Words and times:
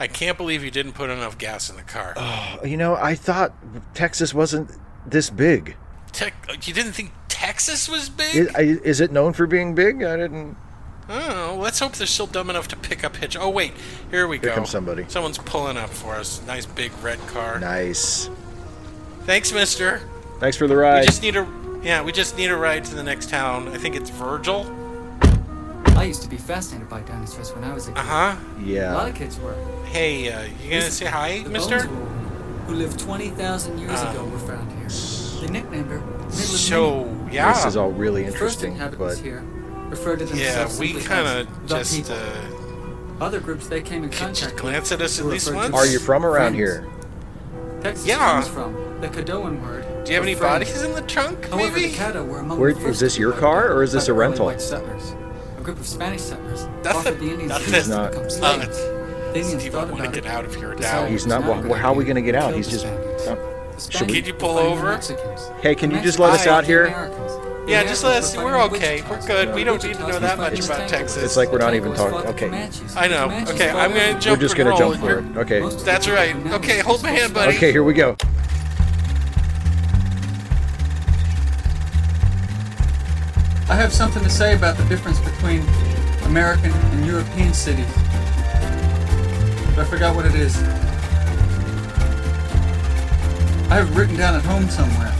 I 0.00 0.06
can't 0.06 0.36
believe 0.36 0.62
you 0.62 0.70
didn't 0.70 0.92
put 0.92 1.10
enough 1.10 1.38
gas 1.38 1.70
in 1.70 1.76
the 1.76 1.82
car. 1.82 2.14
Oh, 2.16 2.60
you 2.64 2.76
know, 2.76 2.94
I 2.94 3.14
thought 3.14 3.52
Texas 3.94 4.32
wasn't 4.32 4.70
this 5.04 5.28
big. 5.28 5.76
Tech, 6.12 6.34
you 6.62 6.72
didn't 6.72 6.92
think 6.92 7.12
Texas 7.28 7.88
was 7.88 8.08
big? 8.08 8.36
Is, 8.56 8.78
is 8.80 9.00
it 9.00 9.10
known 9.10 9.32
for 9.32 9.46
being 9.46 9.74
big? 9.74 10.02
I 10.04 10.16
didn't. 10.16 10.56
Oh, 11.08 11.58
let's 11.60 11.78
hope 11.78 11.92
they're 11.94 12.06
still 12.06 12.26
dumb 12.26 12.50
enough 12.50 12.68
to 12.68 12.76
pick 12.76 13.02
up 13.02 13.16
Hitch. 13.16 13.36
Oh 13.36 13.48
wait, 13.48 13.72
here 14.10 14.28
we 14.28 14.38
Here 14.38 14.50
go. 14.50 14.56
comes 14.56 14.70
somebody. 14.70 15.06
Someone's 15.08 15.38
pulling 15.38 15.76
up 15.76 15.90
for 15.90 16.14
us. 16.14 16.42
Nice 16.46 16.66
big 16.66 16.92
red 17.02 17.18
car. 17.28 17.58
Nice. 17.58 18.28
Thanks, 19.22 19.52
Mister. 19.52 20.02
Thanks 20.38 20.56
for 20.56 20.66
the 20.66 20.76
ride. 20.76 21.00
We 21.00 21.06
just 21.06 21.22
need 21.22 21.36
a 21.36 21.80
yeah. 21.82 22.02
We 22.02 22.12
just 22.12 22.36
need 22.36 22.50
a 22.50 22.56
ride 22.56 22.84
to 22.84 22.94
the 22.94 23.02
next 23.02 23.30
town. 23.30 23.68
I 23.68 23.78
think 23.78 23.96
it's 23.96 24.10
Virgil. 24.10 24.64
I 25.98 26.04
used 26.04 26.22
to 26.22 26.28
be 26.28 26.36
fascinated 26.36 26.88
by 26.88 27.00
dinosaurs 27.00 27.52
when 27.54 27.64
I 27.64 27.74
was 27.74 27.88
a 27.88 27.92
kid. 27.92 27.98
Uh 27.98 28.02
huh. 28.02 28.36
Yeah. 28.62 28.92
A 28.92 28.96
lot 28.96 29.08
of 29.08 29.14
kids 29.16 29.38
were. 29.40 29.54
Hey, 29.86 30.30
uh, 30.32 30.42
you 30.62 30.70
gonna 30.70 30.90
say 30.90 31.06
hi, 31.06 31.42
The 31.42 31.50
Mister? 31.50 31.78
bones 31.78 31.84
of 31.86 31.90
a 31.90 31.94
woman 32.00 32.60
who 32.66 32.74
lived 32.74 32.98
20,000 33.00 33.78
years 33.78 33.90
Uh, 34.00 34.10
ago 34.10 34.24
were 34.26 34.38
found 34.38 34.70
here. 34.72 34.88
They 35.40 35.48
nicknamed 35.52 35.90
her 35.90 35.98
Midland 36.00 36.32
So 36.34 37.04
Minnie. 37.04 37.34
yeah. 37.34 37.52
This 37.52 37.64
is 37.66 37.76
all 37.76 37.90
really 37.90 38.24
interesting. 38.26 38.74
The 38.74 38.78
first 38.80 38.96
inhabitants 38.96 39.16
but 39.20 39.24
here 39.24 39.42
referred 39.88 40.18
to 40.20 40.24
yeah, 40.26 40.64
themselves 40.64 40.78
we 40.78 40.92
kind 41.00 41.26
of 41.48 41.68
the 41.68 41.74
just 41.76 41.96
people. 41.96 42.14
uh, 42.14 43.24
Other 43.24 43.40
groups 43.40 43.66
they 43.66 43.80
came 43.82 44.04
in 44.04 44.10
contact 44.10 44.36
just 44.38 44.52
with 44.54 44.62
glance 44.62 44.92
at 44.92 45.00
us 45.02 45.18
at 45.18 45.24
were 45.24 45.32
least 45.32 45.52
once. 45.52 45.74
are 45.74 45.86
you 45.86 45.98
from 45.98 46.24
around 46.24 46.54
friends. 46.54 46.56
here? 46.56 46.86
Texas 47.82 48.06
Yeah. 48.06 48.18
comes 48.18 48.48
from 48.48 48.74
the 49.00 49.08
Caddoan 49.08 49.60
word. 49.62 49.84
Do 50.04 50.10
you 50.12 50.16
have 50.16 50.24
any 50.24 50.34
friend. 50.34 50.60
bodies 50.64 50.82
in 50.82 50.92
the 50.94 51.02
trunk? 51.02 51.48
However, 51.50 51.72
Maybe. 51.76 51.88
the 51.88 51.96
Caddo 51.96 52.24
were 52.26 52.38
among 52.38 52.60
Where- 52.60 52.72
the 52.74 52.86
is 52.88 53.00
this 53.00 53.16
your 53.18 53.32
car, 53.32 53.72
or 53.72 53.82
is 53.82 53.92
this 53.92 54.06
a 54.08 54.12
rental? 54.12 54.46
White 54.46 54.60
settlers. 54.60 55.14
A 55.68 55.70
group 55.72 55.80
of 55.80 55.86
Spanish 55.86 56.22
settlers 56.22 56.66
That's 56.82 56.96
offered 56.96 57.18
the- 57.20 57.26
the 57.26 57.30
Indians 57.32 57.50
that's 57.52 57.62
a 57.62 57.66
the- 57.66 57.72
chance 57.72 57.84
to 57.88 57.90
not- 57.92 58.10
become 58.12 58.24
Uh. 58.24 58.58
The 58.64 59.38
Indians 59.40 59.60
Steve, 59.60 59.72
thought 59.72 59.88
want 59.90 59.96
to 59.96 60.02
about 60.04 60.14
get 60.14 60.24
it, 60.24 60.30
out 60.30 60.44
of 60.46 60.54
here 60.54 60.74
decided 60.74 60.80
now. 60.80 61.04
it 61.04 61.10
He's 61.10 61.24
was 61.24 61.26
not. 61.26 61.44
Well, 61.68 61.74
how 61.74 61.92
are 61.92 61.94
we 61.94 62.04
going 62.04 62.16
to 62.16 62.22
get 62.22 62.32
to 62.32 62.38
out? 62.38 62.48
kill 62.48 62.56
He's 62.56 62.68
just. 62.68 62.80
Spaniards. 62.86 63.22
oh. 63.26 63.34
Should 63.34 63.36
we- 63.36 63.78
Spaniards 63.78 64.14
Could 64.14 64.26
you 64.28 64.32
pull 64.32 64.58
over? 64.58 64.98
Hey, 65.60 65.74
can 65.74 65.90
you 65.90 66.00
just 66.00 66.18
let 66.18 66.30
us 66.32 66.46
out 66.46 66.64
here? 66.64 66.86
Americans. 66.86 67.32
Yeah, 67.68 67.82
just 67.84 68.02
let 68.02 68.16
us. 68.22 68.34
Were 68.34 68.44
We're 68.44 68.62
okay. 68.62 69.04
We're 69.10 69.20
good. 69.26 69.54
We 69.54 69.62
don't 69.62 69.84
need 69.84 69.96
to 69.96 70.08
know 70.08 70.18
that 70.18 70.38
much 70.38 70.58
about 70.64 70.88
Texas. 70.88 71.22
It's 71.22 71.36
like 71.36 71.52
we're 71.52 71.58
not 71.58 71.74
even 71.74 71.92
talking- 71.92 72.30
okay. 72.30 72.70
I 72.96 73.06
know. 73.06 73.24
Okay, 73.50 73.68
I'm 73.68 73.90
gonna 73.92 74.18
jump 74.18 74.38
We're 74.38 74.40
just 74.40 74.56
gonna 74.56 74.74
jump 74.74 74.98
for 75.00 75.06
You're- 75.20 75.22
it. 75.22 75.36
Okay. 75.36 75.60
Most 75.60 75.74
of 75.74 75.78
the 75.80 75.84
That's 75.84 76.08
right. 76.08 76.34
Okay, 76.52 76.78
hold 76.78 77.02
my 77.02 77.10
hand, 77.10 77.34
buddy. 77.34 77.54
Okay, 77.58 77.70
here 77.70 77.82
we 77.84 77.92
go. 77.92 78.16
I 83.70 83.74
have 83.74 83.92
something 83.92 84.22
to 84.22 84.30
say 84.30 84.54
about 84.54 84.78
the 84.78 84.84
difference 84.84 85.20
between 85.20 85.60
American 86.24 86.72
and 86.72 87.04
European 87.04 87.52
cities. 87.52 87.86
But 89.74 89.80
I 89.80 89.84
forgot 89.84 90.16
what 90.16 90.24
it 90.24 90.34
is. 90.34 90.56
I 93.70 93.74
have 93.74 93.94
written 93.94 94.16
down 94.16 94.34
at 94.36 94.42
home 94.42 94.70
somewhere. 94.70 95.14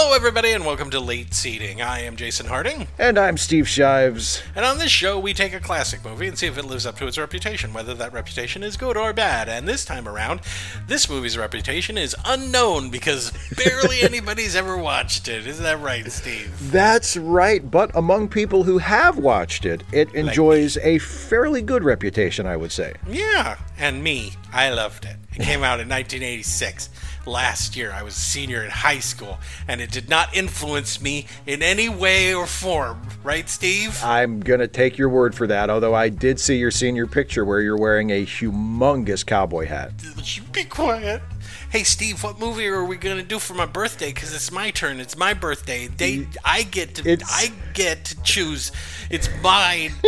Hello, 0.00 0.14
everybody, 0.14 0.52
and 0.52 0.64
welcome 0.64 0.90
to 0.90 1.00
Late 1.00 1.34
Seating. 1.34 1.82
I 1.82 2.02
am 2.02 2.14
Jason 2.14 2.46
Harding, 2.46 2.86
And 3.00 3.18
I'm 3.18 3.36
Steve 3.36 3.68
Shives. 3.68 4.40
and 4.54 4.64
on 4.64 4.78
this 4.78 4.92
show, 4.92 5.18
we 5.18 5.34
take 5.34 5.52
a 5.52 5.58
classic 5.58 6.04
movie 6.04 6.28
and 6.28 6.38
see 6.38 6.46
if 6.46 6.56
it 6.56 6.64
lives 6.64 6.86
up 6.86 6.96
to 6.98 7.08
its 7.08 7.18
reputation, 7.18 7.72
whether 7.72 7.94
that 7.94 8.12
reputation 8.12 8.62
is 8.62 8.76
good 8.76 8.96
or 8.96 9.12
bad. 9.12 9.48
And 9.48 9.66
this 9.66 9.84
time 9.84 10.06
around, 10.06 10.42
this 10.86 11.10
movie's 11.10 11.36
reputation 11.36 11.98
is 11.98 12.14
unknown 12.24 12.90
because 12.90 13.32
barely 13.56 14.00
anybody's 14.02 14.54
ever 14.54 14.76
watched 14.78 15.26
it. 15.26 15.48
Isn't 15.48 15.64
that 15.64 15.80
right, 15.80 16.08
Steve? 16.12 16.70
That's 16.70 17.16
right, 17.16 17.68
but 17.68 17.90
among 17.96 18.28
people 18.28 18.62
who 18.62 18.78
have 18.78 19.18
watched 19.18 19.64
it, 19.66 19.82
it 19.92 20.14
enjoys 20.14 20.76
a 20.76 20.98
fairly 20.98 21.60
good 21.60 21.82
reputation, 21.82 22.46
I 22.46 22.56
would 22.56 22.70
say. 22.70 22.94
Yeah, 23.08 23.58
and 23.76 24.04
me, 24.04 24.34
I 24.52 24.70
loved 24.70 25.06
it. 25.06 25.16
It 25.34 25.42
came 25.42 25.64
out 25.64 25.80
in 25.80 25.88
1986. 25.88 26.88
Last 27.28 27.76
year, 27.76 27.92
I 27.92 28.02
was 28.02 28.16
a 28.16 28.20
senior 28.20 28.64
in 28.64 28.70
high 28.70 29.00
school, 29.00 29.38
and 29.68 29.82
it 29.82 29.90
did 29.90 30.08
not 30.08 30.34
influence 30.34 30.98
me 30.98 31.26
in 31.46 31.62
any 31.62 31.90
way 31.90 32.32
or 32.32 32.46
form. 32.46 33.02
Right, 33.22 33.50
Steve? 33.50 34.02
I'm 34.02 34.40
going 34.40 34.60
to 34.60 34.66
take 34.66 34.96
your 34.96 35.10
word 35.10 35.34
for 35.34 35.46
that, 35.46 35.68
although 35.68 35.94
I 35.94 36.08
did 36.08 36.40
see 36.40 36.56
your 36.56 36.70
senior 36.70 37.06
picture 37.06 37.44
where 37.44 37.60
you're 37.60 37.76
wearing 37.76 38.08
a 38.08 38.24
humongous 38.24 39.26
cowboy 39.26 39.66
hat. 39.66 39.92
You 40.24 40.42
be 40.44 40.64
quiet. 40.64 41.20
Hey, 41.70 41.82
Steve, 41.84 42.24
what 42.24 42.38
movie 42.38 42.66
are 42.66 42.82
we 42.84 42.96
gonna 42.96 43.22
do 43.22 43.38
for 43.38 43.52
my 43.52 43.66
birthday? 43.66 44.08
Because 44.10 44.34
it's 44.34 44.50
my 44.50 44.70
turn. 44.70 45.00
It's 45.00 45.18
my 45.18 45.34
birthday. 45.34 45.86
They, 45.86 46.26
I 46.42 46.62
get 46.62 46.94
to. 46.94 47.06
It's- 47.06 47.28
I 47.30 47.52
get 47.74 48.06
to 48.06 48.22
choose. 48.22 48.72
It's 49.10 49.28
mine. 49.42 49.92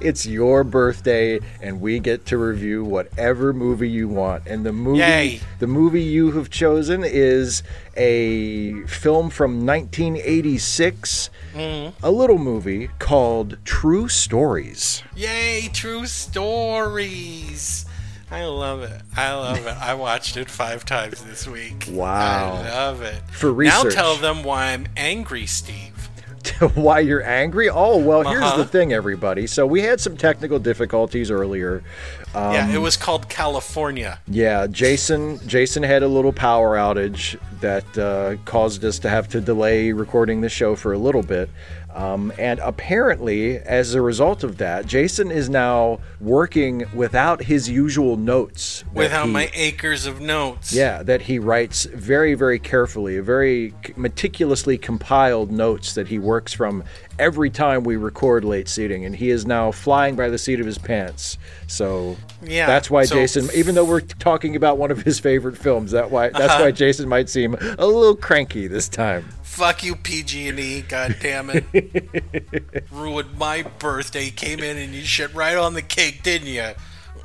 It's 0.00 0.24
your 0.24 0.62
birthday, 0.62 1.40
and 1.60 1.80
we 1.80 1.98
get 1.98 2.24
to 2.26 2.38
review 2.38 2.84
whatever 2.84 3.52
movie 3.52 3.90
you 3.90 4.06
want. 4.08 4.46
And 4.46 4.64
the 4.64 4.72
movie, 4.72 5.00
Yay. 5.00 5.40
the 5.58 5.66
movie 5.66 6.02
you 6.02 6.30
have 6.32 6.50
chosen 6.50 7.02
is 7.04 7.64
a 7.96 8.80
film 8.86 9.28
from 9.28 9.66
1986, 9.66 11.30
Mm-hmm. 11.52 12.04
a 12.04 12.10
little 12.12 12.38
movie 12.38 12.90
called 13.00 13.58
True 13.64 14.08
Stories. 14.08 15.02
Yay! 15.16 15.68
True 15.72 16.06
stories. 16.06 17.84
I 18.32 18.44
love 18.46 18.82
it. 18.82 19.00
I 19.16 19.32
love 19.34 19.58
it. 19.66 19.76
I 19.80 19.94
watched 19.94 20.36
it 20.36 20.48
five 20.50 20.84
times 20.84 21.22
this 21.24 21.46
week. 21.46 21.86
Wow. 21.90 22.54
I 22.64 22.68
love 22.70 23.02
it. 23.02 23.20
For 23.30 23.52
research. 23.52 23.84
Now 23.84 23.90
tell 23.90 24.16
them 24.16 24.42
why 24.42 24.72
I'm 24.72 24.86
angry, 24.96 25.46
Steve. 25.46 25.88
Why 26.74 26.98
you're 26.98 27.22
angry? 27.22 27.68
Oh 27.70 27.96
well, 27.98 28.24
here's 28.24 28.42
Uh-huh. 28.42 28.56
the 28.56 28.64
thing, 28.64 28.92
everybody. 28.92 29.46
So 29.46 29.64
we 29.64 29.80
had 29.80 30.00
some 30.00 30.16
technical 30.16 30.58
difficulties 30.58 31.30
earlier. 31.30 31.84
yeah, 32.34 32.64
Um, 32.64 32.70
it 32.74 32.78
was 32.78 32.96
called 32.96 33.28
California. 33.28 34.18
Yeah, 34.26 34.66
Jason. 34.66 35.38
Jason 35.46 35.84
had 35.84 36.02
a 36.02 36.08
little 36.08 36.32
power 36.32 36.76
outage 36.76 37.38
that 37.60 37.96
uh, 37.96 38.42
caused 38.44 38.84
us 38.84 38.98
to 39.00 39.08
have 39.08 39.28
to 39.28 39.40
delay 39.40 39.92
recording 39.92 40.40
the 40.40 40.48
show 40.48 40.74
for 40.74 40.92
a 40.92 40.98
little 40.98 41.22
bit. 41.22 41.48
Um, 41.94 42.32
and 42.38 42.58
apparently, 42.60 43.58
as 43.58 43.94
a 43.94 44.00
result 44.00 44.44
of 44.44 44.56
that, 44.58 44.86
Jason 44.86 45.30
is 45.30 45.50
now 45.50 45.98
working 46.20 46.84
without 46.94 47.42
his 47.42 47.68
usual 47.68 48.16
notes. 48.16 48.82
Without 48.94 49.26
he- 49.26 49.32
my 49.32 49.50
acres 49.54 50.06
of 50.06 50.20
notes. 50.20 50.72
yeah, 50.72 51.02
that 51.02 51.22
he 51.22 51.38
writes 51.38 51.84
very, 51.84 52.32
very 52.34 52.58
carefully, 52.58 53.18
very 53.20 53.74
meticulously 53.96 54.78
compiled 54.78 55.52
notes 55.52 55.92
that 55.94 56.08
he 56.08 56.18
works 56.18 56.52
from 56.54 56.82
every 57.18 57.50
time 57.50 57.84
we 57.84 57.96
record 57.96 58.42
late 58.42 58.68
seating, 58.68 59.04
and 59.04 59.14
he 59.16 59.28
is 59.28 59.44
now 59.46 59.70
flying 59.70 60.16
by 60.16 60.30
the 60.30 60.38
seat 60.38 60.60
of 60.60 60.66
his 60.66 60.78
pants. 60.78 61.36
So 61.66 62.16
Yeah, 62.42 62.66
that's 62.66 62.90
why 62.90 63.04
so- 63.04 63.16
Jason, 63.16 63.48
even 63.54 63.74
though 63.74 63.84
we're 63.84 64.00
talking 64.00 64.56
about 64.56 64.78
one 64.78 64.90
of 64.90 65.02
his 65.02 65.18
favorite 65.20 65.58
films, 65.58 65.90
that 65.92 66.10
why 66.10 66.30
that's 66.30 66.54
Uh-huh. 66.54 66.64
why 66.64 66.70
Jason 66.70 67.06
might 67.08 67.28
seem 67.28 67.54
a 67.78 67.86
little 67.86 68.16
cranky 68.16 68.66
this 68.66 68.88
time. 68.88 69.26
Fuck 69.52 69.84
you, 69.84 69.96
PG 69.96 70.48
and 70.48 70.58
E. 70.58 70.80
God 70.80 71.16
damn 71.20 71.50
it! 71.52 72.86
Ruined 72.90 73.36
my 73.36 73.62
birthday. 73.78 74.30
Came 74.30 74.60
in 74.60 74.78
and 74.78 74.94
you 74.94 75.02
shit 75.02 75.32
right 75.34 75.58
on 75.58 75.74
the 75.74 75.82
cake, 75.82 76.22
didn't 76.22 76.48
you? 76.48 76.70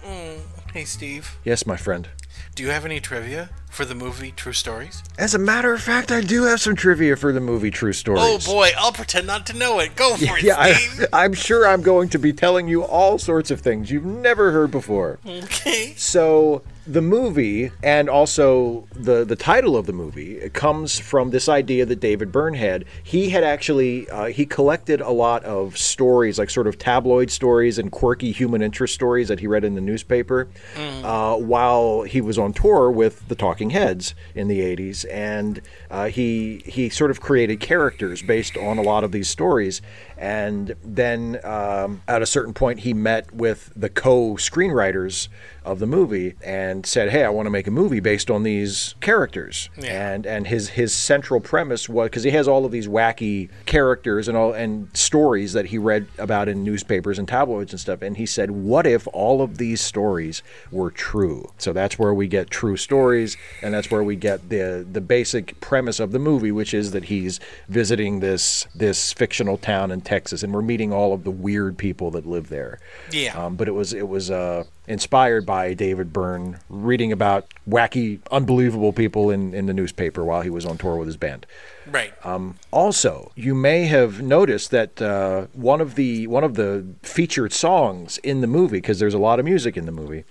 Mm. 0.06 0.42
Hey, 0.74 0.84
Steve. 0.84 1.38
Yes, 1.46 1.66
my 1.66 1.78
friend. 1.78 2.10
Do 2.54 2.64
you 2.64 2.70
have 2.70 2.84
any 2.84 3.00
trivia 3.00 3.50
for 3.70 3.86
the 3.86 3.96
movie 3.96 4.34
True 4.34 4.52
Stories? 4.52 5.04
As 5.18 5.36
a 5.36 5.40
matter 5.40 5.72
of 5.74 5.82
fact, 5.82 6.12
I 6.12 6.20
do 6.20 6.44
have 6.44 6.60
some 6.60 6.76
trivia 6.76 7.16
for 7.16 7.32
the 7.32 7.40
movie 7.40 7.72
True 7.72 7.94
Stories. 7.94 8.22
Oh 8.22 8.40
boy, 8.40 8.72
I'll 8.78 8.92
pretend 8.92 9.26
not 9.26 9.46
to 9.46 9.54
know 9.54 9.80
it. 9.80 9.96
Go 9.96 10.18
for 10.18 10.38
it, 10.38 10.44
Yeah, 10.44 10.76
Steve. 10.76 11.08
I, 11.14 11.24
I'm 11.24 11.34
sure 11.34 11.66
I'm 11.66 11.82
going 11.82 12.10
to 12.10 12.20
be 12.20 12.34
telling 12.34 12.68
you 12.68 12.84
all 12.84 13.18
sorts 13.18 13.52
of 13.52 13.62
things 13.62 13.90
you've 13.90 14.04
never 14.04 14.52
heard 14.52 14.70
before. 14.70 15.20
Okay. 15.26 15.94
So 15.96 16.62
the 16.88 17.02
movie 17.02 17.72
and 17.84 18.10
also 18.10 18.88
the 18.94 19.26
the 19.26 19.36
title 19.36 19.76
of 19.76 19.86
the 19.86 19.94
movie 19.94 20.50
comes 20.52 20.98
from 20.98 21.32
this 21.32 21.50
idea 21.50 21.86
that 21.86 22.00
David 22.00 22.32
Byrne 22.32 22.54
had. 22.54 22.86
He 23.04 23.30
had 23.30 23.44
actually 23.44 24.10
uh, 24.10 24.28
he 24.28 24.46
collected 24.46 25.02
a 25.02 25.12
lot 25.12 25.44
of 25.44 25.78
stories, 25.78 26.40
like 26.40 26.50
sort 26.50 26.66
of 26.66 26.78
tabloid 26.78 27.30
stories 27.30 27.78
and 27.78 27.92
quirky 27.92 28.32
human 28.32 28.62
interest 28.62 28.94
stories 28.94 29.28
that 29.28 29.42
he 29.42 29.48
read 29.48 29.66
in 29.66 29.76
the 29.76 29.82
newspaper, 29.82 30.48
uh, 31.04 31.36
while 31.36 32.04
he 32.04 32.22
was 32.22 32.38
on 32.38 32.54
tour 32.54 32.90
with 32.90 33.28
the 33.28 33.36
Talking 33.36 33.72
Heads 33.72 34.16
in 34.34 34.48
the 34.48 34.62
'80s, 34.62 35.06
and 35.12 35.62
uh, 35.92 36.08
he 36.08 36.64
he 36.66 36.90
sort 36.90 37.12
of 37.12 37.20
created 37.20 37.60
characters 37.60 38.22
based 38.22 38.56
on 38.56 38.78
a 38.78 38.82
lot 38.82 39.04
of 39.04 39.12
these 39.12 39.28
stories. 39.28 39.82
And 40.18 40.76
then 40.84 41.40
um, 41.44 42.02
at 42.08 42.22
a 42.22 42.26
certain 42.26 42.54
point, 42.54 42.80
he 42.80 42.94
met 42.94 43.34
with 43.34 43.72
the 43.76 43.90
co-screenwriters 43.90 45.28
of 45.64 45.80
the 45.80 45.86
movie 45.86 46.36
and 46.44 46.86
said, 46.86 47.10
"Hey, 47.10 47.24
I 47.24 47.30
want 47.30 47.46
to 47.46 47.50
make 47.50 47.68
a 47.68 47.72
movie 47.72 48.00
based 48.00 48.32
on 48.32 48.44
these 48.44 48.96
characters." 49.02 49.70
Yeah. 49.78 50.14
And 50.14 50.26
and 50.26 50.48
his 50.48 50.70
his 50.70 50.94
central 50.94 51.40
premise 51.40 51.90
was 51.90 52.08
because 52.08 52.24
he 52.24 52.32
has 52.32 52.48
all 52.48 52.66
of 52.66 52.72
these 52.72 52.88
wacky 52.88 53.50
characters 53.66 54.28
and 54.28 54.38
all 54.38 54.54
and 54.54 54.90
stories 54.96 55.54
that 55.54 55.68
he 55.68 55.78
read 55.78 56.08
about 56.18 56.48
in 56.48 56.64
newspapers 56.64 57.20
and 57.20 57.28
tabloids 57.28 57.74
and 57.74 57.80
stuff. 57.80 58.02
And 58.02 58.18
he 58.18 58.26
said, 58.26 58.52
"What 58.52 58.88
if 58.88 59.08
all 59.14 59.42
of 59.42 59.58
these 59.58 59.82
stories 59.82 60.42
were 60.72 60.90
true?" 60.90 61.52
So 61.58 61.74
that's 61.74 62.00
where 62.00 62.14
we 62.14 62.28
get 62.28 62.50
true 62.50 62.78
stories, 62.78 63.36
and 63.62 63.74
that's 63.74 63.92
where 63.92 64.04
we 64.04 64.16
get 64.16 64.50
the 64.50 64.88
the 64.90 65.02
basic 65.02 65.60
premise 65.60 66.00
of 66.00 66.12
the 66.12 66.20
movie, 66.20 66.52
which 66.52 66.74
is 66.74 66.92
that 66.92 67.06
he's 67.06 67.40
visiting 67.68 68.22
this 68.22 68.68
this 68.74 69.12
fictional 69.14 69.58
town 69.58 69.92
in 69.92 70.02
Texas, 70.08 70.42
and 70.42 70.54
we're 70.54 70.62
meeting 70.62 70.94
all 70.94 71.14
of 71.14 71.26
the 71.26 71.32
weird 71.32 71.78
people 71.78 72.12
that 72.12 72.26
live 72.26 72.48
there. 72.48 72.80
Yeah. 73.12 73.38
Um, 73.38 73.58
but 73.58 73.68
it 73.68 73.74
was 73.74 73.92
it 73.92 74.08
was 74.08 74.32
uh, 74.32 74.64
inspired 74.88 75.46
by 75.46 75.74
David 75.74 76.14
Byrne 76.14 76.60
reading 76.70 77.12
about 77.12 77.46
wacky, 77.68 78.20
unbelievable 78.32 78.94
people 78.94 79.30
in, 79.30 79.54
in 79.54 79.66
the 79.66 79.74
newspaper 79.74 80.24
while 80.24 80.42
he 80.42 80.50
was 80.50 80.66
on 80.66 80.78
tour 80.78 80.96
with 80.96 81.08
his 81.08 81.18
band. 81.18 81.46
Right. 81.86 82.14
Also, 82.72 83.32
you 83.36 83.56
may 83.56 83.86
have 83.86 84.22
noticed 84.22 84.72
that 84.72 85.02
uh, 85.02 85.48
one 85.54 85.80
of 85.80 85.96
the 85.96 86.28
one 86.28 86.44
of 86.44 86.56
the 86.56 86.86
featured 87.02 87.54
songs 87.54 88.18
in 88.20 88.42
the 88.42 88.48
movie, 88.48 88.78
because 88.78 89.00
there's 89.00 89.14
a 89.14 89.18
lot 89.20 89.40
of 89.40 89.46
music 89.46 89.78
in 89.78 89.86
the 89.86 89.92
movie, 89.94 90.26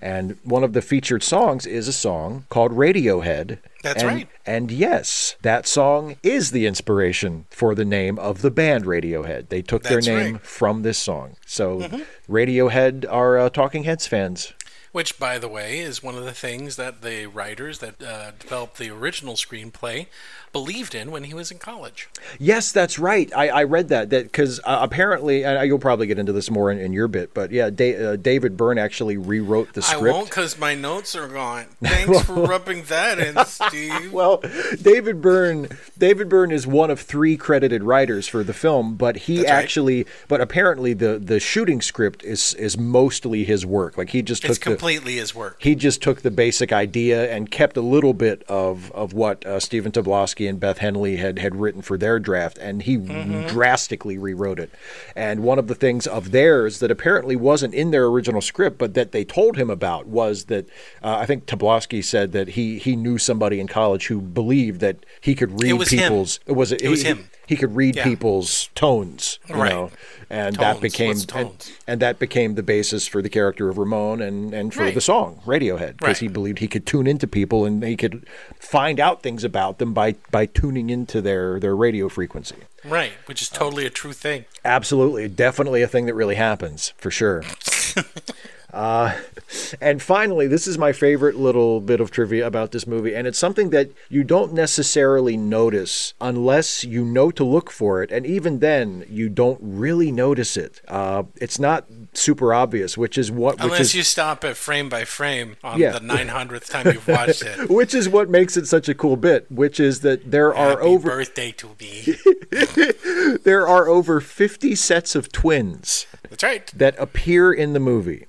and 0.00 0.38
one 0.42 0.64
of 0.64 0.72
the 0.72 0.80
featured 0.80 1.22
songs 1.22 1.66
is 1.66 1.86
a 1.86 1.92
song 1.92 2.46
called 2.48 2.72
Radiohead. 2.72 3.58
That's 3.82 4.02
And- 4.02 4.08
right. 4.10 4.28
And 4.44 4.72
yes, 4.72 5.36
that 5.42 5.66
song 5.68 6.16
is 6.24 6.50
the 6.50 6.66
inspiration 6.66 7.44
for 7.50 7.74
the 7.76 7.84
name 7.84 8.18
of 8.18 8.42
the 8.42 8.50
band 8.50 8.86
Radiohead. 8.86 9.50
They 9.50 9.62
took 9.62 9.84
That's 9.84 10.04
their 10.06 10.16
name 10.16 10.24
right. 10.24 10.34
Mm-hmm. 10.34 10.44
from 10.44 10.82
this 10.82 10.98
song. 10.98 11.36
So 11.46 11.88
Radiohead 12.28 13.04
are 13.08 13.38
uh, 13.38 13.50
Talking 13.50 13.84
Heads 13.84 14.01
fans. 14.06 14.52
Which, 14.92 15.18
by 15.18 15.38
the 15.38 15.48
way, 15.48 15.78
is 15.78 16.02
one 16.02 16.16
of 16.16 16.24
the 16.24 16.32
things 16.34 16.76
that 16.76 17.00
the 17.00 17.26
writers 17.26 17.78
that 17.78 18.02
uh, 18.02 18.32
developed 18.38 18.76
the 18.76 18.90
original 18.90 19.34
screenplay 19.34 20.06
believed 20.52 20.94
in 20.94 21.10
when 21.10 21.24
he 21.24 21.32
was 21.34 21.50
in 21.50 21.58
college. 21.58 22.08
Yes, 22.38 22.72
that's 22.72 22.98
right. 22.98 23.32
I, 23.34 23.48
I 23.48 23.62
read 23.64 23.88
that 23.88 24.10
that 24.10 24.24
because 24.24 24.60
uh, 24.60 24.80
apparently, 24.82 25.44
and 25.44 25.66
you'll 25.66 25.78
probably 25.78 26.06
get 26.06 26.18
into 26.18 26.32
this 26.32 26.50
more 26.50 26.70
in, 26.70 26.78
in 26.78 26.92
your 26.92 27.08
bit, 27.08 27.32
but 27.32 27.50
yeah, 27.50 27.70
da- 27.70 27.96
uh, 27.96 28.16
David 28.16 28.56
Byrne 28.56 28.78
actually 28.78 29.16
rewrote 29.16 29.72
the 29.72 29.80
script. 29.80 30.04
I 30.04 30.10
won't 30.10 30.28
because 30.28 30.58
my 30.58 30.74
notes 30.74 31.16
are 31.16 31.28
gone. 31.28 31.66
Thanks 31.82 32.22
for 32.22 32.34
rubbing 32.34 32.82
that 32.84 33.18
in, 33.18 33.42
Steve. 33.46 34.12
Well, 34.12 34.42
David 34.80 35.22
Byrne, 35.22 35.68
David 35.96 36.28
Byrne 36.28 36.52
is 36.52 36.66
one 36.66 36.90
of 36.90 37.00
three 37.00 37.36
credited 37.36 37.82
writers 37.82 38.28
for 38.28 38.44
the 38.44 38.52
film, 38.54 38.96
but 38.96 39.16
he 39.16 39.38
That's 39.38 39.50
right. 39.50 39.56
actually, 39.56 40.06
but 40.28 40.40
apparently 40.42 40.92
the 40.92 41.18
the 41.18 41.40
shooting 41.40 41.80
script 41.80 42.22
is 42.24 42.52
is 42.54 42.76
mostly 42.76 43.44
his 43.44 43.64
work. 43.64 43.96
Like 43.96 44.10
he 44.10 44.20
just 44.20 44.44
it's 44.44 44.58
took 44.58 44.78
the 44.78 44.81
completely 44.82 45.16
his 45.16 45.34
work. 45.34 45.56
he 45.60 45.74
just 45.74 46.02
took 46.02 46.22
the 46.22 46.30
basic 46.30 46.72
idea 46.72 47.32
and 47.32 47.50
kept 47.50 47.76
a 47.76 47.80
little 47.80 48.12
bit 48.12 48.42
of 48.48 48.90
of 48.92 49.12
what 49.12 49.44
uh, 49.46 49.60
Stephen 49.60 49.92
Tobolowsky 49.92 50.48
and 50.48 50.58
Beth 50.58 50.78
Henley 50.78 51.16
had 51.16 51.38
had 51.38 51.54
written 51.54 51.82
for 51.82 51.96
their 51.96 52.18
draft, 52.18 52.58
and 52.58 52.82
he 52.82 52.96
drastically 52.96 54.18
rewrote 54.18 54.58
it. 54.58 54.70
And 55.14 55.40
one 55.42 55.58
of 55.58 55.68
the 55.68 55.74
things 55.74 56.06
of 56.06 56.32
theirs 56.32 56.80
that 56.80 56.90
apparently 56.90 57.36
wasn't 57.36 57.74
in 57.74 57.92
their 57.92 58.06
original 58.06 58.40
script, 58.40 58.78
but 58.78 58.94
that 58.94 59.12
they 59.12 59.24
told 59.24 59.56
him 59.56 59.70
about, 59.70 60.06
was 60.06 60.46
that 60.46 60.66
uh, 61.02 61.16
I 61.18 61.26
think 61.26 61.46
Tobolowsky 61.46 62.04
said 62.04 62.32
that 62.32 62.48
he 62.48 62.78
he 62.78 62.96
knew 62.96 63.18
somebody 63.18 63.60
in 63.60 63.68
college 63.68 64.08
who 64.08 64.20
believed 64.20 64.80
that 64.80 64.96
he 65.20 65.34
could 65.34 65.62
read 65.62 65.74
was 65.74 65.90
him. 65.90 66.00
people's. 66.00 66.40
It 66.46 66.52
was 66.52 66.72
It 66.72 66.88
was 66.88 67.02
he, 67.02 67.08
him. 67.08 67.28
He 67.46 67.56
could 67.56 67.74
read 67.76 67.96
Yeah. 67.96 68.04
people's 68.04 68.70
tones, 68.74 69.38
you 69.48 69.56
Right. 69.56 69.70
know, 69.72 69.90
and 70.30 70.56
that 70.56 70.80
became 70.80 71.16
and, 71.34 71.70
and 71.86 72.00
that 72.00 72.18
became 72.18 72.54
the 72.54 72.62
basis 72.62 73.06
for 73.06 73.20
the 73.20 73.28
character 73.28 73.68
of 73.68 73.76
Ramon 73.78 74.22
and 74.22 74.54
and 74.54 74.72
for 74.72 74.84
Right. 74.84 74.94
the 74.94 75.00
song 75.00 75.40
Radiohead 75.44 75.98
because 75.98 76.06
Right. 76.08 76.16
he 76.18 76.28
believed 76.28 76.60
he 76.60 76.68
could 76.68 76.86
tune 76.86 77.06
into 77.06 77.26
people 77.26 77.64
and 77.64 77.82
he 77.82 77.96
could 77.96 78.24
find 78.58 78.98
out 79.00 79.22
things 79.22 79.44
about 79.44 79.78
them 79.78 79.92
by 79.92 80.14
by 80.30 80.46
tuning 80.46 80.88
into 80.88 81.20
their 81.20 81.58
their 81.60 81.74
radio 81.76 82.08
frequency. 82.08 82.56
Right, 82.84 83.12
which 83.26 83.42
is 83.42 83.48
totally 83.48 83.86
a 83.86 83.90
true 83.90 84.12
thing. 84.12 84.44
Absolutely, 84.64 85.28
definitely 85.28 85.82
a 85.82 85.88
thing 85.88 86.06
that 86.06 86.14
really 86.14 86.36
happens 86.36 86.92
for 86.96 87.10
sure. 87.10 87.42
Uh, 88.72 89.18
and 89.80 90.00
finally, 90.02 90.46
this 90.46 90.66
is 90.66 90.78
my 90.78 90.92
favorite 90.92 91.36
little 91.36 91.80
bit 91.80 92.00
of 92.00 92.10
trivia 92.10 92.46
about 92.46 92.72
this 92.72 92.86
movie, 92.86 93.14
and 93.14 93.26
it's 93.26 93.38
something 93.38 93.70
that 93.70 93.90
you 94.08 94.24
don't 94.24 94.52
necessarily 94.52 95.36
notice 95.36 96.14
unless 96.20 96.84
you 96.84 97.04
know 97.04 97.30
to 97.30 97.44
look 97.44 97.70
for 97.70 98.02
it, 98.02 98.10
and 98.10 98.24
even 98.26 98.60
then, 98.60 99.04
you 99.08 99.28
don't 99.28 99.58
really 99.62 100.10
notice 100.10 100.56
it. 100.56 100.80
Uh, 100.88 101.24
it's 101.36 101.58
not 101.58 101.86
super 102.14 102.52
obvious, 102.54 102.96
which 102.96 103.16
is 103.18 103.30
what 103.30 103.56
which 103.56 103.64
Unless 103.64 103.80
is 103.80 103.94
you 103.94 104.02
stop 104.02 104.44
at 104.44 104.56
frame 104.56 104.88
by 104.88 105.04
frame 105.04 105.56
on 105.62 105.78
Yeah. 105.78 105.92
the 105.92 106.00
900th 106.00 106.68
time 106.70 106.86
you've 106.86 107.08
watched 107.08 107.42
it. 107.42 107.68
which 107.70 107.94
is 107.94 108.08
what 108.08 108.28
makes 108.30 108.56
it 108.56 108.66
such 108.66 108.88
a 108.88 108.94
cool 108.94 109.16
bit, 109.16 109.50
which 109.50 109.78
is 109.80 110.00
that 110.00 110.30
there 110.30 110.54
are 110.54 110.80
over 110.82 111.10
birthday 111.10 111.52
to 111.52 111.70
me. 111.80 112.16
there 113.44 113.66
are 113.66 113.88
over 113.88 114.20
50 114.20 114.74
sets 114.74 115.14
of 115.14 115.32
twins 115.32 116.06
That's 116.28 116.42
right. 116.42 116.66
that 116.76 116.94
appear 116.98 117.52
in 117.52 117.72
the 117.72 117.80
movie. 117.80 118.26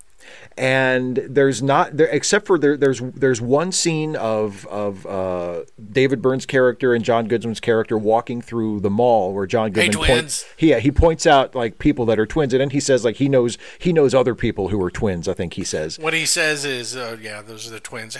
And 0.57 1.17
there's 1.17 1.63
not 1.63 1.97
there 1.97 2.07
except 2.07 2.45
for 2.45 2.59
there, 2.59 2.77
there's 2.77 2.99
there's 2.99 3.41
one 3.41 3.71
scene 3.71 4.15
of 4.15 4.65
of 4.67 5.05
uh, 5.05 5.63
David 5.91 6.21
Byrne's 6.21 6.45
character 6.45 6.93
and 6.93 7.03
John 7.03 7.27
Goodman's 7.27 7.59
character 7.59 7.97
walking 7.97 8.41
through 8.41 8.81
the 8.81 8.89
mall 8.89 9.33
where 9.33 9.47
John 9.47 9.71
Goodman 9.71 9.93
twins. 9.93 10.09
points 10.09 10.45
he 10.55 10.69
yeah, 10.69 10.79
he 10.79 10.91
points 10.91 11.25
out 11.25 11.55
like 11.55 11.79
people 11.79 12.05
that 12.05 12.19
are 12.19 12.25
twins 12.25 12.53
and 12.53 12.61
then 12.61 12.69
he 12.69 12.79
says 12.79 13.03
like 13.03 13.15
he 13.15 13.27
knows 13.27 13.57
he 13.79 13.91
knows 13.91 14.13
other 14.13 14.35
people 14.35 14.69
who 14.69 14.81
are 14.83 14.91
twins 14.91 15.27
I 15.27 15.33
think 15.33 15.53
he 15.53 15.63
says 15.63 15.97
What 15.97 16.13
he 16.13 16.25
says 16.25 16.65
is, 16.65 16.95
uh, 16.95 17.17
yeah, 17.21 17.41
those 17.41 17.67
are 17.67 17.71
the 17.71 17.79
twins. 17.79 18.15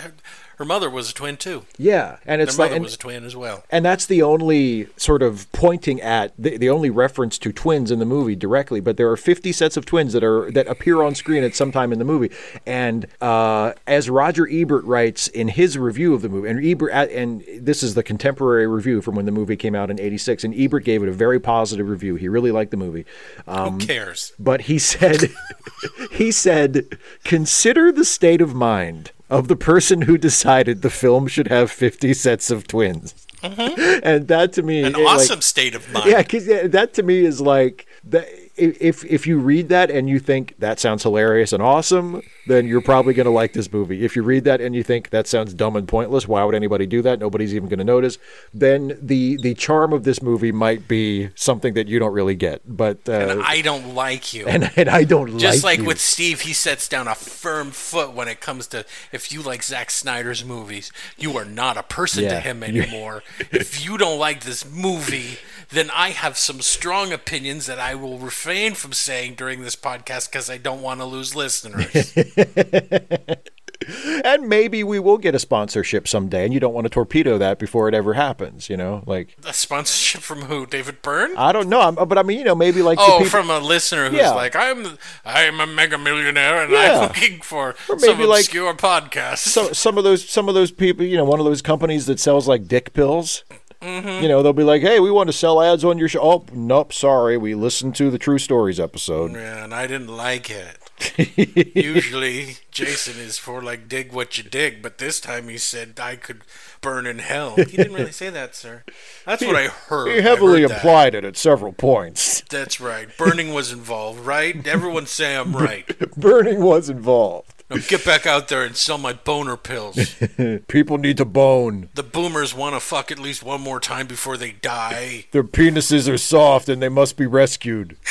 Her, 0.56 0.64
her 0.64 0.64
mother 0.64 0.90
was 0.90 1.10
a 1.10 1.14
twin 1.14 1.36
too. 1.36 1.64
yeah 1.78 2.16
and 2.26 2.40
Their 2.40 2.48
it's 2.48 2.58
like 2.58 2.70
mother 2.70 2.76
and, 2.76 2.84
was 2.84 2.94
a 2.94 2.98
twin 2.98 3.24
as 3.24 3.36
well. 3.36 3.64
And 3.70 3.84
that's 3.84 4.06
the 4.06 4.22
only 4.22 4.88
sort 4.96 5.22
of 5.22 5.50
pointing 5.52 6.00
at 6.00 6.32
the, 6.38 6.56
the 6.56 6.70
only 6.70 6.90
reference 6.90 7.38
to 7.38 7.52
twins 7.52 7.90
in 7.90 7.98
the 7.98 8.04
movie 8.04 8.36
directly. 8.36 8.80
But 8.80 8.96
there 8.96 9.10
are 9.10 9.16
50 9.16 9.52
sets 9.52 9.76
of 9.76 9.86
twins 9.86 10.12
that 10.12 10.24
are 10.24 10.50
that 10.52 10.66
appear 10.66 11.02
on 11.02 11.14
screen 11.14 11.44
at 11.44 11.54
some 11.54 11.72
time 11.72 11.92
in 11.92 11.98
the 11.98 12.04
movie. 12.04 12.30
And 12.66 13.06
uh, 13.20 13.72
as 13.86 14.10
Roger 14.10 14.48
Ebert 14.50 14.84
writes 14.84 15.28
in 15.28 15.48
his 15.48 15.76
review 15.78 16.14
of 16.14 16.22
the 16.22 16.28
movie, 16.28 16.48
and 16.48 16.64
Ebert 16.64 16.92
and 16.92 17.44
this 17.58 17.82
is 17.82 17.94
the 17.94 18.02
contemporary 18.02 18.66
review 18.66 19.00
from 19.02 19.14
when 19.14 19.26
the 19.26 19.32
movie 19.32 19.56
came 19.56 19.74
out 19.74 19.90
in 19.90 20.00
'86, 20.00 20.44
and 20.44 20.54
Ebert 20.54 20.84
gave 20.84 21.02
it 21.02 21.08
a 21.08 21.12
very 21.12 21.40
positive 21.40 21.88
review. 21.88 22.16
He 22.16 22.28
really 22.28 22.50
liked 22.50 22.70
the 22.70 22.76
movie. 22.76 23.04
Who 23.46 23.78
cares? 23.78 24.32
But 24.38 24.62
he 24.62 24.78
said, 24.78 25.30
he 26.12 26.30
said, 26.30 26.98
consider 27.24 27.92
the 27.92 28.04
state 28.04 28.40
of 28.40 28.54
mind 28.54 29.10
of 29.30 29.48
the 29.48 29.56
person 29.56 30.02
who 30.02 30.16
decided 30.18 30.82
the 30.82 30.90
film 30.90 31.26
should 31.26 31.48
have 31.48 31.70
50 31.70 32.12
sets 32.14 32.50
of 32.50 32.66
twins. 32.66 33.14
And 33.42 34.28
that 34.28 34.52
to 34.54 34.62
me, 34.62 34.82
Mm-hmm. 34.82 34.86
An 34.94 35.00
it, 35.00 35.04
like- 35.04 35.16
awesome 35.20 35.40
state 35.42 35.74
of 35.74 35.90
mind. 35.92 36.10
yeah, 36.10 36.22
because 36.22 36.46
that 36.46 36.94
to 36.94 37.02
me 37.02 37.24
is 37.24 37.40
like 37.40 37.86
that. 38.04 38.26
If 38.56 39.04
if 39.04 39.26
you 39.26 39.38
read 39.38 39.68
that 39.70 39.90
and 39.90 40.08
you 40.08 40.18
think 40.20 40.54
that 40.60 40.78
sounds 40.78 41.02
hilarious 41.02 41.52
and 41.52 41.60
awesome, 41.62 42.22
then 42.46 42.66
you're 42.68 42.80
probably 42.80 43.12
going 43.12 43.24
to 43.26 43.32
like 43.32 43.52
this 43.52 43.72
movie. 43.72 44.04
If 44.04 44.14
you 44.14 44.22
read 44.22 44.44
that 44.44 44.60
and 44.60 44.74
you 44.76 44.82
think 44.84 45.10
that 45.10 45.26
sounds 45.26 45.52
dumb 45.54 45.74
and 45.74 45.88
pointless, 45.88 46.28
why 46.28 46.44
would 46.44 46.54
anybody 46.54 46.86
do 46.86 47.02
that? 47.02 47.18
Nobody's 47.18 47.52
even 47.54 47.68
going 47.68 47.78
to 47.80 47.84
notice. 47.84 48.16
Then 48.52 48.96
the 49.02 49.36
the 49.38 49.54
charm 49.54 49.92
of 49.92 50.04
this 50.04 50.22
movie 50.22 50.52
might 50.52 50.86
be 50.86 51.30
something 51.34 51.74
that 51.74 51.88
you 51.88 51.98
don't 51.98 52.12
really 52.12 52.36
get. 52.36 52.62
But 52.64 53.08
uh, 53.08 53.12
And 53.12 53.42
I 53.42 53.60
don't 53.60 53.94
like 53.94 54.32
you. 54.32 54.46
and, 54.46 54.70
and 54.76 54.88
I 54.88 55.02
don't 55.04 55.36
Just 55.38 55.64
like 55.64 55.78
like 55.80 55.86
with 55.88 56.00
Steve, 56.00 56.42
he 56.42 56.52
sets 56.52 56.88
down 56.88 57.08
a 57.08 57.14
firm 57.16 57.72
foot 57.72 58.12
when 58.12 58.28
it 58.28 58.40
comes 58.40 58.68
to 58.68 58.84
if 59.10 59.32
you 59.32 59.42
like 59.42 59.64
Zack 59.64 59.90
Snyder's 59.90 60.44
movies, 60.44 60.92
you 61.18 61.36
are 61.36 61.44
not 61.44 61.76
a 61.76 61.82
person 61.82 62.22
Yeah. 62.24 62.34
to 62.34 62.40
him 62.40 62.62
anymore. 62.62 63.24
if 63.50 63.84
you 63.84 63.98
don't 63.98 64.18
like 64.18 64.44
this 64.44 64.64
movie, 64.70 65.38
then 65.70 65.90
I 65.92 66.10
have 66.10 66.38
some 66.38 66.60
strong 66.60 67.12
opinions 67.12 67.66
that 67.66 67.80
I 67.80 67.94
will 67.96 68.18
refrain 68.44 68.74
from 68.74 68.92
saying 68.92 69.34
during 69.34 69.62
this 69.62 69.76
podcast 69.76 70.30
because 70.30 70.50
I 70.50 70.58
don't 70.58 70.82
want 70.82 71.00
to 71.00 71.06
lose 71.06 71.34
listeners. 71.34 72.14
and 74.24 74.48
maybe 74.48 74.84
we 74.84 74.98
will 74.98 75.16
get 75.18 75.34
a 75.34 75.38
sponsorship 75.38 76.06
someday, 76.06 76.44
and 76.44 76.52
you 76.52 76.60
don't 76.60 76.74
want 76.74 76.84
to 76.84 76.90
torpedo 76.90 77.38
that 77.38 77.58
before 77.58 77.88
it 77.88 77.94
ever 77.94 78.12
happens. 78.14 78.68
You 78.68 78.76
know, 78.76 79.02
like 79.06 79.34
a 79.46 79.54
sponsorship 79.54 80.20
from 80.20 80.42
who? 80.42 80.66
David 80.66 81.00
Byrne? 81.00 81.34
I 81.38 81.52
don't 81.52 81.68
know, 81.70 81.80
I'm, 81.80 81.94
but 81.94 82.18
I 82.18 82.22
mean, 82.22 82.38
you 82.38 82.44
know, 82.44 82.54
maybe 82.54 82.82
like 82.82 82.98
Oh, 83.00 83.18
people- 83.18 83.30
from 83.30 83.48
a 83.50 83.58
listener 83.60 84.10
who's 84.10 84.18
Yeah. 84.18 84.30
like, 84.32 84.54
I'm 84.54 84.98
I'm 85.24 85.60
a 85.60 85.66
mega 85.66 85.96
millionaire 85.96 86.62
and 86.62 86.70
Yeah. 86.72 86.98
I'm 87.00 87.08
looking 87.08 87.40
for 87.40 87.74
Or 87.88 87.98
some 87.98 88.18
maybe, 88.18 88.26
like, 88.28 88.40
obscure 88.40 88.74
podcast. 88.74 89.38
so, 89.38 89.72
some 89.72 89.96
of 89.96 90.04
those 90.04 90.28
some 90.28 90.48
of 90.50 90.54
those 90.54 90.70
people, 90.70 91.06
you 91.06 91.16
know, 91.16 91.24
one 91.24 91.40
of 91.40 91.46
those 91.46 91.62
companies 91.62 92.04
that 92.06 92.20
sells 92.20 92.46
like 92.46 92.68
dick 92.68 92.92
pills. 92.92 93.42
Mm-hmm. 93.84 94.22
You 94.22 94.28
know, 94.28 94.42
they'll 94.42 94.54
be 94.54 94.64
like, 94.64 94.80
"Hey, 94.80 94.98
we 94.98 95.10
want 95.10 95.28
to 95.28 95.32
sell 95.32 95.60
ads 95.60 95.84
on 95.84 95.98
your 95.98 96.08
show." 96.08 96.20
Oh, 96.22 96.46
nope, 96.52 96.92
sorry, 96.92 97.36
we 97.36 97.54
listened 97.54 97.94
to 97.96 98.10
the 98.10 98.18
True 98.18 98.38
Stories 98.38 98.80
episode. 98.80 99.32
Yeah, 99.32 99.62
and 99.62 99.74
I 99.74 99.86
didn't 99.86 100.08
like 100.08 100.48
it. 100.50 100.78
Usually, 101.76 102.56
Jason 102.70 103.20
is 103.20 103.36
for 103.36 103.60
like 103.62 103.88
dig 103.88 104.12
what 104.12 104.38
you 104.38 104.44
dig, 104.44 104.80
but 104.80 104.98
this 104.98 105.20
time 105.20 105.48
he 105.48 105.58
said 105.58 106.00
I 106.00 106.16
could 106.16 106.42
burn 106.80 107.06
in 107.06 107.18
hell. 107.18 107.56
He 107.56 107.76
didn't 107.76 107.92
really 107.94 108.12
say 108.12 108.30
that, 108.30 108.54
sir. 108.54 108.84
That's 109.26 109.44
what 109.44 109.56
I 109.56 109.66
heard. 109.66 110.08
He 110.08 110.22
heavily 110.22 110.62
heard 110.62 110.70
that. 110.70 111.14
it 111.14 111.24
at 111.24 111.36
several 111.36 111.72
points. 111.72 112.42
That's 112.48 112.80
right. 112.80 113.08
Burning 113.18 113.52
was 113.52 113.72
involved, 113.72 114.20
right? 114.20 114.66
Everyone 114.66 115.06
say 115.06 115.36
I'm 115.36 115.54
right. 115.54 115.86
Burning 116.16 116.62
was 116.62 116.88
involved. 116.88 117.63
Get 117.88 118.04
back 118.04 118.26
out 118.26 118.48
there 118.48 118.64
and 118.64 118.76
sell 118.76 118.98
my 118.98 119.12
boner 119.12 119.56
pills. 119.56 119.96
People 120.68 120.98
need 120.98 121.16
to 121.16 121.24
bone. 121.24 121.88
The 121.94 122.02
boomers 122.02 122.54
want 122.54 122.74
to 122.74 122.80
fuck 122.80 123.10
at 123.10 123.18
least 123.18 123.42
one 123.42 123.60
more 123.60 123.80
time 123.80 124.06
before 124.06 124.36
they 124.36 124.52
die. 124.52 125.26
Their 125.32 125.44
penises 125.44 126.12
are 126.12 126.18
soft 126.18 126.68
and 126.68 126.82
they 126.82 126.88
must 126.88 127.16
be 127.16 127.26
rescued. 127.26 127.96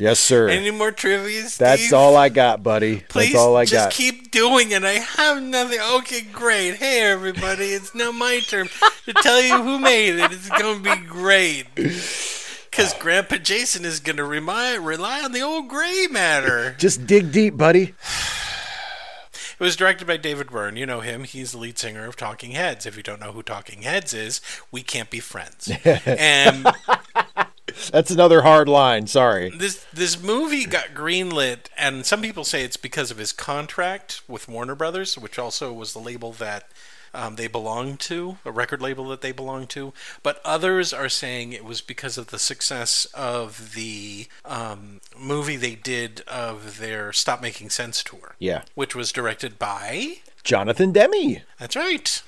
Yes, 0.00 0.20
sir. 0.20 0.48
Any 0.48 0.70
more 0.70 0.92
trivia, 0.92 1.42
Steve? 1.42 1.58
That's 1.58 1.92
all 1.92 2.16
I 2.16 2.28
got, 2.28 2.62
buddy. 2.62 3.00
Please 3.08 3.32
That's 3.32 3.42
all 3.42 3.56
I 3.56 3.64
just 3.64 3.86
got. 3.86 3.92
keep 3.92 4.30
doing 4.30 4.70
it. 4.70 4.84
I 4.84 4.92
have 4.92 5.42
nothing. 5.42 5.80
Okay, 5.80 6.20
great. 6.20 6.76
Hey, 6.76 7.00
everybody, 7.02 7.64
it's 7.64 7.96
now 7.96 8.12
my 8.12 8.38
turn 8.38 8.68
to 9.06 9.12
tell 9.12 9.42
you 9.42 9.60
who 9.60 9.80
made 9.80 10.14
it. 10.14 10.30
It's 10.30 10.50
going 10.50 10.84
to 10.84 10.96
be 10.96 11.04
great. 11.04 11.74
Because 11.74 12.94
Grandpa 13.00 13.38
Jason 13.38 13.84
is 13.84 13.98
going 13.98 14.18
to 14.18 14.24
rely, 14.24 14.76
rely 14.76 15.24
on 15.24 15.32
the 15.32 15.40
old 15.40 15.66
gray 15.66 16.06
matter. 16.08 16.76
Just 16.78 17.04
dig 17.04 17.32
deep, 17.32 17.56
buddy. 17.56 17.96
It 19.58 19.64
was 19.64 19.74
directed 19.76 20.06
by 20.06 20.18
David 20.18 20.50
Byrne. 20.50 20.76
You 20.76 20.86
know 20.86 21.00
him. 21.00 21.24
He's 21.24 21.50
the 21.52 21.58
lead 21.58 21.78
singer 21.78 22.06
of 22.06 22.14
Talking 22.14 22.52
Heads. 22.52 22.86
If 22.86 22.96
you 22.96 23.02
don't 23.02 23.20
know 23.20 23.32
who 23.32 23.42
Talking 23.42 23.82
Heads 23.82 24.14
is, 24.14 24.40
we 24.70 24.82
can't 24.82 25.10
be 25.10 25.18
friends. 25.18 25.68
and 25.84 26.66
That's 27.90 28.10
another 28.10 28.42
hard 28.42 28.68
line. 28.68 29.06
Sorry. 29.08 29.50
this 29.50 29.84
this 29.92 30.20
movie 30.22 30.64
got 30.64 30.94
greenlit, 30.94 31.66
and 31.76 32.06
some 32.06 32.22
people 32.22 32.44
say 32.44 32.62
it's 32.62 32.76
because 32.76 33.10
of 33.10 33.18
his 33.18 33.32
contract 33.32 34.22
with 34.28 34.48
Warner 34.48 34.74
Brothers, 34.74 35.18
which 35.18 35.38
also 35.38 35.72
was 35.72 35.92
the 35.92 35.98
label 35.98 36.32
that 36.34 36.68
um, 37.14 37.36
they 37.36 37.46
belong 37.46 37.96
to, 37.98 38.38
a 38.44 38.50
record 38.52 38.80
label 38.82 39.08
that 39.08 39.20
they 39.20 39.32
belong 39.32 39.66
to. 39.68 39.92
But 40.22 40.40
others 40.44 40.92
are 40.92 41.08
saying 41.08 41.52
it 41.52 41.64
was 41.64 41.80
because 41.80 42.18
of 42.18 42.28
the 42.28 42.38
success 42.38 43.06
of 43.14 43.74
the 43.74 44.26
um, 44.44 45.00
movie 45.18 45.56
they 45.56 45.74
did 45.74 46.22
of 46.28 46.78
their 46.78 47.12
Stop 47.12 47.40
Making 47.42 47.70
Sense 47.70 48.02
tour. 48.02 48.34
Yeah. 48.38 48.62
which 48.74 48.94
was 48.94 49.12
directed 49.12 49.58
by. 49.58 50.18
Jonathan 50.44 50.92
Demme. 50.92 51.38
That's 51.58 51.76
right. 51.76 52.22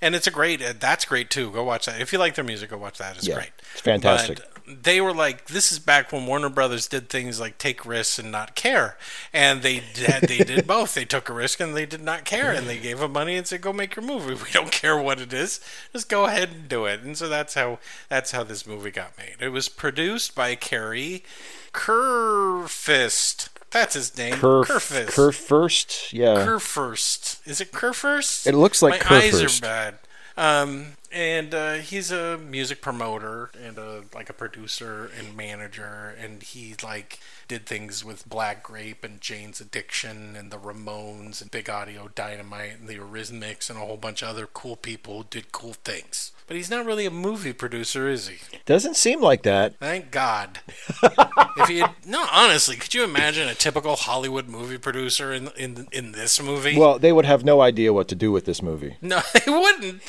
And 0.00 0.14
it's 0.16 0.26
a 0.26 0.30
great. 0.32 0.60
Uh, 0.60 0.72
that's 0.78 1.04
great 1.04 1.30
too. 1.30 1.50
Go 1.52 1.62
watch 1.62 1.86
that. 1.86 2.00
If 2.00 2.12
you 2.12 2.18
like 2.18 2.34
their 2.34 2.44
music, 2.44 2.70
go 2.70 2.76
watch 2.76 2.98
that. 2.98 3.16
It's 3.16 3.26
Yeah, 3.26 3.36
great. 3.36 3.50
it's 3.72 3.80
fantastic. 3.80 4.38
But 4.38 4.51
they 4.82 5.00
were 5.00 5.12
like, 5.12 5.46
this 5.46 5.72
is 5.72 5.78
back 5.78 6.12
when 6.12 6.26
Warner 6.26 6.48
Brothers 6.48 6.86
did 6.88 7.08
things 7.08 7.40
like 7.40 7.58
take 7.58 7.84
risks 7.84 8.18
and 8.18 8.30
not 8.30 8.54
care, 8.54 8.96
and 9.32 9.62
they 9.62 9.82
did. 9.94 10.22
They 10.22 10.38
did 10.38 10.66
both. 10.68 10.94
They 10.94 11.04
took 11.04 11.28
a 11.28 11.32
risk 11.32 11.60
and 11.60 11.76
they 11.76 11.86
did 11.86 12.02
not 12.02 12.24
care, 12.24 12.50
and 12.52 12.66
they 12.68 12.78
gave 12.78 12.98
them 13.00 13.12
money 13.12 13.36
and 13.36 13.46
said, 13.46 13.60
"Go 13.60 13.72
make 13.72 13.96
your 13.96 14.04
movie. 14.04 14.34
We 14.34 14.50
don't 14.52 14.72
care 14.72 14.96
what 14.96 15.20
it 15.20 15.32
is. 15.32 15.60
Just 15.92 16.08
go 16.08 16.24
ahead 16.24 16.50
and 16.50 16.68
do 16.68 16.86
it." 16.86 17.00
And 17.00 17.16
so 17.16 17.28
that's 17.28 17.54
how 17.54 17.78
that's 18.08 18.32
how 18.32 18.44
this 18.44 18.66
movie 18.66 18.90
got 18.90 19.16
made. 19.18 19.36
It 19.40 19.50
was 19.50 19.68
produced 19.68 20.34
by 20.34 20.54
Kerry 20.54 21.24
Kerfist. 21.72 23.48
That's 23.70 23.94
his 23.94 24.16
name. 24.16 24.34
Kerf, 24.34 24.68
Kerfist. 24.68 25.08
Kerf 25.08 25.34
first. 25.34 26.12
Yeah. 26.12 26.44
Kerfurst. 26.44 27.40
Is 27.46 27.60
it 27.60 27.72
Kerfurst? 27.72 28.46
It 28.46 28.54
looks 28.54 28.82
like 28.82 29.08
My 29.08 29.16
eyes 29.16 29.42
are 29.42 29.62
bad. 29.62 29.98
Um, 30.36 30.96
and 31.12 31.54
uh, 31.54 31.74
he's 31.74 32.10
a 32.10 32.38
music 32.38 32.80
promoter 32.80 33.50
and 33.62 33.78
a, 33.78 34.04
like 34.14 34.30
a 34.30 34.32
producer 34.32 35.10
and 35.18 35.36
manager, 35.36 36.14
and 36.18 36.42
he 36.42 36.74
like 36.82 37.20
did 37.48 37.66
things 37.66 38.04
with 38.04 38.28
Black 38.28 38.62
Grape 38.62 39.04
and 39.04 39.20
Jane's 39.20 39.60
Addiction 39.60 40.34
and 40.36 40.50
the 40.50 40.58
Ramones 40.58 41.42
and 41.42 41.50
Big 41.50 41.68
Audio 41.68 42.08
Dynamite 42.14 42.78
and 42.80 42.88
the 42.88 42.96
Eurythmics 42.96 43.68
and 43.68 43.78
a 43.78 43.84
whole 43.84 43.96
bunch 43.96 44.22
of 44.22 44.28
other 44.28 44.46
cool 44.46 44.76
people 44.76 45.18
who 45.18 45.26
did 45.28 45.52
cool 45.52 45.74
things. 45.74 46.32
But 46.46 46.56
he's 46.56 46.70
not 46.70 46.86
really 46.86 47.06
a 47.06 47.10
movie 47.10 47.52
producer, 47.52 48.08
is 48.08 48.28
he? 48.28 48.38
Doesn't 48.66 48.96
seem 48.96 49.20
like 49.20 49.42
that. 49.42 49.78
Thank 49.78 50.10
God. 50.10 50.60
if 51.02 51.68
he 51.68 51.78
had, 51.78 51.92
no, 52.06 52.26
honestly, 52.32 52.76
could 52.76 52.94
you 52.94 53.04
imagine 53.04 53.48
a 53.48 53.54
typical 53.54 53.96
Hollywood 53.96 54.48
movie 54.48 54.78
producer 54.78 55.32
in 55.32 55.48
in 55.56 55.88
in 55.92 56.12
this 56.12 56.42
movie? 56.42 56.76
Well, 56.76 56.98
they 56.98 57.12
would 57.12 57.24
have 57.24 57.44
no 57.44 57.60
idea 57.60 57.92
what 57.92 58.08
to 58.08 58.14
do 58.14 58.32
with 58.32 58.44
this 58.44 58.62
movie. 58.62 58.96
No, 59.00 59.20
they 59.34 59.50
wouldn't. 59.50 60.02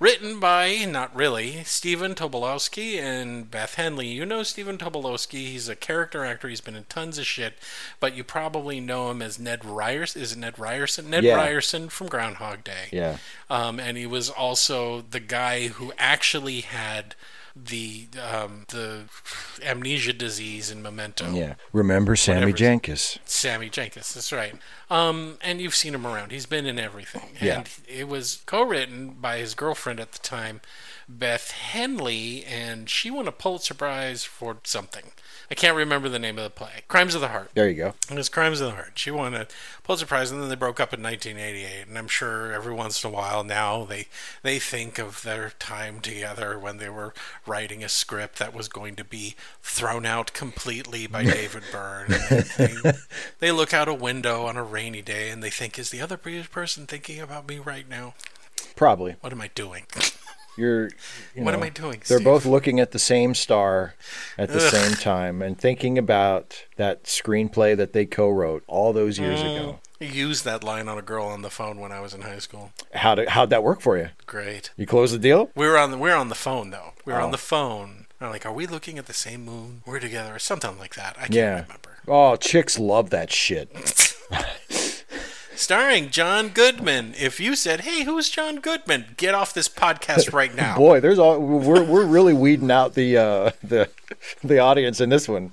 Written 0.00 0.38
by, 0.38 0.84
not 0.84 1.14
really, 1.14 1.64
Stephen 1.64 2.14
Tobolowsky 2.14 2.98
and 2.98 3.50
Beth 3.50 3.74
Henley. 3.74 4.06
You 4.06 4.24
know 4.24 4.44
Stephen 4.44 4.78
Tobolowsky. 4.78 5.46
He's 5.46 5.68
a 5.68 5.74
character 5.74 6.24
actor. 6.24 6.48
He's 6.48 6.60
been 6.60 6.76
in 6.76 6.84
tons 6.84 7.18
of 7.18 7.26
shit, 7.26 7.54
but 7.98 8.14
you 8.14 8.22
probably 8.22 8.78
know 8.80 9.10
him 9.10 9.20
as 9.20 9.40
Ned 9.40 9.64
Ryerson. 9.64 10.22
Is 10.22 10.32
it 10.32 10.38
Ned 10.38 10.56
Ryerson? 10.56 11.10
Ned 11.10 11.24
Yeah. 11.24 11.34
Ryerson 11.34 11.88
from 11.88 12.06
Groundhog 12.06 12.62
Day. 12.62 12.86
Yeah. 12.92 13.16
Um, 13.50 13.80
and 13.80 13.96
he 13.96 14.06
was 14.06 14.30
also 14.30 15.00
the 15.00 15.18
guy 15.20 15.66
who 15.66 15.92
actually 15.98 16.60
had 16.60 17.16
the 17.66 18.06
um, 18.20 18.64
the 18.68 19.04
amnesia 19.62 20.12
disease 20.12 20.70
in 20.70 20.82
Memento. 20.82 21.32
Yeah. 21.32 21.54
Remember 21.72 22.16
Sammy 22.16 22.40
Whatever. 22.40 22.56
Jenkins? 22.56 23.18
Sammy 23.24 23.68
Jenkins, 23.68 24.14
that's 24.14 24.32
right. 24.32 24.54
Um, 24.90 25.38
and 25.40 25.60
you've 25.60 25.74
seen 25.74 25.94
him 25.94 26.06
around. 26.06 26.32
He's 26.32 26.46
been 26.46 26.66
in 26.66 26.78
everything. 26.78 27.36
Yeah. 27.40 27.58
And 27.58 27.68
it 27.86 28.08
was 28.08 28.42
co-written 28.46 29.16
by 29.20 29.38
his 29.38 29.54
girlfriend 29.54 30.00
at 30.00 30.12
the 30.12 30.18
time, 30.18 30.60
Beth 31.08 31.50
Henley, 31.50 32.44
and 32.44 32.88
she 32.88 33.10
won 33.10 33.28
a 33.28 33.32
Pulitzer 33.32 33.74
Prize 33.74 34.24
for 34.24 34.58
something. 34.64 35.12
I 35.50 35.54
can't 35.54 35.76
remember 35.76 36.10
the 36.10 36.18
name 36.18 36.36
of 36.36 36.44
the 36.44 36.50
play. 36.50 36.82
Crimes 36.88 37.14
of 37.14 37.22
the 37.22 37.28
Heart. 37.28 37.52
There 37.54 37.68
you 37.68 37.74
go. 37.74 37.94
It 38.10 38.16
was 38.16 38.28
Crimes 38.28 38.60
of 38.60 38.68
the 38.68 38.74
Heart. 38.74 38.92
She 38.96 39.10
won 39.10 39.34
a 39.34 39.46
Pulitzer 39.82 40.04
Prize, 40.04 40.30
and 40.30 40.42
then 40.42 40.50
they 40.50 40.56
broke 40.56 40.78
up 40.78 40.92
in 40.92 41.02
1988. 41.02 41.88
And 41.88 41.96
I'm 41.96 42.08
sure 42.08 42.52
every 42.52 42.74
once 42.74 43.02
in 43.02 43.10
a 43.10 43.12
while 43.12 43.42
now 43.44 43.84
they 43.84 44.08
they 44.42 44.58
think 44.58 44.98
of 44.98 45.22
their 45.22 45.52
time 45.58 46.00
together 46.00 46.58
when 46.58 46.76
they 46.76 46.90
were 46.90 47.14
writing 47.46 47.82
a 47.82 47.88
script 47.88 48.38
that 48.38 48.52
was 48.52 48.68
going 48.68 48.94
to 48.96 49.04
be 49.04 49.36
thrown 49.62 50.04
out 50.04 50.34
completely 50.34 51.06
by 51.06 51.24
David 51.24 51.62
Byrne. 51.72 52.14
They, 52.58 52.74
they 53.38 53.50
look 53.50 53.72
out 53.72 53.88
a 53.88 53.94
window 53.94 54.44
on 54.44 54.56
a 54.58 54.62
rainy 54.62 55.00
day 55.00 55.30
and 55.30 55.42
they 55.42 55.50
think, 55.50 55.78
"Is 55.78 55.90
the 55.90 56.02
other 56.02 56.18
person 56.18 56.86
thinking 56.86 57.20
about 57.20 57.48
me 57.48 57.58
right 57.58 57.88
now? 57.88 58.14
Probably. 58.76 59.16
What 59.20 59.32
am 59.32 59.40
I 59.40 59.50
doing? 59.54 59.86
You're. 60.58 60.90
You 61.34 61.44
What 61.44 61.52
know, 61.52 61.58
am 61.58 61.62
I 61.62 61.68
doing, 61.68 62.02
They're 62.06 62.18
Steve? 62.18 62.24
both 62.24 62.44
looking 62.44 62.80
at 62.80 62.90
the 62.90 62.98
same 62.98 63.34
star 63.34 63.94
at 64.36 64.48
the 64.50 64.60
same 64.60 64.94
time 64.94 65.40
and 65.40 65.56
thinking 65.58 65.96
about 65.96 66.64
that 66.76 67.04
screenplay 67.04 67.76
that 67.76 67.92
they 67.92 68.04
co-wrote 68.06 68.64
all 68.66 68.92
those 68.92 69.18
years 69.18 69.40
ago. 69.40 69.78
Mm, 70.00 70.06
I 70.08 70.12
used 70.12 70.44
that 70.44 70.62
line 70.64 70.88
on 70.88 70.98
a 70.98 71.02
girl 71.02 71.26
on 71.26 71.42
the 71.42 71.50
phone 71.50 71.78
when 71.80 71.92
I 71.92 72.00
was 72.00 72.12
in 72.14 72.22
high 72.22 72.38
school. 72.40 72.72
How 72.94 73.14
did 73.14 73.28
how'd 73.30 73.50
that 73.50 73.62
work 73.62 73.80
for 73.80 73.96
you? 73.96 74.08
Great. 74.26 74.70
You 74.76 74.86
close 74.86 75.12
the 75.12 75.18
deal? 75.18 75.50
We 75.54 75.66
were 75.66 75.78
on 75.78 75.90
the 75.90 75.98
we 75.98 76.08
were 76.10 76.16
on 76.16 76.28
the 76.28 76.34
phone 76.34 76.70
though. 76.70 76.92
We 77.04 77.12
were 77.12 77.20
Oh. 77.20 77.24
on 77.26 77.30
the 77.30 77.38
phone. 77.38 78.06
I'm 78.20 78.30
like, 78.30 78.44
are 78.44 78.52
we 78.52 78.66
looking 78.66 78.98
at 78.98 79.06
the 79.06 79.12
same 79.12 79.44
moon? 79.44 79.82
We're 79.86 80.00
together, 80.00 80.34
or 80.34 80.38
something 80.40 80.76
like 80.76 80.96
that. 80.96 81.14
I 81.16 81.20
can't 81.22 81.34
Yeah. 81.34 81.52
remember. 81.62 81.98
Oh, 82.08 82.34
chicks 82.34 82.76
love 82.76 83.10
that 83.10 83.30
shit. 83.32 83.70
Starring 85.58 86.10
John 86.10 86.50
Goodman. 86.50 87.14
If 87.18 87.40
you 87.40 87.56
said, 87.56 87.80
"Hey, 87.80 88.04
who's 88.04 88.30
John 88.30 88.56
Goodman?" 88.60 89.14
Get 89.16 89.34
off 89.34 89.52
this 89.52 89.68
podcast 89.68 90.32
right 90.40 90.54
now. 90.54 90.76
Boy, 90.76 91.00
there's 91.00 91.18
all 91.18 91.38
we're 91.40 91.82
we're 91.82 92.06
really 92.06 92.32
weeding 92.32 92.70
out 92.70 92.94
the 92.94 93.16
uh, 93.16 93.50
the 93.62 93.90
the 94.44 94.58
audience 94.60 95.00
in 95.00 95.08
this 95.10 95.28
one. 95.28 95.52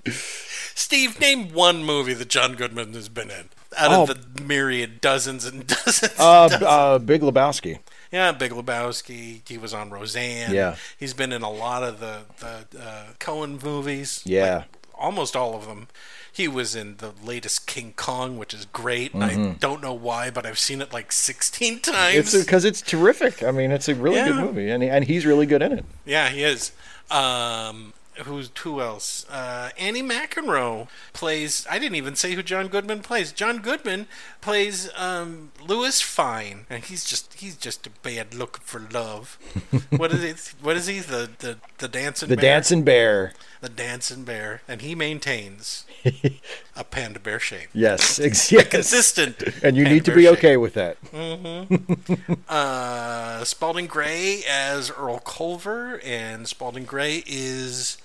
Steve, 0.75 1.19
name 1.19 1.53
one 1.53 1.83
movie 1.83 2.13
that 2.13 2.29
John 2.29 2.53
Goodman 2.55 2.93
has 2.93 3.09
been 3.09 3.31
in 3.31 3.49
out 3.77 3.91
Oh. 3.91 4.03
of 4.03 4.35
the 4.35 4.41
myriad 4.43 5.01
dozens 5.01 5.43
and 5.45 5.65
dozens. 5.67 6.13
Uh, 6.19 6.43
and 6.43 6.51
dozens. 6.51 6.63
uh, 6.63 6.99
Big 6.99 7.21
Lebowski. 7.21 7.79
Yeah, 8.11 8.31
Big 8.31 8.51
Lebowski. 8.51 9.41
He 9.49 9.57
was 9.57 9.73
on 9.73 9.89
Roseanne. 9.89 10.53
Yeah. 10.53 10.75
he's 10.99 11.13
been 11.13 11.31
in 11.33 11.41
a 11.41 11.49
lot 11.51 11.81
of 11.83 11.99
the 11.99 12.19
the 12.39 12.79
uh, 12.79 13.03
Coen 13.19 13.61
movies. 13.63 14.21
Yeah. 14.25 14.57
like, 14.57 14.65
almost 14.93 15.35
all 15.35 15.55
of 15.55 15.65
them. 15.65 15.87
He 16.35 16.49
was 16.49 16.75
in 16.75 16.97
the 16.97 17.13
latest 17.23 17.65
King 17.65 17.93
Kong, 17.95 18.37
which 18.37 18.53
is 18.53 18.65
great. 18.65 19.13
and 19.13 19.23
I 19.23 19.53
don't 19.59 19.81
know 19.81 19.93
why, 19.93 20.29
but 20.29 20.45
I've 20.45 20.59
seen 20.59 20.81
it 20.81 20.91
like 20.91 21.13
16 21.13 21.79
times. 21.79 21.95
Mm-hmm. 21.95 22.19
It's 22.19 22.37
because 22.43 22.65
it's 22.65 22.81
terrific. 22.81 23.41
I 23.41 23.51
mean, 23.51 23.71
it's 23.71 23.87
a 23.87 23.95
really 23.95 24.21
good 24.21 24.35
movie, 24.35 24.69
and 24.69 24.83
he, 24.83 24.89
and 24.89 25.05
he's 25.05 25.25
really 25.25 25.45
good 25.45 25.61
in 25.61 25.71
it. 25.71 25.85
yeah, 26.05 26.27
he 26.29 26.43
is. 26.43 26.73
Um, 27.09 27.93
who's 28.23 28.49
who 28.59 28.81
else? 28.81 29.25
Uh, 29.29 29.69
Annie 29.77 30.03
McEnroe 30.03 30.87
plays. 31.13 31.65
I 31.69 31.79
didn't 31.79 31.95
even 31.95 32.15
say 32.15 32.33
who 32.33 32.43
John 32.43 32.67
Goodman 32.67 33.01
plays. 33.01 33.31
John 33.31 33.59
Goodman 33.59 34.07
plays 34.41 34.89
um, 34.95 35.51
Louis 35.65 36.01
Fyne, 36.01 36.65
and 36.69 36.83
he's 36.83 37.05
just 37.05 37.33
he's 37.35 37.55
just 37.55 37.85
a 37.87 37.89
bad 37.89 38.33
looking 38.33 38.63
for 38.63 38.79
love. 38.91 39.37
what 39.97 40.11
is 40.11 40.23
it? 40.23 40.53
What 40.61 40.75
is 40.77 40.87
he? 40.87 40.99
The 40.99 41.29
the 41.39 41.57
the 41.77 41.87
dancing 41.87 42.29
The 42.29 42.35
bear? 42.35 42.43
Dancing 42.43 42.83
Bear. 42.83 43.33
the 43.61 43.69
dancing 43.69 44.23
bear, 44.23 44.61
and 44.67 44.81
he 44.81 44.95
maintains 44.95 45.85
a 46.75 46.83
panda 46.83 47.19
bear 47.19 47.39
shape. 47.39 47.69
Yes, 47.73 48.19
ex- 48.27 48.51
yes. 48.51 48.67
Consistent. 48.67 49.41
And 49.63 49.77
you 49.77 49.85
need 49.85 50.05
to 50.05 50.13
be 50.15 50.23
shape. 50.23 50.37
okay 50.37 50.57
with 50.57 50.73
that. 50.75 50.97
Uh, 52.49 53.43
Spalding 53.43 53.87
Gray 53.87 54.41
as 54.49 54.91
Earl 54.91 55.19
Culver, 55.19 55.99
and 56.03 56.47
Spalding 56.47 56.85
Gray 56.85 57.23
is. 57.25 57.97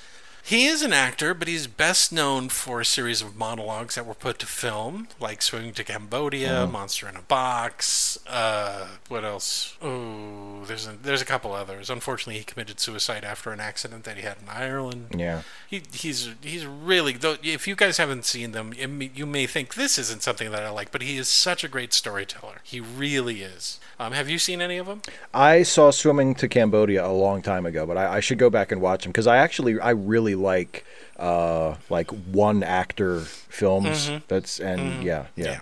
He 0.50 0.66
is 0.66 0.82
an 0.82 0.92
actor, 0.92 1.32
but 1.32 1.46
he's 1.46 1.68
best 1.68 2.12
known 2.12 2.48
for 2.48 2.80
a 2.80 2.84
series 2.84 3.22
of 3.22 3.36
monologues 3.36 3.94
that 3.94 4.04
were 4.04 4.14
put 4.14 4.40
to 4.40 4.46
film, 4.46 5.06
like 5.20 5.42
Swimming 5.42 5.72
to 5.74 5.84
Cambodia, 5.84 6.66
Monster 6.66 7.08
in 7.08 7.14
a 7.14 7.22
Box. 7.22 8.18
Uh, 8.26 8.88
what 9.06 9.24
else? 9.24 9.76
Oh, 9.80 10.64
there's 10.66 10.88
a, 10.88 10.94
there's 11.00 11.22
a 11.22 11.24
couple 11.24 11.52
others. 11.52 11.88
Unfortunately, 11.88 12.38
he 12.38 12.42
committed 12.42 12.80
suicide 12.80 13.22
after 13.22 13.52
an 13.52 13.60
accident 13.60 14.02
that 14.02 14.16
he 14.16 14.24
had 14.24 14.38
in 14.42 14.48
Ireland. 14.48 15.14
Yeah. 15.16 15.42
He, 15.68 15.82
he's 15.92 16.30
he's 16.42 16.66
really 16.66 17.12
though. 17.12 17.36
If 17.44 17.68
you 17.68 17.76
guys 17.76 17.98
haven't 17.98 18.24
seen 18.24 18.50
them, 18.50 18.72
it 18.76 19.16
you 19.16 19.26
may 19.26 19.46
think 19.46 19.74
this 19.74 20.00
isn't 20.00 20.24
something 20.24 20.50
that 20.50 20.64
I 20.64 20.70
like, 20.70 20.90
but 20.90 21.02
he 21.02 21.16
is 21.16 21.28
such 21.28 21.62
a 21.62 21.68
great 21.68 21.92
storyteller. 21.92 22.56
He 22.64 22.80
really 22.80 23.42
is. 23.42 23.78
Um, 24.00 24.14
have 24.14 24.28
you 24.28 24.38
seen 24.38 24.60
any 24.60 24.78
of 24.78 24.86
them? 24.86 25.02
I 25.32 25.62
saw 25.62 25.92
Swimming 25.92 26.34
to 26.36 26.48
Cambodia 26.48 27.06
a 27.06 27.12
long 27.12 27.40
time 27.40 27.66
ago, 27.66 27.86
but 27.86 27.96
I, 27.96 28.16
I 28.16 28.20
should 28.20 28.38
go 28.38 28.50
back 28.50 28.72
and 28.72 28.80
watch 28.80 29.04
them 29.04 29.12
because 29.12 29.28
I 29.28 29.36
actually 29.36 29.78
I 29.78 29.90
really 29.90 30.39
like 30.40 30.84
uh, 31.18 31.76
like 31.88 32.10
one 32.10 32.62
actor 32.62 33.20
films. 33.20 34.10
That's 34.28 34.58
and 34.58 35.02
yeah, 35.04 35.26
yeah, 35.36 35.46
Mm-hmm. 35.46 35.54
Yeah. 35.54 35.60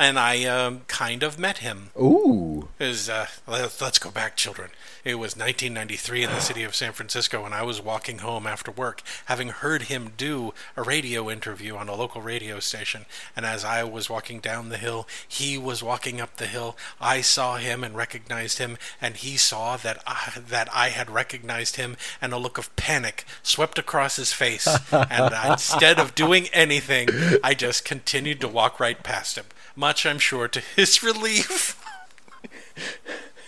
And 0.00 0.18
I 0.18 0.44
um, 0.44 0.80
kind 0.88 1.22
of 1.22 1.38
met 1.38 1.58
him. 1.58 1.90
Ooh. 2.00 2.68
Is 2.78 3.10
uh, 3.10 3.26
let's, 3.46 3.98
go 3.98 4.10
back, 4.10 4.34
children. 4.34 4.70
It 5.04 5.16
was 5.16 5.36
1993 5.36 6.24
in 6.24 6.30
the 6.30 6.40
city 6.40 6.62
of 6.62 6.74
San 6.74 6.92
Francisco, 6.92 7.44
and 7.44 7.54
I 7.54 7.62
was 7.62 7.82
walking 7.82 8.18
home 8.18 8.46
after 8.46 8.70
work, 8.70 9.02
having 9.26 9.50
heard 9.50 9.82
him 9.82 10.12
do 10.16 10.54
a 10.74 10.82
radio 10.82 11.30
interview 11.30 11.76
on 11.76 11.90
a 11.90 11.94
local 11.94 12.22
radio 12.22 12.60
station. 12.60 13.04
And 13.36 13.44
as 13.44 13.62
I 13.62 13.84
was 13.84 14.08
walking 14.08 14.40
down 14.40 14.70
the 14.70 14.78
hill, 14.78 15.06
he 15.28 15.58
was 15.58 15.82
walking 15.82 16.18
up 16.18 16.36
the 16.36 16.46
hill. 16.46 16.78
I 16.98 17.20
saw 17.20 17.56
him 17.56 17.84
and 17.84 17.94
recognized 17.94 18.56
him, 18.56 18.78
and 19.02 19.16
he 19.16 19.36
saw 19.36 19.76
that 19.76 20.02
I, 20.06 20.32
that 20.48 20.70
I 20.72 20.88
had 20.88 21.10
recognized 21.10 21.76
him, 21.76 21.98
and 22.22 22.32
a 22.32 22.38
look 22.38 22.56
of 22.56 22.74
panic 22.76 23.26
swept 23.42 23.78
across 23.78 24.16
his 24.16 24.32
face. 24.32 24.66
and 24.90 25.34
instead 25.46 25.98
of 25.98 26.14
doing 26.14 26.46
anything, 26.54 27.08
I 27.44 27.52
just 27.52 27.84
continued 27.84 28.40
to 28.40 28.48
walk 28.48 28.80
right 28.80 29.02
past 29.02 29.36
him, 29.36 29.44
much, 29.80 30.06
I'm 30.06 30.18
sure, 30.18 30.46
to 30.46 30.60
his 30.76 31.02
relief. 31.02 31.76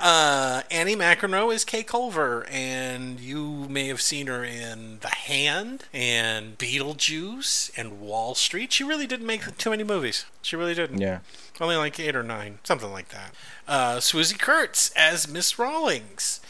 Uh, 0.00 0.62
Annie 0.70 0.96
McEnroe 0.96 1.54
is 1.54 1.64
Kay 1.64 1.82
Culver, 1.84 2.44
and 2.50 3.20
you 3.20 3.68
may 3.68 3.86
have 3.86 4.00
seen 4.00 4.26
her 4.26 4.42
in 4.42 4.98
The 5.00 5.08
Hand 5.10 5.84
and 5.92 6.56
Beetlejuice 6.58 7.70
and 7.76 8.00
Wall 8.00 8.34
Street. 8.34 8.72
She 8.72 8.82
really 8.82 9.06
didn't 9.06 9.26
make 9.26 9.56
too 9.58 9.70
many 9.70 9.84
movies. 9.84 10.24
She 10.40 10.56
really 10.56 10.74
didn't. 10.74 10.98
Yeah. 10.98 11.18
Only 11.60 11.76
like 11.76 12.00
eight 12.00 12.16
or 12.16 12.22
nine, 12.24 12.58
something 12.64 12.90
like 12.90 13.10
that. 13.10 13.32
Uh, 13.68 13.96
Swoosie 13.98 14.38
Kurtz 14.38 14.90
as 14.96 15.28
Miss 15.28 15.58
Rollings. 15.58 16.40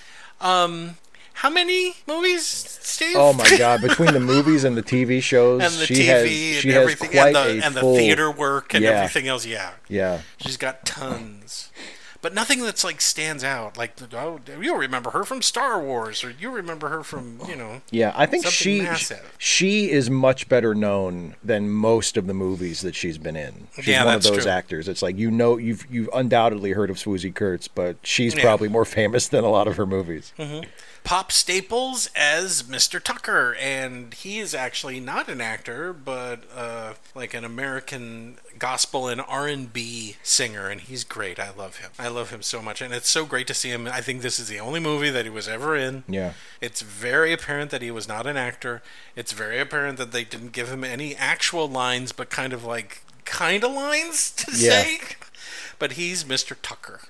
Um, 0.40 0.97
how 1.42 1.50
many 1.50 1.94
movies, 2.06 2.46
Steve? 2.46 3.16
Oh 3.18 3.32
my 3.32 3.56
God! 3.58 3.80
Between 3.88 4.12
the 4.14 4.20
movies 4.20 4.62
and 4.64 4.76
the 4.76 4.82
TV 4.82 5.20
shows, 5.22 5.61
and 5.62 5.72
the 5.75 5.87
she 5.87 5.94
TV 5.94 6.06
has 6.06 6.64
and 6.64 6.72
has 6.72 6.82
everything, 6.82 7.11
quite 7.11 7.26
and 7.26 7.34
the, 7.34 7.40
a 7.62 7.66
and 7.66 7.75
the 7.75 7.80
full, 7.80 7.96
theater 7.96 8.30
work 8.30 8.75
and 8.75 8.84
Yeah. 8.84 8.90
everything 8.90 9.26
else. 9.28 9.44
Yeah, 9.44 9.72
Yeah. 9.88 10.20
She's 10.38 10.56
got 10.56 10.87
tons. 10.87 11.70
But 12.20 12.34
nothing 12.34 12.62
that's 12.62 12.84
like 12.84 13.00
stands 13.00 13.42
out. 13.42 13.76
Like, 13.76 13.94
oh, 14.14 14.38
you'll 14.61 14.76
remember 14.76 15.11
her 15.11 15.25
from 15.25 15.42
Star 15.42 15.82
Wars, 15.82 16.22
or 16.22 16.30
you 16.30 16.52
remember 16.52 16.88
her 16.88 17.02
from, 17.02 17.40
you 17.49 17.56
know. 17.56 17.80
Yeah, 17.90 18.12
I 18.14 18.26
think 18.26 18.46
she 18.46 18.82
massive. 18.82 19.34
she 19.38 19.90
is 19.90 20.08
much 20.08 20.49
better 20.49 20.72
known 20.72 21.34
than 21.42 21.68
most 21.68 22.16
of 22.16 22.28
the 22.28 22.34
movies 22.34 22.82
that 22.82 22.94
she's 22.94 23.18
been 23.18 23.34
in. 23.34 23.66
She's 23.75 23.88
Yeah, 23.88 24.04
one 24.04 24.14
of 24.14 24.22
those 24.22 24.44
true. 24.44 24.52
actors. 24.52 24.87
It's 24.87 25.02
like 25.02 25.18
you 25.18 25.32
know 25.32 25.56
you've 25.56 25.84
you've 25.90 26.08
undoubtedly 26.14 26.70
heard 26.70 26.90
of 26.90 26.96
Swoosie 26.96 27.34
Kurtz, 27.34 27.66
but 27.66 27.96
she's 28.04 28.37
Yeah. 28.37 28.42
probably 28.42 28.68
more 28.68 28.84
famous 29.00 29.26
than 29.26 29.42
a 29.42 29.50
lot 29.50 29.66
of 29.66 29.76
her 29.76 29.84
movies. 29.87 30.32
Mm-hmm. 30.38 30.68
Pop 31.04 31.32
Staples 31.32 32.09
as 32.14 32.62
Mr. 32.62 33.02
Tucker, 33.02 33.56
and 33.61 34.14
he 34.14 34.38
is 34.38 34.54
actually 34.54 35.00
not 35.00 35.28
an 35.28 35.40
actor, 35.40 35.92
but 35.92 36.40
uh, 36.54 36.94
like 37.14 37.35
an 37.35 37.44
American 37.44 38.37
gospel 38.59 39.09
and 39.09 39.21
R 39.21 39.49
and 39.49 39.73
B 39.73 40.16
singer, 40.23 40.68
and 40.68 40.80
he's 40.80 41.02
great. 41.02 41.40
I 41.40 41.50
love 41.50 41.78
him. 41.78 41.90
I 41.99 42.06
love 42.09 42.30
him 42.30 42.40
so 42.42 42.62
much, 42.62 42.80
and 42.80 42.94
it's 42.94 43.09
so 43.11 43.26
great 43.26 43.49
to 43.49 43.54
see 43.54 43.71
him. 43.71 43.88
I 43.88 44.00
think 44.00 44.23
this 44.23 44.38
is 44.38 44.47
the 44.49 44.61
only 44.61 44.78
movie 44.78 45.11
that 45.11 45.25
he 45.25 45.30
was 45.30 45.49
ever 45.49 45.76
in. 45.76 46.04
Yeah. 46.09 46.35
It's 46.61 46.82
very 46.82 47.32
apparent 47.32 47.71
that 47.73 47.82
he 47.82 47.90
was 47.90 48.06
not 48.06 48.26
an 48.26 48.37
actor. 48.37 48.80
It's 49.16 49.32
very 49.32 49.59
apparent 49.59 49.99
that 49.99 50.12
they 50.12 50.23
didn't 50.25 50.52
give 50.52 50.68
him 50.71 50.85
any 50.85 51.16
actual 51.16 51.68
lines, 51.68 52.12
but 52.12 52.30
kind 52.30 52.52
of 52.52 52.64
like 52.64 53.02
kind 53.25 53.64
of 53.64 53.73
lines 53.73 54.30
to 54.32 54.52
Yeah. 54.52 54.82
say. 54.82 55.00
But 55.80 55.92
he's 55.92 56.23
Mr. 56.23 56.54
Tucker. 56.62 57.00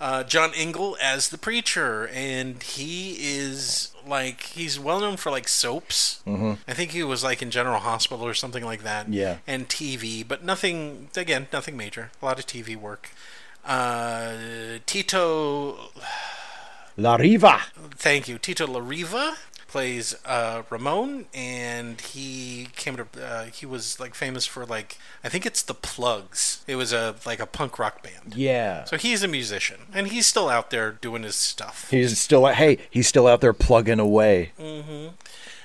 Uh, 0.00 0.22
John 0.24 0.52
Ingle 0.54 0.96
as 1.00 1.28
the 1.28 1.38
preacher, 1.38 2.08
and 2.12 2.62
he 2.62 3.12
is 3.20 3.92
like 4.06 4.42
he's 4.42 4.78
well 4.78 5.00
known 5.00 5.16
for 5.16 5.30
like 5.30 5.48
soaps. 5.48 6.20
Mm-hmm. 6.26 6.54
I 6.68 6.74
think 6.74 6.90
he 6.90 7.02
was 7.02 7.22
like 7.24 7.40
in 7.40 7.50
General 7.50 7.80
Hospital 7.80 8.26
or 8.26 8.34
something 8.34 8.64
like 8.64 8.82
that. 8.82 9.08
Yeah. 9.08 9.38
and 9.46 9.68
TV, 9.68 10.26
but 10.26 10.44
nothing 10.44 11.08
again, 11.16 11.46
nothing 11.52 11.76
major. 11.76 12.10
A 12.20 12.24
lot 12.24 12.38
of 12.38 12.46
TV 12.46 12.76
work. 12.76 13.10
Uh, 13.64 14.34
Tito 14.84 15.90
Larriva. 16.98 17.60
Thank 17.96 18.28
you. 18.28 18.38
Tito 18.38 18.66
Larriva 18.66 19.36
plays 19.74 20.14
uh, 20.24 20.62
Ramon, 20.70 21.26
and 21.34 22.00
he 22.00 22.68
came 22.76 22.96
to. 22.96 23.06
Uh, 23.20 23.46
he 23.46 23.66
was 23.66 23.98
like 23.98 24.14
famous 24.14 24.46
for 24.46 24.64
like 24.64 24.96
I 25.24 25.28
think 25.28 25.44
it's 25.44 25.62
the 25.62 25.74
Plugz. 25.74 26.60
It 26.68 26.76
was 26.76 26.92
a 26.92 27.16
like 27.26 27.40
a 27.40 27.46
punk 27.46 27.76
rock 27.80 28.00
band. 28.00 28.36
Yeah. 28.36 28.84
So 28.84 28.96
he's 28.96 29.24
a 29.24 29.28
musician, 29.28 29.80
and 29.92 30.06
he's 30.08 30.28
still 30.28 30.48
out 30.48 30.70
there 30.70 30.92
doing 30.92 31.24
his 31.24 31.34
stuff. 31.34 31.90
He's 31.90 32.20
still 32.20 32.46
hey, 32.46 32.78
he's 32.88 33.08
still 33.08 33.26
out 33.26 33.40
there 33.40 33.52
plugging 33.52 33.98
away. 33.98 34.52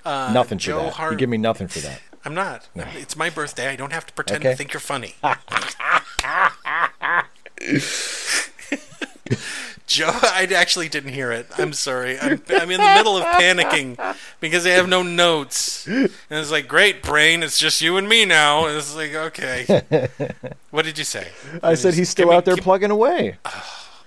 Uh, 0.04 0.32
nothing 0.34 0.58
for 0.58 0.64
Joe 0.64 0.84
that. 0.86 0.94
Har- 0.94 1.12
You 1.12 1.18
give 1.18 1.30
me 1.30 1.38
nothing 1.38 1.68
for 1.68 1.80
that. 1.82 2.02
I'm 2.26 2.34
not. 2.34 2.68
It's 2.76 3.16
my 3.16 3.30
birthday. 3.30 3.68
I 3.68 3.76
don't 3.76 3.94
have 3.94 4.08
to 4.08 4.14
pretend 4.14 4.40
Okay. 4.44 4.54
to 4.54 4.58
think 4.58 4.74
you're 4.74 4.80
funny. 4.80 5.14
Joe, 9.90 10.10
I 10.14 10.48
actually 10.56 10.88
didn't 10.88 11.14
hear 11.14 11.32
it. 11.32 11.48
I'm 11.58 11.74
sorry. 11.74 12.20
I'm, 12.20 12.42
I'm 12.50 12.70
in 12.72 12.80
the 12.80 12.94
middle 12.96 13.18
of 13.18 13.24
panicking 13.26 14.16
because 14.40 14.66
I 14.66 14.70
have 14.70 14.88
no 14.88 15.02
notes. 15.02 15.86
And 15.88 16.10
it's 16.30 16.52
like, 16.52 16.68
great, 16.68 17.02
brain, 17.02 17.42
it's 17.42 17.58
just 17.60 17.82
you 17.82 17.98
and 17.98 18.08
me 18.08 18.24
now. 18.24 18.68
And 18.68 18.78
it's 18.78 18.96
like, 18.96 19.14
okay. 19.16 20.10
What 20.70 20.86
did 20.86 21.00
you 21.00 21.04
say? 21.04 21.30
I 21.64 21.74
said 21.74 21.96
he's 21.96 22.10
still 22.10 22.26
Give 22.28 22.30
me- 22.32 22.36
out 22.38 22.46
there 22.46 22.54
give- 22.56 22.64
plugging 22.64 22.92
away. 22.92 23.38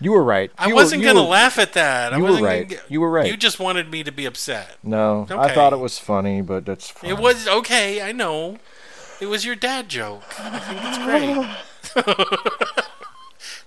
You 0.01 0.13
were 0.13 0.23
right. 0.23 0.53
I 0.57 0.69
You 0.69 0.75
were- 0.75 0.83
wasn't 0.83 1.01
you 1.03 1.07
going 1.07 1.17
to 1.17 1.23
were- 1.23 1.29
laugh 1.29 1.59
at 1.59 1.73
that. 1.73 2.13
I 2.13 2.17
you 2.19 2.23
were 2.23 2.29
wasn't 2.31 2.47
right. 2.47 2.69
Gonna, 2.69 2.83
You 2.89 3.01
were 3.01 3.11
right. 3.11 3.27
You 3.27 3.37
just 3.37 3.59
wanted 3.59 3.91
me 3.91 4.05
to 4.05 4.13
be 4.13 4.25
upset. 4.25 4.77
No, 4.85 5.27
I 5.31 5.53
thought 5.53 5.73
it 5.73 5.81
was 5.81 5.99
funny, 5.99 6.41
but 6.43 6.65
that's 6.65 6.91
fine. 6.91 7.11
It 7.11 7.19
was 7.19 7.49
okay. 7.49 8.01
I 8.03 8.13
know. 8.13 8.59
It 9.21 9.27
was 9.27 9.45
your 9.45 9.57
dad 9.57 9.89
joke. 9.89 10.23
I 10.39 10.59
think 10.61 10.81
it's 10.85 12.05
great. 12.07 12.87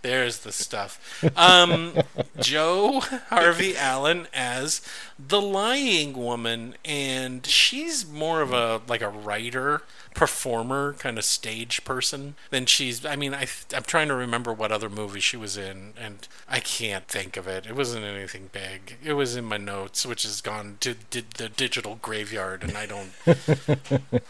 There's 0.06 0.38
the 0.38 0.52
stuff. 0.52 1.24
Um, 1.36 1.94
Jo 2.40 3.00
Harvey 3.30 3.76
Allen 3.76 4.28
as 4.36 4.82
the 5.18 5.42
lying 5.42 6.14
woman, 6.14 6.76
and 6.86 7.44
she's 7.44 8.08
more 8.08 8.42
of 8.42 8.54
a 8.54 8.82
like 8.88 9.02
a 9.02 9.10
writer, 9.10 9.82
performer, 10.14 10.94
kind 11.00 11.18
of 11.18 11.26
stage 11.26 11.84
person 11.86 12.36
than 12.52 12.68
she's. 12.68 13.04
I 13.04 13.16
mean, 13.16 13.34
I 13.34 13.48
I'm 13.74 13.82
trying 13.82 14.10
to 14.10 14.14
remember 14.14 14.54
what 14.54 14.72
other 14.72 14.92
movie 14.92 15.22
she 15.22 15.38
was 15.38 15.58
in, 15.58 15.94
and 16.00 16.28
I 16.48 16.60
can't 16.60 17.08
think 17.08 17.36
of 17.36 17.48
it. 17.48 17.66
It 17.66 17.76
wasn't 17.76 18.06
anything 18.06 18.52
big. 18.52 18.98
It 19.04 19.14
was 19.14 19.36
in 19.36 19.46
my 19.46 19.58
notes, 19.58 20.06
which 20.06 20.22
has 20.22 20.40
gone 20.40 20.78
to 20.82 20.94
di- 21.10 21.24
the 21.38 21.50
digital 21.50 21.98
graveyard, 22.04 22.64
and 22.64 22.78
I 22.78 22.86
don't. 22.86 23.12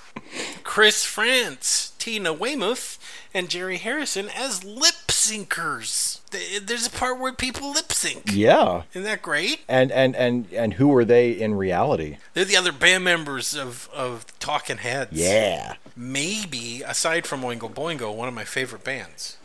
Chris 0.64 1.04
Frantz, 1.04 1.92
Tina 2.00 2.32
Weymouth, 2.32 2.98
and 3.34 3.50
Jerry 3.50 3.78
Harrison 3.78 4.30
as 4.30 4.64
lip 4.64 5.05
syncers. 5.30 6.20
There's 6.66 6.88
a 6.88 6.92
part 6.92 7.20
where 7.20 7.34
people 7.34 7.72
lip 7.72 7.92
sync. 7.92 8.32
Yeah. 8.32 8.84
Isn't 8.94 9.04
that 9.04 9.22
great? 9.22 9.62
And 9.68 9.92
and 9.92 10.16
and 10.16 10.48
and 10.54 10.74
who 10.76 10.88
were 10.88 11.06
they 11.06 11.32
in 11.32 11.56
reality? 11.56 12.18
They're 12.34 12.46
the 12.46 12.58
other 12.58 12.72
band 12.72 13.04
members 13.04 13.56
of, 13.56 13.90
of 13.94 14.26
Talking 14.40 14.78
Heads. 14.78 15.12
Yeah. 15.14 15.76
Maybe, 15.96 16.82
aside 16.86 17.26
from 17.26 17.42
Oingo 17.42 17.74
Boingo, 17.74 18.14
one 18.14 18.28
of 18.28 18.34
my 18.34 18.44
favorite 18.44 18.84
bands. 18.84 19.38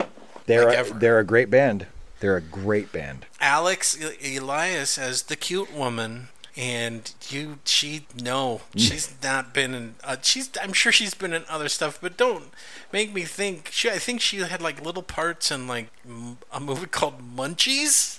They're 0.47 0.65
Like 0.65 0.75
a, 0.75 0.79
ever. 0.79 0.99
they're 0.99 1.19
a 1.19 1.23
great 1.23 1.49
band. 1.49 1.87
They're 2.19 2.37
a 2.37 2.41
great 2.41 2.91
band. 2.91 3.25
Alex 3.39 3.97
Elias 4.23 4.97
as 4.97 5.23
the 5.23 5.35
cute 5.35 5.73
woman. 5.73 6.27
And 6.57 7.13
you, 7.29 7.59
she, 7.63 8.05
no, 8.21 8.61
she's 8.75 9.13
not 9.23 9.53
been 9.53 9.73
in. 9.73 9.95
Uh, 10.03 10.17
she's, 10.21 10.49
I'm 10.61 10.73
sure 10.73 10.91
she's 10.91 11.13
been 11.13 11.31
in 11.33 11.43
other 11.49 11.69
stuff, 11.69 11.97
but 12.01 12.17
don't 12.17 12.45
make 12.91 13.13
me 13.13 13.23
think. 13.23 13.69
She, 13.71 13.89
I 13.89 13.97
think 13.99 14.19
she 14.21 14.37
had 14.39 14.61
like 14.61 14.83
little 14.83 15.03
parts 15.03 15.49
in 15.51 15.67
like 15.67 15.87
m- 16.07 16.37
a 16.51 16.59
movie 16.59 16.85
called 16.91 17.21
Munchies. 17.35 18.17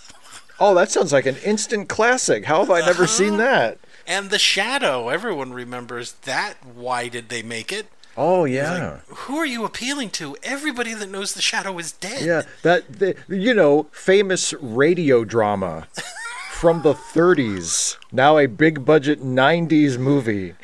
Oh, 0.58 0.74
that 0.74 0.90
sounds 0.90 1.12
like 1.12 1.26
an 1.26 1.36
instant 1.44 1.88
classic. 1.88 2.44
How 2.46 2.60
have 2.60 2.70
I 2.70 2.80
never 2.80 3.06
seen 3.06 3.34
Uh-huh. 3.34 3.38
that? 3.38 3.78
And 4.06 4.30
The 4.30 4.38
Shadow, 4.38 5.08
everyone 5.10 5.52
remembers 5.52 6.12
that. 6.24 6.54
Why 6.64 7.08
did 7.08 7.28
they 7.28 7.42
make 7.42 7.70
it? 7.72 7.86
Oh 8.16 8.44
yeah. 8.44 8.98
Who 9.08 9.36
are 9.36 9.46
you 9.46 9.64
appealing 9.64 10.10
to? 10.10 10.36
Everybody 10.42 10.92
that 10.94 11.08
knows 11.10 11.32
The 11.32 11.40
Shadow 11.42 11.78
is 11.78 11.92
dead. 11.92 12.22
Yeah, 12.22 12.42
that 12.62 12.98
the, 12.98 13.14
you 13.28 13.54
know, 13.54 13.84
famous 13.92 14.52
radio 14.54 15.24
drama 15.24 15.86
from 16.62 16.82
the 16.82 16.94
30s. 16.94 17.96
Now 18.12 18.38
a 18.38 18.46
big 18.46 18.84
budget 18.84 19.20
90s 19.20 19.98
movie. 19.98 20.54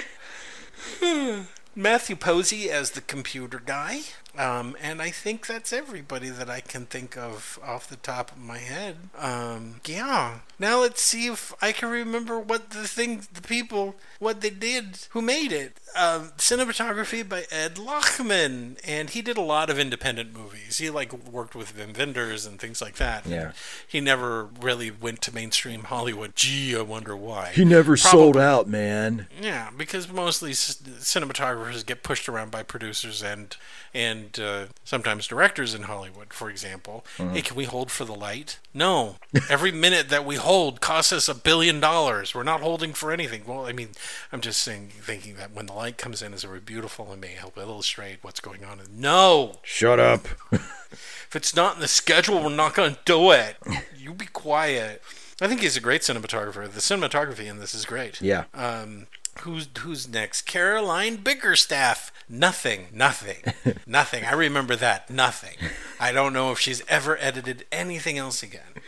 Hmm. 1.00 1.40
Matthew 1.74 2.14
Posey 2.14 2.70
as 2.70 2.92
the 2.92 3.00
computer 3.00 3.58
guy. 3.58 4.02
Um, 4.38 4.77
and 4.81 5.03
I 5.03 5.11
think 5.11 5.46
that's 5.48 5.72
everybody 5.72 6.29
that 6.29 6.48
I 6.48 6.61
can 6.61 6.87
think 6.87 7.16
of 7.18 7.59
off 7.62 7.88
the 7.88 7.96
top 7.96 8.31
of 8.31 8.38
my 8.38 8.59
head. 8.59 8.96
Um, 9.18 9.81
yeah. 9.85 10.38
Now 10.61 10.81
let's 10.81 11.03
see 11.03 11.27
if 11.27 11.53
I 11.61 11.72
can 11.72 11.88
remember 11.90 12.38
what 12.38 12.70
the 12.70 12.87
things, 12.87 13.27
the 13.29 13.42
people, 13.42 13.96
what 14.20 14.40
they 14.40 14.51
did, 14.51 15.07
who 15.11 15.22
made 15.22 15.51
it. 15.53 15.79
Um, 15.96 16.33
cinematography 16.37 17.29
by 17.29 17.44
Ed 17.51 17.77
Lachman, 17.77 18.79
and 18.87 19.11
he 19.11 19.22
did 19.22 19.37
a 19.37 19.40
lot 19.42 19.70
of 19.70 19.79
independent 19.79 20.33
movies. 20.37 20.79
He 20.79 20.88
like 20.90 21.12
worked 21.12 21.55
with 21.57 21.77
Wim 21.77 21.96
Wenders 21.98 22.46
and 22.46 22.61
things 22.61 22.81
like 22.81 22.96
that. 22.96 23.27
Yeah. 23.27 23.53
He 23.87 24.01
never 24.01 24.44
really 24.61 24.90
went 24.90 25.20
to 25.22 25.35
mainstream 25.35 25.85
Hollywood. 25.85 26.37
Gee, 26.37 26.77
I 26.77 26.83
wonder 26.83 27.16
why. 27.16 27.51
He 27.55 27.64
never 27.64 27.96
Probably- 27.96 28.11
sold 28.11 28.37
out, 28.37 28.68
man. 28.68 29.27
yeah, 29.40 29.70
because 29.77 30.09
mostly 30.12 30.53
cinematographers 30.53 31.85
get 31.85 32.03
pushed 32.03 32.29
around 32.29 32.51
by 32.51 32.62
producers 32.62 33.22
and 33.22 33.57
and 33.94 34.28
uh, 34.37 34.67
sometimes 34.83 35.29
directors 35.29 35.75
in 35.75 35.83
Hollywood, 35.83 36.33
for 36.33 36.51
example. 36.51 37.05
Hey, 37.17 37.43
can 37.43 37.57
we 37.57 37.64
hold 37.64 37.93
for 37.93 38.05
the 38.05 38.14
light? 38.14 38.59
No. 38.75 39.17
Every 39.49 39.71
minute 39.71 40.09
that 40.09 40.25
we 40.25 40.37
hold 40.37 40.81
costs 40.81 41.12
us 41.12 41.29
a 41.29 41.35
billion 41.35 41.79
dollars. 41.79 42.35
We're 42.35 42.43
not 42.43 42.61
holding 42.61 42.95
for 42.95 43.12
anything. 43.12 43.43
Well, 43.47 43.67
I 43.67 43.73
mean, 43.73 43.91
I'm 44.33 44.41
just 44.41 44.61
saying, 44.61 44.91
thinking 45.01 45.37
that 45.37 45.53
when 45.55 45.67
the 45.67 45.73
light 45.73 45.99
comes 45.99 46.23
in, 46.23 46.35
is 46.35 46.43
very 46.43 46.61
beautiful 46.61 47.12
and 47.12 47.21
may 47.21 47.35
help 47.35 47.57
illustrate 47.57 48.19
what's 48.23 48.41
going 48.41 48.64
on. 48.64 48.81
No. 48.91 49.61
Shut 49.62 50.01
up. 50.01 50.27
If 50.51 51.37
it's 51.37 51.55
not 51.55 51.75
in 51.75 51.81
the 51.81 51.88
schedule, 51.88 52.43
we're 52.43 52.49
not 52.49 52.75
going 52.75 52.95
to 52.95 53.01
do 53.05 53.31
it. 53.33 53.57
You 53.97 54.14
be 54.14 54.27
quiet. 54.27 55.03
I 55.41 55.47
think 55.47 55.61
he's 55.61 55.77
a 55.77 55.81
great 55.81 56.01
cinematographer. 56.03 56.71
The 56.71 56.81
cinematography 56.81 57.47
in 57.47 57.59
this 57.59 57.75
is 57.75 57.85
great. 57.85 58.21
Yeah. 58.21 58.45
Um, 58.55 59.07
who's 59.41 59.69
who's 59.79 60.09
next? 60.09 60.43
Caroline 60.43 61.19
Biggerstaff. 61.19 61.97
Nothing. 62.29 62.88
Nothing. 62.93 63.55
nothing. 63.87 64.25
I 64.25 64.33
remember 64.33 64.77
that. 64.77 65.11
Nothing. 65.11 65.57
I 65.99 66.12
don't 66.12 66.33
know 66.33 66.53
if 66.53 66.59
she's 66.59 66.83
ever 66.88 67.17
edited 67.19 67.64
anything 67.73 68.19
else 68.19 68.43
again. 68.43 68.83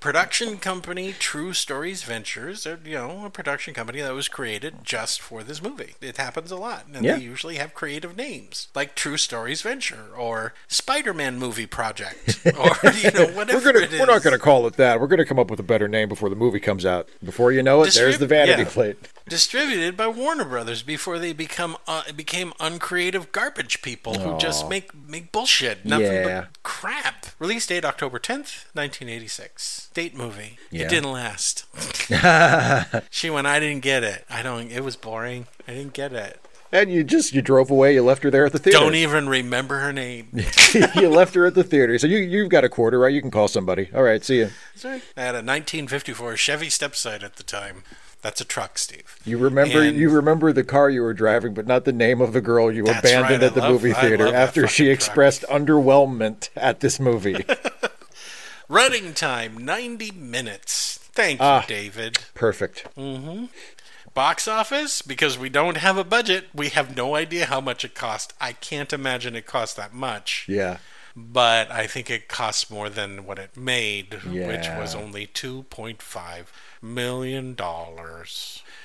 Production 0.00 0.58
company 0.58 1.12
True 1.18 1.52
Stories 1.52 2.04
Ventures, 2.04 2.64
you 2.66 2.94
know, 2.94 3.24
a 3.26 3.30
production 3.30 3.74
company 3.74 4.00
that 4.00 4.12
was 4.14 4.28
created 4.28 4.76
just 4.84 5.20
for 5.20 5.42
this 5.42 5.60
movie. 5.60 5.94
It 6.00 6.16
happens 6.18 6.52
a 6.52 6.56
lot, 6.56 6.84
and 6.92 7.04
Yeah. 7.04 7.16
they 7.16 7.22
usually 7.22 7.56
have 7.56 7.74
creative 7.74 8.16
names 8.16 8.68
like 8.76 8.94
True 8.94 9.16
Stories 9.16 9.62
Venture 9.62 10.06
or 10.16 10.54
Spider-Man 10.68 11.38
Movie 11.38 11.66
Project 11.66 12.40
or 12.46 12.90
you 12.92 13.10
know 13.10 13.26
whatever 13.34 13.58
We're 13.58 13.72
gonna 13.72 13.84
it 13.86 13.92
is. 13.92 14.00
we're 14.00 14.06
not 14.06 14.22
gonna 14.22 14.38
call 14.38 14.66
it 14.68 14.74
that. 14.74 15.00
We're 15.00 15.08
gonna 15.08 15.24
come 15.24 15.38
up 15.38 15.50
with 15.50 15.58
a 15.58 15.64
better 15.64 15.88
name 15.88 16.08
before 16.08 16.30
the 16.30 16.36
movie 16.36 16.60
comes 16.60 16.86
out. 16.86 17.08
Before 17.24 17.50
you 17.50 17.62
know 17.62 17.82
it, 17.82 17.92
there's 17.94 18.18
the 18.18 18.26
vanity 18.26 18.62
yeah. 18.62 18.68
plate. 18.68 18.96
distributed 19.28 19.96
by 19.96 20.06
Warner 20.06 20.44
Brothers 20.44 20.82
before 20.82 21.18
they 21.18 21.32
become 21.32 21.76
uh, 21.88 22.04
became 22.14 22.52
uncreative 22.60 23.32
garbage 23.32 23.82
people 23.82 24.14
who 24.14 24.38
just 24.38 24.68
make 24.68 24.94
make 24.94 25.32
bullshit, 25.32 25.84
nothing 25.84 26.06
Yeah. 26.06 26.40
but 26.42 26.62
crap. 26.62 27.26
Release 27.40 27.66
date 27.66 27.84
October 27.84 28.18
tenth, 28.20 28.66
nineteen 28.74 29.08
eighty 29.08 29.26
six. 29.28 29.87
Date 29.94 30.16
movie. 30.16 30.58
Yeah. 30.70 30.84
It 30.84 30.90
didn't 30.90 31.12
last. 31.12 31.64
she 33.10 33.30
went. 33.30 33.46
I 33.46 33.58
didn't 33.60 33.82
get 33.82 34.04
it. 34.04 34.24
I 34.30 34.42
don't. 34.42 34.70
It 34.70 34.84
was 34.84 34.96
boring. 34.96 35.46
I 35.66 35.72
didn't 35.72 35.92
get 35.92 36.12
it. 36.12 36.40
And 36.70 36.92
you 36.92 37.02
just 37.02 37.34
you 37.34 37.40
drove 37.40 37.70
away. 37.70 37.94
You 37.94 38.02
left 38.02 38.22
her 38.22 38.30
there 38.30 38.44
at 38.44 38.52
the 38.52 38.58
theater. 38.58 38.78
Don't 38.78 38.94
even 38.94 39.28
remember 39.28 39.78
her 39.78 39.92
name. 39.92 40.28
you 40.94 41.08
left 41.08 41.34
her 41.34 41.46
at 41.46 41.54
the 41.54 41.64
theater. 41.64 41.98
So 41.98 42.06
you 42.06 42.18
you've 42.18 42.50
got 42.50 42.62
a 42.64 42.68
quarter, 42.68 42.98
right? 42.98 43.12
You 43.12 43.22
can 43.22 43.30
call 43.30 43.48
somebody. 43.48 43.88
All 43.94 44.02
right, 44.02 44.22
see 44.22 44.38
you. 44.38 44.50
Sorry. 44.74 45.02
I 45.16 45.22
had 45.22 45.34
a 45.34 45.38
1954 45.40 46.36
Chevy 46.36 46.66
Stepside 46.66 47.22
at 47.22 47.36
the 47.36 47.42
time. 47.42 47.84
That's 48.20 48.40
a 48.40 48.44
truck, 48.44 48.78
Steve. 48.78 49.16
You 49.24 49.38
remember 49.38 49.80
And- 49.80 49.96
you 49.96 50.10
remember 50.10 50.52
the 50.52 50.64
car 50.64 50.90
you 50.90 51.02
were 51.02 51.14
driving, 51.14 51.54
but 51.54 51.66
not 51.66 51.84
the 51.84 51.92
name 51.92 52.20
of 52.20 52.32
the 52.32 52.40
girl 52.40 52.70
you 52.70 52.82
abandoned 52.84 53.22
right, 53.22 53.42
at 53.42 53.54
the 53.54 53.60
love- 53.60 53.72
movie 53.72 53.92
theater 53.92 54.34
after 54.34 54.66
she 54.66 54.84
fucking 54.84 54.92
expressed 54.92 55.42
underwhelmment 55.44 56.50
at 56.56 56.80
this 56.80 56.98
movie. 57.00 57.44
Running 58.68 59.14
time 59.14 59.56
90 59.56 60.10
minutes. 60.12 60.98
Thank 61.12 61.40
you, 61.40 61.46
Ah. 61.46 61.64
David. 61.66 62.18
Perfect. 62.34 62.86
Box 64.14 64.46
office, 64.48 65.00
because 65.00 65.38
we 65.38 65.48
don't 65.48 65.76
have 65.78 65.96
a 65.96 66.04
budget, 66.04 66.48
we 66.54 66.68
have 66.70 66.96
no 66.96 67.14
idea 67.14 67.46
how 67.46 67.60
much 67.60 67.84
it 67.84 67.94
cost. 67.94 68.34
I 68.40 68.52
can't 68.52 68.92
imagine 68.92 69.34
it 69.36 69.46
cost 69.46 69.76
that 69.76 69.94
much, 69.94 70.44
Yeah. 70.48 70.78
but 71.16 71.70
I 71.70 71.86
think 71.86 72.10
it 72.10 72.28
cost 72.28 72.70
more 72.70 72.90
than 72.90 73.24
what 73.24 73.38
it 73.38 73.56
made, 73.56 74.14
which 74.24 74.66
was 74.68 74.94
only 74.94 75.26
$2.5 75.26 76.52
million. 76.82 77.56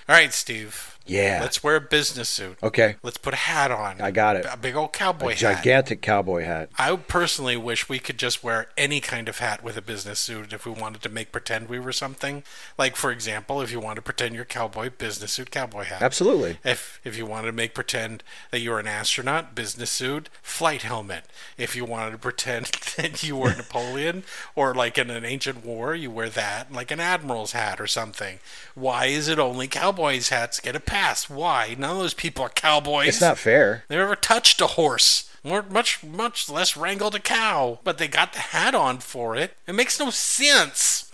All 0.08 0.16
right, 0.16 0.34
Steve. 0.34 0.94
Yeah. 1.06 1.40
Let's 1.42 1.62
wear 1.62 1.76
a 1.76 1.82
business 1.82 2.30
suit. 2.30 2.58
Okay. 2.64 2.96
Let's 3.04 3.18
put 3.18 3.34
a 3.34 3.38
hat 3.38 3.72
on. 3.72 4.00
I 4.00 4.12
got 4.12 4.38
it. 4.38 4.46
A 4.50 4.56
big 4.56 4.76
old 4.76 4.94
cowboy 4.94 5.30
hat. 5.30 5.38
Gigantic 5.38 6.02
cowboy 6.02 6.44
hat. 6.44 6.70
I 6.78 6.96
personally 6.96 7.58
wish 7.58 7.90
we 7.90 8.00
could 8.00 8.18
just 8.18 8.44
wear 8.44 8.70
any 8.78 9.02
kind 9.02 9.28
of 9.28 9.40
hat 9.40 9.64
with 9.64 9.76
a 9.76 9.82
business 9.82 10.20
suit 10.20 10.54
if 10.54 10.66
we 10.66 10.72
wanted 10.72 11.02
to 11.02 11.10
make 11.10 11.32
pretend 11.32 11.68
we 11.68 11.80
were 11.80 11.92
something. 11.92 12.44
Like, 12.78 12.96
for 12.96 13.12
example, 13.12 13.62
if 13.62 13.72
you 13.72 13.82
want 13.82 13.98
to 13.98 14.02
pretend 14.02 14.34
you're 14.36 14.46
cowboy, 14.46 14.92
business 14.98 15.34
suit, 15.34 15.52
cowboy 15.52 15.84
hat. 15.84 16.02
Absolutely. 16.02 16.58
If 16.64 17.02
if 17.04 17.18
you 17.18 17.26
wanted 17.26 17.48
to 17.48 17.54
make 17.54 17.74
pretend 17.74 18.24
that 18.52 18.60
you 18.60 18.72
were 18.72 18.80
an 18.80 18.88
astronaut, 18.88 19.56
business 19.56 19.92
suit, 19.92 20.30
flight 20.42 20.84
helmet. 20.84 21.26
If 21.58 21.76
you 21.76 21.84
wanted 21.84 22.12
to 22.12 22.18
pretend 22.18 22.66
that 22.98 23.24
you 23.24 23.36
were 23.36 23.54
Napoleon 23.54 24.24
or 24.56 24.74
like 24.74 24.98
in 24.98 25.10
an 25.10 25.26
ancient 25.26 25.66
war, 25.66 25.94
you 25.94 26.10
wear 26.12 26.30
that, 26.30 26.72
like 26.72 26.92
an 26.92 27.02
admiral's 27.02 27.52
hat 27.52 27.82
or 27.82 27.88
something. 27.88 28.40
Why 28.74 29.08
is 29.08 29.28
it 29.28 29.38
only 29.38 29.68
cowboys' 29.94 30.30
hats 30.30 30.60
get 30.60 30.76
a 30.76 30.80
pass? 30.80 31.30
Why? 31.30 31.76
None 31.78 31.92
of 31.92 31.98
those 31.98 32.16
people 32.16 32.44
are 32.44 32.50
cowboys. 32.50 33.10
It's 33.10 33.22
not 33.22 33.38
fair. 33.38 33.84
They 33.88 33.96
never 33.96 34.16
touched 34.16 34.60
a 34.60 34.66
horse. 34.68 35.30
More, 35.44 35.62
much, 35.62 36.04
much 36.04 36.50
less 36.50 36.76
wrangled 36.76 37.14
a 37.14 37.20
cow. 37.20 37.80
But 37.84 38.00
they 38.00 38.08
got 38.08 38.34
the 38.34 38.40
hat 38.40 38.74
on 38.74 38.98
for 39.00 39.36
it. 39.36 39.56
It 39.68 39.76
makes 39.76 40.00
no 40.00 40.10
sense. 40.10 41.12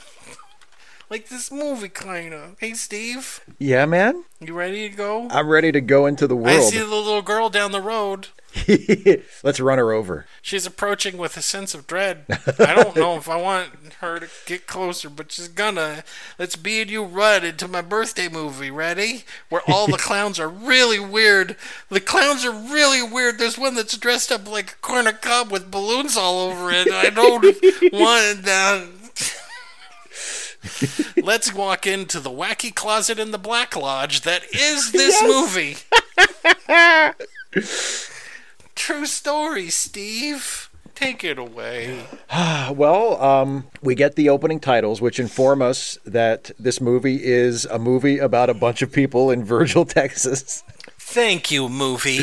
like 1.10 1.28
this 1.28 1.52
movie, 1.52 1.90
kind 1.90 2.34
of. 2.34 2.56
Hey, 2.60 2.74
Steve, 2.74 3.42
Yeah, 3.58 3.86
man. 3.86 4.24
you 4.40 4.54
ready 4.54 4.90
to 4.90 4.96
go? 4.96 5.28
I'm 5.30 5.50
ready 5.50 5.74
to 5.74 5.82
go 5.82 6.06
into 6.06 6.26
the 6.26 6.38
world. 6.38 6.58
I 6.58 6.62
see 6.62 6.78
the 6.78 6.86
little 6.86 7.22
girl 7.22 7.50
down 7.50 7.74
the 7.74 7.82
road. 7.82 8.30
Let's 9.44 9.60
run 9.60 9.78
her 9.78 9.92
over. 9.92 10.26
She's 10.42 10.66
approaching 10.66 11.18
with 11.18 11.38
a 11.38 11.42
sense 11.42 11.76
of 11.76 11.86
dread. 11.86 12.26
I 12.60 12.74
don't 12.74 12.96
know 12.96 13.16
if 13.16 13.30
I 13.30 13.36
want 13.36 13.70
her 14.00 14.20
to 14.20 14.28
get 14.46 14.66
closer, 14.68 15.10
but 15.10 15.32
she's 15.32 15.48
gonna. 15.48 16.04
Let's 16.38 16.56
be 16.56 16.82
and 16.82 16.90
you 16.90 17.04
run 17.04 17.46
into 17.46 17.68
my 17.68 17.82
birthday 17.82 18.28
movie. 18.28 18.72
Ready? 18.72 19.24
Where 19.50 19.62
all 19.68 19.88
the 19.88 19.98
clowns 20.00 20.40
are 20.40 20.50
really 20.50 21.00
weird. 21.00 21.56
The 21.90 22.02
clowns 22.02 22.44
are 22.44 22.52
really 22.52 23.04
weird. 23.04 23.38
There's 23.38 23.58
one 23.58 23.76
that's 23.76 23.98
dressed 23.98 24.32
up 24.32 24.50
like 24.50 24.72
a 24.72 24.76
corn 24.82 25.06
cob 25.22 25.52
with 25.52 25.72
balloons 25.72 26.18
all 26.18 26.50
over 26.50 26.72
it. 26.72 26.92
I 26.92 27.10
don't 27.10 27.44
want 27.94 28.44
that. 28.44 28.88
Let's 31.24 31.54
walk 31.54 31.88
into 31.88 32.20
the 32.20 32.30
wacky 32.30 32.74
closet 32.74 33.20
in 33.20 33.32
the 33.32 33.38
Black 33.38 33.76
Lodge 33.76 34.22
that 34.22 34.44
is 34.54 34.92
this 34.92 35.22
movie. 35.22 35.78
True 38.80 39.06
story, 39.06 39.70
Steve. 39.70 40.70
Take 40.96 41.24
it 41.26 41.38
away. 41.38 42.06
Well, 42.72 43.22
um, 43.22 43.66
we 43.82 43.94
get 43.96 44.16
the 44.16 44.30
opening 44.30 44.60
titles, 44.60 45.02
which 45.02 45.20
inform 45.20 45.62
us 45.62 45.98
that 46.06 46.52
this 46.60 46.80
movie 46.80 47.24
is 47.24 47.66
a 47.66 47.78
movie 47.80 48.20
about 48.20 48.50
a 48.50 48.54
bunch 48.54 48.82
of 48.84 48.92
people 48.92 49.32
in 49.32 49.44
Virgil, 49.56 49.86
Texas. 49.86 50.64
Thank 50.98 51.50
you, 51.52 51.68
movie. 51.68 52.20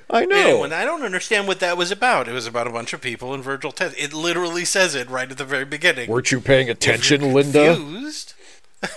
I 0.10 0.24
know. 0.26 0.64
And 0.64 0.72
I 0.74 0.84
don't 0.84 1.02
understand 1.02 1.46
what 1.46 1.60
that 1.60 1.76
was 1.76 1.90
about. 1.90 2.26
It 2.28 2.32
was 2.32 2.46
about 2.46 2.66
a 2.66 2.70
bunch 2.70 2.92
of 2.92 3.00
people 3.02 3.32
in 3.34 3.42
Virgil 3.42 3.70
Texas. 3.72 4.02
It 4.02 4.12
literally 4.14 4.64
says 4.64 4.94
it 4.94 5.08
right 5.10 5.30
at 5.30 5.36
the 5.38 5.44
very 5.44 5.66
beginning. 5.66 6.08
Weren't 6.10 6.32
you 6.32 6.40
paying 6.40 6.68
attention, 6.70 7.32
Linda? 7.32 7.74
confused- 7.76 8.34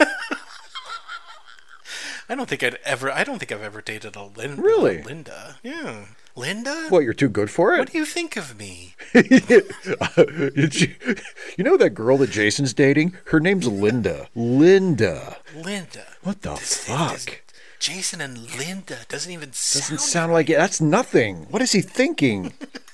I 2.29 2.35
don't 2.35 2.47
think 2.49 2.63
I'd 2.63 2.79
ever. 2.85 3.11
I 3.11 3.23
don't 3.25 3.37
think 3.39 3.51
I've 3.51 3.61
ever 3.61 3.81
dated 3.81 4.15
a 4.15 4.23
Linda. 4.23 4.61
Really? 4.61 5.03
Linda. 5.03 5.57
Yeah. 5.61 6.05
Linda. 6.35 6.87
What, 6.89 7.03
you're 7.03 7.13
too 7.13 7.29
good 7.29 7.51
for 7.51 7.73
it? 7.75 7.79
What 7.79 7.91
do 7.91 7.97
you 7.97 8.05
think 8.05 8.35
of 8.37 8.57
me? 8.57 8.95
You, 11.57 11.63
know 11.63 11.77
that 11.77 11.91
girl 11.93 12.17
that 12.17 12.31
Jason's 12.31 12.73
dating? 12.73 13.15
Her 13.25 13.39
name's 13.39 13.67
Linda. 13.67 14.27
Linda. 14.35 15.37
Linda. 15.55 16.05
What 16.23 16.41
the 16.41 16.55
This- 16.55 16.85
fuck? 16.85 17.41
Jason 17.79 18.21
and 18.21 18.37
Linda 18.57 18.99
doesn't 19.09 19.31
even. 19.31 19.49
Doesn't 19.49 19.99
sound 19.99 20.31
like 20.31 20.49
it. 20.49 20.57
That's 20.57 20.79
nothing. 20.79 21.47
What 21.49 21.61
is 21.61 21.73
he 21.73 21.81
thinking? 21.81 22.53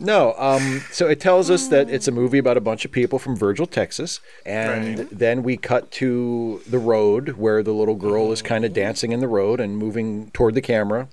No, 0.00 0.34
um, 0.38 0.82
so 0.92 1.08
it 1.08 1.20
tells 1.20 1.50
us 1.50 1.68
that 1.68 1.90
it's 1.90 2.06
a 2.06 2.12
movie 2.12 2.38
about 2.38 2.56
a 2.56 2.60
bunch 2.60 2.84
of 2.84 2.92
people 2.92 3.18
from 3.18 3.36
Virgil, 3.36 3.66
Texas, 3.66 4.20
and 4.46 4.98
Right. 4.98 5.08
then 5.10 5.42
we 5.42 5.56
cut 5.56 5.90
to 5.92 6.60
the 6.68 6.78
road 6.78 7.30
where 7.30 7.62
the 7.62 7.72
little 7.72 7.96
girl 7.96 8.30
is 8.32 8.40
kind 8.40 8.64
of 8.64 8.72
dancing 8.72 9.12
in 9.12 9.20
the 9.20 9.28
road 9.28 9.60
and 9.60 9.76
moving 9.76 10.30
toward 10.32 10.54
the 10.54 10.60
camera, 10.62 11.08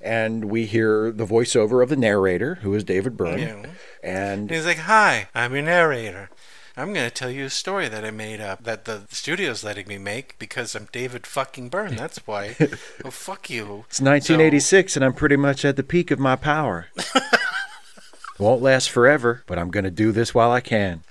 and 0.00 0.44
we 0.46 0.66
hear 0.66 1.10
the 1.10 1.26
voiceover 1.26 1.82
of 1.82 1.88
the 1.88 1.96
narrator, 1.96 2.56
who 2.62 2.74
is 2.74 2.84
David 2.84 3.16
Byrne, 3.16 3.38
Yeah. 3.38 3.54
and 4.02 4.40
And 4.42 4.50
he's 4.50 4.66
like, 4.66 4.78
"Hi, 4.78 5.28
I'm 5.34 5.52
your 5.54 5.62
narrator. 5.64 6.30
I'm 6.78 6.92
going 6.92 7.08
to 7.08 7.14
tell 7.14 7.30
you 7.30 7.46
a 7.46 7.50
story 7.50 7.88
that 7.88 8.04
I 8.04 8.10
made 8.10 8.38
up 8.38 8.64
that 8.64 8.84
the 8.84 9.04
studio's 9.10 9.64
letting 9.64 9.88
me 9.88 9.96
make 9.96 10.38
because 10.38 10.74
I'm 10.74 10.88
David 10.92 11.26
fucking 11.26 11.70
Byrne. 11.70 11.96
That's 11.96 12.18
why. 12.26 12.54
oh, 13.04 13.10
fuck 13.10 13.48
you. 13.48 13.84
It's 13.88 13.98
1986, 14.00 14.94
and 14.94 15.02
I'm 15.02 15.14
pretty 15.14 15.36
much 15.36 15.64
at 15.64 15.76
the 15.76 15.82
peak 15.82 16.10
of 16.10 16.18
my 16.18 16.36
power. 16.36 16.88
Won't 18.38 18.62
last 18.62 18.90
forever, 18.90 19.42
but 19.46 19.58
I'm 19.58 19.70
going 19.70 19.84
to 19.84 19.90
do 19.90 20.12
this 20.12 20.34
while 20.34 20.52
I 20.52 20.60
can. 20.60 21.02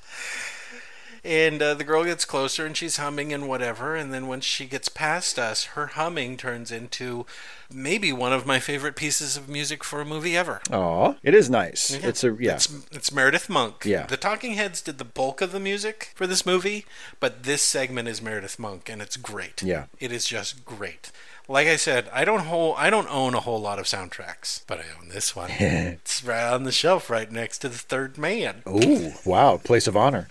And 1.24 1.60
uh, 1.60 1.74
the 1.74 1.84
girl 1.84 2.04
gets 2.04 2.24
closer 2.24 2.68
and 2.68 2.78
she's 2.78 2.98
humming 2.98 3.34
and 3.34 3.48
whatever. 3.48 3.96
And 3.96 4.14
then 4.14 4.28
when 4.28 4.42
she 4.42 4.68
gets 4.68 4.90
past 4.90 5.40
us, 5.40 5.64
her 5.74 5.88
humming 5.88 6.38
turns 6.38 6.72
into 6.72 7.26
maybe 7.74 8.14
one 8.14 8.32
of 8.32 8.46
my 8.46 8.60
favorite 8.60 8.96
pieces 8.96 9.36
of 9.36 9.50
music 9.50 9.84
for 9.84 10.02
a 10.02 10.06
movie 10.06 10.38
ever. 10.38 10.62
Aw, 10.72 11.16
it 11.24 11.34
is 11.34 11.50
nice. 11.50 11.90
It's 11.92 12.24
a 12.24 12.38
yeah. 12.40 12.54
It's, 12.54 12.72
it's 12.92 13.12
Meredith 13.12 13.50
Monk. 13.50 13.86
Yeah. 13.86 14.06
The 14.06 14.18
Talking 14.18 14.54
Heads 14.54 14.84
did 14.84 15.00
the 15.00 15.04
bulk 15.04 15.42
of 15.42 15.52
the 15.52 15.60
music 15.60 16.12
for 16.14 16.28
this 16.28 16.46
movie, 16.46 16.86
but 17.20 17.42
this 17.42 17.64
segment 17.64 18.08
is 18.08 18.22
Meredith 18.22 18.60
Monk, 18.60 18.88
and 18.88 19.02
it's 19.02 19.18
great. 19.18 19.64
Yeah. 19.64 19.86
It 20.00 20.12
is 20.12 20.28
just 20.28 20.64
great. 20.64 21.12
Like 21.48 21.68
I 21.68 21.76
said, 21.76 22.10
I 22.12 22.26
don't 22.26 22.42
whole, 22.42 22.74
I 22.76 22.90
don't 22.90 23.10
own 23.10 23.36
a 23.36 23.40
whole 23.40 23.62
lot 23.62 23.78
of 23.78 23.86
soundtracks, 23.86 24.62
but 24.66 24.80
I 24.80 24.84
own 25.00 25.10
this 25.10 25.36
one. 25.36 25.52
it's 25.60 26.24
right 26.24 26.52
on 26.52 26.64
the 26.64 26.72
shelf, 26.72 27.10
right 27.10 27.32
next 27.32 27.60
to 27.60 27.70
the 27.70 27.78
Third 27.78 28.18
Man. 28.18 28.64
Ooh, 28.68 29.14
wow, 29.26 29.58
place 29.58 29.86
of 29.86 29.96
honor. 29.96 30.28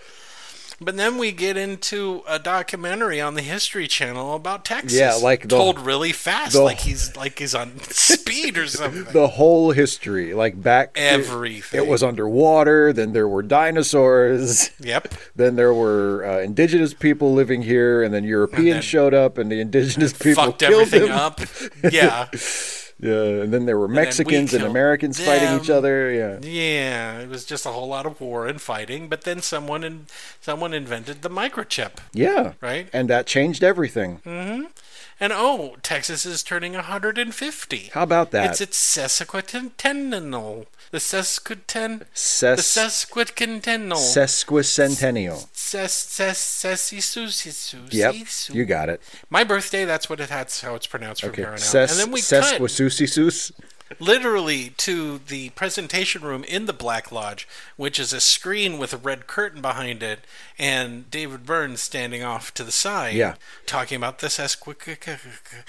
But 0.81 0.97
then 0.97 1.19
we 1.19 1.31
get 1.33 1.57
into 1.57 2.23
a 2.29 2.39
documentary 2.39 3.21
on 3.21 3.35
the 3.35 3.43
History 3.43 3.87
Channel 3.87 4.35
about 4.35 4.65
Texas. 4.65 4.99
Yeah, 4.99 5.15
like 5.15 5.43
the- 5.43 5.49
told 5.57 5.79
really 5.79 6.13
fast, 6.13 6.53
the- 6.55 6.63
like 6.63 6.81
he's 6.81 7.17
like 7.17 7.39
he's 7.39 7.55
on 7.55 7.79
speed 7.91 8.59
or 8.59 8.67
something. 8.67 9.05
The 9.13 9.29
whole 9.29 9.71
history, 9.71 10.35
like 10.35 10.61
back 10.61 10.93
Everything. 10.97 11.81
It 11.81 11.87
was 11.87 12.03
underwater. 12.03 12.93
Then 12.93 13.13
there 13.13 13.29
were 13.29 13.43
dinosaurs. 13.43 14.71
yep. 14.81 15.13
Then 15.37 15.57
there 15.57 15.75
were 15.75 16.25
uh, 16.25 16.39
indigenous 16.41 16.95
people 16.95 17.33
living 17.35 17.63
here, 17.63 18.03
and 18.03 18.13
then 18.15 18.25
Europeans 18.25 18.75
then- 18.77 18.83
showed 18.83 19.15
up, 19.15 19.39
and 19.39 19.51
the 19.51 19.61
indigenous 19.61 20.13
people 20.13 20.45
Fucked 20.45 20.61
killed 20.61 20.83
everything 20.83 21.09
them. 21.09 21.19
up. 21.19 21.41
Yeah. 21.93 22.29
Yeah, 23.01 23.43
and 23.43 23.53
then 23.53 23.67
there 23.67 23.79
were 23.79 23.89
we 23.89 23.95
Mexicans 23.95 24.53
and, 24.53 24.61
killed 24.63 24.71
Americans 24.71 25.19
fighting 25.21 25.61
each 25.61 25.69
other. 25.69 26.13
Yeah, 26.13 26.39
Yeah, 26.41 27.21
it 27.21 27.29
was 27.29 27.45
just 27.45 27.67
a 27.67 27.71
whole 27.71 27.89
lot 27.89 28.07
of 28.07 28.21
war 28.21 28.47
and 28.47 28.61
fighting. 28.61 29.09
But 29.09 29.23
then 29.23 29.43
someone 29.43 29.83
in, 29.83 30.07
someone 30.41 30.73
invented 30.73 31.23
the 31.23 31.31
microchip, 31.31 31.99
yeah, 32.13 32.53
right? 32.61 32.89
and 32.93 33.11
that 33.11 33.27
changed 33.27 33.65
everything. 33.65 34.21
Mm-hmm. 34.25 34.67
And 35.21 35.33
oh, 35.33 35.77
Texas 35.83 36.27
is 36.27 36.43
turning 36.43 36.73
150. 36.75 37.91
How 37.95 38.03
about 38.03 38.31
that? 38.33 38.51
It's 38.51 38.61
its 38.61 38.79
sesquicentennial. 38.79 40.67
The 40.95 41.01
sesquiten. 41.01 41.99
The 41.99 42.07
Ses- 42.15 42.61
sesquicentennial. 42.61 43.97
sesquicentennial. 43.99 45.45
Ses 45.53 45.91
ses 45.93 46.39
sesisusisu. 46.39 47.93
Yep, 47.93 48.55
you 48.55 48.65
got 48.65 48.89
it. 48.89 49.03
My 49.29 49.43
birthday. 49.43 49.85
That's 49.85 50.09
what 50.09 50.21
it. 50.21 50.29
That's 50.29 50.61
how 50.61 50.77
it's 50.77 50.87
pronounced 50.87 51.23
from 51.23 51.31
Okay, 51.31 51.43
here 51.43 51.49
on 51.49 51.55
out. 51.55 51.59
ses 51.59 51.91
and 51.91 51.99
then 51.99 52.13
we 52.13 52.21
cut. 52.23 52.61
Literally 54.01 54.71
to 54.79 55.19
the 55.19 55.51
presentation 55.51 56.23
room 56.23 56.45
in 56.45 56.67
the 56.67 56.73
Black 56.73 57.11
Lodge, 57.13 57.47
which 57.77 57.99
is 57.99 58.13
a 58.13 58.21
screen 58.21 58.79
with 58.79 58.93
a 58.93 58.97
red 58.97 59.27
curtain 59.27 59.61
behind 59.63 60.03
it, 60.03 60.21
and 60.59 61.11
David 61.11 61.45
Byrne's 61.47 61.81
standing 61.81 62.23
off 62.23 62.53
to 62.55 62.65
the 62.65 62.73
side, 62.73 63.15
Yeah. 63.15 63.35
talking 63.67 63.97
about 63.97 64.21
this 64.21 64.39
Esquic. 64.39 64.99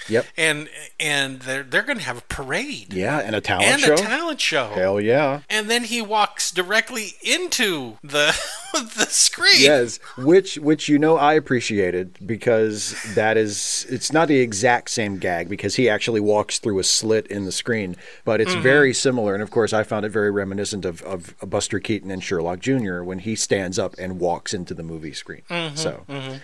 Yep. 0.08 0.26
And 0.36 0.68
and 1.00 1.40
they're 1.40 1.62
they're 1.62 1.82
going 1.82 1.98
to 1.98 2.04
have 2.04 2.18
a 2.18 2.22
parade 2.22 2.92
Yeah, 2.92 3.18
and 3.18 3.34
a 3.34 3.40
talent 3.40 3.66
and 3.66 3.80
show. 3.80 3.92
And 3.92 4.00
a 4.00 4.02
talent 4.04 4.40
show. 4.40 4.68
Hell 4.74 5.00
yeah. 5.00 5.40
And 5.50 5.68
then 5.70 5.84
he 5.84 6.00
walks 6.02 6.50
directly 6.50 7.14
into 7.22 7.98
the 8.02 8.38
the 8.96 9.06
screen. 9.08 9.54
Yes, 9.58 9.98
which 10.18 10.56
which 10.58 10.88
you 10.88 10.98
know 10.98 11.16
I 11.16 11.34
appreciated 11.34 12.18
because 12.24 12.96
that 13.14 13.36
is 13.36 13.86
it's 13.88 14.12
not 14.12 14.28
the 14.28 14.38
exact 14.38 14.90
same 14.90 15.18
gag 15.18 15.48
because 15.48 15.76
he 15.76 15.88
actually 15.88 16.20
walks 16.20 16.58
through 16.58 16.78
a 16.78 16.84
slit 16.84 17.26
in 17.28 17.44
the 17.44 17.52
screen, 17.52 17.96
but 18.24 18.40
it's 18.40 18.52
mm-hmm. 18.52 18.62
very 18.62 18.94
similar. 18.94 19.34
And 19.34 19.42
of 19.42 19.50
course, 19.50 19.72
I 19.72 19.82
found 19.82 20.06
it 20.06 20.10
very 20.10 20.30
reminiscent 20.30 20.84
of, 20.84 21.02
of 21.02 21.34
Buster 21.40 21.80
Keaton 21.80 22.10
and 22.10 22.22
Sherlock 22.22 22.60
Jr. 22.60 23.02
when 23.02 23.20
he 23.20 23.34
stands 23.34 23.78
up 23.78 23.94
and 23.98 24.20
walks 24.20 24.54
into 24.54 24.74
the 24.74 24.82
movie 24.82 25.12
screen. 25.12 25.42
Mm-hmm, 25.50 25.76
so 25.76 26.04
mm-hmm. 26.08 26.36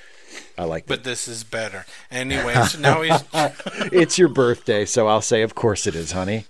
I 0.57 0.65
like 0.65 0.87
that. 0.87 0.97
But 0.97 1.05
this 1.05 1.29
is 1.29 1.45
better. 1.45 1.85
Anyway, 2.11 2.55
so 2.55 2.79
now 2.79 3.03
he's 3.03 3.23
it's 3.93 4.19
your 4.19 4.29
birthday, 4.29 4.85
so 4.85 5.07
I'll 5.07 5.23
say, 5.23 5.43
of 5.43 5.55
course 5.55 5.87
it 5.87 5.95
is, 5.95 6.13
honey. 6.13 6.47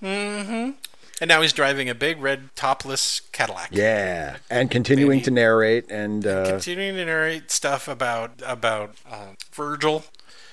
And 1.23 1.29
now 1.29 1.41
he's 1.41 1.53
driving 1.53 1.89
a 1.89 1.95
big 1.95 2.21
red 2.21 2.51
topless 2.57 3.21
Cadillac. 3.33 3.69
Yeah, 3.73 4.37
and 4.51 4.71
continuing 4.71 5.19
Maybe- 5.19 5.25
to 5.25 5.31
narrate 5.31 5.91
and 5.91 6.27
uh, 6.27 6.47
continuing 6.51 6.97
to 6.97 7.05
narrate 7.07 7.51
stuff 7.51 7.87
about 7.89 8.43
about 8.45 8.97
uh, 9.11 9.29
Virgil, 9.53 10.05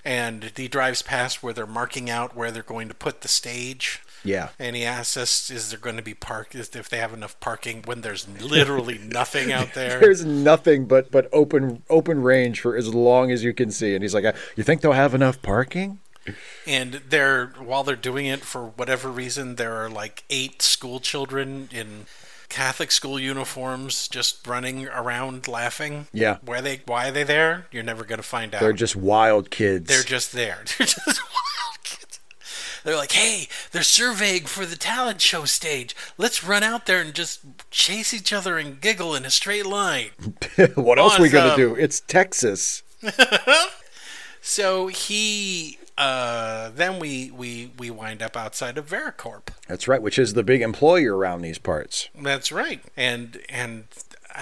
and 0.05 0.51
he 0.55 0.67
drives 0.67 1.01
past 1.01 1.41
where 1.41 1.53
they're 1.53 1.65
marking 1.65 2.09
out 2.09 2.35
where 2.35 2.51
they're 2.51 2.61
going 2.63 2.87
to 2.87 2.93
put 2.93 3.21
the 3.21 3.27
stage. 3.27 4.01
yeah. 4.23 4.49
And 4.59 4.75
he 4.75 4.85
asks 4.85 5.17
us, 5.17 5.49
"Is 5.49 5.71
there 5.71 5.79
going 5.79 5.95
to 5.97 6.03
be 6.03 6.13
park? 6.13 6.53
Is 6.53 6.69
if 6.75 6.87
they 6.87 6.97
have 6.97 7.13
enough 7.13 7.39
parking 7.39 7.81
when 7.85 8.01
there's 8.01 8.27
literally 8.29 8.97
nothing 9.03 9.51
out 9.51 9.73
there?" 9.73 9.99
There's 9.99 10.23
nothing 10.23 10.85
but 10.85 11.09
but 11.09 11.27
open 11.33 11.81
open 11.89 12.21
range 12.21 12.61
for 12.61 12.75
as 12.77 12.93
long 12.93 13.31
as 13.31 13.43
you 13.43 13.53
can 13.53 13.71
see, 13.71 13.95
and 13.95 14.03
he's 14.03 14.13
like, 14.13 14.25
"You 14.55 14.63
think 14.63 14.81
they'll 14.81 14.91
have 14.91 15.15
enough 15.15 15.41
parking?" 15.41 15.99
And 16.67 17.01
they're 17.09 17.47
while 17.57 17.83
they're 17.83 17.95
doing 17.95 18.25
it 18.25 18.41
for 18.41 18.65
whatever 18.65 19.09
reason, 19.09 19.55
there 19.55 19.83
are 19.83 19.89
like 19.89 20.23
eight 20.29 20.61
school 20.61 20.99
children 20.99 21.69
in 21.71 22.05
Catholic 22.49 22.91
school 22.91 23.19
uniforms 23.19 24.07
just 24.07 24.45
running 24.45 24.87
around 24.87 25.47
laughing. 25.47 26.07
Yeah. 26.11 26.37
Why 26.43 26.61
they? 26.61 26.81
Why 26.85 27.09
are 27.09 27.11
they 27.11 27.23
there? 27.23 27.67
You're 27.71 27.83
never 27.83 28.03
going 28.03 28.17
to 28.17 28.23
find 28.23 28.53
out. 28.53 28.61
They're 28.61 28.73
just 28.73 28.95
wild 28.95 29.51
kids. 29.51 29.87
They're 29.87 30.03
just 30.03 30.33
there. 30.33 30.63
They're 30.77 30.87
just 30.87 31.05
wild 31.07 31.83
kids. 31.83 32.19
They're 32.83 32.95
like, 32.95 33.11
hey, 33.11 33.47
they're 33.71 33.83
surveying 33.83 34.45
for 34.45 34.65
the 34.65 34.75
talent 34.77 35.21
show 35.21 35.45
stage. 35.45 35.95
Let's 36.17 36.43
run 36.43 36.63
out 36.63 36.85
there 36.85 37.01
and 37.01 37.13
just 37.13 37.41
chase 37.71 38.13
each 38.13 38.33
other 38.33 38.57
and 38.57 38.79
giggle 38.79 39.13
in 39.15 39.25
a 39.25 39.29
straight 39.29 39.65
line. 39.65 40.09
what 40.75 40.97
else 40.97 41.19
are 41.19 41.21
we 41.21 41.29
gonna 41.29 41.55
do? 41.55 41.75
It's 41.75 41.99
Texas. 41.99 42.83
So 44.41 44.87
he, 44.87 45.78
uh, 45.99 46.69
then 46.73 46.97
we 46.99 47.29
we 47.31 47.71
we 47.77 47.91
wind 47.91 48.23
up 48.23 48.35
outside 48.37 48.77
of 48.77 48.89
Varicorp. 48.89 49.49
That's 49.67 49.87
right, 49.87 50.01
which 50.01 50.17
is 50.17 50.33
the 50.33 50.43
big 50.43 50.61
employer 50.61 51.15
around 51.15 51.41
these 51.41 51.57
parts. 51.59 52.09
That's 52.19 52.51
right. 52.51 52.81
And 52.97 53.39
and 53.49 53.83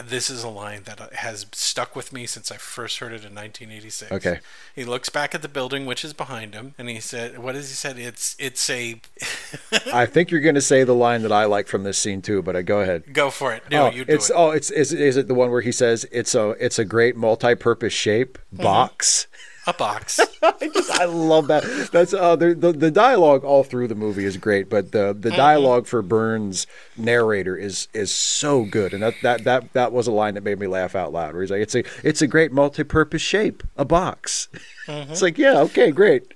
this 0.05 0.29
is 0.29 0.43
a 0.43 0.49
line 0.49 0.83
that 0.83 1.11
has 1.13 1.47
stuck 1.53 1.95
with 1.95 2.13
me 2.13 2.27
since 2.27 2.51
I 2.51 2.57
first 2.57 2.99
heard 2.99 3.13
it 3.13 3.25
in 3.25 3.33
1986. 3.33 4.11
Okay. 4.11 4.39
He 4.75 4.85
looks 4.85 5.09
back 5.09 5.33
at 5.33 5.41
the 5.41 5.47
building 5.47 5.87
which 5.87 6.05
is 6.05 6.13
behind 6.13 6.53
him, 6.53 6.75
and 6.77 6.87
he 6.89 6.99
said, 6.99 7.39
"What 7.39 7.55
has 7.55 7.69
he 7.69 7.73
said? 7.75 7.97
It's 7.97 8.35
it's 8.37 8.69
a 8.69 9.01
I 9.91 10.05
think 10.05 10.29
you're 10.29 10.41
gonna 10.41 10.61
say 10.61 10.83
the 10.83 10.93
line 10.93 11.23
that 11.23 11.31
I 11.31 11.45
like 11.45 11.67
from 11.67 11.83
this 11.83 11.97
scene 11.97 12.21
too, 12.21 12.43
but 12.43 12.55
I 12.55 12.61
go 12.61 12.81
ahead. 12.81 13.11
go 13.13 13.31
for 13.31 13.53
it. 13.55 13.63
No, 13.71 13.87
oh, 13.87 13.89
you 13.89 14.05
do 14.05 14.13
it's 14.13 14.29
it. 14.29 14.35
oh, 14.37 14.51
it's 14.51 14.69
is, 14.69 14.93
is 14.93 15.17
it 15.17 15.27
the 15.27 15.33
one 15.33 15.49
where 15.49 15.61
he 15.61 15.71
says 15.71 16.05
it's 16.11 16.35
a 16.35 16.49
it's 16.63 16.77
a 16.77 16.85
great 16.85 17.15
multi-purpose 17.15 17.93
shape 17.93 18.37
Mm-hmm. 18.53 18.63
box? 18.63 19.25
a 19.65 19.73
box. 19.73 20.19
I 20.43 20.69
just 20.73 20.91
I 20.91 21.06
love 21.06 21.47
that. 21.47 21.63
That's 21.91 22.13
uh 22.13 22.36
the, 22.36 22.54
the 22.54 22.91
dialogue 22.91 23.43
all 23.43 23.63
through 23.63 23.88
the 23.88 23.95
movie 23.95 24.26
is 24.26 24.38
great, 24.38 24.69
but 24.69 24.91
the 24.91 25.08
Mm-hmm. 25.08 25.21
the 25.21 25.32
dialogue 25.32 25.88
for 25.88 26.02
Byrne's 26.02 26.67
narrator 26.95 27.56
is 27.56 27.88
is 27.93 28.12
so 28.13 28.65
good, 28.65 28.93
and 28.93 29.02
that 29.04 29.15
that 29.21 29.43
that 29.45 29.73
that 29.73 29.91
was 29.91 30.08
a 30.08 30.12
line 30.12 30.34
that 30.36 30.43
made 30.43 30.60
me 30.60 30.67
laugh 30.67 30.95
out 30.95 31.12
loud. 31.13 31.34
Where 31.34 31.41
he's 31.43 31.52
like, 31.52 31.62
"It's 31.62 31.76
a 31.76 31.84
it's 32.04 32.21
a 32.21 32.28
great 32.28 32.52
multi-purpose 32.52 33.21
shape, 33.21 33.63
a 33.78 33.86
box." 33.86 34.50
Mm-hmm. 34.88 35.12
It's 35.12 35.21
like, 35.21 35.38
yeah, 35.38 35.60
okay, 35.62 35.91
great. 35.91 36.34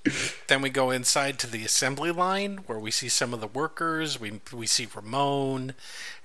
then 0.47 0.61
we 0.61 0.69
go 0.69 0.91
inside 0.91 1.39
to 1.39 1.47
the 1.47 1.63
assembly 1.63 2.11
line 2.11 2.57
where 2.67 2.79
we 2.79 2.91
see 2.91 3.07
some 3.09 3.33
of 3.33 3.39
the 3.41 3.47
workers. 3.47 4.19
We 4.19 4.41
we 4.53 4.67
see 4.67 4.87
Ramon 4.93 5.73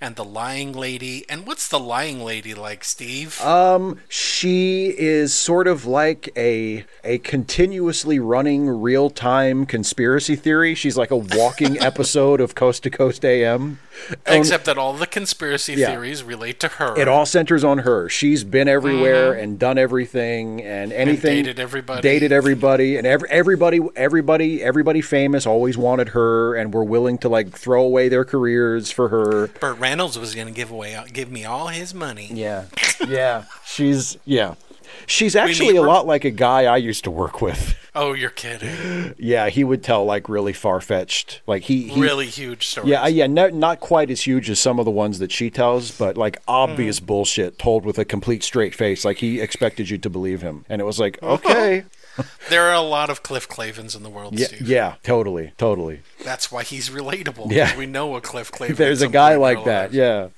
and 0.01 0.17
the 0.17 0.25
lying 0.25 0.73
lady. 0.73 1.25
And 1.29 1.47
what's 1.47 1.69
the 1.69 1.79
lying 1.81 2.21
lady 2.23 2.55
like, 2.55 2.85
Steve? 2.85 3.41
Um, 3.41 4.01
she 4.09 4.89
is 4.99 5.33
sort 5.35 5.69
of 5.69 5.87
like 5.87 6.29
a 6.37 6.85
a 7.05 7.19
continuously 7.67 8.21
running 8.21 8.69
real 8.69 9.11
time 9.11 9.67
conspiracy 9.67 10.37
theory. 10.37 10.73
She's 10.73 10.97
like 10.97 11.11
a 11.11 11.17
walking 11.17 11.77
episode 11.81 12.41
of 12.41 12.55
Coast 12.55 12.85
to 12.85 12.91
Coast 12.91 13.25
AM. 13.25 13.81
Except 14.25 14.67
that 14.67 14.79
all 14.79 14.93
the 14.93 15.07
conspiracy 15.07 15.73
Yeah. 15.75 15.91
theories 15.91 16.23
relate 16.23 16.61
to 16.61 16.69
her. 16.69 16.97
It 16.97 17.09
all 17.09 17.27
centers 17.27 17.65
on 17.65 17.79
her. 17.79 18.09
She's 18.09 18.45
been 18.45 18.69
everywhere 18.69 19.33
and 19.33 19.59
done 19.59 19.79
everything 19.79 20.63
and 20.63 20.93
anything. 20.93 21.39
Mm-hmm. 21.39 21.45
dated 21.47 21.59
everybody. 21.59 22.03
Dated 22.03 22.31
everybody 22.31 22.97
and 22.99 23.05
every, 23.05 23.29
everybody, 23.31 23.81
everybody, 23.97 24.63
everybody 24.63 25.01
famous 25.01 25.45
always 25.45 25.77
wanted 25.77 26.11
her 26.11 26.55
and 26.55 26.73
were 26.73 26.85
willing 26.85 27.19
to 27.19 27.29
like 27.29 27.51
throw 27.51 27.83
away 27.83 28.09
their 28.09 28.25
careers 28.25 28.93
for 28.93 29.09
her. 29.09 29.49
Burt 29.49 29.79
Reynolds 29.81 30.17
was 30.17 30.37
going 30.37 30.47
to 30.47 30.53
give 30.53 30.71
away 30.71 30.97
give 31.13 31.33
me 31.33 31.45
all 31.45 31.67
his 31.67 31.93
money. 31.93 32.31
Yeah, 32.33 32.67
yeah. 33.09 33.47
She's 33.65 34.19
yeah. 34.25 34.55
She's 35.07 35.37
actually 35.37 35.77
a 35.77 35.83
lot 35.83 36.07
like 36.07 36.25
a 36.25 36.31
guy 36.31 36.65
I 36.65 36.77
used 36.77 37.05
to 37.05 37.11
work 37.11 37.41
with. 37.43 37.75
Oh, 37.99 38.13
you're 38.13 38.29
kidding. 38.29 39.15
Yeah, 39.17 39.49
he 39.49 39.65
would 39.65 39.83
tell 39.83 40.05
like 40.05 40.29
really 40.29 40.53
far 40.53 40.83
fetched, 40.83 41.41
like 41.47 41.63
he, 41.63 41.89
he 41.89 41.99
really 41.99 42.27
huge 42.27 42.67
stories. 42.67 42.91
Yeah, 42.91 43.07
yeah, 43.07 43.27
no, 43.27 43.49
not 43.49 43.81
quite 43.81 44.11
as 44.11 44.21
huge 44.21 44.51
as 44.51 44.59
some 44.61 44.79
of 44.79 44.85
the 44.85 44.91
ones 44.91 45.19
that 45.19 45.33
she 45.33 45.49
tells, 45.49 45.93
but 45.93 46.15
like 46.15 46.37
obvious 46.47 46.99
Mm-hmm. 46.99 47.07
bullshit 47.07 47.59
told 47.59 47.87
with 47.87 47.99
a 47.99 48.05
complete 48.05 48.43
straight 48.45 48.75
face. 48.75 49.03
Like 49.03 49.17
he 49.17 49.41
expected 49.41 49.89
you 49.89 49.97
to 49.97 50.11
believe 50.11 50.43
him, 50.43 50.67
and 50.69 50.83
it 50.83 50.85
was 50.85 51.01
like, 51.01 51.19
okay, 51.23 51.85
There 52.51 52.65
are 52.65 52.75
a 52.75 52.83
lot 52.83 53.09
of 53.09 53.23
Cliff 53.23 53.49
Clavins 53.49 53.97
in 53.97 54.03
the 54.03 54.11
world, 54.11 54.39
yeah, 54.39 54.49
Steve. 54.49 54.69
yeah, 54.69 54.97
totally, 55.03 55.53
totally. 55.57 56.01
That's 56.23 56.53
why 56.53 56.65
he's 56.65 56.91
relatable. 56.91 57.51
Yeah, 57.51 57.75
We 57.79 57.87
know 57.87 58.15
a 58.17 58.21
Cliff 58.21 58.53
Clavin. 58.53 58.77
There's 58.77 59.01
a 59.01 59.09
guy 59.09 59.37
like 59.37 59.65
that, 59.65 59.95
yeah. 59.95 60.29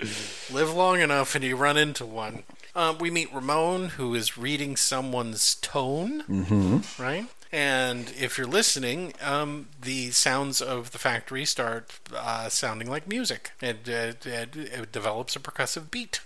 Live 0.52 0.72
long 0.72 1.00
enough 1.00 1.34
and 1.34 1.42
you 1.42 1.56
run 1.56 1.76
into 1.76 2.06
one. 2.06 2.44
Um, 2.74 2.98
we 2.98 3.10
meet 3.10 3.32
Ramon, 3.32 3.90
who 3.90 4.14
is 4.14 4.38
reading 4.38 4.76
someone's 4.76 5.56
tone, 5.56 6.22
mm-hmm. 6.22 7.02
right? 7.02 7.26
And 7.50 8.12
if 8.18 8.36
you're 8.36 8.46
listening, 8.46 9.14
um, 9.22 9.68
the 9.80 10.10
sounds 10.10 10.60
of 10.60 10.90
the 10.90 10.98
factory 10.98 11.44
start 11.44 11.98
uh, 12.14 12.48
sounding 12.48 12.90
like 12.90 13.08
music. 13.08 13.52
It, 13.62 13.88
it, 13.88 14.26
it, 14.26 14.56
it 14.56 14.92
develops 14.92 15.34
a 15.34 15.40
percussive 15.40 15.90
beat. 15.90 16.20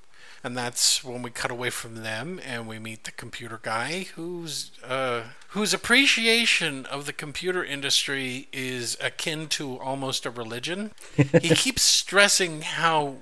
And 0.44 0.57
that's 0.57 1.05
when 1.05 1.22
we 1.22 1.31
cut 1.31 1.52
away 1.52 1.70
from 1.70 2.02
them 2.02 2.40
and 2.44 2.66
we 2.66 2.81
meet 2.81 3.05
the 3.05 3.12
computer 3.12 3.61
guy 3.62 4.09
whose 4.16 4.72
uh, 4.83 5.22
whose 5.50 5.72
appreciation 5.72 6.85
of 6.87 7.07
the 7.07 7.12
computer 7.12 7.64
industry 7.64 8.48
is 8.52 8.96
akin 9.00 9.46
to 9.50 9.78
almost 9.78 10.26
a 10.26 10.31
religion. 10.31 10.90
he 11.14 11.50
keeps 11.50 11.83
stressing 11.83 12.62
how 12.62 13.18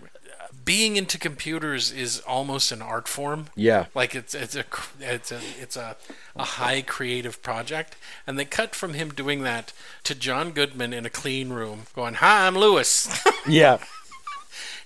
being 0.64 0.96
into 0.96 1.18
computers 1.18 1.90
is 1.92 2.20
almost 2.20 2.72
an 2.72 2.82
art 2.82 3.08
form. 3.08 3.46
Yeah. 3.54 3.86
Like 3.94 4.14
it's 4.14 4.34
it's 4.34 4.56
a 4.56 4.64
it's 5.00 5.30
a 5.32 5.40
it's 5.60 5.76
a, 5.76 5.96
a 6.36 6.44
high 6.44 6.82
creative 6.82 7.42
project, 7.42 7.96
and 8.26 8.38
they 8.38 8.44
cut 8.44 8.74
from 8.74 8.94
him 8.94 9.10
doing 9.10 9.42
that 9.42 9.72
to 10.04 10.14
John 10.14 10.50
Goodman 10.52 10.92
in 10.92 11.06
a 11.06 11.10
clean 11.10 11.50
room 11.50 11.82
going, 11.94 12.14
"Hi, 12.14 12.46
I'm 12.46 12.56
Lewis," 12.56 13.08
Yeah. 13.48 13.78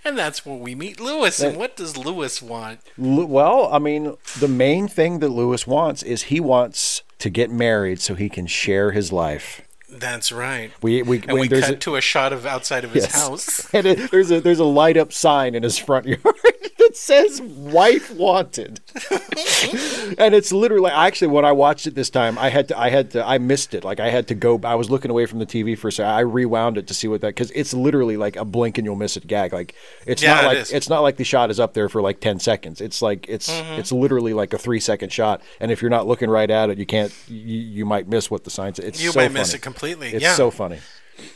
and 0.05 0.19
that's 0.19 0.45
when 0.45 0.61
we 0.61 0.75
meet 0.75 1.01
Lewis. 1.01 1.41
And 1.41 1.57
what 1.57 1.77
does 1.77 1.97
Lewis 1.97 2.43
want? 2.43 2.81
L- 3.03 3.25
Well, 3.27 3.69
I 3.73 3.79
mean, 3.79 4.17
the 4.39 4.49
main 4.49 4.87
thing 4.89 5.19
that 5.21 5.31
Lewis 5.31 5.67
wants 5.67 6.03
is 6.03 6.25
he 6.25 6.41
wants 6.41 7.03
to 7.21 7.31
get 7.31 7.51
married 7.51 8.01
so 8.01 8.15
he 8.15 8.29
can 8.29 8.47
share 8.47 8.91
his 8.93 9.11
life. 9.13 9.63
That's 9.97 10.33
right. 10.33 10.71
We 10.83 11.03
we, 11.03 11.23
and 11.29 11.39
we 11.39 11.49
cut 11.49 11.71
a- 11.71 11.77
to 11.77 11.97
a 11.97 12.01
shot 12.01 12.33
of 12.33 12.45
outside 12.47 12.85
of 12.85 12.93
his 12.93 13.05
Yes. 13.05 13.15
house. 13.15 13.69
and 13.75 13.87
it, 13.87 14.11
there's 14.11 14.31
a 14.31 14.41
there's 14.41 14.59
a 14.59 14.65
light 14.65 14.97
up 14.97 15.13
sign 15.13 15.55
in 15.55 15.63
his 15.63 15.79
front 15.79 16.07
yard 16.07 16.21
that 16.79 16.91
says 16.97 17.41
"Wife 17.41 18.11
Wanted," 18.15 18.81
and 20.19 20.35
it's 20.35 20.53
literally. 20.53 20.91
Actually, 20.91 21.29
when 21.29 21.45
I 21.45 21.53
watched 21.53 21.87
it 21.87 21.95
this 21.95 22.11
time, 22.11 22.39
I 22.39 22.49
had 22.51 22.69
to 22.69 22.79
I 22.79 22.91
had 22.91 23.11
to 23.13 23.27
I 23.27 23.39
missed 23.39 23.75
it. 23.75 23.85
Like 23.85 24.01
I 24.01 24.11
had 24.11 24.29
to 24.29 24.35
go. 24.35 24.61
I 24.65 24.75
was 24.75 24.91
looking 24.91 25.11
away 25.11 25.27
from 25.27 25.39
the 25.39 25.47
TV 25.47 25.77
for 25.77 25.89
a 25.89 25.93
second. 25.93 26.13
I 26.13 26.21
rewound 26.21 26.79
it 26.79 26.87
to 26.89 26.95
see 26.95 27.09
what 27.09 27.21
that 27.23 27.29
because 27.29 27.51
it's 27.53 27.73
literally 27.75 28.17
like 28.17 28.37
a 28.37 28.45
blink 28.45 28.79
and 28.79 28.85
you'll 28.85 28.97
miss 28.97 29.17
it 29.17 29.27
gag. 29.27 29.53
Like 29.53 29.75
it's 30.07 30.23
Yeah, 30.23 30.35
not 30.35 30.45
it 30.45 30.47
like 30.49 30.59
is. 30.59 30.73
it's 30.73 30.89
not 30.89 31.01
like 31.01 31.17
the 31.17 31.25
shot 31.25 31.51
is 31.51 31.61
up 31.61 31.75
there 31.75 31.89
for 31.89 32.03
like 32.03 32.21
ten 32.21 32.39
seconds. 32.39 32.81
It's 32.81 33.01
like 33.03 33.27
it's 33.29 33.45
Mm-hmm. 33.55 33.79
it's 33.79 33.93
literally 33.93 34.33
like 34.35 34.53
a 34.53 34.59
three 34.59 34.81
second 34.81 35.13
shot, 35.13 35.41
and 35.61 35.71
if 35.71 35.81
you're 35.83 35.91
not 35.91 36.07
looking 36.07 36.29
right 36.31 36.51
at 36.51 36.71
it, 36.71 36.79
you 36.79 36.87
can't. 36.87 37.13
You, 37.29 37.59
you 37.61 37.87
might 37.87 38.09
miss 38.09 38.31
what 38.31 38.45
the 38.45 38.51
sign 38.51 38.75
says. 38.75 38.85
It's 38.87 39.03
You 39.03 39.11
so 39.13 39.21
might 39.21 39.33
miss 39.33 39.55
it 39.55 39.61
completely. 39.61 39.84
It's 39.93 40.23
yeah. 40.23 40.35
so 40.35 40.51
funny. 40.51 40.79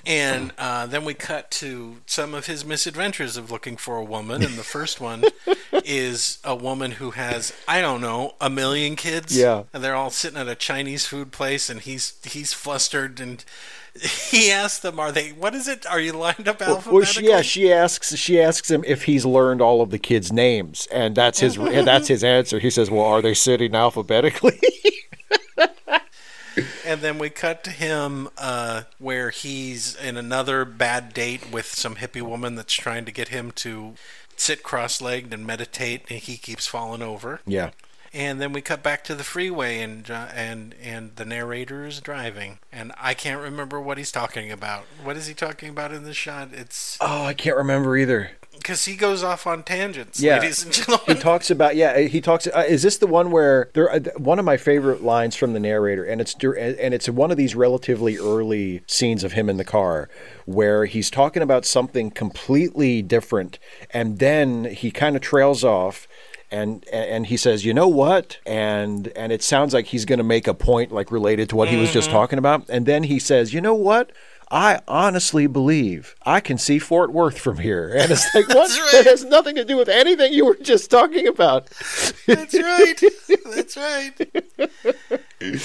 And 0.06 0.52
uh, 0.58 0.86
then 0.86 1.04
we 1.04 1.14
cut 1.14 1.50
to 1.52 1.98
some 2.06 2.34
of 2.34 2.46
his 2.46 2.64
misadventures 2.64 3.36
of 3.36 3.50
looking 3.50 3.76
for 3.76 3.96
a 3.96 4.04
woman. 4.04 4.42
And 4.42 4.56
the 4.56 4.64
first 4.64 5.00
one 5.00 5.24
is 5.72 6.38
a 6.44 6.56
woman 6.56 6.92
who 6.92 7.12
has, 7.12 7.52
I 7.66 7.80
don't 7.80 8.00
know, 8.00 8.34
a 8.40 8.50
million 8.50 8.96
kids. 8.96 9.36
Yeah. 9.36 9.64
And 9.72 9.82
they're 9.84 9.94
all 9.94 10.10
sitting 10.10 10.38
at 10.38 10.48
a 10.48 10.54
Chinese 10.54 11.06
food 11.06 11.32
place, 11.32 11.70
and 11.70 11.80
he's 11.80 12.14
he's 12.24 12.52
flustered. 12.52 13.20
And 13.20 13.44
he 14.30 14.50
asks 14.50 14.80
them, 14.80 14.98
"Are 14.98 15.12
they? 15.12 15.30
What 15.30 15.54
is 15.54 15.68
it? 15.68 15.86
Are 15.86 16.00
you 16.00 16.12
lined 16.12 16.48
up 16.48 16.60
Well, 16.60 16.76
alphabetically?" 16.76 17.22
she, 17.24 17.28
yeah, 17.28 17.42
she 17.42 17.72
asks 17.72 18.16
she 18.16 18.40
asks 18.40 18.70
him 18.70 18.84
if 18.86 19.04
he's 19.04 19.24
learned 19.24 19.60
all 19.60 19.82
of 19.82 19.90
the 19.90 19.98
kids' 19.98 20.32
names, 20.32 20.88
and 20.90 21.14
that's 21.14 21.38
his 21.40 21.56
and 21.56 21.86
that's 21.86 22.08
his 22.08 22.24
answer. 22.36 22.58
He 22.58 22.70
says, 22.70 22.90
"Well, 22.90 23.04
are 23.04 23.22
they 23.22 23.34
sitting 23.34 23.74
alphabetically?" 23.74 24.60
And 26.88 27.02
then 27.02 27.18
we 27.18 27.28
cut 27.28 27.64
to 27.64 27.70
him 27.70 28.30
uh, 28.38 28.84
where 28.98 29.28
he's 29.28 29.94
in 29.94 30.16
another 30.16 30.64
bad 30.64 31.12
date 31.12 31.52
with 31.52 31.66
some 31.66 31.96
hippie 31.96 32.22
woman 32.22 32.54
that's 32.54 32.72
trying 32.72 33.04
to 33.04 33.12
get 33.12 33.28
him 33.28 33.50
to 33.56 33.92
sit 34.36 34.62
cross-legged 34.62 35.34
and 35.34 35.46
meditate, 35.46 36.04
and 36.08 36.18
he 36.18 36.38
keeps 36.38 36.66
falling 36.66 37.02
over. 37.02 37.40
yeah, 37.44 37.72
And 38.14 38.40
then 38.40 38.54
we 38.54 38.62
cut 38.62 38.82
back 38.82 39.04
to 39.04 39.14
the 39.14 39.22
freeway, 39.22 39.82
and 39.82 40.10
uh, 40.10 40.28
and 40.34 40.74
and 40.82 41.14
the 41.16 41.26
narrator 41.26 41.84
is 41.84 42.00
driving, 42.00 42.58
and 42.72 42.92
I 42.98 43.12
can't 43.12 43.42
remember 43.42 43.78
what 43.78 43.98
he's 43.98 44.10
talking 44.10 44.50
about. 44.50 44.84
What 45.04 45.18
is 45.18 45.26
he 45.26 45.34
talking 45.34 45.68
about 45.68 45.92
in 45.92 46.04
this 46.04 46.16
shot? 46.16 46.54
It's 46.54 46.96
Oh, 47.02 47.24
I 47.24 47.34
can't 47.34 47.56
remember 47.58 47.98
either. 47.98 48.30
Because 48.58 48.84
he 48.84 48.94
goes 48.96 49.22
off 49.22 49.46
on 49.46 49.62
tangents, 49.62 50.20
Yeah. 50.20 50.38
ladies 50.38 50.62
and 50.64 50.72
gentlemen. 50.72 51.16
He 51.16 51.22
talks 51.22 51.50
about 51.50 51.76
yeah. 51.76 51.98
He 52.00 52.20
talks. 52.20 52.46
Uh, 52.46 52.64
is 52.68 52.82
this 52.82 52.98
the 52.98 53.06
one 53.06 53.30
where 53.30 53.70
there? 53.74 53.90
Uh, 53.90 54.00
one 54.16 54.38
of 54.38 54.44
my 54.44 54.56
favorite 54.56 55.02
lines 55.02 55.34
from 55.36 55.52
the 55.54 55.60
narrator, 55.60 56.04
and 56.04 56.20
it's 56.20 56.34
and 56.42 56.92
it's 56.94 57.08
one 57.08 57.30
of 57.30 57.36
these 57.36 57.54
relatively 57.54 58.18
early 58.18 58.82
scenes 58.86 59.24
of 59.24 59.32
him 59.32 59.48
in 59.48 59.56
the 59.56 59.64
car, 59.64 60.08
where 60.46 60.84
he's 60.86 61.10
talking 61.10 61.42
about 61.42 61.64
something 61.64 62.10
completely 62.10 63.02
different, 63.02 63.58
and 63.90 64.18
then 64.18 64.64
he 64.64 64.90
kind 64.90 65.16
of 65.16 65.22
trails 65.22 65.64
off. 65.64 66.06
And 66.50 66.86
and 66.90 67.26
he 67.26 67.36
says, 67.36 67.66
you 67.66 67.74
know 67.74 67.88
what? 67.88 68.38
And 68.46 69.08
and 69.08 69.32
it 69.32 69.42
sounds 69.42 69.74
like 69.74 69.84
he's 69.88 70.06
going 70.06 70.16
to 70.18 70.24
make 70.24 70.48
a 70.48 70.54
point 70.54 70.90
like 70.90 71.10
related 71.10 71.50
to 71.50 71.56
what 71.56 71.68
he 71.68 71.76
was 71.76 71.92
just 71.92 72.08
talking 72.10 72.38
about. 72.38 72.64
And 72.70 72.86
then 72.86 73.02
he 73.02 73.18
says, 73.18 73.52
you 73.52 73.60
know 73.60 73.74
what? 73.74 74.12
I 74.50 74.80
honestly 74.88 75.46
believe 75.46 76.14
I 76.24 76.40
can 76.40 76.56
see 76.56 76.78
Fort 76.78 77.12
Worth 77.12 77.38
from 77.38 77.58
here. 77.58 77.88
And 77.94 78.10
it's 78.10 78.24
like, 78.34 78.48
what? 78.48 78.70
Right. 78.70 78.90
That 78.92 79.06
has 79.06 79.24
nothing 79.24 79.56
to 79.56 79.64
do 79.64 79.76
with 79.76 79.88
anything 79.88 80.32
you 80.32 80.46
were 80.46 80.56
just 80.56 80.90
talking 80.90 81.26
about. 81.26 81.66
That's 82.26 82.54
right. 82.54 83.00
That's 83.54 83.76
right. 83.76 84.18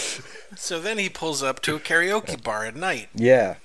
So 0.55 0.79
then 0.79 0.99
he 0.99 1.09
pulls 1.09 1.41
up 1.41 1.61
to 1.63 1.75
a 1.75 1.79
karaoke 1.79 2.41
bar 2.41 2.65
at 2.65 2.75
night. 2.75 3.09
Yeah. 3.15 3.55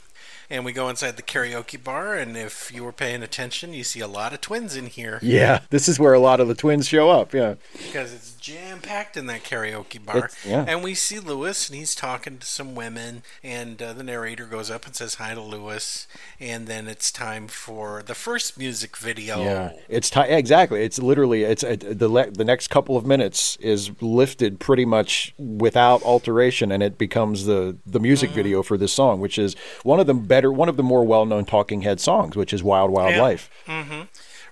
And 0.49 0.65
we 0.65 0.73
go 0.73 0.89
inside 0.89 1.19
the 1.19 1.23
karaoke 1.23 1.83
bar, 1.83 2.15
and 2.15 2.35
if 2.35 2.73
you 2.73 2.83
were 2.83 2.93
paying 2.93 3.23
attention, 3.23 3.75
you 3.75 3.85
see 3.85 4.01
a 4.01 4.09
lot 4.09 4.33
of 4.33 4.41
twins 4.41 4.75
in 4.75 4.87
here 4.87 5.19
Yeah. 5.21 5.61
This 5.69 5.87
is 5.89 6.01
where 6.01 6.15
a 6.15 6.19
lot 6.19 6.41
of 6.41 6.49
the 6.49 6.55
twins 6.55 6.89
show 6.89 7.11
up. 7.11 7.35
Yeah. 7.35 7.57
because 7.75 8.15
it's 8.15 8.37
jam 8.49 8.81
packed 8.81 9.17
in 9.17 9.27
that 9.27 9.45
karaoke 9.45 10.05
bar. 10.05 10.31
Yeah. 10.47 10.65
And 10.67 10.83
we 10.83 10.95
see 10.95 11.19
Lewis, 11.19 11.69
and 11.69 11.79
he's 11.79 11.95
talking 11.95 12.39
to 12.39 12.47
some 12.47 12.75
women, 12.75 13.23
and 13.43 13.81
uh, 13.83 13.93
the 13.93 14.03
narrator 14.03 14.47
goes 14.47 14.71
up 14.71 14.87
and 14.87 14.95
says 14.95 15.15
hi 15.17 15.35
to 15.35 15.41
Lewis, 15.41 16.07
and 16.41 16.67
then 16.67 16.89
it's 16.89 17.11
time 17.13 17.49
for 17.49 18.03
the 18.03 18.15
first 18.15 18.59
music 18.59 18.97
video. 18.97 19.43
Yeah. 19.43 19.73
It's 19.89 20.11
ti 20.11 20.21
exactly. 20.21 20.83
It's 20.83 20.99
literally 20.99 21.43
it's 21.45 21.63
uh, 21.65 21.77
the 21.81 22.09
le- 22.09 22.31
the 22.31 22.45
next 22.45 22.69
couple 22.69 22.97
of 22.97 23.05
minutes 23.07 23.57
is 23.61 23.91
lifted 24.01 24.59
pretty 24.61 24.85
much 24.85 25.35
without 25.39 26.03
alteration 26.03 26.73
and 26.73 26.83
it 26.83 26.99
becomes 26.99 27.45
the 27.45 27.77
the 27.87 28.01
music 28.01 28.31
video 28.31 28.63
for 28.63 28.77
this 28.79 28.93
song, 28.93 29.21
which 29.21 29.39
is 29.39 29.55
one 29.83 30.01
of 30.01 30.07
the 30.07 30.15
better 30.15 30.51
one 30.53 30.69
of 30.69 30.77
the 30.77 30.83
more 30.83 31.05
well-known 31.05 31.45
Talking 31.45 31.83
Head 31.83 32.01
songs, 32.01 32.37
which 32.37 32.53
is 32.53 32.63
Wild 32.63 32.91
Wild 32.91 33.13
Yeah. 33.15 33.23
Life. 33.23 33.51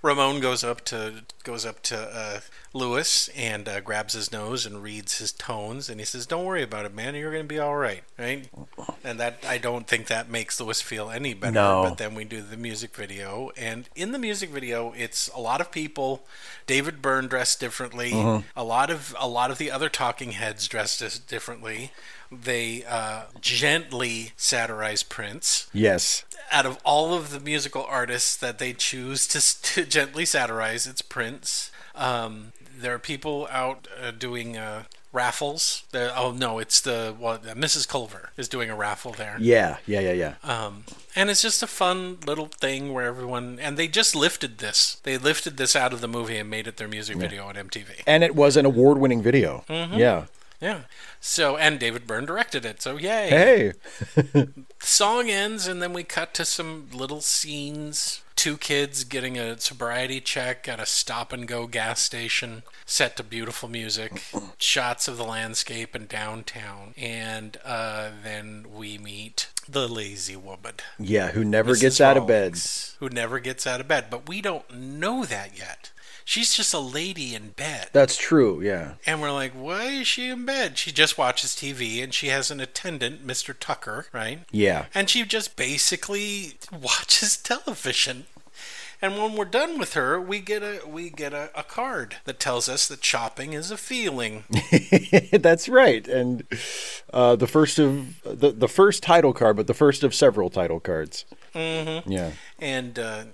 Ramon 0.02 0.40
goes 0.40 0.62
up 0.62 0.85
to 0.87 1.24
goes 1.42 1.64
up 1.64 1.82
to 1.85 1.96
uh, 1.96 2.40
Lewis 2.76 3.28
and 3.36 3.68
uh, 3.68 3.80
grabs 3.80 4.14
his 4.14 4.30
nose 4.30 4.66
and 4.66 4.82
reads 4.82 5.18
his 5.18 5.32
tones, 5.32 5.88
and 5.88 5.98
he 6.00 6.06
says, 6.06 6.26
"Don't 6.26 6.44
worry 6.44 6.62
about 6.62 6.84
it, 6.84 6.94
man. 6.94 7.14
You're 7.14 7.30
going 7.32 7.42
to 7.44 7.48
be 7.48 7.58
all 7.58 7.76
right, 7.76 8.02
right?" 8.18 8.48
And 9.02 9.18
that 9.18 9.38
I 9.46 9.58
don't 9.58 9.86
think 9.86 10.06
that 10.08 10.28
makes 10.30 10.60
Lewis 10.60 10.80
feel 10.82 11.10
any 11.10 11.34
better. 11.34 11.52
No. 11.52 11.82
But 11.88 11.98
then 11.98 12.14
we 12.14 12.24
do 12.24 12.40
the 12.42 12.56
music 12.56 12.94
video, 12.94 13.50
and 13.56 13.88
in 13.96 14.12
the 14.12 14.18
music 14.18 14.50
video, 14.50 14.92
it's 14.96 15.28
a 15.34 15.40
lot 15.40 15.60
of 15.60 15.70
people. 15.72 16.24
David 16.66 17.00
Byrne 17.02 17.26
dressed 17.28 17.60
differently. 17.60 18.12
A 18.56 18.64
lot 18.64 18.90
of 18.90 19.14
a 19.18 19.28
lot 19.28 19.50
of 19.50 19.58
the 19.58 19.70
other 19.70 19.88
talking 19.88 20.32
heads 20.32 20.68
dressed 20.68 21.28
differently. 21.28 21.92
They 22.30 22.82
uh, 22.88 23.26
gently 23.40 24.32
satirize 24.36 25.04
Prince 25.04 25.68
Yes. 25.72 26.24
out 26.50 26.66
of 26.66 26.76
all 26.84 27.14
of 27.14 27.30
the 27.30 27.38
musical 27.38 27.84
artists 27.84 28.36
that 28.36 28.58
they 28.58 28.72
choose 28.72 29.28
to, 29.28 29.62
to 29.74 29.84
gently 29.86 30.24
satirize, 30.24 30.88
it's 30.88 31.02
Prince. 31.02 31.70
Um, 31.94 32.52
there 32.80 32.94
are 32.94 32.98
people 32.98 33.48
out 33.50 33.88
uh, 34.02 34.10
doing 34.10 34.56
uh, 34.56 34.84
raffles. 35.12 35.84
There, 35.92 36.12
oh 36.16 36.32
no, 36.32 36.58
it's 36.58 36.80
the 36.80 37.14
what 37.18 37.46
uh, 37.46 37.54
Mrs. 37.54 37.88
Culver 37.88 38.30
is 38.36 38.48
doing 38.48 38.70
a 38.70 38.76
raffle 38.76 39.12
there. 39.12 39.36
Yeah. 39.40 39.78
Yeah, 39.86 40.00
yeah, 40.00 40.12
yeah. 40.12 40.34
Um, 40.44 40.84
and 41.14 41.30
it's 41.30 41.42
just 41.42 41.62
a 41.62 41.66
fun 41.66 42.18
little 42.26 42.46
thing 42.46 42.92
where 42.92 43.06
everyone 43.06 43.58
and 43.60 43.76
they 43.76 43.88
just 43.88 44.14
lifted 44.14 44.58
this. 44.58 45.00
They 45.02 45.18
lifted 45.18 45.56
this 45.56 45.74
out 45.74 45.92
of 45.92 46.00
the 46.00 46.08
movie 46.08 46.36
and 46.36 46.50
made 46.50 46.66
it 46.66 46.76
their 46.76 46.88
music 46.88 47.16
video 47.16 47.46
on 47.46 47.54
MTV. 47.54 48.02
and 48.06 48.22
it 48.22 48.34
was 48.36 48.56
an 48.56 48.66
award-winning 48.66 49.22
video. 49.22 49.64
Mm-hmm. 49.68 49.94
Yeah. 49.94 50.24
Yeah. 50.60 50.80
So 51.20 51.56
and 51.56 51.78
David 51.78 52.06
Byrne 52.06 52.24
directed 52.26 52.64
it. 52.64 52.80
So 52.82 52.96
yay. 52.96 53.28
Hey. 53.28 53.72
Song 54.80 55.28
ends 55.30 55.66
and 55.66 55.82
then 55.82 55.92
we 55.92 56.02
cut 56.04 56.34
to 56.34 56.44
some 56.44 56.88
little 56.92 57.20
scenes 57.20 58.22
two 58.37 58.57
kids 58.57 59.03
getting 59.05 59.38
a 59.38 59.59
sobriety 59.59 60.20
check 60.20 60.68
at 60.68 60.79
a 60.79 60.87
stop 60.87 61.33
and 61.33 61.49
go 61.49 61.66
gas 61.66 62.01
station 62.01 62.62
set 62.85 63.16
to 63.16 63.25
beautiful 63.25 63.68
music 63.68 64.22
shots 64.59 65.09
of 65.09 65.16
the 65.16 65.25
landscape 65.25 65.94
and 65.94 66.07
downtown 66.09 66.92
and 66.96 67.57
uh, 67.64 68.11
then 68.22 68.66
we 68.72 68.99
meet 68.99 69.49
the 69.68 69.88
lazy 69.88 70.37
woman 70.37 70.75
Yeah, 70.99 71.31
who 71.33 71.44
never 71.44 71.72
Mrs. 71.72 71.81
gets 71.81 72.01
out 72.01 72.16
of 72.16 72.27
bed. 72.29 72.57
Who 73.01 73.09
never 73.09 73.40
gets 73.40 73.66
out 73.66 73.81
of 73.81 73.88
bed 73.88 74.07
but 74.11 74.29
we 74.29 74.40
don't 74.40 74.70
know 74.72 75.25
that 75.25 75.59
yet 75.59 75.90
she's 76.26 76.52
just 76.52 76.74
a 76.74 76.78
lady 76.78 77.34
in 77.34 77.50
bed 77.50 77.88
That's 77.94 78.16
true. 78.18 78.60
Yeah. 78.60 78.94
and 79.06 79.22
we're 79.22 79.32
like, 79.32 79.52
why 79.52 79.84
is 79.86 80.06
she 80.08 80.28
in 80.28 80.44
bed? 80.44 80.76
She 80.76 80.92
just 80.92 81.16
watches 81.16 81.52
TV 81.52 82.02
and 82.04 82.12
she 82.12 82.26
has 82.28 82.50
an 82.50 82.60
attendant, 82.60 83.26
Mr. 83.26 83.54
Tucker, 83.58 84.07
right? 84.12 84.40
Yeah. 84.51 84.86
And 84.94 85.09
she 85.09 85.24
just 85.24 85.57
basically 85.57 86.55
watches 86.70 87.36
television. 87.42 88.24
And 89.03 89.18
when 89.18 89.34
we're 89.34 89.44
done 89.44 89.78
with 89.78 89.92
her, 89.92 90.18
we 90.18 90.40
get 90.40 90.62
a 90.62 90.80
we 90.88 91.11
get 91.11 91.34
a, 91.34 91.51
a 91.55 91.62
card 91.62 92.16
that 92.24 92.40
tells 92.40 92.66
us 92.66 92.88
that 92.88 93.05
shopping 93.05 93.53
is 93.53 93.70
a 93.70 93.76
feeling. 93.76 94.44
That's 95.32 95.68
right, 95.68 96.09
and 96.09 96.44
uh, 97.12 97.36
the 97.36 97.46
first 97.46 97.78
of 97.78 98.22
the 98.24 98.53
the 98.53 98.68
first 98.68 99.03
title 99.03 99.34
card, 99.34 99.57
but 99.59 99.66
the 99.66 99.74
first 99.74 100.03
of 100.03 100.14
several 100.14 100.48
title 100.48 100.80
cards. 100.80 101.26
Mm-hmm. 101.55 102.11
Yeah, 102.11 102.30
and 102.59 102.98
uh, 102.98 103.24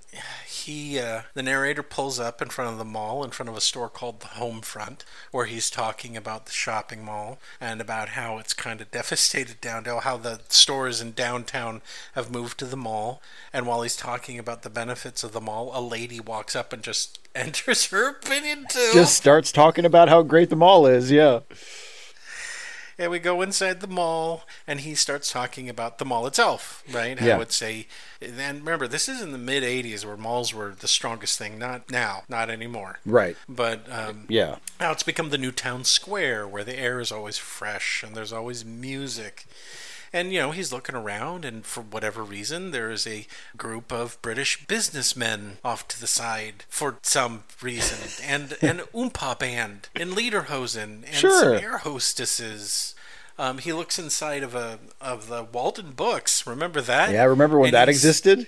he 0.63 0.99
uh, 0.99 1.23
the 1.35 1.43
narrator 1.43 1.83
pulls 1.83 2.19
up 2.19 2.43
in 2.43 2.49
front 2.49 2.73
of 2.73 2.79
the 2.79 2.85
mall 2.85 3.25
in 3.25 3.31
front 3.31 3.49
of 3.49 3.57
a 3.57 3.61
store 3.61 3.89
called 3.89 4.21
the 4.21 4.27
Homefront 4.27 5.01
where 5.31 5.47
he's 5.47 5.71
talking 5.71 6.17
about 6.17 6.47
the 6.47 6.53
shopping 6.53 7.05
mall 7.05 7.39
and 7.61 7.81
about 7.81 8.11
how 8.11 8.39
it's 8.39 8.55
kind 8.55 8.81
of 8.81 8.91
devastated 8.91 9.61
downtown 9.61 10.03
how 10.03 10.17
the 10.17 10.41
stores 10.49 11.01
in 11.01 11.13
downtown 11.13 11.83
have 12.15 12.31
moved 12.31 12.59
to 12.59 12.65
the 12.65 12.77
mall. 12.77 13.23
And 13.53 13.67
while 13.67 13.83
he's 13.83 13.97
talking 13.97 14.39
about 14.39 14.63
the 14.63 14.71
benefits 14.71 15.23
of 15.23 15.33
the 15.33 15.41
mall 15.41 15.71
a 15.75 15.81
lady 15.81 16.21
walks 16.21 16.57
up 16.57 16.73
and 16.73 16.83
just 16.83 17.19
enters 17.35 17.87
her 17.87 18.09
opinion 18.09 18.67
too. 18.69 18.91
Just 18.93 19.17
starts 19.17 19.53
talking 19.53 19.85
about 19.85 20.09
how 20.09 20.23
great 20.23 20.51
the 20.51 20.57
mall 20.57 20.87
is 20.87 21.11
yeah 21.11 21.41
and 22.99 23.11
we 23.11 23.19
go 23.19 23.43
inside 23.43 23.81
the 23.81 23.87
mall 23.87 24.43
and 24.67 24.81
he 24.81 24.95
starts 24.95 25.31
talking 25.33 25.69
about 25.69 25.99
the 25.99 26.05
mall 26.05 26.27
itself 26.27 26.83
right 26.93 27.19
how 27.19 27.27
Yeah. 27.27 27.41
it's 27.41 27.61
a 27.63 27.87
and 28.21 28.61
remember 28.61 28.87
this 28.89 29.09
is 29.09 29.21
in 29.23 29.33
the 29.33 29.39
mid 29.39 29.63
80s 29.63 30.05
where 30.05 30.17
malls 30.17 30.53
were 30.55 30.75
the 30.79 30.89
strongest 30.89 31.39
thing 31.39 31.59
not 31.59 31.91
now 31.91 32.23
not 32.29 32.51
anymore 32.51 32.99
right. 33.05 33.37
but 33.49 33.81
um, 33.91 34.27
Yeah, 34.29 34.57
now 34.81 34.93
it's 34.93 35.03
become 35.03 35.31
the 35.31 35.39
new 35.39 35.53
town 35.53 35.85
square 35.85 36.47
where 36.47 36.65
the 36.65 36.79
air 36.79 37.01
is 37.01 37.11
always 37.13 37.39
fresh 37.39 38.03
and 38.03 38.15
there's 38.15 38.33
always 38.33 38.65
music 38.65 39.47
and 40.13 40.33
you 40.33 40.39
know 40.41 40.51
he's 40.51 40.73
looking 40.73 40.95
around 40.95 41.45
and 41.45 41.65
for 41.65 41.81
whatever 41.81 42.23
reason 42.23 42.71
there 42.71 42.91
is 42.91 43.07
a 43.07 43.27
group 43.57 43.91
of 43.93 44.21
british 44.23 44.67
businessmen 44.67 45.59
off 45.65 45.87
to 45.89 46.01
the 46.01 46.07
side 46.07 46.65
for 46.69 46.99
some 47.03 47.45
reason 47.61 47.99
and 48.27 48.57
an 48.63 48.79
oompa 48.95 49.39
band 49.39 49.89
in 49.95 50.11
lederhosen 50.11 51.05
and 51.07 51.15
Sure. 51.15 51.41
some 51.41 51.53
air 51.55 51.79
hostesses 51.79 52.95
um, 53.39 53.59
he 53.59 53.73
looks 53.73 53.99
inside 53.99 54.43
of 54.43 54.55
a 54.55 54.79
of 55.01 55.29
the 55.29 55.43
Walden 55.43 55.93
books. 55.93 56.47
Remember 56.47 56.81
that? 56.81 57.11
yeah. 57.11 57.25
Remember 57.25 57.59
when 57.59 57.69
And 57.69 57.75
that 57.75 57.89
existed? 57.89 58.47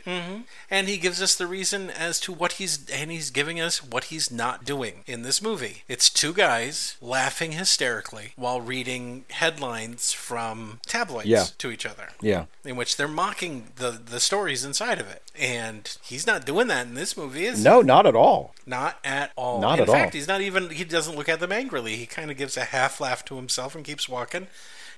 and 0.70 0.88
he 0.88 0.96
gives 0.98 1.20
us 1.22 1.34
the 1.34 1.46
reason 1.46 1.90
as 1.90 2.20
to 2.20 2.32
what 2.32 2.52
he's 2.52 2.88
and 2.90 3.10
he's 3.10 3.30
giving 3.30 3.60
us 3.60 3.82
what 3.82 4.04
he's 4.04 4.30
not 4.30 4.64
doing 4.64 5.02
in 5.06 5.22
this 5.22 5.40
movie. 5.42 5.82
It's 5.88 6.08
two 6.10 6.32
guys 6.32 6.96
laughing 7.00 7.52
hysterically 7.52 8.32
while 8.36 8.60
reading 8.60 9.24
headlines 9.30 10.12
from 10.12 10.80
tabloids 10.86 11.26
Yeah. 11.26 11.46
to 11.58 11.70
each 11.70 11.86
other. 11.86 12.08
Yeah, 12.20 12.44
In 12.64 12.76
which 12.76 12.96
they're 12.96 13.08
mocking 13.08 13.68
the 13.76 13.90
the 13.90 14.20
stories 14.20 14.64
inside 14.64 15.00
of 15.00 15.08
it. 15.10 15.22
And 15.36 15.96
he's 16.02 16.26
not 16.26 16.46
doing 16.46 16.68
that 16.68 16.86
in 16.86 16.94
this 16.94 17.16
movie, 17.16 17.46
is 17.46 17.58
he? 17.58 17.64
no, 17.64 17.80
not 17.82 18.06
at 18.06 18.14
all. 18.14 18.54
Not 18.66 18.98
at 19.04 19.32
all. 19.36 19.60
Not 19.60 19.78
in 19.80 19.82
at 19.82 19.88
fact, 19.90 20.14
all. 20.14 20.18
he's 20.18 20.28
not 20.28 20.40
even 20.40 20.70
he 20.70 20.84
doesn't 20.84 21.16
look 21.16 21.28
at 21.28 21.40
them 21.40 21.50
angrily. 21.52 21.96
He 21.96 22.06
kind 22.06 22.30
of 22.30 22.36
gives 22.36 22.56
a 22.56 22.64
half 22.64 23.00
laugh 23.00 23.24
to 23.26 23.36
himself 23.36 23.74
and 23.74 23.84
keeps 23.84 24.08
walking. 24.08 24.46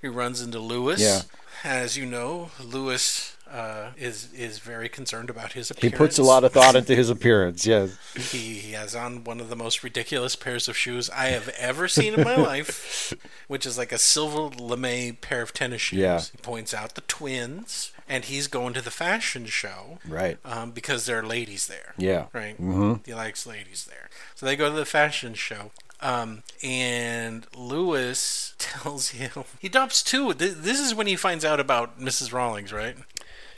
He 0.00 0.08
runs 0.08 0.40
into 0.40 0.58
Lewis. 0.58 1.00
Yeah. 1.00 1.22
As 1.64 1.96
you 1.96 2.06
know, 2.06 2.50
Lewis 2.62 3.36
uh, 3.50 3.90
is 3.96 4.32
is 4.32 4.58
very 4.58 4.88
concerned 4.88 5.30
about 5.30 5.52
his 5.52 5.70
appearance. 5.70 5.94
He 5.94 5.96
puts 5.96 6.18
a 6.18 6.22
lot 6.22 6.44
of 6.44 6.52
thought 6.52 6.74
into 6.76 6.94
his 6.94 7.10
appearance. 7.10 7.66
Yeah, 7.66 7.86
He, 8.14 8.58
he 8.58 8.72
has 8.72 8.94
on 8.94 9.24
one 9.24 9.40
of 9.40 9.48
the 9.48 9.56
most 9.56 9.82
ridiculous 9.82 10.36
pairs 10.36 10.68
of 10.68 10.76
shoes 10.76 11.08
I 11.10 11.26
have 11.26 11.48
ever 11.50 11.88
seen 11.88 12.14
in 12.14 12.24
my 12.24 12.36
life, 12.36 13.14
which 13.48 13.64
is 13.64 13.78
like 13.78 13.92
a 13.92 13.98
silver 13.98 14.54
lame 14.56 15.16
pair 15.16 15.42
of 15.42 15.52
tennis 15.52 15.80
shoes. 15.80 15.98
Yeah. 15.98 16.20
He 16.20 16.38
points 16.38 16.74
out 16.74 16.94
the 16.94 17.02
twins, 17.02 17.92
and 18.08 18.24
he's 18.24 18.48
going 18.48 18.74
to 18.74 18.82
the 18.82 18.90
fashion 18.90 19.46
show 19.46 19.98
right. 20.06 20.38
um, 20.44 20.72
because 20.72 21.06
there 21.06 21.20
are 21.20 21.26
ladies 21.26 21.68
there. 21.68 21.94
Yeah. 21.96 22.26
Right? 22.32 22.60
Mm-hmm. 22.60 22.94
He 23.04 23.14
likes 23.14 23.46
ladies 23.46 23.86
there. 23.88 24.08
So 24.34 24.44
they 24.46 24.56
go 24.56 24.70
to 24.70 24.76
the 24.76 24.84
fashion 24.84 25.34
show. 25.34 25.70
Um, 26.00 26.42
and 26.62 27.46
Lewis 27.56 28.54
tells 28.58 29.10
him 29.10 29.44
he 29.58 29.68
dumps 29.68 30.02
two. 30.02 30.32
This 30.34 30.80
is 30.80 30.94
when 30.94 31.06
he 31.06 31.16
finds 31.16 31.44
out 31.44 31.60
about 31.60 31.98
Mrs. 31.98 32.32
Rollings, 32.32 32.72
right? 32.72 32.96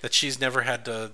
That 0.02 0.14
she's 0.14 0.40
never 0.40 0.62
had 0.62 0.84
to. 0.84 1.12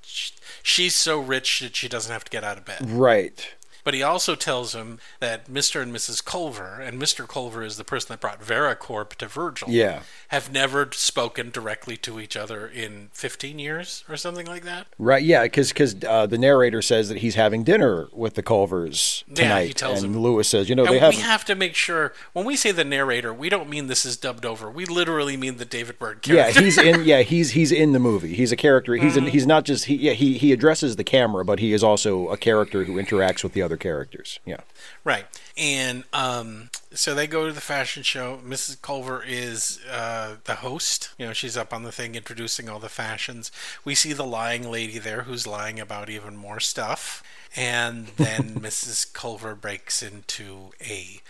She's 0.62 0.94
so 0.94 1.18
rich 1.18 1.60
that 1.60 1.74
she 1.74 1.88
doesn't 1.88 2.12
have 2.12 2.24
to 2.24 2.30
get 2.30 2.44
out 2.44 2.58
of 2.58 2.66
bed. 2.66 2.90
Right. 2.90 3.54
But 3.84 3.94
he 3.94 4.02
also 4.02 4.34
tells 4.34 4.74
him 4.74 4.98
that 5.20 5.48
Mr. 5.48 5.82
and 5.82 5.94
Mrs. 5.94 6.24
Culver, 6.24 6.80
and 6.80 7.00
Mr. 7.00 7.28
Culver 7.28 7.62
is 7.62 7.76
the 7.76 7.84
person 7.84 8.08
that 8.08 8.20
brought 8.20 8.40
Varicorp 8.40 9.10
to 9.16 9.26
Virgil, 9.26 9.68
Yeah. 9.70 10.00
have 10.28 10.50
never 10.50 10.88
spoken 10.92 11.50
directly 11.50 11.96
to 11.98 12.18
each 12.18 12.36
other 12.36 12.66
in 12.66 13.10
15 13.12 13.58
years 13.58 14.02
or 14.08 14.16
something 14.16 14.46
like 14.46 14.64
that. 14.64 14.86
Right, 14.98 15.22
yeah, 15.22 15.42
because 15.44 15.74
uh, 16.08 16.26
the 16.26 16.38
narrator 16.38 16.80
says 16.82 17.08
that 17.10 17.18
he's 17.18 17.34
having 17.34 17.62
dinner 17.62 18.08
with 18.12 18.34
the 18.34 18.42
Culvers 18.42 19.22
Yeah, 19.28 19.34
tonight, 19.34 19.66
he 19.68 19.72
tells 19.74 20.02
and 20.02 20.14
him. 20.14 20.22
Lewis 20.22 20.48
says, 20.48 20.68
you 20.68 20.74
know, 20.74 20.86
they 20.86 20.98
have 20.98 21.14
we 21.14 21.20
have 21.20 21.44
to 21.44 21.54
make 21.54 21.74
sure 21.74 22.12
when 22.32 22.44
we 22.46 22.56
say 22.56 22.72
the 22.72 22.84
narrator, 22.84 23.32
we 23.34 23.48
don't 23.50 23.68
mean 23.68 23.86
this 23.88 24.06
is 24.06 24.16
dubbed 24.16 24.46
over. 24.46 24.70
We 24.70 24.86
literally 24.86 25.36
mean 25.36 25.58
the 25.58 25.64
David 25.66 25.98
Byrne 25.98 26.20
yeah, 26.24 26.44
character. 26.50 26.60
he's 26.62 26.78
in 26.78 27.04
yeah 27.04 27.20
he's 27.22 27.50
he's 27.50 27.70
in 27.72 27.92
the 27.92 27.98
movie. 27.98 28.34
He's 28.34 28.50
a 28.52 28.56
character. 28.56 28.94
He's 28.94 29.14
Mm-hmm. 29.14 29.26
in, 29.26 29.32
he's 29.32 29.46
not 29.46 29.64
just 29.64 29.84
he 29.84 29.94
yeah 29.96 30.12
he 30.12 30.38
he 30.38 30.52
addresses 30.52 30.96
the 30.96 31.04
camera, 31.04 31.44
but 31.44 31.58
he 31.58 31.72
is 31.74 31.84
also 31.84 32.28
a 32.28 32.36
character 32.38 32.84
who 32.84 32.94
interacts 32.94 33.42
with 33.44 33.52
the 33.52 33.60
other 33.62 33.73
characters. 33.76 34.38
Yeah, 34.44 34.60
right. 35.04 35.26
And 35.56 36.04
um, 36.12 36.70
so 36.92 37.14
they 37.14 37.26
go 37.26 37.46
to 37.46 37.52
the 37.52 37.60
fashion 37.60 38.02
show. 38.02 38.40
Mrs. 38.44 38.80
Culver 38.82 39.22
is 39.26 39.80
uh, 39.90 40.36
the 40.44 40.56
host. 40.56 41.10
You 41.18 41.26
know, 41.26 41.32
she's 41.32 41.56
up 41.56 41.72
on 41.72 41.82
the 41.82 41.92
thing 41.92 42.14
introducing 42.14 42.68
all 42.68 42.78
the 42.78 42.88
fashions. 42.88 43.50
We 43.84 43.94
see 43.94 44.12
the 44.12 44.24
lying 44.24 44.70
lady 44.70 44.98
there 44.98 45.22
who's 45.22 45.46
lying 45.46 45.80
about 45.80 46.10
even 46.10 46.36
more 46.36 46.60
stuff. 46.60 47.22
And 47.56 48.08
then 48.16 48.54
Mrs. 48.60 49.12
Culver 49.12 49.54
breaks 49.54 50.02
into 50.02 50.70
a 50.80 51.20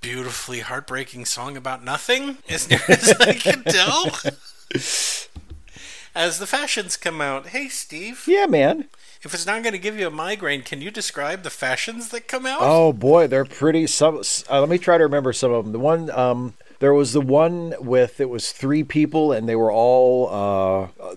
beautifully 0.00 0.60
heartbreaking 0.60 1.24
song 1.24 1.56
about 1.56 1.82
nothing, 1.82 2.38
as 2.48 2.68
near 2.68 2.80
as 2.88 3.10
I 3.20 3.32
can 3.32 3.64
tell. 3.64 4.10
As 6.14 6.38
the 6.38 6.46
fashions 6.46 6.96
come 6.96 7.20
out, 7.20 7.48
hey 7.48 7.68
Steve, 7.68 8.24
yeah, 8.26 8.46
man. 8.46 8.88
if 9.22 9.34
it's 9.34 9.46
not 9.46 9.62
going 9.62 9.72
to 9.72 9.78
give 9.78 9.98
you 9.98 10.06
a 10.06 10.10
migraine, 10.10 10.62
can 10.62 10.80
you 10.80 10.90
describe 10.90 11.42
the 11.42 11.50
fashions 11.50 12.10
that 12.10 12.28
come 12.28 12.46
out? 12.46 12.60
Oh 12.60 12.92
boy, 12.92 13.26
they're 13.26 13.44
pretty. 13.44 13.86
Some 13.88 14.22
uh, 14.48 14.60
let 14.60 14.68
me 14.68 14.78
try 14.78 14.96
to 14.96 15.04
remember 15.04 15.32
some 15.32 15.52
of 15.52 15.64
them. 15.64 15.72
The 15.72 15.78
one 15.80 16.10
um, 16.10 16.54
there 16.78 16.94
was 16.94 17.14
the 17.14 17.20
one 17.20 17.74
with 17.80 18.20
it 18.20 18.28
was 18.28 18.52
three 18.52 18.84
people 18.84 19.32
and 19.32 19.48
they 19.48 19.56
were 19.56 19.72
all 19.72 20.28
uh, 20.30 21.14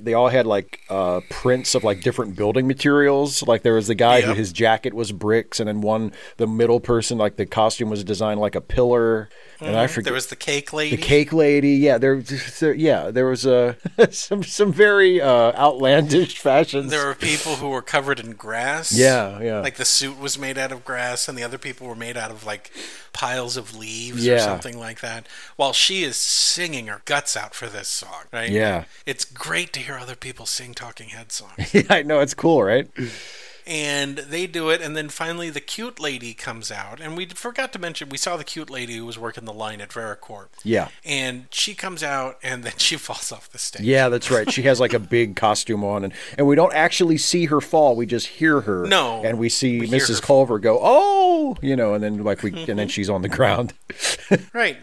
they 0.00 0.14
all 0.14 0.28
had 0.28 0.46
like 0.46 0.80
uh, 0.88 1.20
prints 1.28 1.74
of 1.74 1.84
like 1.84 2.00
different 2.00 2.36
building 2.36 2.66
materials. 2.66 3.42
Like 3.42 3.62
there 3.62 3.74
was 3.74 3.86
the 3.86 3.94
guy 3.94 4.22
who 4.22 4.34
his 4.34 4.52
jacket 4.52 4.94
was 4.94 5.12
bricks, 5.12 5.60
and 5.60 5.68
then 5.68 5.80
one 5.80 6.12
the 6.38 6.46
middle 6.46 6.80
person 6.80 7.18
like 7.18 7.36
the 7.36 7.46
costume 7.46 7.90
was 7.90 8.02
designed 8.02 8.40
like 8.40 8.54
a 8.54 8.60
pillar. 8.60 9.28
And 9.60 9.76
I 9.76 9.86
forget 9.86 10.04
There 10.04 10.14
was 10.14 10.28
the 10.28 10.36
cake 10.36 10.72
lady. 10.72 10.96
the 10.96 11.02
cake 11.02 11.32
lady. 11.32 11.72
Yeah, 11.72 11.98
there, 11.98 12.20
there 12.20 12.74
yeah 12.74 13.10
there 13.10 13.26
was 13.26 13.46
uh, 13.46 13.74
some 14.10 14.42
some 14.42 14.72
very 14.72 15.20
uh, 15.20 15.52
outlandish 15.52 16.38
fashions. 16.38 16.90
There 16.90 17.06
were 17.06 17.14
people 17.14 17.56
who 17.56 17.68
were 17.68 17.82
covered 17.82 18.20
in 18.20 18.32
grass. 18.32 18.92
Yeah, 18.92 19.40
yeah. 19.40 19.60
Like 19.60 19.76
the 19.76 19.84
suit 19.84 20.18
was 20.18 20.38
made 20.38 20.58
out 20.58 20.72
of 20.72 20.84
grass, 20.84 21.28
and 21.28 21.36
the 21.36 21.42
other 21.44 21.58
people 21.58 21.86
were 21.86 21.94
made 21.94 22.16
out 22.16 22.30
of 22.30 22.44
like 22.46 22.70
piles 23.12 23.56
of 23.56 23.74
leaves 23.76 24.26
or 24.26 24.38
something 24.38 24.78
like 24.78 25.00
that. 25.00 25.26
While 25.56 25.72
she 25.72 26.02
is 26.02 26.16
singing 26.16 26.86
her 26.86 27.02
guts 27.04 27.36
out 27.36 27.54
for 27.54 27.66
this 27.66 27.88
song, 27.88 28.24
right? 28.32 28.50
Yeah. 28.50 28.84
It's 29.06 29.24
great 29.24 29.72
to 29.74 29.80
hear 29.80 29.96
other 29.96 30.16
people 30.16 30.46
sing 30.46 30.74
Talking 30.74 31.08
Head 31.10 31.32
songs. 31.32 31.74
yeah, 31.74 31.82
I 31.90 32.02
know 32.02 32.20
it's 32.20 32.34
cool, 32.34 32.62
right? 32.62 32.88
And 33.66 34.18
they 34.18 34.46
do 34.46 34.70
it, 34.70 34.80
and 34.80 34.96
then 34.96 35.08
finally 35.08 35.50
the 35.50 35.60
cute 35.60 36.00
lady 36.00 36.34
comes 36.34 36.70
out, 36.70 37.00
and 37.00 37.16
we 37.16 37.26
forgot 37.26 37.72
to 37.74 37.78
mention 37.78 38.08
we 38.08 38.16
saw 38.16 38.36
the 38.36 38.44
cute 38.44 38.70
lady 38.70 38.96
who 38.96 39.06
was 39.06 39.18
working 39.18 39.44
the 39.44 39.52
line 39.52 39.80
at 39.80 39.90
Varicorp. 39.90 40.48
Yeah. 40.64 40.88
And 41.04 41.46
she 41.50 41.74
comes 41.74 42.02
out, 42.02 42.38
and 42.42 42.64
then 42.64 42.74
she 42.76 42.96
falls 42.96 43.32
off 43.32 43.50
the 43.50 43.58
stage. 43.58 43.82
Yeah, 43.82 44.08
that's 44.08 44.30
right. 44.30 44.50
She 44.50 44.62
has 44.62 44.80
like 44.80 44.92
a 44.92 44.98
big 44.98 45.36
costume 45.36 45.84
on, 45.84 46.04
and, 46.04 46.12
and 46.36 46.46
we 46.46 46.56
don't 46.56 46.74
actually 46.74 47.18
see 47.18 47.46
her 47.46 47.60
fall. 47.60 47.96
We 47.96 48.06
just 48.06 48.26
hear 48.26 48.62
her. 48.62 48.86
No, 48.86 49.22
and 49.24 49.38
we 49.38 49.48
see 49.48 49.80
we 49.80 49.88
Mrs. 49.88 50.22
Culver 50.22 50.58
go, 50.58 50.78
"Oh," 50.80 51.56
you 51.60 51.76
know, 51.76 51.94
and 51.94 52.02
then 52.02 52.22
like 52.24 52.42
we, 52.42 52.52
and 52.68 52.78
then 52.78 52.88
she's 52.88 53.10
on 53.10 53.22
the 53.22 53.28
ground. 53.28 53.72
Right. 54.52 54.78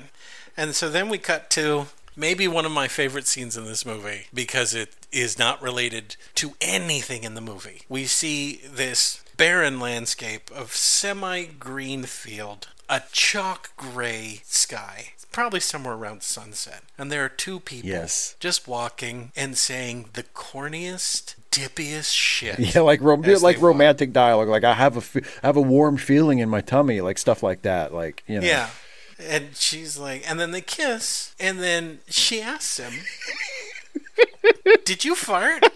And 0.55 0.75
so 0.75 0.89
then 0.89 1.07
we 1.07 1.17
cut 1.17 1.49
to 1.51 1.87
maybe 2.17 2.47
one 2.47 2.65
of 2.65 2.71
my 2.71 2.87
favorite 2.89 3.27
scenes 3.27 3.55
in 3.55 3.65
this 3.65 3.85
movie 3.85 4.27
because 4.33 4.73
it 4.73 4.93
is 5.11 5.39
not 5.39 5.61
related 5.61 6.15
to 6.35 6.53
anything 6.59 7.23
in 7.23 7.35
the 7.35 7.41
movie. 7.41 7.83
We 7.87 8.05
see 8.05 8.59
this 8.69 9.23
barren 9.37 9.79
landscape 9.79 10.49
of 10.53 10.75
semi 10.75 11.45
green 11.45 12.03
field, 12.03 12.67
a 12.89 13.03
chalk 13.11 13.71
gray 13.77 14.41
sky. 14.43 15.11
Probably 15.31 15.59
somewhere 15.59 15.93
around 15.93 16.23
sunset. 16.23 16.81
And 16.97 17.11
there 17.11 17.23
are 17.23 17.29
two 17.29 17.59
people 17.59 17.87
Yes. 17.89 18.35
just 18.39 18.67
walking 18.67 19.31
and 19.35 19.55
saying 19.55 20.09
the 20.13 20.23
corniest, 20.23 21.35
dippiest 21.51 22.11
shit. 22.13 22.57
Yeah, 22.75 22.81
like 22.81 23.01
rom- 23.01 23.21
like 23.21 23.31
they 23.31 23.37
walk. 23.37 23.61
romantic 23.61 24.13
dialogue. 24.13 24.47
Like 24.47 24.63
I 24.63 24.73
have 24.73 24.97
a 25.15 25.21
have 25.43 25.55
a 25.57 25.61
warm 25.61 25.97
feeling 25.97 26.39
in 26.39 26.49
my 26.49 26.61
tummy, 26.61 27.01
like 27.01 27.19
stuff 27.19 27.43
like 27.43 27.61
that. 27.63 27.93
Like 27.93 28.23
you 28.27 28.39
know. 28.39 28.47
Yeah. 28.47 28.69
And 29.19 29.55
she's 29.55 29.97
like, 29.97 30.29
and 30.29 30.39
then 30.39 30.51
they 30.51 30.61
kiss, 30.61 31.33
and 31.39 31.59
then 31.59 31.99
she 32.07 32.41
asks 32.41 32.77
him, 32.77 32.93
Did 34.85 35.03
you 35.05 35.15
fart? 35.15 35.63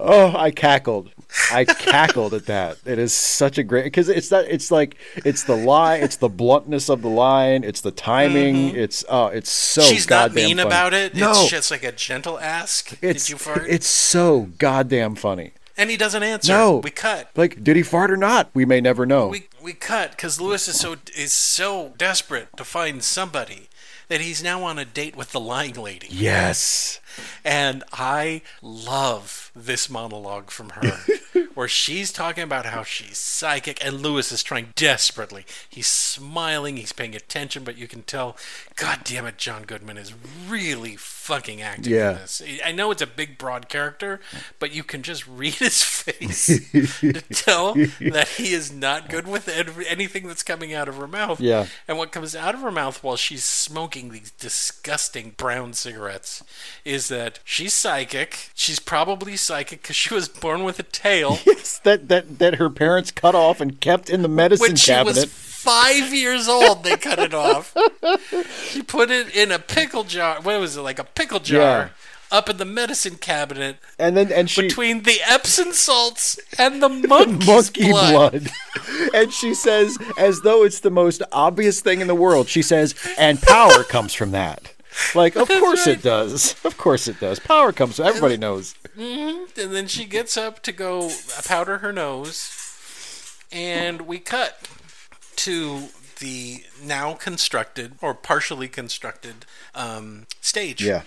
Oh, 0.00 0.34
I 0.36 0.50
cackled. 0.50 1.12
I 1.52 1.64
cackled 1.64 2.34
at 2.34 2.46
that. 2.46 2.78
It 2.84 2.98
is 2.98 3.12
such 3.14 3.56
a 3.56 3.62
great 3.62 3.84
because 3.84 4.08
it's 4.08 4.30
that 4.30 4.46
it's 4.48 4.72
like 4.72 4.96
it's 5.14 5.44
the 5.44 5.54
lie, 5.56 5.96
it's 5.98 6.16
the 6.16 6.28
bluntness 6.28 6.88
of 6.88 7.02
the 7.02 7.08
line, 7.08 7.62
it's 7.62 7.80
the 7.82 7.92
timing. 7.92 8.74
It's 8.74 9.04
oh, 9.08 9.26
it's 9.28 9.48
so. 9.48 9.80
Mm-hmm. 9.82 9.90
She's 9.92 10.10
not 10.10 10.34
mean 10.34 10.56
funny. 10.56 10.66
about 10.68 10.92
it. 10.92 11.14
No, 11.14 11.30
It's 11.30 11.48
just 11.50 11.70
like 11.70 11.84
a 11.84 11.92
gentle 11.92 12.36
ask. 12.40 12.92
it's 13.00 13.26
Did 13.26 13.30
you 13.30 13.36
fart? 13.38 13.66
it's 13.68 13.86
so 13.86 14.48
goddamn 14.58 15.14
funny. 15.14 15.52
and 15.76 15.88
he 15.88 15.96
doesn't 15.96 16.24
answer. 16.24 16.52
No, 16.52 16.78
We 16.78 16.90
cut. 16.90 17.30
Like, 17.36 17.62
did 17.62 17.76
he 17.76 17.84
fart 17.84 18.10
or 18.10 18.16
not? 18.16 18.50
We 18.54 18.64
may 18.64 18.80
never 18.80 19.06
know. 19.06 19.28
We 19.28 19.44
we 19.62 19.72
cut 19.72 20.10
because 20.12 20.40
Lewis 20.40 20.68
is 20.68 20.80
so 20.80 20.96
is 21.16 21.32
so 21.32 21.92
desperate 21.96 22.48
to 22.56 22.64
find 22.64 23.02
somebody 23.02 23.68
that 24.08 24.20
he's 24.20 24.42
now 24.42 24.62
on 24.64 24.78
a 24.78 24.84
date 24.84 25.16
with 25.16 25.32
the 25.32 25.40
lying 25.40 25.74
lady. 25.74 26.08
yes. 26.10 27.00
And 27.44 27.84
I 27.92 28.42
love 28.60 29.50
this 29.54 29.88
monologue 29.88 30.50
from 30.50 30.70
her, 30.70 30.98
where 31.54 31.68
she's 31.68 32.12
talking 32.12 32.44
about 32.44 32.66
how 32.66 32.82
she's 32.82 33.18
psychic, 33.18 33.84
and 33.84 34.00
Lewis 34.00 34.32
is 34.32 34.42
trying 34.42 34.72
desperately. 34.74 35.44
He's 35.68 35.86
smiling, 35.86 36.76
he's 36.76 36.92
paying 36.92 37.14
attention, 37.14 37.64
but 37.64 37.76
you 37.76 37.86
can 37.88 38.02
tell, 38.02 38.36
God 38.76 39.00
damn 39.04 39.26
it, 39.26 39.38
John 39.38 39.62
Goodman 39.62 39.96
is 39.98 40.12
really 40.48 40.96
fucking 40.96 41.62
acting 41.62 41.92
Yeah. 41.94 42.10
in 42.12 42.16
this. 42.16 42.42
I 42.64 42.72
know 42.72 42.90
it's 42.90 43.02
a 43.02 43.06
big, 43.06 43.38
broad 43.38 43.68
character, 43.68 44.20
but 44.58 44.72
you 44.74 44.82
can 44.84 45.02
just 45.02 45.26
read 45.28 45.54
his 45.54 45.82
face 45.82 46.46
to 46.70 47.12
tell 47.32 47.74
that 47.74 48.28
he 48.36 48.52
is 48.52 48.72
not 48.72 49.08
good 49.08 49.26
with 49.28 49.48
anything 49.48 50.26
that's 50.26 50.42
coming 50.42 50.74
out 50.74 50.88
of 50.88 50.96
her 50.96 51.06
mouth. 51.08 51.40
Yeah. 51.40 51.66
And 51.88 51.98
what 51.98 52.12
comes 52.12 52.34
out 52.34 52.54
of 52.54 52.60
her 52.62 52.70
mouth 52.72 53.02
while 53.02 53.16
she's 53.16 53.44
smoking 53.44 54.10
these 54.10 54.30
disgusting 54.32 55.34
brown 55.36 55.72
cigarettes 55.74 56.42
is 56.84 57.08
that 57.08 57.38
she's 57.44 57.72
psychic. 57.72 58.50
She's 58.54 58.78
probably 58.80 59.36
psychic 59.36 59.82
because 59.82 59.96
she 59.96 60.14
was 60.14 60.28
born 60.28 60.64
with 60.64 60.78
a 60.78 60.82
tail. 60.84 61.38
Yes, 61.46 61.78
that 61.84 62.08
that 62.08 62.38
that 62.38 62.56
her 62.56 62.70
parents 62.70 63.10
cut 63.10 63.34
off 63.34 63.60
and 63.60 63.80
kept 63.80 64.08
in 64.10 64.22
the 64.22 64.28
medicine 64.28 64.68
when 64.68 64.76
she 64.76 64.92
cabinet. 64.92 65.16
was 65.16 65.24
five 65.26 66.12
years 66.12 66.48
old, 66.48 66.84
they 66.84 66.96
cut 66.96 67.18
it 67.18 67.34
off. 67.34 67.74
She 68.68 68.82
put 68.82 69.10
it 69.10 69.34
in 69.34 69.52
a 69.52 69.58
pickle 69.58 70.04
jar. 70.04 70.40
What 70.40 70.58
was 70.60 70.76
it, 70.76 70.80
like 70.82 70.98
a 70.98 71.04
pickle 71.04 71.40
jar? 71.40 71.60
Yeah. 71.60 71.88
Up 72.30 72.48
in 72.48 72.56
the 72.56 72.64
medicine 72.64 73.16
cabinet 73.16 73.76
and 73.98 74.16
then 74.16 74.32
and 74.32 74.48
she 74.48 74.62
between 74.62 75.02
the 75.02 75.18
Epsom 75.26 75.72
salts 75.72 76.40
and 76.58 76.82
the 76.82 76.88
monkey's 77.08 77.46
monkey 77.46 77.90
blood. 77.90 78.32
blood. 78.32 78.50
and 79.14 79.30
she 79.30 79.52
says, 79.52 79.98
as 80.16 80.40
though 80.40 80.64
it's 80.64 80.80
the 80.80 80.90
most 80.90 81.20
obvious 81.30 81.82
thing 81.82 82.00
in 82.00 82.06
the 82.06 82.14
world, 82.14 82.48
she 82.48 82.62
says, 82.62 82.94
and 83.18 83.40
power 83.42 83.84
comes 83.84 84.14
from 84.14 84.30
that. 84.30 84.71
Like, 85.14 85.36
of 85.36 85.48
course 85.48 85.86
right. 85.86 85.98
it 85.98 86.02
does. 86.02 86.54
Of 86.64 86.76
course 86.76 87.08
it 87.08 87.20
does. 87.20 87.38
Power 87.38 87.72
comes. 87.72 87.98
Everybody 87.98 88.36
knows. 88.36 88.74
and 88.96 89.48
then 89.54 89.86
she 89.86 90.04
gets 90.04 90.36
up 90.36 90.62
to 90.62 90.72
go 90.72 91.10
powder 91.44 91.78
her 91.78 91.92
nose, 91.92 93.36
and 93.50 94.02
we 94.02 94.18
cut 94.18 94.68
to 95.36 95.88
the 96.18 96.64
now 96.82 97.14
constructed 97.14 97.94
or 98.00 98.14
partially 98.14 98.68
constructed 98.68 99.44
um, 99.74 100.26
stage. 100.40 100.82
Yeah. 100.82 101.02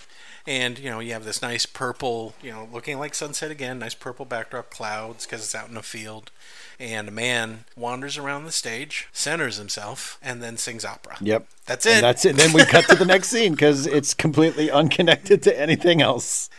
And 0.47 0.77
you 0.77 0.89
know 0.89 0.99
you 0.99 1.13
have 1.13 1.25
this 1.25 1.41
nice 1.41 1.65
purple, 1.65 2.35
you 2.41 2.51
know, 2.51 2.69
looking 2.71 2.99
like 2.99 3.15
sunset 3.15 3.49
again, 3.49 3.79
nice 3.79 3.95
purple 3.95 4.25
backdrop, 4.25 4.69
clouds 4.69 5.25
because 5.25 5.41
it's 5.41 5.55
out 5.55 5.69
in 5.69 5.77
a 5.77 5.81
field, 5.81 6.31
and 6.79 7.07
a 7.07 7.11
man 7.11 7.65
wanders 7.75 8.17
around 8.17 8.45
the 8.45 8.51
stage, 8.51 9.07
centers 9.11 9.57
himself, 9.57 10.19
and 10.21 10.43
then 10.43 10.57
sings 10.57 10.85
opera. 10.85 11.17
Yep. 11.21 11.47
That's 11.65 11.85
it. 11.85 11.93
And 11.93 12.03
that's 12.03 12.25
it. 12.25 12.29
And 12.31 12.39
then 12.39 12.53
we 12.53 12.63
cut 12.65 12.85
to 12.89 12.95
the 12.95 13.05
next 13.05 13.27
scene 13.29 13.53
because 13.53 13.87
it's 13.87 14.13
completely 14.13 14.69
unconnected 14.69 15.41
to 15.43 15.59
anything 15.59 16.01
else. 16.01 16.49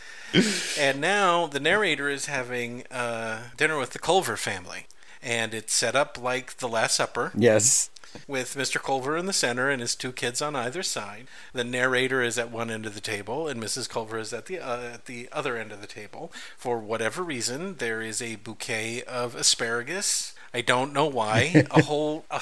And 0.77 0.99
now 0.99 1.47
the 1.47 1.59
narrator 1.59 2.09
is 2.09 2.25
having 2.25 2.83
uh, 2.91 3.43
dinner 3.55 3.77
with 3.77 3.91
the 3.91 3.99
Culver 3.99 4.35
family. 4.35 4.87
And 5.27 5.53
it's 5.53 5.73
set 5.73 5.93
up 5.95 6.17
like 6.21 6.57
The 6.57 6.69
Last 6.69 6.95
Supper, 6.95 7.33
Yes. 7.35 7.89
with 8.27 8.55
Mr. 8.55 8.81
Culver 8.81 9.17
in 9.17 9.25
the 9.25 9.33
center 9.33 9.69
and 9.69 9.81
his 9.81 9.93
two 9.93 10.13
kids 10.13 10.41
on 10.41 10.55
either 10.55 10.81
side. 10.83 11.27
The 11.51 11.65
narrator 11.65 12.21
is 12.23 12.37
at 12.39 12.49
one 12.49 12.71
end 12.71 12.85
of 12.85 12.95
the 12.95 13.01
table, 13.01 13.47
and 13.49 13.61
Mrs. 13.61 13.89
Culver 13.89 14.17
is 14.17 14.31
at 14.31 14.45
the 14.45 14.59
uh, 14.59 14.79
at 14.93 15.05
the 15.05 15.27
other 15.33 15.57
end 15.57 15.73
of 15.73 15.81
the 15.81 15.87
table. 15.87 16.31
For 16.57 16.79
whatever 16.79 17.23
reason, 17.23 17.75
there 17.75 18.01
is 18.01 18.21
a 18.21 18.37
bouquet 18.37 19.03
of 19.03 19.35
asparagus. 19.35 20.33
I 20.53 20.61
don't 20.61 20.93
know 20.93 21.05
why. 21.05 21.65
A 21.71 21.83
whole 21.83 22.23
a, 22.31 22.41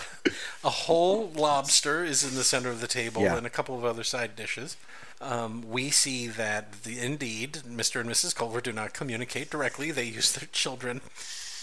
a 0.64 0.70
whole 0.70 1.32
lobster 1.32 2.04
is 2.06 2.24
in 2.24 2.36
the 2.36 2.44
center 2.44 2.70
of 2.70 2.82
the 2.82 2.88
table, 2.88 3.24
Yeah. 3.24 3.36
and 3.36 3.48
a 3.48 3.50
couple 3.50 3.76
of 3.76 3.84
other 3.84 4.04
side 4.04 4.36
dishes. 4.36 4.78
Um, 5.20 5.64
we 5.68 5.90
see 5.90 6.28
that 6.28 6.84
the, 6.84 7.00
indeed 7.00 7.64
Mr. 7.68 8.00
and 8.02 8.10
Mrs. 8.10 8.36
Culver 8.36 8.62
do 8.62 8.72
not 8.72 8.94
communicate 8.94 9.50
directly. 9.50 9.90
They 9.90 10.04
use 10.04 10.32
their 10.34 10.48
children. 10.52 11.02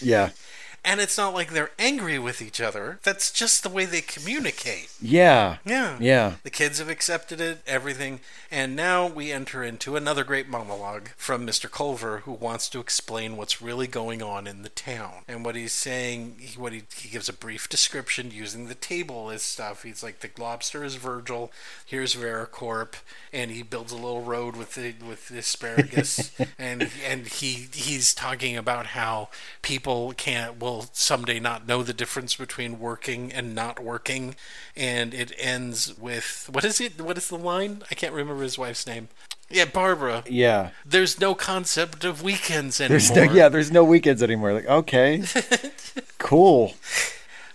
Yeah. 0.01 0.31
And 0.85 0.99
it's 0.99 1.17
not 1.17 1.33
like 1.33 1.51
they're 1.51 1.71
angry 1.79 2.19
with 2.19 2.41
each 2.41 2.59
other. 2.59 2.99
That's 3.03 3.31
just 3.31 3.63
the 3.63 3.69
way 3.69 3.85
they 3.85 4.01
communicate. 4.01 4.89
Yeah. 5.01 5.57
Yeah. 5.65 5.97
Yeah. 5.99 6.33
The 6.43 6.49
kids 6.49 6.79
have 6.79 6.89
accepted 6.89 7.39
it, 7.39 7.61
everything. 7.65 8.19
And 8.51 8.75
now 8.75 9.07
we 9.07 9.31
enter 9.31 9.63
into 9.63 9.95
another 9.95 10.23
great 10.23 10.49
monologue 10.49 11.09
from 11.15 11.47
Mr. 11.47 11.71
Culver, 11.71 12.19
who 12.19 12.33
wants 12.33 12.67
to 12.69 12.79
explain 12.79 13.37
what's 13.37 13.61
really 13.61 13.87
going 13.87 14.21
on 14.21 14.45
in 14.45 14.61
the 14.61 14.69
town. 14.69 15.23
And 15.27 15.45
what 15.45 15.55
he's 15.55 15.73
saying, 15.73 16.35
he, 16.39 16.59
what 16.59 16.73
he, 16.73 16.83
he 16.95 17.09
gives 17.09 17.29
a 17.29 17.33
brief 17.33 17.69
description 17.69 18.31
using 18.31 18.67
the 18.67 18.75
table 18.75 19.29
as 19.29 19.41
stuff. 19.41 19.83
He's 19.83 20.03
like, 20.03 20.19
the 20.19 20.29
lobster 20.37 20.83
is 20.83 20.95
Virgil, 20.95 21.51
here's 21.85 22.15
Varicorp, 22.15 22.95
and 23.31 23.51
he 23.51 23.63
builds 23.63 23.91
a 23.91 23.95
little 23.95 24.21
road 24.21 24.55
with 24.57 24.75
the, 24.75 24.93
with 25.07 25.29
the 25.29 25.37
asparagus. 25.37 26.31
and 26.59 26.89
and 27.07 27.27
he 27.27 27.67
he's 27.73 28.13
talking 28.13 28.57
about 28.57 28.87
how 28.87 29.29
people 29.61 30.13
can't 30.13 30.59
will 30.59 30.72
someday 30.91 31.39
not 31.39 31.67
know 31.67 31.83
the 31.83 31.93
difference 31.93 32.35
between 32.35 32.79
working 32.79 33.31
and 33.31 33.53
not 33.55 33.79
working 33.81 34.35
and 34.75 35.13
it 35.13 35.31
ends 35.37 35.97
with 35.97 36.49
what 36.51 36.63
is 36.65 36.81
it 36.81 36.99
what 37.01 37.17
is 37.17 37.27
the 37.29 37.37
line 37.37 37.83
i 37.91 37.95
can't 37.95 38.13
remember 38.13 38.41
his 38.43 38.57
wife's 38.57 38.85
name 38.87 39.07
yeah 39.49 39.65
barbara 39.65 40.23
Yeah. 40.27 40.69
there's 40.85 41.19
no 41.19 41.35
concept 41.35 42.03
of 42.03 42.21
weekends 42.23 42.77
There's 42.79 43.11
anymore 43.11 43.33
no, 43.33 43.39
yeah, 43.39 43.49
there's 43.49 43.71
no 43.71 43.83
weekends 43.83 44.23
anymore. 44.23 44.53
Like, 44.53 44.65
okay. 44.67 45.23
cool. 46.17 46.73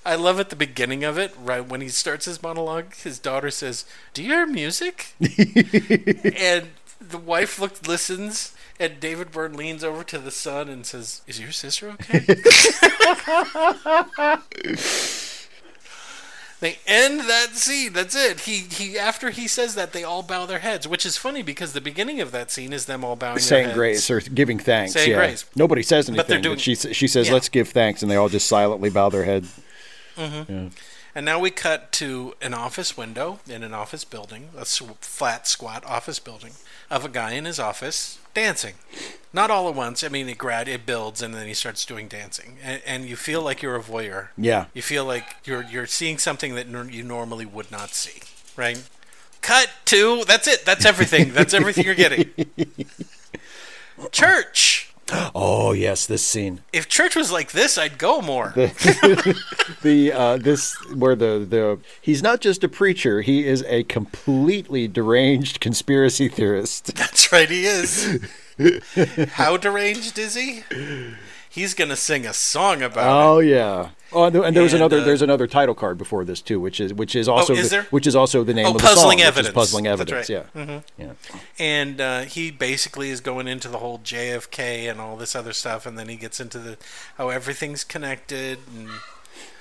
i 0.07 0.14
love 0.14 0.39
at 0.41 0.51
the 0.51 0.57
beginning 0.57 1.03
of 1.05 1.19
it 1.19 1.35
right 1.43 1.66
when 1.66 1.81
he 1.81 1.89
starts 1.89 2.25
his 2.27 2.43
monologue 2.43 2.95
his 2.95 3.19
daughter 3.19 3.51
says 3.51 3.85
do 4.14 4.23
you 4.23 4.29
hear 4.31 4.47
music 4.47 5.14
and 5.21 6.69
the 7.01 7.19
wife 7.19 7.59
looks 7.61 7.87
listens 7.87 8.53
and 8.81 9.01
David 9.01 9.33
Byrne 9.33 9.55
leans 9.57 9.83
over 9.83 10.05
to 10.05 10.18
the 10.18 10.31
son 10.31 10.68
and 10.68 10.87
says, 10.87 11.22
"Is 11.26 11.41
your 11.41 11.53
sister 11.53 11.89
okay?" 11.91 12.20
they 16.61 16.79
end 16.87 17.20
that 17.20 17.51
scene. 17.55 17.93
That's 17.93 18.16
it. 18.16 18.41
He 18.41 18.59
he. 18.59 18.99
After 18.99 19.31
he 19.31 19.47
says 19.47 19.74
that, 19.74 19.93
they 19.93 20.05
all 20.05 20.22
bow 20.22 20.47
their 20.47 20.59
heads, 20.61 20.87
which 20.89 21.07
is 21.07 21.16
funny 21.16 21.43
because 21.43 21.72
the 21.72 21.81
beginning 21.81 22.20
of 22.20 22.33
that 22.33 22.51
scene 22.51 22.72
is 22.72 22.87
them 22.87 23.05
all 23.05 23.16
bowing 23.16 23.35
their 23.35 23.43
Saying 23.43 23.74
grace 23.74 24.11
or 24.11 24.20
giving 24.20 24.59
thanks. 24.59 24.93
Saying 24.93 25.11
yeah. 25.11 25.16
grace. 25.16 25.45
Nobody 25.55 25.83
says 25.83 26.09
anything. 26.09 26.18
But 26.18 26.29
they're 26.29 26.39
but 26.39 26.43
doing- 26.43 26.59
she 26.59 26.74
she 26.74 27.09
says, 27.09 27.29
Yeah. 27.29 27.35
"Let's 27.35 27.49
give 27.49 27.68
thanks," 27.68 28.03
and 28.03 28.11
they 28.11 28.16
all 28.16 28.29
just 28.29 28.47
silently 28.47 28.91
bow 28.91 29.09
their 29.09 29.24
head. 29.24 29.47
Mm-hmm. 30.16 30.68
And 31.14 31.24
now 31.24 31.38
we 31.38 31.50
cut 31.50 31.90
to 31.92 32.34
an 32.40 32.54
office 32.54 32.96
window 32.96 33.40
in 33.48 33.62
an 33.62 33.74
office 33.74 34.04
building, 34.04 34.50
a 34.56 34.64
flat, 34.64 35.46
squat 35.46 35.84
office 35.84 36.18
building, 36.18 36.52
of 36.90 37.04
a 37.04 37.09
guy 37.09 37.32
in 37.32 37.44
his 37.44 37.59
office 37.59 38.18
dancing. 38.34 38.74
Not 39.32 39.50
all 39.50 39.68
at 39.68 39.74
once. 39.74 40.04
I 40.04 40.09
mean, 40.09 40.28
it 40.28 40.38
grad 40.38 40.68
it 40.68 40.86
builds, 40.86 41.20
and 41.20 41.34
then 41.34 41.46
he 41.46 41.54
starts 41.54 41.84
doing 41.84 42.09
dancing, 42.09 42.56
and, 42.62 42.80
and 42.86 43.04
you 43.06 43.16
feel 43.16 43.42
like 43.42 43.62
you're 43.62 43.76
a 43.76 43.82
voyeur. 43.82 44.28
Yeah. 44.38 44.66
You 44.72 44.82
feel 44.82 45.04
like 45.04 45.36
you're 45.44 45.64
you're 45.64 45.86
seeing 45.86 46.18
something 46.18 46.54
that 46.54 46.68
nor- 46.68 46.84
you 46.84 47.02
normally 47.02 47.44
would 47.46 47.70
not 47.70 47.90
see, 47.90 48.22
right? 48.56 48.82
Cut 49.42 49.70
to 49.86 50.24
that's 50.26 50.46
it. 50.48 50.64
That's 50.64 50.84
everything. 50.84 51.32
That's 51.32 51.52
everything 51.52 51.84
you're 51.84 51.94
getting. 51.94 52.30
Church. 54.12 54.88
Oh 55.34 55.72
yes, 55.72 56.06
this 56.06 56.24
scene. 56.24 56.61
If 56.72 56.88
church 56.88 57.16
was 57.16 57.32
like 57.32 57.52
this, 57.52 57.78
I'd 57.78 57.98
go 57.98 58.20
more. 58.20 58.54
The 59.82 60.12
uh, 60.12 60.36
this 60.38 60.74
where 60.94 61.14
the 61.14 61.46
the 61.48 61.78
he's 62.00 62.22
not 62.22 62.40
just 62.40 62.64
a 62.64 62.68
preacher. 62.68 63.20
He 63.20 63.46
is 63.46 63.62
a 63.68 63.84
completely 63.84 64.88
deranged 64.88 65.61
conspiracy 65.61 66.28
theorist. 66.28 66.96
That's 66.96 67.30
right, 67.30 67.48
he 67.48 67.64
is. 67.64 68.26
How 69.32 69.56
deranged 69.56 70.18
is 70.18 70.34
he? 70.34 70.64
He's 71.59 71.74
gonna 71.74 71.96
sing 71.96 72.24
a 72.26 72.32
song 72.32 72.82
about 72.82 73.04
it. 73.06 73.11
Oh 73.26 73.38
yeah. 73.40 73.90
Oh, 74.11 74.24
and 74.24 74.34
there, 74.34 74.42
and 74.44 74.56
there 74.56 74.62
was 74.62 74.72
And, 74.72 74.80
another. 74.82 75.02
uh, 75.02 75.04
there's 75.04 75.20
another 75.20 75.46
title 75.46 75.74
card 75.74 75.98
before 75.98 76.24
this 76.24 76.40
too, 76.40 76.59
which 76.61 76.80
is 76.80 76.94
which 76.94 77.14
is 77.14 77.28
also 77.28 77.54
is 77.54 77.70
the, 77.70 77.82
which 77.90 78.06
is 78.06 78.16
also 78.16 78.42
the 78.44 78.54
name 78.54 78.66
Oh, 78.66 78.70
of 78.70 78.76
the 78.78 78.82
Puzzling 78.82 79.02
song, 79.02 79.09
which 79.18 79.20
is 79.20 79.26
Evidence. 79.28 79.54
puzzling 79.54 79.86
evidence. 79.86 80.30
right. 80.30 80.54
Mm-hmm. 80.54 81.00
Yeah. 81.02 81.06
Yeah. 81.34 81.40
and 81.59 82.00
uh, 82.00 82.20
he 82.22 82.50
basically 82.50 83.11
is 83.11 83.20
going 83.20 83.48
into 83.48 83.68
the 83.68 83.78
whole 83.78 83.98
JFK 83.98 84.90
and 84.90 84.98
all 85.00 85.16
this 85.16 85.36
other 85.36 85.52
stuff, 85.52 85.84
and 85.84 85.98
then 85.98 86.09
he 86.09 86.16
gets 86.16 86.40
into 86.40 86.59
the 86.59 86.78
how 87.18 87.28
everything's 87.28 87.84
connected, 87.84 88.59
and 88.74 88.88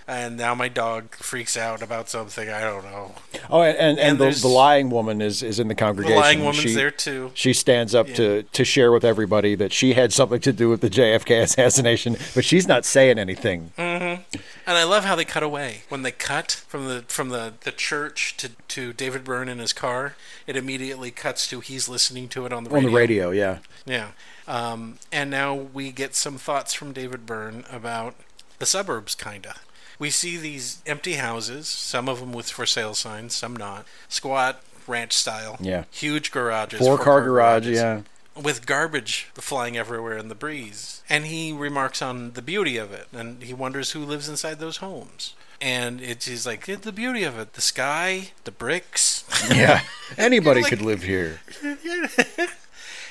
And 0.09 0.38
now 0.38 0.55
my 0.55 0.69
dog 0.69 1.13
freaks 1.15 1.57
out 1.57 1.82
about 1.82 2.07
something. 2.07 2.47
I 2.47 2.61
don't 2.61 2.86
know. 2.86 3.13
Oh, 3.49 3.61
and 3.61 3.78
and, 3.78 3.99
and, 3.99 4.21
And 4.21 4.34
the, 4.34 4.39
the 4.39 4.47
lying 4.47 4.89
woman 4.89 5.21
is, 5.21 5.43
is 5.43 5.59
in 5.59 5.67
the 5.67 5.75
congregation. 5.75 6.15
The 6.15 6.21
lying 6.21 6.39
woman's 6.39 6.59
she, 6.59 6.73
there 6.73 6.91
too. 6.91 7.32
She 7.34 7.51
stands 7.51 7.93
up 7.93 8.07
to, 8.13 8.43
to 8.43 8.63
share 8.63 8.93
with 8.93 9.03
everybody 9.03 9.53
that 9.55 9.73
she 9.73 9.95
had 9.95 10.13
something 10.13 10.39
to 10.39 10.53
do 10.53 10.69
with 10.69 10.80
the 10.80 10.89
JFK 10.89 11.41
assassination, 11.43 12.15
but 12.34 12.45
she's 12.45 12.69
not 12.69 12.86
saying 12.86 13.19
anything. 13.19 13.71
And 13.78 14.23
I 14.65 14.86
love 14.86 15.03
how 15.03 15.15
they 15.15 15.25
cut 15.25 15.43
away 15.43 15.82
when 15.89 16.03
they 16.03 16.11
cut 16.11 16.51
from 16.67 16.88
the 16.88 17.03
from 17.09 17.30
the, 17.30 17.53
the 17.61 17.71
church 17.73 18.38
to, 18.38 18.51
to 18.69 18.93
David 18.93 19.25
Byrne 19.25 19.49
in 19.49 19.59
his 19.59 19.73
car. 19.73 20.15
It 20.45 20.55
immediately 20.55 21.11
cuts 21.11 21.47
to 21.49 21.59
he's 21.59 21.89
listening 21.89 22.30
to 22.30 22.45
it 22.45 22.53
on 22.53 22.63
the 22.63 22.69
On 22.69 22.75
radio. 22.75 22.89
the 22.89 22.95
radio, 22.95 23.32
yeah. 23.32 23.57
Yeah. 23.86 24.11
Um, 24.47 24.99
and 25.11 25.30
now 25.30 25.53
we 25.53 25.91
get 25.91 26.15
some 26.15 26.38
thoughts 26.38 26.73
from 26.73 26.93
David 26.93 27.25
Byrne 27.25 27.65
about 27.69 28.15
the 28.59 28.65
suburbs, 28.65 29.13
kinda. 29.15 29.55
We 29.99 30.09
see 30.09 30.37
these 30.37 30.81
empty 30.85 31.13
houses, 31.13 31.67
some 31.67 32.07
of 32.07 32.19
them 32.19 32.31
with 32.31 32.49
for 32.49 32.65
sale 32.65 32.93
signs, 32.93 33.35
some 33.35 33.55
not. 33.55 33.85
Squat, 34.09 34.61
ranch 34.85 35.13
style. 35.13 35.57
Yeah. 35.59 35.85
Huge 35.91 36.31
garages. 36.31 36.79
Four 36.79 36.97
car 36.97 37.21
garage, 37.21 37.63
garages, 37.63 37.79
yeah. 37.79 38.01
With 38.39 38.67
garbage 38.67 39.29
flying 39.33 39.75
everywhere 39.75 40.17
in 40.17 40.27
the 40.27 40.35
breeze. 40.35 41.01
And 41.09 41.25
he 41.25 41.51
remarks 41.51 42.01
on 42.01 42.33
the 42.33 42.41
beauty 42.43 42.77
of 42.77 42.91
it, 42.93 43.07
and 43.11 43.41
he 43.41 43.53
wonders 43.53 43.91
who 43.91 44.05
lives 44.05 44.29
inside 44.29 44.59
those 44.59 44.77
homes. 44.77 45.33
And 45.59 45.99
it's 46.01 46.27
he's 46.27 46.45
like, 46.45 46.69
"It's 46.69 46.83
the 46.85 46.91
beauty 46.91 47.23
of 47.23 47.39
it. 47.39 47.53
The 47.53 47.61
sky, 47.61 48.29
the 48.43 48.51
bricks. 48.51 49.23
Yeah. 49.49 49.81
Anybody 50.17 50.61
Like- 50.61 50.69
could 50.69 50.83
live 50.83 51.01
here. 51.01 51.39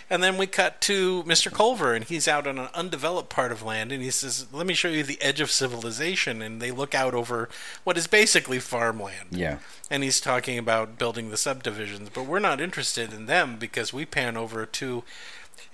And 0.09 0.23
then 0.23 0.39
we 0.39 0.47
cut 0.47 0.81
to 0.83 1.25
Mr. 1.25 1.53
Culver, 1.53 1.93
and 1.93 2.05
he's 2.05 2.29
out 2.29 2.47
on 2.47 2.59
an 2.59 2.69
undeveloped 2.75 3.29
part 3.29 3.51
of 3.51 3.63
land, 3.65 3.91
and 3.91 4.03
he 4.03 4.11
says, 4.13 4.47
"Let 4.53 4.65
me 4.67 4.75
show 4.75 4.87
you 4.89 5.03
the 5.03 5.21
edge 5.21 5.41
of 5.41 5.51
civilization." 5.51 6.41
And 6.43 6.63
they 6.63 6.71
look 6.71 6.95
out 6.95 7.13
over 7.13 7.49
what 7.83 7.99
is 7.99 8.07
basically 8.07 8.61
farmland. 8.61 9.29
Yeah. 9.33 9.59
And 9.91 10.05
he's 10.05 10.21
talking 10.21 10.59
about 10.59 10.97
building 10.99 11.31
the 11.31 11.37
subdivisions, 11.37 12.09
but 12.15 12.25
we're 12.27 12.39
not 12.39 12.61
interested 12.61 13.13
in 13.13 13.27
them 13.27 13.57
because 13.57 13.93
we 13.93 14.05
pan 14.07 14.37
over 14.37 14.65
to 14.65 15.03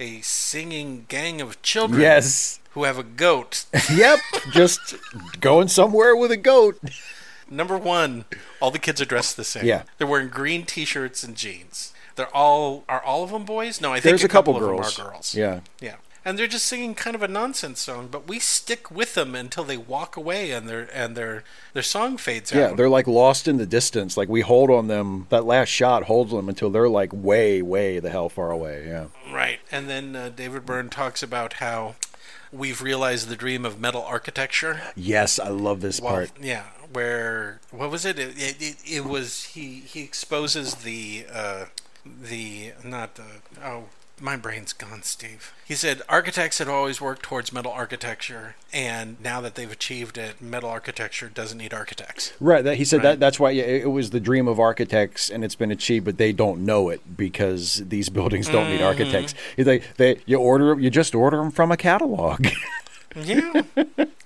a 0.01 0.20
singing 0.22 1.05
gang 1.09 1.41
of 1.43 1.61
children 1.62 2.01
Yes. 2.01 2.59
who 2.70 2.85
have 2.85 2.99
a 2.99 3.03
goat. 3.03 3.66
Yep. 3.95 4.18
Just 4.53 4.95
going 5.41 5.68
somewhere 5.68 6.16
with 6.16 6.30
a 6.30 6.37
goat. 6.39 6.78
Number 7.51 7.76
one, 7.76 8.24
all 8.61 8.70
the 8.70 8.78
kids 8.78 9.01
are 9.03 9.05
dressed 9.05 9.37
the 9.37 9.45
same. 9.45 9.66
Yeah. 9.66 9.83
they're 9.99 10.07
wearing 10.07 10.28
green 10.28 10.64
T-shirts 10.64 11.22
and 11.22 11.37
jeans. 11.37 11.91
They're 12.16 12.34
all 12.34 12.84
are 12.88 13.02
all 13.02 13.22
of 13.24 13.30
them 13.30 13.44
boys? 13.44 13.80
No, 13.80 13.90
I 13.92 13.96
think 13.96 14.04
There's 14.04 14.24
a 14.24 14.28
couple, 14.28 14.54
of 14.54 14.60
girls. 14.60 14.96
them 14.96 15.06
are 15.06 15.10
girls. 15.10 15.34
Yeah. 15.34 15.60
Yeah. 15.80 15.96
And 16.24 16.38
they're 16.38 16.46
just 16.46 16.66
singing 16.66 16.94
kind 16.94 17.16
of 17.16 17.22
a 17.22 17.26
nonsense 17.26 17.80
song, 17.80 18.06
but 18.08 18.28
we 18.28 18.38
stick 18.38 18.92
with 18.92 19.14
them 19.14 19.34
until 19.34 19.64
they 19.64 19.76
walk 19.76 20.16
away 20.16 20.52
and 20.52 20.68
their 20.68 20.88
and 20.94 21.16
their 21.16 21.42
their 21.72 21.82
song 21.82 22.16
fades 22.16 22.52
out. 22.52 22.58
Yeah, 22.58 22.74
they're 22.74 22.88
like 22.88 23.08
lost 23.08 23.48
in 23.48 23.56
the 23.56 23.66
distance. 23.66 24.16
Like 24.16 24.28
we 24.28 24.42
hold 24.42 24.70
on 24.70 24.86
them. 24.86 25.26
That 25.30 25.44
last 25.44 25.68
shot 25.70 26.04
holds 26.04 26.30
them 26.30 26.48
until 26.48 26.70
they're 26.70 26.88
like 26.88 27.10
way, 27.12 27.60
way 27.60 27.98
the 27.98 28.10
hell 28.10 28.28
far 28.28 28.52
away. 28.52 28.84
Yeah. 28.86 29.06
Right. 29.32 29.58
And 29.72 29.90
then 29.90 30.14
uh, 30.14 30.28
David 30.28 30.64
Byrne 30.64 30.90
talks 30.90 31.24
about 31.24 31.54
how 31.54 31.96
we've 32.52 32.80
realized 32.82 33.28
the 33.28 33.34
dream 33.34 33.64
of 33.64 33.80
metal 33.80 34.02
architecture. 34.02 34.80
Yes, 34.94 35.40
I 35.40 35.48
love 35.48 35.80
this 35.80 36.00
Well, 36.00 36.12
part. 36.12 36.30
yeah, 36.40 36.66
where 36.92 37.58
what 37.72 37.90
was 37.90 38.04
it? 38.04 38.20
It, 38.20 38.38
it, 38.40 38.62
it, 38.62 38.76
it 38.86 39.04
was 39.04 39.42
he 39.42 39.80
he 39.86 40.02
exposes 40.02 40.76
the 40.76 41.24
uh, 41.32 41.64
the 42.05 42.72
not 42.84 43.16
the 43.16 43.24
oh 43.64 43.84
my 44.22 44.36
brain's 44.36 44.72
gone, 44.72 45.03
Steve. 45.03 45.53
He 45.66 45.74
said 45.74 46.00
architects 46.09 46.59
had 46.59 46.68
always 46.68 47.00
worked 47.00 47.22
towards 47.22 47.53
metal 47.53 47.72
architecture, 47.72 48.55
and 48.72 49.20
now 49.20 49.40
that 49.40 49.57
they've 49.57 49.70
achieved 49.70 50.16
it, 50.16 50.40
metal 50.40 50.70
architecture 50.70 51.28
doesn't 51.28 51.59
need 51.59 51.74
architects. 51.74 52.32
Right. 52.38 52.62
That, 52.62 52.76
he 52.76 52.84
said 52.84 52.98
Right. 52.98 53.03
that 53.03 53.20
that's 53.20 53.40
why 53.40 53.50
yeah, 53.50 53.64
it, 53.64 53.90
was 53.90 54.11
the 54.11 54.20
dream 54.20 54.46
of 54.46 54.61
architects, 54.61 55.28
and 55.28 55.44
it's 55.44 55.57
been 55.57 55.72
achieved, 55.72 56.05
but 56.05 56.18
they 56.18 56.32
don't 56.32 56.64
know 56.64 56.88
it 56.88 57.16
because 57.16 57.82
these 57.88 58.09
buildings 58.09 58.48
don't 58.48 58.70
need 58.70 58.80
mm. 58.80 58.86
architects. 58.86 59.34
He's 59.57 59.66
like, 59.66 59.96
they 59.96 60.20
you 60.24 60.38
order 60.38 60.78
you 60.78 60.90
just 60.90 61.14
order 61.14 61.38
them 61.38 61.50
from 61.50 61.72
a 61.72 61.76
catalog. 61.76 62.46
Yeah. 63.16 63.62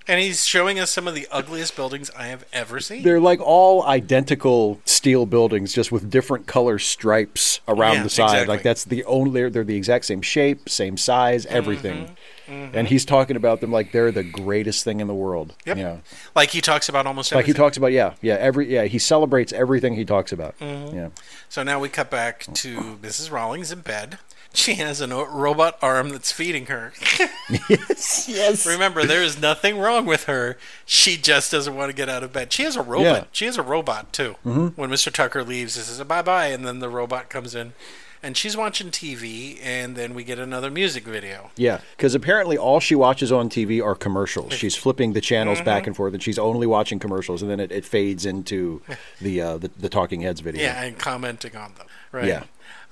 and 0.08 0.20
he's 0.20 0.46
showing 0.46 0.78
us 0.78 0.90
some 0.90 1.08
of 1.08 1.14
the 1.14 1.26
ugliest 1.30 1.74
buildings 1.76 2.10
I 2.16 2.26
have 2.28 2.44
ever 2.52 2.80
seen. 2.80 3.02
They're 3.02 3.20
like 3.20 3.40
all 3.40 3.82
identical 3.84 4.80
steel 4.84 5.26
buildings, 5.26 5.72
just 5.72 5.90
with 5.90 6.10
different 6.10 6.46
color 6.46 6.78
stripes 6.78 7.60
around 7.68 7.96
Yeah, 7.96 8.02
the 8.04 8.10
side. 8.10 8.24
exactly. 8.24 8.46
Like 8.54 8.62
that's 8.62 8.84
the 8.84 9.04
only 9.04 9.30
they're, 9.32 9.50
they're 9.50 9.64
the 9.64 9.76
exact 9.76 10.04
same 10.04 10.22
shape, 10.22 10.68
same 10.68 10.96
size, 10.96 11.46
everything. 11.46 12.16
Mm-hmm. 12.48 12.76
And 12.76 12.86
he's 12.86 13.04
talking 13.04 13.34
about 13.36 13.60
them 13.60 13.72
like 13.72 13.90
they're 13.90 14.12
the 14.12 14.22
greatest 14.22 14.84
thing 14.84 15.00
in 15.00 15.08
the 15.08 15.14
world. 15.14 15.54
Yep. 15.64 15.76
Yeah. 15.78 15.96
like 16.36 16.50
he 16.50 16.60
talks 16.60 16.88
about 16.88 17.04
almost 17.06 17.32
Like 17.34 17.46
he 17.46 17.52
talks 17.52 17.76
about, 17.76 17.90
yeah, 17.90 18.14
yeah, 18.22 18.34
every, 18.34 18.72
yeah, 18.72 18.84
he 18.84 19.00
celebrates 19.00 19.52
everything 19.52 19.96
he 19.96 20.04
talks 20.04 20.30
about. 20.30 20.56
Mm-hmm. 20.60 20.96
Yeah. 20.96 21.08
So 21.48 21.64
now 21.64 21.80
we 21.80 21.88
cut 21.88 22.08
back 22.10 22.46
to 22.54 22.98
Mrs. 23.02 23.32
Rollings 23.32 23.72
in 23.72 23.80
bed. 23.80 24.18
She 24.56 24.74
has 24.76 25.00
a 25.00 25.06
robot 25.06 25.78
arm 25.82 26.08
that's 26.08 26.32
feeding 26.32 26.66
her. 26.66 26.92
yes, 27.68 28.26
yes. 28.28 28.66
Remember, 28.66 29.04
there 29.04 29.22
is 29.22 29.40
nothing 29.40 29.78
wrong 29.78 30.06
with 30.06 30.24
her. 30.24 30.56
She 30.84 31.16
just 31.16 31.52
doesn't 31.52 31.74
want 31.74 31.90
to 31.90 31.96
get 31.96 32.08
out 32.08 32.22
of 32.22 32.32
bed. 32.32 32.52
She 32.52 32.62
has 32.64 32.74
a 32.76 32.82
robot. 32.82 33.04
Yeah. 33.04 33.24
She 33.32 33.44
has 33.44 33.56
a 33.58 33.62
robot 33.62 34.12
too. 34.12 34.36
Mm-hmm. 34.44 34.68
When 34.80 34.90
Mr. 34.90 35.12
Tucker 35.12 35.44
leaves, 35.44 35.76
he 35.76 35.82
says 35.82 36.02
bye 36.04 36.22
bye, 36.22 36.46
and 36.48 36.66
then 36.66 36.78
the 36.80 36.88
robot 36.88 37.28
comes 37.28 37.54
in, 37.54 37.74
and 38.22 38.36
she's 38.36 38.56
watching 38.56 38.90
TV, 38.90 39.58
and 39.62 39.94
then 39.94 40.14
we 40.14 40.24
get 40.24 40.38
another 40.38 40.70
music 40.70 41.04
video. 41.04 41.50
Yeah, 41.56 41.80
because 41.96 42.14
apparently 42.14 42.56
all 42.56 42.80
she 42.80 42.94
watches 42.94 43.30
on 43.30 43.50
TV 43.50 43.84
are 43.84 43.94
commercials. 43.94 44.54
She's 44.54 44.74
flipping 44.74 45.12
the 45.12 45.20
channels 45.20 45.58
Mm-hmm. 45.58 45.64
back 45.66 45.86
and 45.86 45.94
forth, 45.94 46.14
and 46.14 46.22
she's 46.22 46.38
only 46.38 46.66
watching 46.66 46.98
commercials, 46.98 47.42
and 47.42 47.50
then 47.50 47.60
it, 47.60 47.70
it 47.70 47.84
fades 47.84 48.24
into 48.24 48.80
the, 49.20 49.40
uh, 49.40 49.58
the 49.58 49.70
the 49.78 49.88
Talking 49.90 50.22
Heads 50.22 50.40
video. 50.40 50.62
Yeah, 50.62 50.82
and 50.82 50.98
commenting 50.98 51.54
on 51.56 51.74
them. 51.74 51.86
Right. 52.10 52.26
Yeah. 52.26 52.44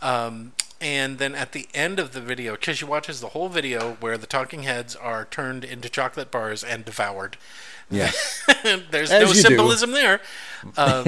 Um, 0.02 0.52
and 0.84 1.18
then 1.18 1.34
at 1.34 1.52
the 1.52 1.66
end 1.74 1.98
of 1.98 2.12
the 2.12 2.20
video, 2.20 2.52
because 2.52 2.78
she 2.78 2.84
watches 2.84 3.20
the 3.20 3.28
whole 3.30 3.48
video 3.48 3.94
where 4.00 4.18
the 4.18 4.26
talking 4.26 4.64
heads 4.64 4.94
are 4.94 5.24
turned 5.24 5.64
into 5.64 5.88
chocolate 5.88 6.30
bars 6.30 6.62
and 6.62 6.84
devoured. 6.84 7.36
yeah. 7.90 8.10
There's 8.90 9.10
As 9.10 9.22
no 9.22 9.28
you 9.28 9.34
do. 9.34 9.40
symbolism 9.40 9.92
there. 9.92 10.20
Um, 10.76 11.06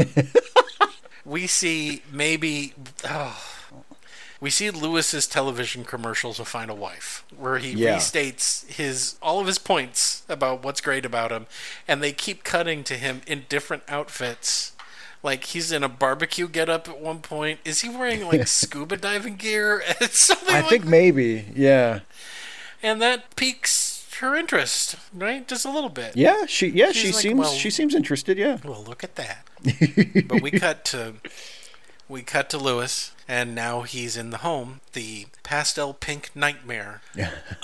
we 1.25 1.47
see 1.47 2.03
maybe. 2.11 2.73
Oh, 3.05 3.39
we 4.41 4.51
see 4.51 4.71
Lewis's 4.71 5.27
television 5.27 5.85
commercials 5.85 6.39
of 6.39 6.47
Find 6.49 6.71
a 6.71 6.75
Wife, 6.75 7.25
where 7.37 7.59
he 7.59 7.71
Yeah. 7.73 7.97
restates 7.97 8.67
his 8.69 9.17
all 9.23 9.41
of 9.41 9.47
his 9.47 9.59
points 9.59 10.23
about 10.29 10.63
what's 10.63 10.81
great 10.81 11.05
about 11.07 11.31
him, 11.33 11.47
and 11.89 12.03
they 12.03 12.13
keep 12.13 12.45
cutting 12.45 12.85
to 12.85 12.95
him 12.97 13.23
in 13.27 13.45
different 13.49 13.83
outfits. 13.89 14.73
Like 15.27 15.43
he's 15.43 15.73
in 15.73 15.83
a 15.83 15.89
barbecue 15.89 16.47
getup 16.49 16.89
at 16.89 17.01
one 17.01 17.19
point. 17.19 17.59
Is 17.65 17.81
he 17.81 17.89
wearing 17.89 18.25
like 18.25 18.47
scuba 18.49 18.97
diving 18.97 19.35
gear? 19.37 19.83
It's 20.01 20.19
something 20.19 20.55
I 20.55 20.61
like 20.61 20.71
think 20.71 20.85
maybe. 20.85 21.47
Yeah. 21.55 22.01
and 22.81 23.03
that 23.03 23.35
piques 23.35 24.07
her 24.21 24.37
interest, 24.37 24.95
right? 25.13 25.47
Just 25.49 25.65
a 25.67 25.71
little 25.71 25.91
bit. 25.91 26.17
Yeah. 26.17 26.47
She. 26.47 26.69
Yeah. 26.69 26.93
She's 26.93 27.01
she 27.01 27.07
like, 27.13 27.23
seems. 27.23 27.39
well- 27.41 27.53
she 27.53 27.71
seems 27.71 27.93
interested. 27.95 28.39
Yeah. 28.39 28.59
Well, 28.65 28.85
look 28.87 29.03
at 29.03 29.17
that. 29.17 29.45
but 30.29 30.41
we 30.43 30.53
cut 30.53 30.85
to 30.87 31.15
we 32.09 32.23
cut 32.23 32.49
to 32.51 32.59
Lewis, 32.59 33.11
and 33.27 33.53
now 33.53 33.83
he's 33.83 34.17
in 34.17 34.31
the 34.31 34.39
home, 34.39 34.81
the 34.93 35.27
pastel 35.43 35.93
pink 35.93 36.31
nightmare 36.37 37.03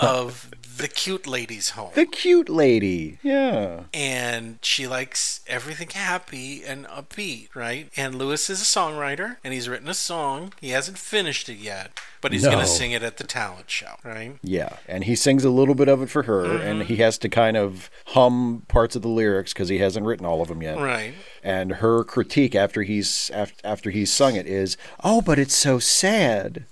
of 0.00 0.50
the 0.76 0.88
cute 0.88 1.26
lady's 1.26 1.70
home. 1.70 1.90
The 1.94 2.06
cute 2.06 2.48
lady. 2.48 3.18
Yeah. 3.22 3.84
and 3.92 4.58
she 4.62 4.86
likes 4.86 5.40
everything 5.46 5.90
happy 5.90 6.62
and 6.64 6.86
upbeat, 6.86 7.48
right? 7.54 7.90
And 7.96 8.14
Lewis 8.16 8.48
is 8.50 8.60
a 8.60 8.64
songwriter, 8.64 9.36
and 9.44 9.52
he's 9.52 9.68
written 9.68 9.88
a 9.88 9.94
song. 9.94 10.52
He 10.60 10.70
hasn't 10.70 10.98
finished 10.98 11.48
it 11.48 11.58
yet, 11.58 11.98
but 12.20 12.32
he's 12.32 12.42
No. 12.44 12.50
going 12.52 12.64
to 12.64 12.70
sing 12.70 12.92
it 12.92 13.02
at 13.02 13.16
the 13.18 13.24
talent 13.24 13.70
show, 13.70 13.96
right? 14.04 14.36
Yeah, 14.42 14.76
and 14.88 15.04
he 15.04 15.14
sings 15.16 15.44
a 15.44 15.50
little 15.50 15.74
bit 15.74 15.88
of 15.88 16.00
it 16.02 16.10
for 16.10 16.22
her, 16.24 16.44
Mm-hmm. 16.44 16.66
and 16.66 16.82
he 16.84 16.96
has 16.96 17.18
to 17.18 17.28
kind 17.28 17.56
of 17.56 17.90
hum 18.08 18.62
parts 18.68 18.96
of 18.96 19.02
the 19.02 19.08
lyrics 19.08 19.52
because 19.52 19.68
he 19.68 19.78
hasn't 19.78 20.06
written 20.06 20.26
all 20.26 20.40
of 20.42 20.48
them 20.48 20.62
yet. 20.62 20.78
Right. 20.78 21.14
And 21.42 21.72
her 21.74 22.04
critique 22.04 22.54
after 22.54 22.82
he's 22.82 23.30
after, 23.34 23.54
after 23.64 23.90
he's 23.90 24.12
sung 24.12 24.36
it 24.36 24.46
is, 24.46 24.76
"Oh, 25.02 25.20
but 25.20 25.38
it's 25.38 25.56
so 25.56 25.78
sad." 25.78 26.64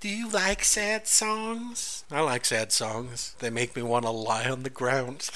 Do 0.00 0.08
you 0.08 0.28
like 0.28 0.62
sad 0.62 1.08
songs? 1.08 1.97
I 2.10 2.20
like 2.20 2.44
sad 2.44 2.72
songs. 2.72 3.34
They 3.40 3.50
make 3.50 3.76
me 3.76 3.82
want 3.82 4.04
to 4.04 4.10
lie 4.10 4.48
on 4.48 4.62
the 4.62 4.70
ground. 4.70 5.28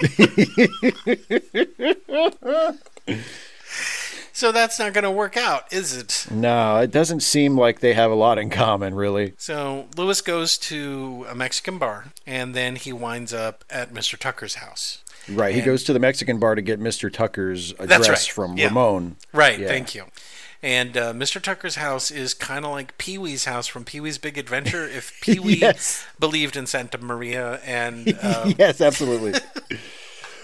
so 4.32 4.52
that's 4.52 4.78
not 4.78 4.92
going 4.92 5.04
to 5.04 5.10
work 5.10 5.36
out, 5.36 5.72
is 5.72 5.96
it? 5.96 6.26
No, 6.30 6.78
it 6.78 6.90
doesn't 6.90 7.20
seem 7.20 7.56
like 7.56 7.80
they 7.80 7.94
have 7.94 8.10
a 8.10 8.14
lot 8.14 8.38
in 8.38 8.50
common, 8.50 8.94
really. 8.94 9.34
So 9.38 9.86
Lewis 9.96 10.20
goes 10.20 10.58
to 10.58 11.24
a 11.28 11.34
Mexican 11.34 11.78
bar, 11.78 12.06
and 12.26 12.54
then 12.54 12.76
he 12.76 12.92
winds 12.92 13.32
up 13.32 13.64
at 13.70 13.94
Mr. 13.94 14.18
Tucker's 14.18 14.56
house. 14.56 14.98
Right. 15.28 15.54
He 15.54 15.62
goes 15.62 15.84
to 15.84 15.94
the 15.94 15.98
Mexican 15.98 16.38
bar 16.38 16.54
to 16.54 16.60
get 16.60 16.78
Mr. 16.80 17.10
Tucker's 17.10 17.72
address 17.78 18.08
right. 18.08 18.18
from 18.28 18.58
Yeah. 18.58 18.66
Ramon. 18.66 19.16
Right, 19.32 19.58
Yeah. 19.58 19.68
thank 19.68 19.94
you. 19.94 20.04
And 20.64 20.96
uh, 20.96 21.12
Mr. 21.12 21.42
Tucker's 21.42 21.74
house 21.76 22.10
is 22.10 22.32
kind 22.32 22.64
of 22.64 22.70
like 22.70 22.96
Pee 22.96 23.18
Wee's 23.18 23.44
house 23.44 23.66
from 23.66 23.84
Pee 23.84 24.00
Wee's 24.00 24.16
Big 24.16 24.38
Adventure 24.38 24.88
if 24.88 25.12
Pee 25.20 25.38
Wee 25.38 25.56
Yes. 25.56 26.06
believed 26.18 26.56
in 26.56 26.64
Santeria 26.64 27.60
and. 27.66 28.08
Um, 28.22 28.54
yes, 28.58 28.80
absolutely. 28.80 29.34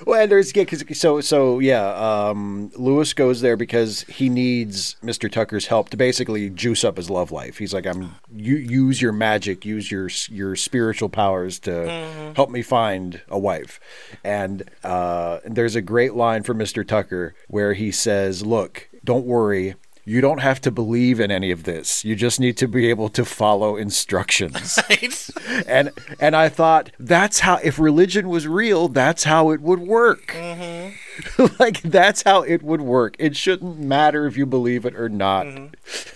Well, 0.06 0.22
and 0.22 0.32
there's 0.32 0.56
yeah, 0.56 0.64
'cause- 0.64 0.82
so 0.98 1.20
so 1.20 1.58
yeah. 1.58 1.84
Um, 2.30 2.70
Lewis 2.74 3.12
goes 3.12 3.42
there 3.42 3.54
because 3.58 4.00
he 4.04 4.30
needs 4.30 4.96
Mr. 5.04 5.30
Tucker's 5.30 5.66
help 5.66 5.90
to 5.90 5.96
basically 5.98 6.48
juice 6.48 6.84
up 6.84 6.96
his 6.96 7.10
love 7.10 7.30
life. 7.32 7.58
He's 7.58 7.74
like, 7.74 7.84
I'm 7.86 8.14
you 8.34 8.56
use 8.56 9.02
your 9.02 9.12
magic, 9.12 9.66
use 9.66 9.90
your 9.90 10.08
your 10.30 10.56
spiritual 10.56 11.10
powers 11.10 11.58
to 11.60 12.32
help 12.34 12.48
me 12.48 12.62
find 12.62 13.20
a 13.28 13.38
wife. 13.38 13.78
And 14.24 14.62
uh, 14.82 15.40
there's 15.44 15.76
a 15.76 15.82
great 15.82 16.14
line 16.14 16.44
from 16.44 16.58
Mr. 16.58 16.86
Tucker 16.86 17.34
where 17.48 17.74
he 17.74 17.92
says, 17.92 18.42
"Look, 18.42 18.88
don't 19.04 19.26
worry." 19.26 19.74
You 20.10 20.20
don't 20.20 20.40
have 20.40 20.60
to 20.62 20.72
believe 20.72 21.20
in 21.20 21.30
any 21.30 21.52
of 21.52 21.62
this. 21.62 22.04
You 22.04 22.16
just 22.16 22.40
need 22.40 22.56
to 22.56 22.66
be 22.66 22.90
able 22.90 23.08
to 23.10 23.24
follow 23.24 23.76
instructions 23.76 24.76
Right? 24.90 25.30
and 25.68 25.92
and 26.18 26.34
I 26.34 26.48
thought 26.48 26.90
that's 26.98 27.38
how 27.40 27.60
if 27.62 27.78
religion 27.78 28.28
was 28.28 28.48
real, 28.48 28.88
that's 28.88 29.22
how 29.22 29.50
it 29.50 29.60
would 29.60 29.78
work. 29.78 30.34
like 31.60 31.80
that's 31.82 32.22
how 32.22 32.42
it 32.42 32.62
would 32.64 32.80
work. 32.80 33.14
It 33.20 33.36
shouldn't 33.36 33.78
matter 33.78 34.26
if 34.26 34.36
you 34.36 34.46
believe 34.46 34.84
it 34.84 34.96
or 34.96 35.08
not. 35.08 35.44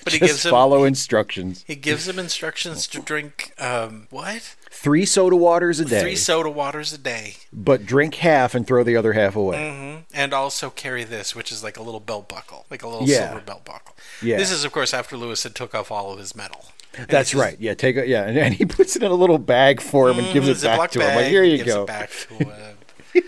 But 0.02 0.12
he 0.12 0.18
Just 0.18 0.30
gives 0.30 0.46
him 0.46 0.50
follow 0.50 0.82
instructions. 0.82 1.64
he 1.66 1.76
gives 1.76 2.08
him 2.08 2.18
instructions 2.18 2.88
to 2.88 3.00
drink 3.00 3.52
um 3.58 4.08
what? 4.10 4.56
Three 4.84 5.06
soda 5.06 5.34
waters 5.34 5.80
a 5.80 5.86
day, 5.86 6.00
Three 6.02 6.14
soda 6.16 6.50
waters 6.50 6.92
a 6.92 6.98
day. 6.98 7.36
but 7.50 7.86
drink 7.86 8.16
half 8.16 8.54
and 8.54 8.66
throw 8.66 8.84
the 8.84 8.96
other 8.98 9.14
half 9.14 9.34
away. 9.34 9.56
Mm-hmm. 9.56 10.00
And 10.12 10.34
also 10.34 10.68
carry 10.68 11.04
this, 11.04 11.34
which 11.34 11.50
is 11.50 11.64
like 11.64 11.78
a 11.78 11.82
little 11.82 12.00
belt 12.00 12.28
buckle, 12.28 12.66
like 12.70 12.82
a 12.82 12.88
little 12.88 13.08
Yeah. 13.08 13.28
silver 13.28 13.40
belt 13.40 13.64
buckle. 13.64 13.96
Yeah. 14.20 14.36
This 14.36 14.50
is, 14.50 14.62
of 14.62 14.72
course, 14.72 14.92
after 14.92 15.16
Lewis 15.16 15.42
had 15.42 15.54
took 15.54 15.74
off 15.74 15.90
all 15.90 16.12
of 16.12 16.18
his 16.18 16.36
metal. 16.36 16.66
And 16.98 17.08
That's 17.08 17.30
he 17.30 17.38
right. 17.38 17.56
Yeah, 17.58 17.72
take 17.72 17.96
it. 17.96 18.08
Yeah, 18.08 18.24
and, 18.24 18.36
and 18.36 18.52
he 18.54 18.64
puts 18.78 18.94
it 18.94 19.02
in 19.02 19.10
a 19.10 19.14
little 19.14 19.38
bag 19.38 19.80
for 19.80 20.10
him 20.10 20.18
and 20.18 20.30
gives 20.34 20.48
it 20.48 20.58
"Mm, 20.58 20.62
back 20.64 20.78
Ziploc 20.78 20.92
to 20.92 21.00
him. 21.08 21.16
Like 21.16 21.26
here 21.28 21.42
you 21.44 21.64
go. 21.64 21.86
Back 21.86 22.10
to 22.28 22.34
him. 23.14 23.24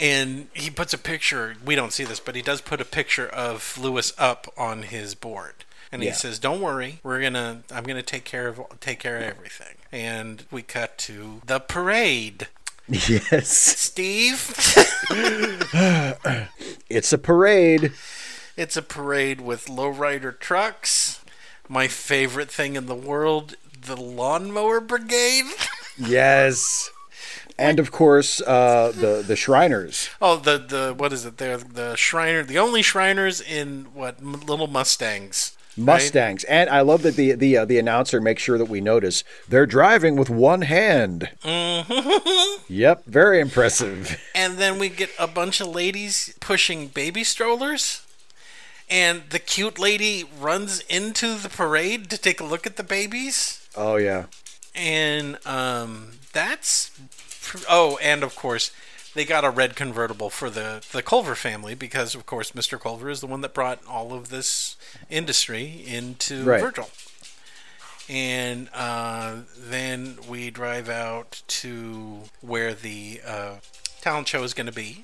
and 0.00 0.46
he 0.54 0.70
puts 0.70 0.94
a 0.94 0.98
picture. 0.98 1.56
We 1.64 1.74
don't 1.74 1.92
see 1.92 2.04
this, 2.04 2.20
but 2.20 2.36
he 2.36 2.42
does 2.42 2.60
put 2.60 2.80
a 2.80 2.84
picture 2.84 3.26
of 3.28 3.76
Lewis 3.76 4.12
up 4.18 4.52
on 4.56 4.84
his 4.84 5.14
board. 5.16 5.64
And 5.90 6.00
he 6.02 6.08
Yeah. 6.08 6.14
says, 6.14 6.38
"Don't 6.38 6.60
worry, 6.60 7.00
we're 7.02 7.20
gonna. 7.20 7.62
I'm 7.70 7.84
gonna 7.84 8.02
take 8.02 8.24
care 8.24 8.48
of 8.48 8.60
take 8.80 8.98
care 9.00 9.16
of 9.16 9.22
everything." 9.24 9.74
And 9.92 10.44
we 10.50 10.62
cut 10.62 10.96
to 10.98 11.42
the 11.46 11.60
parade. 11.60 12.48
Yes, 12.88 13.48
Steve, 13.48 14.54
it's 16.90 17.12
a 17.12 17.18
parade. 17.18 17.92
it's 18.56 18.76
a 18.76 18.82
parade 18.82 19.40
with 19.40 19.66
lowrider 19.66 20.38
trucks. 20.38 21.20
My 21.68 21.86
favorite 21.88 22.50
thing 22.50 22.74
in 22.74 22.86
the 22.86 22.94
world, 22.94 23.54
the 23.80 23.96
lawnmower 23.96 24.80
brigade. 24.80 25.44
Yes, 25.96 26.90
and 27.58 27.78
of 27.78 27.92
course 27.92 28.40
uh, 28.42 28.92
the 28.94 29.22
the 29.26 29.36
Shriners. 29.36 30.10
Oh, 30.20 30.36
the 30.36 30.58
the 30.58 30.94
what 30.96 31.12
is 31.12 31.24
it? 31.24 31.38
They're 31.38 31.58
the 31.58 31.94
Shriner, 31.96 32.42
the 32.42 32.58
only 32.58 32.82
Shriners 32.82 33.40
in 33.40 33.86
what 33.94 34.22
little 34.24 34.66
Mustangs. 34.66 35.56
Right? 35.76 35.84
Mustangs, 35.84 36.44
and 36.44 36.68
I 36.70 36.80
love 36.80 37.02
that 37.02 37.16
the 37.16 37.32
the 37.32 37.56
uh, 37.58 37.64
the 37.64 37.78
announcer 37.78 38.20
makes 38.20 38.42
sure 38.42 38.58
that 38.58 38.68
we 38.68 38.80
notice 38.80 39.24
they're 39.48 39.66
driving 39.66 40.16
with 40.16 40.30
one 40.30 40.62
hand. 40.62 41.30
Mm-hmm. 41.42 42.62
Yep, 42.68 43.04
very 43.06 43.40
impressive. 43.40 44.18
And 44.34 44.56
then 44.58 44.78
we 44.78 44.88
get 44.88 45.10
a 45.18 45.26
bunch 45.26 45.60
of 45.60 45.68
ladies 45.68 46.34
pushing 46.40 46.88
baby 46.88 47.22
strollers, 47.24 48.02
and 48.88 49.22
the 49.30 49.38
cute 49.38 49.78
lady 49.78 50.24
runs 50.40 50.80
into 50.88 51.36
the 51.36 51.48
parade 51.48 52.08
to 52.10 52.18
take 52.18 52.40
a 52.40 52.44
look 52.44 52.66
at 52.66 52.76
the 52.76 52.84
babies, 52.84 53.66
Oh 53.76 53.96
yeah, 53.96 54.24
and 54.74 55.38
um, 55.46 56.12
that's 56.32 56.90
oh, 57.68 57.98
and 58.02 58.22
of 58.22 58.34
course. 58.36 58.70
They 59.14 59.24
got 59.26 59.44
a 59.44 59.50
red 59.50 59.76
convertible 59.76 60.30
for 60.30 60.48
the, 60.48 60.82
the 60.92 61.02
Culver 61.02 61.34
family 61.34 61.74
because, 61.74 62.14
of 62.14 62.24
course, 62.24 62.52
Mr. 62.52 62.80
Culver 62.80 63.10
is 63.10 63.20
the 63.20 63.26
one 63.26 63.42
that 63.42 63.52
brought 63.52 63.80
all 63.86 64.14
of 64.14 64.30
this 64.30 64.76
industry 65.10 65.82
into 65.86 66.44
Right. 66.44 66.60
Virgil. 66.62 66.88
and 68.08 68.68
uh, 68.74 69.36
then 69.56 70.16
we 70.28 70.50
drive 70.50 70.88
out 70.88 71.42
to 71.46 72.20
where 72.40 72.72
the 72.72 73.20
uh, 73.26 73.54
talent 74.00 74.28
show 74.28 74.42
is 74.44 74.54
going 74.54 74.66
to 74.66 74.72
be. 74.72 75.02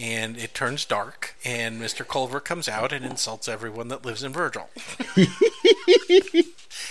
And 0.00 0.36
it 0.38 0.54
turns 0.54 0.84
dark, 0.84 1.34
and 1.44 1.80
Mr. 1.82 2.06
Culver 2.06 2.38
comes 2.38 2.68
out 2.68 2.92
and 2.92 3.04
insults 3.04 3.48
everyone 3.48 3.88
that 3.88 4.04
lives 4.06 4.22
in 4.22 4.32
Virgil. 4.32 4.68
he 5.16 5.32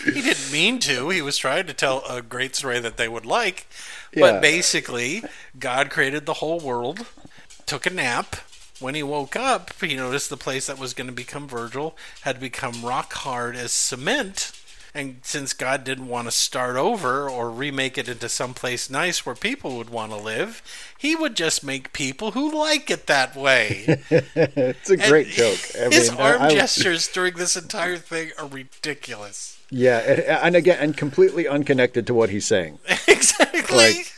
didn't 0.03 0.51
mean 0.51 0.79
to. 0.79 1.07
He 1.09 1.21
was 1.21 1.37
trying 1.37 1.67
to 1.67 1.73
tell 1.73 2.03
a 2.05 2.21
great 2.21 2.53
story 2.55 2.79
that 2.79 2.97
they 2.97 3.07
would 3.07 3.25
like. 3.25 3.65
Yeah. 4.13 4.21
But 4.21 4.41
basically, 4.41 5.23
God 5.59 5.89
created 5.89 6.25
the 6.25 6.35
whole 6.35 6.59
world, 6.59 7.05
took 7.65 7.85
a 7.85 7.89
nap. 7.89 8.35
When 8.79 8.93
he 8.95 9.01
woke 9.03 9.35
up, 9.35 9.73
he 9.81 9.95
noticed 9.95 10.29
the 10.29 10.37
place 10.37 10.67
that 10.67 10.77
was 10.77 10.93
going 10.93 11.07
to 11.07 11.13
become 11.13 11.47
Virgil 11.47 11.97
had 12.21 12.39
become 12.39 12.85
rock 12.85 13.11
hard 13.13 13.55
as 13.55 13.71
cement. 13.71 14.51
And 14.93 15.19
since 15.23 15.53
God 15.53 15.83
didn't 15.83 16.07
want 16.07 16.27
to 16.27 16.31
start 16.31 16.75
over 16.75 17.29
or 17.29 17.51
remake 17.51 17.97
it 17.97 18.07
into 18.07 18.29
some 18.29 18.53
place 18.55 18.89
nice 18.89 19.25
where 19.25 19.35
people 19.35 19.77
would 19.77 19.89
want 19.89 20.11
to 20.11 20.17
live, 20.17 20.61
he 20.97 21.15
would 21.15 21.35
just 21.35 21.63
make 21.63 21.91
people 21.93 22.31
who 22.31 22.57
like 22.57 22.89
it 22.89 23.05
that 23.07 23.35
way. 23.35 23.83
it's 24.09 24.89
a 24.89 24.97
great 24.97 25.27
And 25.27 25.35
joke. 25.35 25.59
I 25.79 25.89
His 25.93 26.11
mean, 26.11 26.19
arm 26.19 26.41
I- 26.43 26.45
I- 26.47 26.49
gestures 26.53 27.07
during 27.07 27.35
this 27.35 27.55
entire 27.55 27.97
thing 27.97 28.31
are 28.39 28.47
ridiculous. 28.47 29.56
Yeah, 29.69 29.97
and, 30.43 30.55
again, 30.55 30.77
and 30.79 30.95
completely 30.95 31.47
unconnected 31.47 32.07
to 32.07 32.13
what 32.13 32.29
he's 32.29 32.45
saying. 32.45 32.79
exactly. 33.07 33.75
Like- 33.75 34.13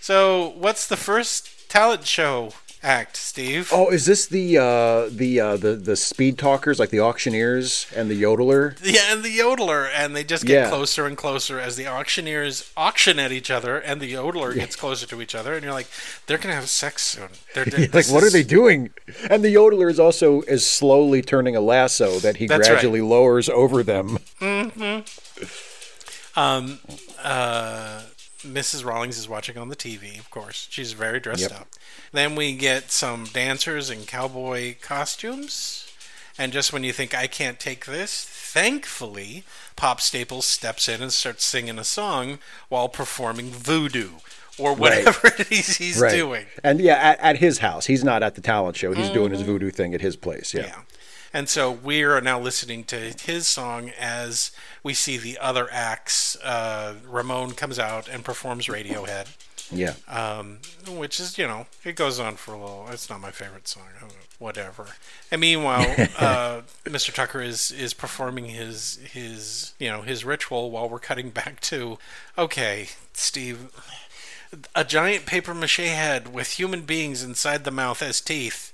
so, 0.00 0.54
what's 0.56 0.86
the 0.86 0.96
first 0.96 1.68
talent 1.68 2.06
show 2.06 2.52
act, 2.82 3.16
Steve? 3.16 3.70
Oh, 3.72 3.88
is 3.90 4.06
this 4.06 4.26
the 4.26 4.58
uh, 4.58 5.08
the 5.10 5.40
uh, 5.40 5.56
the 5.56 5.74
the 5.74 5.96
speed 5.96 6.38
talkers 6.38 6.78
like 6.78 6.90
the 6.90 7.00
auctioneers 7.00 7.86
and 7.94 8.10
the 8.10 8.20
yodeler? 8.20 8.78
Yeah, 8.82 9.12
and 9.12 9.22
the 9.22 9.36
yodeler, 9.36 9.88
and 9.94 10.14
they 10.14 10.24
just 10.24 10.44
get 10.44 10.54
Yeah. 10.64 10.68
closer 10.68 11.06
and 11.06 11.16
closer 11.16 11.58
as 11.58 11.76
the 11.76 11.86
auctioneers 11.86 12.70
auction 12.76 13.18
at 13.18 13.32
each 13.32 13.50
other, 13.50 13.78
and 13.78 14.00
the 14.00 14.12
yodeler 14.12 14.54
gets 14.54 14.76
closer 14.76 15.06
to 15.06 15.20
each 15.22 15.34
other, 15.34 15.54
and 15.54 15.64
you're 15.64 15.72
like, 15.72 15.88
they're 16.26 16.38
gonna 16.38 16.54
have 16.54 16.68
sex 16.68 17.02
soon. 17.02 17.28
They're, 17.54 17.64
like, 17.92 18.08
what 18.08 18.22
are 18.24 18.30
they 18.30 18.42
doing? 18.44 18.90
And 19.28 19.42
the 19.44 19.54
yodeler 19.54 19.90
is 19.90 19.98
also 20.00 20.42
is 20.42 20.66
slowly 20.66 21.22
turning 21.22 21.56
a 21.56 21.60
lasso 21.60 22.18
that 22.20 22.36
he 22.36 22.46
That's 22.46 22.68
right. 22.68 22.74
gradually 22.74 23.00
lowers 23.00 23.48
over 23.48 23.82
them. 23.82 24.18
Um, 26.36 26.78
uh, 27.22 28.02
Mrs. 28.42 28.84
Rollings 28.84 29.18
is 29.18 29.28
watching 29.28 29.58
on 29.58 29.68
the 29.68 29.76
TV, 29.76 30.18
of 30.18 30.30
course. 30.30 30.68
She's 30.70 30.92
very 30.92 31.18
dressed 31.18 31.42
Yep. 31.42 31.52
up. 31.60 31.68
Then 32.12 32.34
we 32.34 32.54
get 32.54 32.90
some 32.90 33.24
dancers 33.24 33.90
in 33.90 34.04
cowboy 34.04 34.76
costumes. 34.80 35.84
And 36.38 36.52
just 36.52 36.72
when 36.72 36.84
you 36.84 36.92
think, 36.92 37.14
I 37.14 37.26
can't 37.26 37.58
take 37.58 37.86
this, 37.86 38.24
thankfully, 38.24 39.44
Pop 39.76 40.00
Staples 40.00 40.46
steps 40.46 40.88
in 40.88 41.02
and 41.02 41.12
starts 41.12 41.44
singing 41.44 41.78
a 41.78 41.84
song 41.84 42.38
while 42.68 42.88
performing 42.88 43.50
voodoo 43.50 44.10
or 44.56 44.74
whatever 44.74 45.28
it 45.38 45.50
is 45.52 45.76
he's 45.78 46.00
Right. 46.00 46.12
doing. 46.14 46.46
And 46.62 46.80
yeah, 46.80 46.94
at, 46.94 47.20
at 47.20 47.36
his 47.38 47.58
house. 47.58 47.86
He's 47.86 48.04
not 48.04 48.22
at 48.22 48.34
the 48.36 48.40
talent 48.40 48.76
show. 48.76 48.92
He's 48.92 49.10
doing 49.10 49.30
his 49.32 49.42
voodoo 49.42 49.70
thing 49.70 49.94
at 49.94 50.00
his 50.00 50.16
place. 50.16 50.54
Yeah. 50.54 50.62
Yeah. 50.66 50.80
And 51.32 51.48
so 51.48 51.70
we 51.70 52.02
are 52.04 52.20
now 52.20 52.40
listening 52.40 52.84
to 52.84 52.96
his 52.96 53.46
song 53.46 53.90
as 54.00 54.50
we 54.82 54.94
see 54.94 55.18
the 55.18 55.38
other 55.38 55.68
acts. 55.70 56.36
Uh, 56.42 56.94
Ramon 57.06 57.50
comes 57.52 57.78
out 57.78 58.08
and 58.08 58.24
performs 58.24 58.66
Radiohead. 58.66 59.26
Yeah. 59.70 59.94
um, 60.08 60.58
which 60.88 61.20
is 61.20 61.36
you 61.36 61.46
know 61.46 61.66
it 61.84 61.94
goes 61.96 62.18
on 62.18 62.36
for 62.36 62.54
a 62.54 62.58
little. 62.60 62.86
It's 62.90 63.10
not 63.10 63.20
my 63.20 63.30
favorite 63.30 63.68
song, 63.68 63.84
uh, 64.02 64.06
whatever. 64.38 64.86
And 65.30 65.40
meanwhile, 65.40 65.82
uh, 66.18 66.62
Mr. 66.84 67.12
Tucker 67.12 67.40
is 67.42 67.70
is 67.70 67.92
performing 67.94 68.46
his 68.46 68.98
his 69.12 69.74
you 69.78 69.88
know 69.90 70.02
his 70.02 70.24
ritual 70.24 70.70
while 70.70 70.88
we're 70.88 70.98
cutting 70.98 71.30
back 71.30 71.60
to 71.62 71.98
okay, 72.36 72.88
Steve, 73.12 73.68
a 74.74 74.84
giant 74.84 75.26
paper 75.26 75.54
mache 75.54 75.76
head 75.76 76.32
with 76.32 76.52
human 76.58 76.82
beings 76.82 77.22
inside 77.22 77.64
the 77.64 77.70
mouth 77.70 78.02
as 78.02 78.20
teeth. 78.20 78.72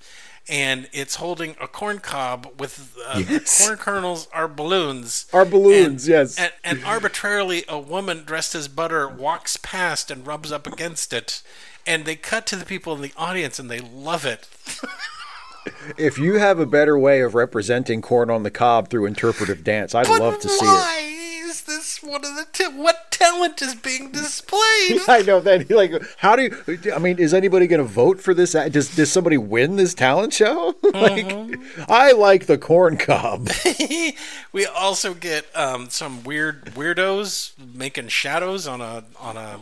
And 0.49 0.89
it's 0.93 1.15
holding 1.17 1.57
a 1.61 1.67
corn 1.67 2.01
cob 2.01 2.49
with 2.61 2.95
uh, 3.09 3.15
the 3.21 3.25
Yes. 3.35 3.65
corn 3.67 3.79
kernels 3.79 4.29
are 4.33 4.47
balloons. 4.47 5.25
Are 5.33 5.45
balloons, 5.47 6.05
And- 6.05 6.11
yes. 6.11 6.39
And, 6.39 6.53
and 6.63 6.85
arbitrarily, 6.85 7.65
a 7.69 7.79
woman 7.79 8.25
dressed 8.25 8.55
as 8.55 8.69
butter 8.69 9.09
walks 9.09 9.57
past 9.57 10.11
and 10.11 10.27
rubs 10.27 10.53
up 10.53 10.67
against 10.67 11.13
it. 11.15 11.43
And 11.87 12.05
they 12.05 12.17
cut 12.17 12.47
to 12.49 12.57
the 12.57 12.65
people 12.67 12.95
in 12.95 13.01
the 13.01 13.13
audience 13.17 13.59
and 13.59 13.71
they 13.71 13.81
love 13.81 14.27
it. 14.27 14.47
If 15.97 16.19
you 16.19 16.35
have 16.39 16.59
a 16.59 16.67
better 16.67 16.99
way 16.99 17.23
of 17.23 17.35
representing 17.35 18.03
corn 18.03 18.29
on 18.29 18.43
the 18.43 18.51
cob 18.51 18.91
through 18.91 19.07
interpretive 19.07 19.65
dance, 19.65 19.95
I'd 19.95 20.07
But 20.07 20.21
love 20.21 20.39
to 20.41 20.49
see 20.49 20.67
it. 20.67 20.69
This 21.65 22.03
one 22.03 22.25
of 22.25 22.35
the 22.37 22.47
t- 22.53 22.65
what 22.69 23.11
talent 23.11 23.61
is 23.63 23.75
being 23.75 24.11
displayed? 24.13 25.01
I 25.09 25.23
know 25.27 25.41
that. 25.41 25.69
Like, 25.75 25.93
how 26.19 26.37
do 26.37 26.43
you? 26.43 26.93
I 26.95 26.99
mean, 26.99 27.19
is 27.19 27.35
anybody 27.35 27.67
going 27.67 27.81
to 27.83 27.89
vote 27.89 28.21
for 28.21 28.33
this? 28.35 28.53
Does 28.53 28.95
does 28.95 29.11
somebody 29.11 29.37
win 29.39 29.77
this 29.77 29.95
talent 29.95 30.33
show? 30.33 30.75
like, 30.95 31.59
I 31.89 32.13
like 32.13 32.47
the 32.47 32.59
corn 32.59 32.97
cob. 32.97 33.49
we 34.53 34.67
also 34.67 35.15
get 35.15 35.47
um, 35.57 35.91
some 35.91 36.23
weird 36.25 36.67
weirdos 36.75 37.53
making 37.75 38.09
shadows 38.09 38.67
on 38.67 38.81
a 38.81 39.05
on 39.19 39.37
a 39.37 39.59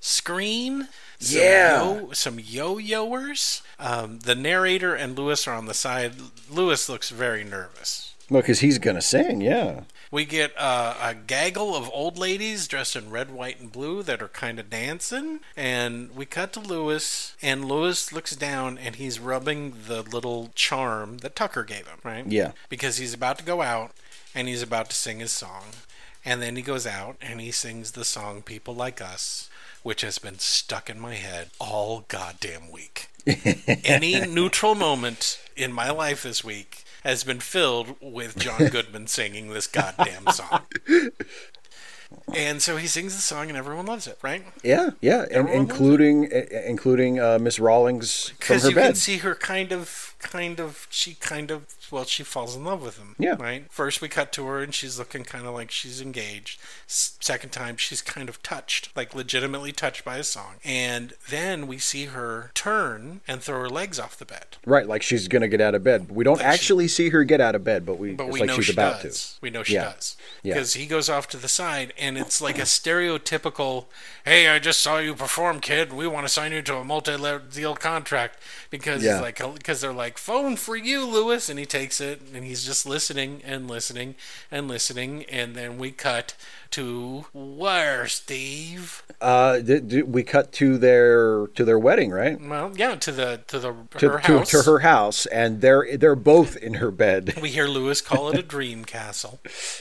screen. 0.00 0.88
Some 1.18 1.40
Yeah. 1.40 1.82
yo, 1.94 2.12
some 2.12 2.38
yo-yoers. 2.38 3.62
Um, 3.78 4.18
the 4.20 4.34
narrator 4.34 4.94
and 4.94 5.16
Lewis 5.18 5.48
are 5.48 5.54
on 5.54 5.64
the 5.66 5.72
side. 5.74 6.12
Lewis 6.50 6.88
looks 6.90 7.08
very 7.10 7.42
nervous. 7.42 8.14
Well, 8.28 8.42
because 8.42 8.60
he's 8.60 8.78
gonna 8.78 9.00
sing, 9.02 9.40
yeah. 9.40 9.84
We 10.10 10.24
get 10.24 10.52
uh, 10.58 10.94
a 11.00 11.14
gaggle 11.14 11.74
of 11.74 11.90
old 11.92 12.16
ladies 12.16 12.68
dressed 12.68 12.96
in 12.96 13.10
red, 13.10 13.30
white, 13.30 13.60
and 13.60 13.72
blue 13.72 14.02
that 14.04 14.22
are 14.22 14.28
kind 14.28 14.58
of 14.58 14.70
dancing. 14.70 15.40
And 15.56 16.14
we 16.14 16.26
cut 16.26 16.52
to 16.54 16.60
Lewis, 16.60 17.36
and 17.42 17.64
Lewis 17.64 18.12
looks 18.12 18.36
down 18.36 18.78
and 18.78 18.96
he's 18.96 19.18
rubbing 19.18 19.74
the 19.86 20.02
little 20.02 20.50
charm 20.54 21.18
that 21.18 21.36
Tucker 21.36 21.64
gave 21.64 21.86
him, 21.86 21.98
right? 22.04 22.26
Yeah. 22.26 22.52
Because 22.68 22.98
he's 22.98 23.14
about 23.14 23.38
to 23.38 23.44
go 23.44 23.62
out 23.62 23.92
and 24.34 24.48
he's 24.48 24.62
about 24.62 24.90
to 24.90 24.96
sing 24.96 25.20
his 25.20 25.32
song. 25.32 25.64
And 26.24 26.42
then 26.42 26.56
he 26.56 26.62
goes 26.62 26.86
out 26.86 27.16
and 27.20 27.40
he 27.40 27.50
sings 27.50 27.92
the 27.92 28.04
song 28.04 28.42
People 28.42 28.74
Like 28.74 29.00
Us, 29.00 29.48
which 29.82 30.02
has 30.02 30.18
been 30.18 30.38
stuck 30.38 30.90
in 30.90 30.98
my 30.98 31.14
head 31.14 31.50
all 31.60 32.04
goddamn 32.08 32.70
week. 32.70 33.08
Any 33.84 34.20
neutral 34.26 34.74
moment 34.74 35.40
in 35.56 35.72
my 35.72 35.90
life 35.90 36.22
this 36.22 36.44
week 36.44 36.84
has 37.04 37.24
been 37.24 37.40
filled 37.40 37.96
with 38.00 38.36
John 38.38 38.66
Goodman 38.70 39.06
singing 39.06 39.50
this 39.50 39.66
goddamn 39.66 40.26
song. 40.28 40.62
And 42.34 42.62
so 42.62 42.76
he 42.76 42.86
sings 42.86 43.14
the 43.16 43.22
song 43.22 43.48
and 43.48 43.56
everyone 43.56 43.86
loves 43.86 44.06
it, 44.06 44.18
right? 44.22 44.44
Yeah, 44.62 44.90
yeah, 45.00 45.22
and 45.22 45.32
Everyone 45.32 45.60
including 45.62 46.30
including 46.66 47.18
uh, 47.20 47.38
Miss 47.40 47.58
Rollings 47.58 48.28
from 48.28 48.36
Because 48.38 48.64
you 48.68 48.74
can 48.74 48.82
bed. 48.82 48.96
see 48.96 49.18
her 49.18 49.34
kind 49.34 49.72
of, 49.72 50.05
kind 50.26 50.58
of, 50.60 50.86
she 50.90 51.14
kind 51.14 51.50
of, 51.50 51.66
well, 51.90 52.04
she 52.04 52.22
falls 52.22 52.56
in 52.56 52.64
love 52.64 52.82
with 52.82 52.98
him. 52.98 53.14
Yeah. 53.18 53.36
Right? 53.38 53.64
First, 53.70 54.00
we 54.02 54.08
cut 54.08 54.32
to 54.32 54.46
her 54.46 54.62
and 54.62 54.74
she's 54.74 54.98
looking 54.98 55.22
kind 55.24 55.46
of 55.46 55.54
like 55.54 55.70
she's 55.70 56.00
engaged. 56.00 56.60
S- 56.88 57.16
second 57.20 57.50
time, 57.50 57.76
she's 57.76 58.02
kind 58.02 58.28
of 58.28 58.42
touched, 58.42 58.94
like 58.96 59.14
legitimately 59.14 59.72
touched 59.72 60.04
by 60.04 60.16
a 60.16 60.24
song. 60.24 60.54
And 60.64 61.14
then 61.30 61.66
we 61.66 61.78
see 61.78 62.06
her 62.06 62.50
turn 62.54 63.20
and 63.28 63.40
throw 63.42 63.60
her 63.60 63.68
legs 63.70 63.98
off 64.00 64.18
the 64.18 64.24
bed. 64.24 64.56
Right, 64.66 64.86
like 64.86 65.02
she's 65.02 65.28
gonna 65.28 65.48
get 65.48 65.60
out 65.60 65.74
of 65.74 65.84
bed. 65.84 66.10
We 66.10 66.24
don't 66.24 66.38
Like 66.38 66.42
she- 66.42 66.46
actually 66.46 66.88
see 66.88 67.08
her 67.10 67.22
get 67.24 67.40
out 67.40 67.54
of 67.54 67.62
bed, 67.64 67.86
but 67.86 67.98
we 67.98 68.12
But 68.12 68.24
it's 68.28 68.32
we 68.34 68.40
like 68.40 68.48
know 68.48 68.56
she's 68.56 68.64
she 68.66 68.72
about 68.72 69.02
does. 69.02 69.32
to. 69.34 69.38
We 69.42 69.50
know 69.50 69.62
she 69.62 69.74
Yeah. 69.74 69.84
does. 69.92 70.16
Yeah. 70.42 70.54
Because 70.54 70.74
he 70.74 70.86
goes 70.86 71.08
off 71.08 71.28
to 71.28 71.36
the 71.36 71.48
side, 71.48 71.92
and 71.98 72.18
it's 72.18 72.40
like 72.40 72.58
a 72.58 72.62
stereotypical, 72.62 73.86
"Hey, 74.24 74.48
I 74.48 74.58
just 74.58 74.80
saw 74.80 74.98
you 74.98 75.14
perform, 75.14 75.60
kid. 75.60 75.92
We 75.92 76.06
want 76.06 76.26
to 76.26 76.32
sign 76.32 76.52
you 76.52 76.62
to 76.62 76.76
a 76.76 76.84
multi-deal 76.84 77.76
contract." 77.76 78.38
Because 78.70 79.02
Yeah. 79.02 79.20
like, 79.20 79.40
because 79.54 79.80
they're 79.80 79.92
like, 79.92 80.18
"Phone 80.18 80.56
for 80.56 80.76
you, 80.76 81.06
Lewis," 81.06 81.48
and 81.48 81.58
he 81.58 81.66
takes 81.66 82.00
it, 82.00 82.20
and 82.34 82.44
he's 82.44 82.64
just 82.64 82.86
listening 82.86 83.42
and 83.44 83.68
listening 83.68 84.14
and 84.50 84.68
listening, 84.68 85.24
and 85.24 85.54
then 85.54 85.78
we 85.78 85.90
cut 85.92 86.34
to 86.72 87.26
where, 87.32 88.06
Steve? 88.06 89.02
Uh, 89.20 89.60
th- 89.60 89.88
th- 89.88 90.04
we 90.04 90.22
cut 90.22 90.52
to 90.52 90.76
their 90.78 91.46
to 91.54 91.64
their 91.64 91.78
wedding, 91.78 92.10
right? 92.10 92.40
Well, 92.40 92.72
yeah, 92.76 92.96
to 92.96 93.12
the 93.12 93.40
to 93.46 93.58
the 93.58 93.74
To, 93.98 94.10
her 94.10 94.18
to, 94.20 94.38
house. 94.38 94.50
to 94.50 94.62
her 94.62 94.78
house, 94.80 95.26
and 95.26 95.60
they're 95.60 95.96
they're 95.96 96.16
both 96.16 96.56
in 96.56 96.74
her 96.74 96.90
bed. 96.90 97.34
We 97.46 97.50
hear 97.50 97.66
Lewis 97.68 98.00
call 98.00 98.30
it 98.30 98.38
a 98.38 98.42
dream 98.56 98.84
castle. 98.84 99.38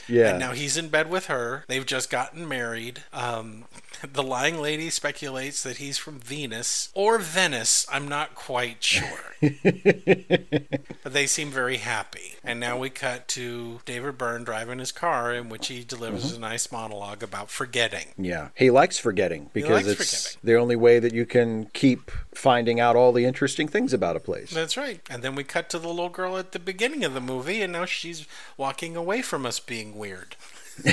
Yeah, 0.08 0.30
And 0.30 0.40
now 0.40 0.52
he's 0.52 0.78
in 0.78 0.90
bed 0.90 1.10
with 1.10 1.26
her. 1.26 1.64
They've 1.68 1.86
just 1.86 2.10
gotten 2.10 2.48
married. 2.48 3.04
Um, 3.12 3.66
the 4.14 4.24
lying 4.24 4.60
lady 4.62 4.89
speculates 4.89 5.64
that 5.64 5.78
he's 5.78 5.98
from 5.98 6.20
Venus 6.20 6.89
or 6.93 7.18
Venice. 7.20 7.86
I'm 7.91 8.08
not 8.08 8.36
quite 8.36 8.84
sure. 8.84 9.36
but 9.41 11.14
they 11.14 11.26
seem 11.28 11.50
very 11.52 11.78
happy. 11.78 12.36
And 12.43 12.60
now 12.60 12.78
we 12.78 12.89
cut 12.89 13.28
to 13.30 13.80
David 13.86 14.18
Byrne 14.18 14.43
driving 14.43 14.80
his 14.80 14.91
car, 14.91 15.34
in 15.34 15.50
which 15.50 15.68
he 15.68 15.84
delivers 15.84 16.26
Mm-hmm. 16.26 16.36
a 16.43 16.48
nice 16.50 16.72
monologue 16.72 17.22
about 17.24 17.50
forgetting. 17.50 18.08
yeah. 18.18 18.50
He 18.56 18.70
likes 18.72 18.98
forgetting 18.98 19.50
because 19.54 19.86
likes 19.86 20.00
it's 20.00 20.28
forgetting. 20.34 20.39
the 20.43 20.56
only 20.56 20.76
way 20.76 21.00
that 21.00 21.14
you 21.14 21.26
can 21.26 21.66
keep 21.74 22.10
finding 22.34 22.80
out 22.80 22.96
all 22.96 23.12
the 23.12 23.26
interesting 23.26 23.68
things 23.68 23.93
about 23.93 24.16
a 24.16 24.20
place. 24.20 24.52
That's 24.52 24.78
right. 24.78 25.02
And 25.10 25.22
then 25.24 25.36
we 25.36 25.43
cut 25.43 25.70
to 25.72 25.80
the 25.80 25.88
little 25.89 26.10
girl 26.10 26.38
at 26.38 26.52
the 26.54 26.60
beginning 26.60 27.04
of 27.04 27.14
the 27.14 27.22
movie, 27.22 27.62
and 27.62 27.74
now 27.74 27.86
she's 27.86 28.26
walking 28.58 28.96
away 28.96 29.22
from 29.22 29.46
us 29.46 29.60
being 29.60 29.98
weird. 29.98 30.36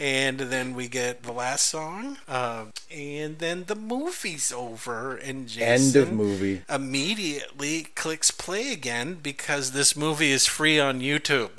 and 0.00 0.38
then 0.38 0.74
we 0.74 0.88
get 0.88 1.22
the 1.22 1.32
last 1.32 1.66
song, 1.66 2.18
um, 2.28 2.72
and 2.90 3.38
then 3.38 3.64
the 3.64 3.74
movie's 3.74 4.52
over, 4.52 5.16
and 5.16 5.48
Jason 5.48 5.62
End 5.68 5.96
of 5.96 6.12
movie. 6.12 6.62
immediately 6.68 7.88
clicks 7.94 8.30
play 8.30 8.72
again 8.72 9.18
because 9.22 9.72
this 9.72 9.96
movie 9.96 10.30
is 10.32 10.46
free 10.46 10.78
on 10.80 11.00
YouTube. 11.00 11.50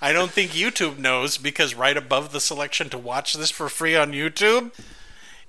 I 0.00 0.12
don't 0.12 0.30
think 0.30 0.52
YouTube 0.52 0.98
knows 0.98 1.38
because 1.38 1.74
right 1.74 1.96
above 1.96 2.32
the 2.32 2.40
selection 2.40 2.88
to 2.90 2.98
watch 2.98 3.34
this 3.34 3.50
for 3.50 3.68
free 3.68 3.96
on 3.96 4.12
YouTube 4.12 4.72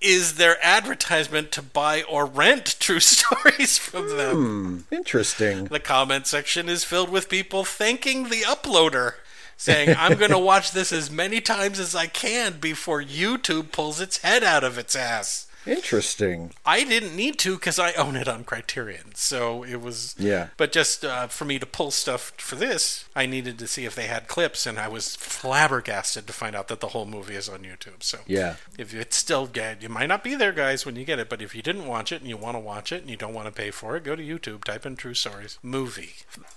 is 0.01 0.35
their 0.35 0.57
advertisement 0.63 1.51
to 1.51 1.61
buy 1.61 2.03
or 2.03 2.25
rent 2.25 2.77
true 2.79 2.99
stories 3.01 3.77
from 3.77 4.15
them. 4.17 4.85
Interesting. 4.91 5.65
The 5.65 5.79
comment 5.79 6.25
section 6.27 6.69
is 6.69 6.83
filled 6.83 7.09
with 7.09 7.29
people 7.29 7.65
thanking 7.65 8.29
the 8.29 8.41
uploader, 8.41 9.15
saying, 9.59 9.95
I'm 9.99 10.17
going 10.17 10.31
to 10.39 10.39
watch 10.39 10.71
this 10.71 10.91
as 10.91 11.11
many 11.11 11.39
times 11.41 11.79
as 11.79 11.93
I 11.93 12.07
can 12.07 12.59
before 12.59 13.03
YouTube 13.03 13.71
pulls 13.71 14.01
its 14.01 14.17
head 14.17 14.43
out 14.43 14.63
of 14.63 14.79
its 14.79 14.95
ass. 14.95 15.45
Interesting. 15.67 16.51
I 16.65 16.83
didn't 16.85 17.15
need 17.17 17.37
to 17.39 17.55
because 17.55 17.77
I 17.77 17.91
own 17.93 18.15
it 18.15 18.29
on 18.29 18.43
Criterion. 18.45 19.13
So 19.13 19.63
it 19.63 19.81
was. 19.81 20.15
Yeah. 20.17 20.47
But 20.55 20.71
just 20.71 21.03
uh, 21.03 21.27
for 21.27 21.43
me 21.45 21.59
to 21.59 21.65
pull 21.65 21.91
stuff 21.91 22.31
for 22.37 22.55
this, 22.55 23.05
I 23.15 23.25
needed 23.25 23.59
to 23.59 23.67
see 23.67 23.85
if 23.85 23.93
they 23.93 24.07
had 24.07 24.27
clips, 24.29 24.65
and 24.65 24.79
I 24.79 24.87
was 24.87 25.17
flabbergasted 25.17 26.25
to 26.27 26.33
find 26.33 26.55
out 26.55 26.69
that 26.69 26.79
the 26.79 26.87
whole 26.87 27.05
movie 27.05 27.35
is 27.35 27.49
on 27.49 27.59
YouTube. 27.59 28.03
So 28.03 28.19
Yeah. 28.25 28.55
if 28.77 28.95
it's 28.95 29.17
still 29.17 29.47
good, 29.47 29.83
you 29.83 29.89
might 29.89 30.07
not 30.07 30.23
be 30.23 30.33
there, 30.33 30.53
guys, 30.53 30.85
when 30.85 30.95
you 30.95 31.03
get 31.05 31.19
it. 31.19 31.29
But 31.29 31.41
if 31.41 31.53
you 31.53 31.61
didn't 31.61 31.87
watch 31.87 32.11
it 32.13 32.21
and 32.21 32.29
you 32.29 32.37
want 32.37 32.55
to 32.55 32.59
watch 32.59 32.91
it 32.93 33.01
and 33.01 33.09
you 33.09 33.17
don't 33.17 33.33
want 33.33 33.47
to 33.47 33.51
pay 33.51 33.69
for 33.69 33.97
it, 33.97 34.03
go 34.05 34.15
to 34.15 34.23
YouTube, 34.23 34.63
type 34.63 34.85
in 34.85 34.95
True 34.95 35.13
Stories 35.13 35.59
movie, 35.61 36.13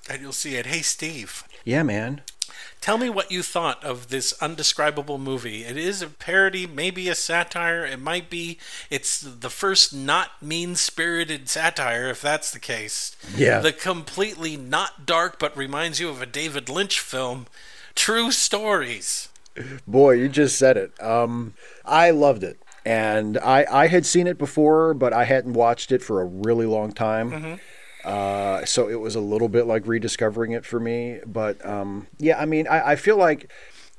and 0.08 0.22
you'll 0.22 0.32
see 0.32 0.54
it. 0.54 0.66
Hey, 0.66 0.80
Steve. 0.82 1.42
Yeah, 1.64 1.82
man. 1.82 2.22
Tell 2.80 2.98
me 2.98 3.08
what 3.08 3.30
you 3.30 3.42
thought 3.42 3.82
of 3.84 4.08
this 4.08 4.32
undescribable 4.40 5.18
movie. 5.18 5.64
It 5.64 5.76
is 5.76 6.02
a 6.02 6.08
parody, 6.08 6.66
maybe 6.66 7.08
a 7.08 7.14
satire. 7.14 7.84
It 7.84 8.00
might 8.00 8.28
be. 8.28 8.58
It's 8.90 9.20
the 9.20 9.50
first 9.50 9.94
not 9.94 10.42
mean 10.42 10.74
spirited 10.74 11.48
satire, 11.48 12.08
if 12.08 12.20
that's 12.20 12.50
the 12.50 12.58
case. 12.58 13.16
Yeah. 13.36 13.60
The 13.60 13.72
completely 13.72 14.56
not 14.56 15.06
dark 15.06 15.38
but 15.38 15.56
reminds 15.56 16.00
you 16.00 16.08
of 16.08 16.20
a 16.20 16.26
David 16.26 16.68
Lynch 16.68 16.98
film. 17.00 17.46
True 17.94 18.30
stories. 18.30 19.28
Boy, 19.86 20.12
you 20.12 20.28
just 20.28 20.58
said 20.58 20.76
it. 20.76 21.00
Um, 21.02 21.54
I 21.84 22.10
loved 22.10 22.42
it, 22.42 22.58
and 22.86 23.36
I 23.38 23.66
I 23.70 23.86
had 23.88 24.06
seen 24.06 24.26
it 24.26 24.38
before, 24.38 24.94
but 24.94 25.12
I 25.12 25.24
hadn't 25.24 25.52
watched 25.52 25.92
it 25.92 26.02
for 26.02 26.22
a 26.22 26.24
really 26.24 26.64
long 26.64 26.92
time. 26.92 27.60
Uh, 28.04 28.64
so 28.64 28.88
it 28.88 29.00
was 29.00 29.14
a 29.14 29.20
little 29.20 29.48
bit 29.48 29.66
like 29.66 29.86
rediscovering 29.86 30.52
it 30.52 30.64
for 30.64 30.80
me. 30.80 31.20
But 31.26 31.64
um, 31.66 32.06
yeah, 32.18 32.38
I 32.40 32.46
mean, 32.46 32.66
I, 32.68 32.92
I 32.92 32.96
feel 32.96 33.16
like 33.16 33.50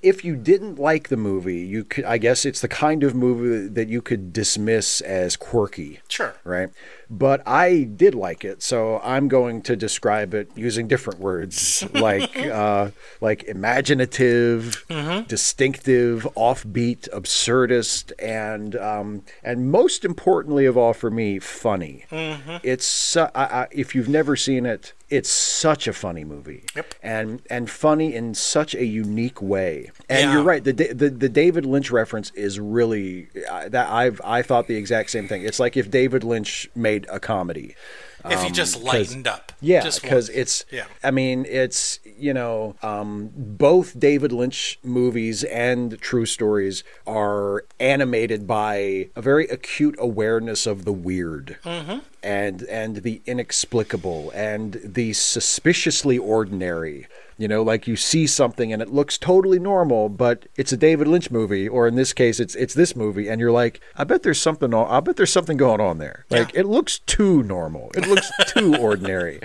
if 0.01 0.26
you 0.26 0.36
didn't 0.36 0.78
like 0.78 1.08
the 1.08 1.16
movie, 1.18 1.60
you 1.62 1.86
could. 1.86 2.04
I 2.04 2.18
guess 2.18 2.45
it's 2.45 2.60
the 2.62 2.68
kind 2.68 3.04
of 3.04 3.16
movie 3.16 3.68
that 3.70 3.88
you 3.88 4.01
could 4.01 4.34
dismiss 4.34 4.99
as 5.01 5.38
quirky 5.38 6.01
Sure. 6.10 6.36
right? 6.43 6.70
But 7.16 7.47
I 7.47 7.84
did 7.84 8.16
like 8.16 8.43
it, 8.43 8.64
so 8.64 8.99
I'm 9.03 9.28
going 9.28 9.61
to 9.64 9.76
describe 9.76 10.34
it 10.34 10.49
using 10.55 10.88
different 10.88 11.20
words, 11.20 11.86
like 11.93 12.36
uh, 12.38 12.89
like 13.22 13.43
imaginative, 13.43 14.84
distinctive, 15.28 16.28
offbeat, 16.36 17.07
absurdist, 17.11 18.11
and 18.18 18.76
um, 18.76 19.24
and 19.43 19.72
most 19.72 20.03
importantly 20.03 20.66
of 20.66 20.76
all 20.78 20.93
for 20.93 21.11
me, 21.11 21.38
funny. 21.39 22.05
It's 22.64 22.86
su- 22.86 23.30
I, 23.36 23.43
I, 23.43 23.68
if 23.72 23.93
you've 23.93 24.09
never 24.09 24.36
seen 24.36 24.66
it, 24.66 24.93
it's 25.10 25.30
such 25.30 25.88
a 25.88 25.93
funny 25.93 26.24
movie, 26.24 26.64
Yep. 26.76 26.95
and 27.04 27.41
and 27.49 27.70
funny 27.70 28.14
in 28.16 28.34
such 28.34 28.74
a 28.74 28.86
unique 28.86 29.41
way. 29.41 29.91
And 30.10 30.20
Yeah. 30.22 30.34
you're 30.34 30.43
right. 30.43 30.64
The, 30.64 30.72
the 30.74 31.10
the 31.10 31.30
David 31.30 31.66
Lynch 31.66 31.91
reference 31.91 32.32
is 32.32 32.60
really 32.60 33.28
that 33.68 33.89
I've 33.89 34.20
I 34.24 34.41
thought 34.41 34.68
the 34.68 34.76
exact 34.78 35.12
same 35.12 35.28
thing. 35.28 35.43
It's 35.43 35.60
like 35.60 35.78
if 35.78 35.91
David 35.91 36.24
Lynch 36.24 36.70
made 36.76 37.06
a 37.10 37.20
comedy. 37.20 37.76
If 38.26 38.43
he 38.43 38.51
just 38.51 38.82
lightened 38.82 39.28
up. 39.28 39.51
Um, 39.51 39.57
Yeah, 39.61 39.82
Just 39.82 40.01
because 40.01 40.30
it's. 40.30 40.65
Yeah. 40.71 40.86
I 41.03 41.11
mean, 41.11 41.45
it's 41.47 41.99
you 42.17 42.34
know, 42.34 42.76
um, 42.82 43.32
both 43.36 43.99
David 43.99 44.32
Lynch 44.32 44.80
movies 44.84 45.43
and 45.43 45.99
True 45.99 46.26
Stories 46.26 46.84
are 47.05 47.65
animated 47.80 48.47
by 48.47 49.09
a 49.15 49.21
very 49.21 49.47
acute 49.47 49.95
awareness 49.99 50.65
of 50.65 50.86
the 50.86 50.93
weird. 50.93 51.57
And 52.21 52.63
and 52.63 52.97
the 52.97 53.21
inexplicable 53.26 54.32
and 54.34 54.80
the 54.84 55.13
suspiciously 55.13 56.17
ordinary. 56.17 57.07
You 57.38 57.47
know, 57.47 57.63
like 57.63 57.88
you 57.88 57.95
see 57.95 58.27
something 58.27 58.71
and 58.71 58.81
it 58.81 58.89
looks 58.89 59.17
totally 59.17 59.59
normal, 59.59 60.07
but 60.09 60.45
it's 60.55 60.71
a 60.71 60.77
David 60.77 61.07
Lynch 61.07 61.31
movie, 61.31 61.67
or 61.67 61.88
in 61.88 61.95
this 61.95 62.13
case, 62.13 62.39
it's 62.39 62.55
it's 62.55 62.73
this 62.73 62.95
movie, 62.95 63.27
and 63.27 63.41
you're 63.41 63.51
like, 63.51 63.79
I 63.95 64.03
bet 64.03 64.23
there's 64.23 64.39
something. 64.39 64.73
on- 64.73 64.89
I 64.89 64.99
bet 64.99 65.15
there's 65.15 65.31
something 65.31 65.57
going 65.57 65.81
on 65.81 65.97
there. 65.97 66.25
Like 66.29 66.53
Yeah. 66.53 66.61
it 66.61 66.65
looks 66.67 66.99
too 66.99 67.41
normal. 67.43 67.89
It 67.95 68.07
looks 68.07 68.31
too 68.47 68.75
ordinary, 68.75 69.39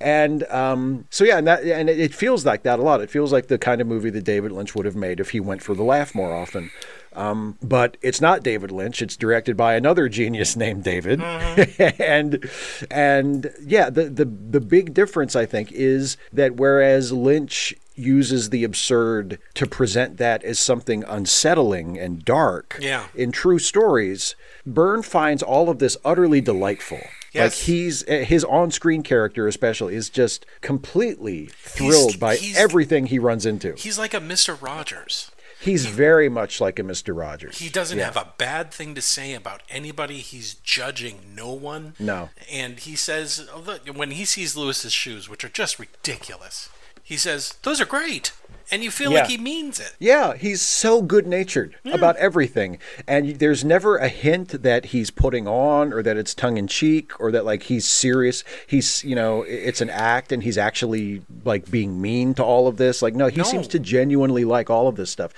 and 0.00 0.44
um, 0.44 1.06
so 1.10 1.24
yeah, 1.24 1.38
and 1.38 1.46
that 1.46 1.62
and 1.64 1.88
it, 1.88 1.98
it 1.98 2.14
feels 2.14 2.44
like 2.44 2.62
that 2.64 2.78
a 2.78 2.82
lot. 2.82 3.00
It 3.00 3.10
feels 3.10 3.32
like 3.32 3.48
the 3.48 3.58
kind 3.58 3.80
of 3.80 3.86
movie 3.86 4.10
that 4.10 4.24
David 4.24 4.52
Lynch 4.52 4.74
would 4.74 4.84
have 4.86 4.96
made 4.96 5.20
if 5.20 5.30
he 5.30 5.40
went 5.40 5.62
for 5.62 5.74
the 5.74 5.82
laugh 5.82 6.14
more 6.14 6.34
often. 6.34 6.70
Um, 7.12 7.58
but 7.62 7.96
it's 8.02 8.20
not 8.20 8.42
David 8.44 8.70
Lynch. 8.70 9.02
It's 9.02 9.16
directed 9.16 9.56
by 9.56 9.74
another 9.74 10.08
genius 10.08 10.54
named 10.64 10.84
David, 10.84 11.20
and 11.98 12.48
and 12.90 13.50
yeah, 13.64 13.90
the 13.90 14.04
the 14.04 14.24
the 14.24 14.60
big 14.60 14.94
difference 14.94 15.34
I 15.34 15.46
think 15.46 15.72
is 15.72 16.16
that 16.32 16.56
whereas 16.56 17.12
Lynch 17.12 17.74
uses 17.96 18.48
the 18.50 18.64
absurd 18.64 19.38
to 19.54 19.66
present 19.66 20.16
that 20.16 20.42
as 20.44 20.58
something 20.58 21.04
unsettling 21.04 21.98
and 21.98 22.24
dark 22.24 22.78
Yeah. 22.80 23.08
in 23.14 23.30
true 23.30 23.58
stories, 23.58 24.34
Byrne 24.64 25.02
finds 25.02 25.42
all 25.42 25.68
of 25.68 25.80
this 25.80 25.98
utterly 26.04 26.40
delightful. 26.40 26.98
Like 26.98 27.10
Yes. 27.34 27.60
he's 27.66 28.04
eh, 28.08 28.24
his 28.24 28.42
on-screen 28.44 29.02
character 29.02 29.46
especially 29.46 29.94
is 29.96 30.08
just 30.08 30.46
completely 30.62 31.46
thrilled 31.52 32.18
by 32.18 32.36
he's- 32.36 32.56
everything 32.56 33.06
he 33.06 33.18
runs 33.18 33.44
into. 33.44 33.74
He's 33.76 33.98
like 33.98 34.14
a 34.14 34.20
Mr. 34.20 34.60
Rogers. 34.60 35.30
He's 35.60 35.86
very 35.86 36.28
much 36.28 36.60
like 36.60 36.78
a 36.78 36.82
Mr. 36.82 37.16
Rogers. 37.16 37.58
He 37.58 37.68
doesn't 37.68 37.98
Yeah. 37.98 38.06
have 38.06 38.16
a 38.16 38.32
bad 38.38 38.72
thing 38.72 38.94
to 38.94 39.02
say 39.02 39.34
about 39.34 39.62
anybody. 39.68 40.20
He's 40.20 40.54
judging 40.54 41.34
no 41.34 41.52
one. 41.52 41.94
No. 41.98 42.30
And 42.50 42.78
he 42.78 42.96
says, 42.96 43.46
oh, 43.52 43.58
look, 43.60 43.86
when 43.88 44.12
he 44.12 44.24
sees 44.24 44.56
Lewis's 44.56 44.92
shoes, 44.92 45.28
which 45.28 45.44
are 45.44 45.48
just 45.50 45.78
ridiculous, 45.78 46.70
he 47.02 47.16
says, 47.16 47.54
"Those 47.62 47.80
are 47.80 47.84
great," 47.86 48.32
and 48.72 48.82
you 48.84 48.90
feel 48.90 49.12
Yeah. 49.12 49.20
like 49.20 49.30
he 49.30 49.38
means 49.38 49.80
it. 49.80 49.94
Yeah, 49.98 50.34
he's 50.36 50.60
so 50.62 51.02
good 51.02 51.26
natured 51.26 51.76
about 51.92 52.16
everything. 52.16 52.78
And 53.06 53.38
there's 53.38 53.64
never 53.64 53.96
a 53.96 54.08
hint 54.08 54.62
that 54.62 54.86
he's 54.86 55.10
putting 55.10 55.46
on 55.48 55.92
or 55.92 56.02
that 56.02 56.16
it's 56.16 56.34
tongue 56.34 56.56
in 56.56 56.66
cheek 56.66 57.18
or 57.20 57.32
that 57.32 57.44
like 57.44 57.64
he's 57.64 57.86
serious. 57.86 58.44
He's, 58.66 59.02
you 59.04 59.14
know, 59.14 59.42
it's 59.42 59.80
an 59.80 59.90
act 59.90 60.32
and 60.32 60.42
he's 60.42 60.58
actually 60.58 61.22
like 61.44 61.70
being 61.70 62.00
mean 62.00 62.34
to 62.34 62.44
all 62.44 62.66
of 62.68 62.76
this. 62.76 63.02
Like, 63.02 63.14
no, 63.14 63.26
he 63.28 63.38
No. 63.38 63.44
seems 63.44 63.66
to 63.68 63.78
genuinely 63.78 64.44
like 64.44 64.70
all 64.70 64.88
of 64.88 64.96
this 64.96 65.10
stuff. 65.10 65.32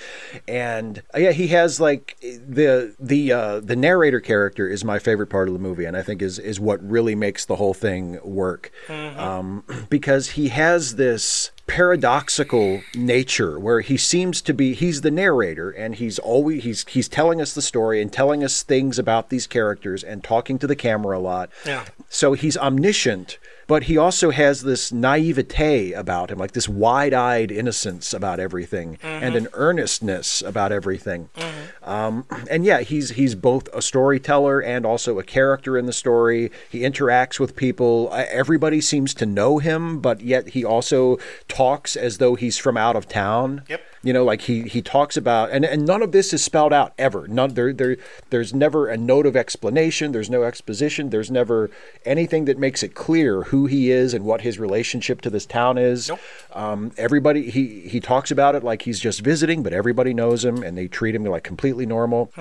And 0.49 1.03
uh, 1.15 1.19
yeah, 1.19 1.33
he 1.33 1.49
has 1.49 1.81
like 1.81 2.17
the 2.21 2.95
the 2.99 3.33
uh 3.33 3.61
the 3.61 3.77
narrator 3.77 4.21
character 4.21 4.69
is 4.69 4.85
my 4.85 4.99
favorite 4.99 5.29
part 5.29 5.49
of 5.49 5.55
the 5.55 5.61
movie 5.61 5.85
and 5.85 5.97
I 5.97 6.03
think 6.03 6.23
is 6.23 6.39
is 6.39 6.59
what 6.61 6.83
really 6.89 7.15
makes 7.15 7.45
the 7.45 7.57
whole 7.57 7.75
thing 7.75 8.19
work. 8.23 8.71
Um 8.89 9.65
because 9.91 10.31
he 10.31 10.49
has 10.49 10.97
this 10.97 11.51
paradoxical 11.67 12.83
nature 12.95 13.59
where 13.59 13.81
he 13.81 13.97
seems 13.97 14.43
to 14.43 14.53
be 14.53 14.75
he's 14.75 15.03
the 15.03 15.11
narrator 15.11 15.71
and 15.71 15.95
he's 15.95 16.19
always 16.19 16.65
he's 16.65 16.85
he's 16.89 17.09
telling 17.09 17.41
us 17.41 17.55
the 17.55 17.63
story 17.63 18.03
and 18.03 18.13
telling 18.13 18.43
us 18.43 18.63
things 18.63 18.99
about 18.99 19.31
these 19.31 19.47
characters 19.47 20.03
and 20.03 20.25
talking 20.25 20.59
to 20.59 20.67
the 20.67 20.77
camera 20.77 21.17
a 21.17 21.21
lot. 21.21 21.51
Yeah. 21.65 21.85
So 22.09 22.33
he's 22.33 22.57
omniscient, 22.57 23.39
but 23.67 23.85
he 23.85 23.97
also 23.97 24.31
has 24.31 24.63
this 24.63 24.93
naivete 24.93 25.93
about 25.93 26.31
him, 26.31 26.39
like 26.39 26.53
this 26.53 26.69
wide-eyed 26.69 27.51
innocence 27.51 28.13
about 28.13 28.41
everything 28.41 28.99
and 29.03 29.35
mm-hmm. 29.35 29.47
an 29.47 29.49
earnestness 29.55 30.43
about 30.43 30.73
everything. 30.73 31.31
Mm-hmm. 31.37 31.62
Um, 31.85 32.25
and 32.49 32.65
yeah, 32.65 32.81
he's 32.81 33.11
he's 33.11 33.35
both 33.35 33.69
a 33.75 33.83
storyteller 33.83 34.61
and 34.61 34.87
also 34.87 35.19
a 35.19 35.25
character 35.25 35.77
in 35.77 35.87
the 35.87 35.93
story. 35.93 36.51
He 36.71 36.81
interacts 36.81 37.41
with 37.41 37.57
people. 37.57 38.11
Everybody 38.13 38.81
seems 38.81 39.15
to 39.15 39.27
know 39.27 39.59
him, 39.59 40.01
but 40.01 40.21
yet 40.21 40.51
he 40.51 40.65
also 40.65 41.19
talks 41.49 41.97
as 41.97 42.19
though 42.19 42.35
he's 42.35 42.59
from 42.59 42.77
out 42.77 42.97
of 42.97 43.09
town. 43.09 43.63
Yep. 43.69 43.83
You 44.03 44.13
know, 44.13 44.25
like 44.25 44.43
he 44.43 44.63
he 44.63 44.83
talks 44.83 45.17
about, 45.17 45.51
and, 45.51 45.65
and 45.65 45.87
none 45.87 46.03
of 46.03 46.13
this 46.13 46.33
is 46.33 46.43
spelled 46.43 46.73
out 46.73 46.93
ever. 46.99 47.29
None 47.29 47.55
there 47.55 47.73
there 47.73 47.97
there's 48.31 48.53
never 48.53 48.89
a 48.89 48.97
note 48.97 49.27
of 49.27 49.37
explanation. 49.37 50.13
There's 50.13 50.31
no 50.31 50.43
exposition. 50.43 51.11
There's 51.11 51.31
never 51.31 51.71
anything 52.05 52.45
that 52.47 52.59
makes 52.59 52.83
it 52.83 52.95
clear 52.95 53.43
who 53.45 53.67
he 53.67 53.91
is 53.91 54.15
and 54.15 54.25
what 54.25 54.41
his 54.41 54.59
relationship 54.59 55.21
to 55.23 55.31
this 55.31 55.47
town 55.47 55.79
is. 55.79 56.09
Nope. 56.09 56.21
Um, 56.53 56.93
everybody 56.97 57.51
he 57.51 57.89
he 57.89 58.01
talks 58.01 58.31
about 58.31 58.55
it 58.55 58.65
like 58.65 58.83
he's 58.83 58.99
just 58.99 59.21
visiting, 59.21 59.63
but 59.63 59.73
everybody 59.73 60.15
knows 60.15 60.45
him 60.45 60.63
and 60.63 60.77
they 60.77 60.89
treat 60.89 61.15
him 61.15 61.25
like 61.25 61.45
completely 61.45 61.87
normal. 61.87 62.33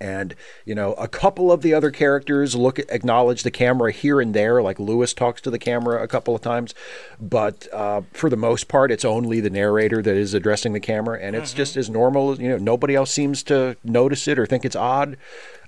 And 0.00 0.34
you 0.64 0.74
know, 0.74 0.92
a 0.94 1.08
couple 1.08 1.50
of 1.50 1.62
the 1.62 1.74
other 1.74 1.90
characters 1.90 2.54
look 2.54 2.78
at, 2.78 2.90
acknowledge 2.90 3.42
the 3.42 3.50
camera 3.50 3.92
here 3.92 4.20
and 4.20 4.34
there, 4.34 4.62
like 4.62 4.78
Lewis 4.78 5.14
talks 5.14 5.40
to 5.42 5.50
the 5.50 5.58
camera 5.58 6.02
a 6.02 6.08
couple 6.08 6.34
of 6.34 6.40
times, 6.40 6.74
but 7.20 7.66
uh, 7.72 8.02
for 8.12 8.28
the 8.28 8.36
most 8.36 8.68
part, 8.68 8.90
it's 8.90 9.04
only 9.04 9.40
the 9.40 9.50
narrator 9.50 10.02
that 10.02 10.16
is 10.16 10.34
addressing 10.34 10.72
the 10.72 10.80
camera, 10.80 11.07
and 11.14 11.36
it's 11.36 11.52
just 11.52 11.76
as 11.76 11.88
normal. 11.90 12.40
You 12.40 12.50
know, 12.50 12.58
nobody 12.58 12.94
else 12.94 13.10
seems 13.10 13.42
to 13.44 13.76
notice 13.84 14.26
it 14.28 14.38
or 14.38 14.46
think 14.46 14.64
it's 14.64 14.76
odd. 14.76 15.16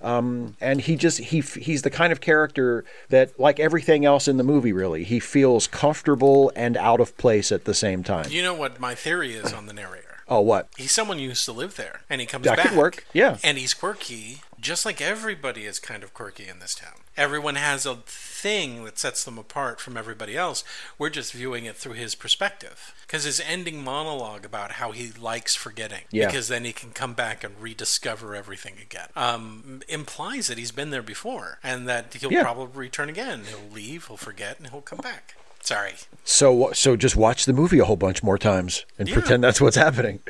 Um, 0.03 0.57
and 0.61 0.81
he 0.81 0.97
just 0.97 1.19
he 1.19 1.41
he's 1.41 1.83
the 1.83 1.91
kind 1.91 2.13
of 2.13 2.21
character 2.21 2.85
that, 3.11 3.39
like 3.39 3.61
everything 3.61 4.05
else 4.05 4.29
in 4.29 4.37
the 4.39 4.45
movie, 4.45 4.73
really, 4.73 5.05
he 5.05 5.21
feels 5.21 5.67
comfortable 5.67 6.51
and 6.57 6.77
out 6.77 7.01
of 7.01 7.17
place 7.19 7.53
at 7.53 7.65
the 7.67 7.75
same 7.75 8.03
time. 8.03 8.27
You 8.31 8.43
know 8.43 8.55
what 8.55 8.81
my 8.81 8.95
theory 8.95 9.35
is 9.35 9.53
on 9.53 9.67
the 9.67 9.73
narrator? 9.73 10.07
Oh, 10.33 10.39
what? 10.43 10.69
He's 10.77 10.93
someone 10.93 11.19
who 11.19 11.25
used 11.25 11.45
to 11.47 11.53
live 11.53 11.75
there, 11.75 12.03
and 12.09 12.21
he 12.21 12.27
comes 12.29 12.45
That 12.45 12.57
back. 12.59 12.69
could 12.69 12.79
work, 12.79 13.05
yeah. 13.13 13.39
And 13.43 13.59
he's 13.59 13.75
quirky, 13.75 14.43
just 14.61 14.87
like 14.87 15.01
everybody 15.01 15.65
is 15.65 15.81
kind 15.81 16.05
of 16.05 16.15
quirky 16.15 16.47
in 16.47 16.61
this 16.61 16.77
town. 16.77 16.93
Everyone 17.17 17.57
has 17.57 17.85
a 17.85 17.99
thing 18.41 18.85
that 18.85 18.99
sets 18.99 19.25
them 19.25 19.39
apart 19.39 19.81
from 19.81 19.97
everybody 19.97 20.37
else. 20.37 20.65
We're 20.99 21.11
just 21.11 21.33
viewing 21.33 21.65
it 21.67 21.77
through 21.77 21.93
his 21.95 22.15
perspective. 22.15 22.95
Because 23.07 23.25
his 23.25 23.41
ending 23.41 23.83
monologue 23.83 24.45
about 24.45 24.73
how 24.73 24.93
he 24.93 25.11
likes 25.11 25.55
forgetting, 25.57 26.03
Yeah. 26.11 26.27
because 26.27 26.47
then 26.49 26.65
he 26.65 26.73
can 26.73 26.91
come 26.93 27.13
back 27.15 27.43
and 27.43 27.61
rediscover 27.61 28.35
everything 28.37 28.75
again, 28.81 29.09
um, 29.17 29.83
implies 29.89 30.47
that 30.47 30.59
he's 30.59 30.71
been 30.71 30.91
there 30.91 31.03
before, 31.03 31.59
and 31.63 31.89
that 31.89 32.15
he'll 32.15 32.33
Yeah. 32.33 32.43
probably 32.43 32.79
return 32.87 33.09
again. 33.09 33.45
He'll 33.49 33.71
leave, 33.75 34.07
he'll 34.07 34.17
forget, 34.17 34.59
and 34.59 34.69
he'll 34.69 34.81
come 34.81 35.01
back. 35.01 35.35
Sorry. 35.63 35.95
So 36.25 36.71
so 36.73 36.97
just 36.97 37.17
watch 37.17 37.45
the 37.45 37.53
movie 37.53 37.79
a 37.81 37.85
whole 37.85 37.97
bunch 37.97 38.23
more 38.23 38.39
times 38.39 38.87
and 38.99 39.11
pretend 39.13 39.45
that's 39.45 39.61
what's 39.61 39.77
happening. 39.77 40.21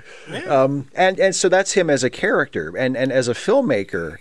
Um, 0.48 0.88
and 0.94 1.20
and 1.20 1.36
so 1.36 1.48
that's 1.48 1.72
him 1.72 1.88
as 1.88 2.02
a 2.02 2.10
character 2.10 2.76
and 2.76 2.96
and 2.96 3.12
as 3.12 3.28
a 3.28 3.34
filmmaker. 3.34 4.16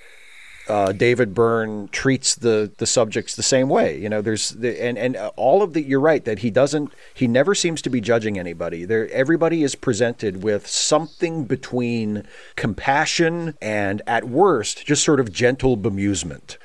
Uh, 0.70 0.92
David 0.92 1.34
Byrne 1.34 1.88
treats 1.90 2.36
the 2.36 2.72
the 2.78 2.86
subjects 2.86 3.36
the 3.36 3.44
same 3.44 3.70
way. 3.70 3.98
You 3.98 4.08
know, 4.08 4.22
there's 4.22 4.52
the, 4.52 4.82
and 4.82 4.98
and 4.98 5.18
all 5.36 5.64
of 5.64 5.74
the. 5.74 5.82
You're 5.82 6.00
right 6.00 6.24
that 6.26 6.40
he 6.40 6.52
doesn't. 6.52 6.94
He 7.14 7.28
never 7.28 7.56
seems 7.56 7.82
to 7.82 7.90
be 7.90 8.00
judging 8.00 8.38
anybody. 8.38 8.86
There, 8.86 9.10
everybody 9.10 9.64
is 9.64 9.76
presented 9.76 10.44
with 10.44 10.68
something 10.68 11.46
between 11.46 12.24
compassion 12.56 13.58
and, 13.62 14.02
at 14.06 14.26
worst, 14.26 14.86
just 14.86 15.04
sort 15.04 15.20
of 15.20 15.34
gentle 15.34 15.76
bemusement. 15.76 16.58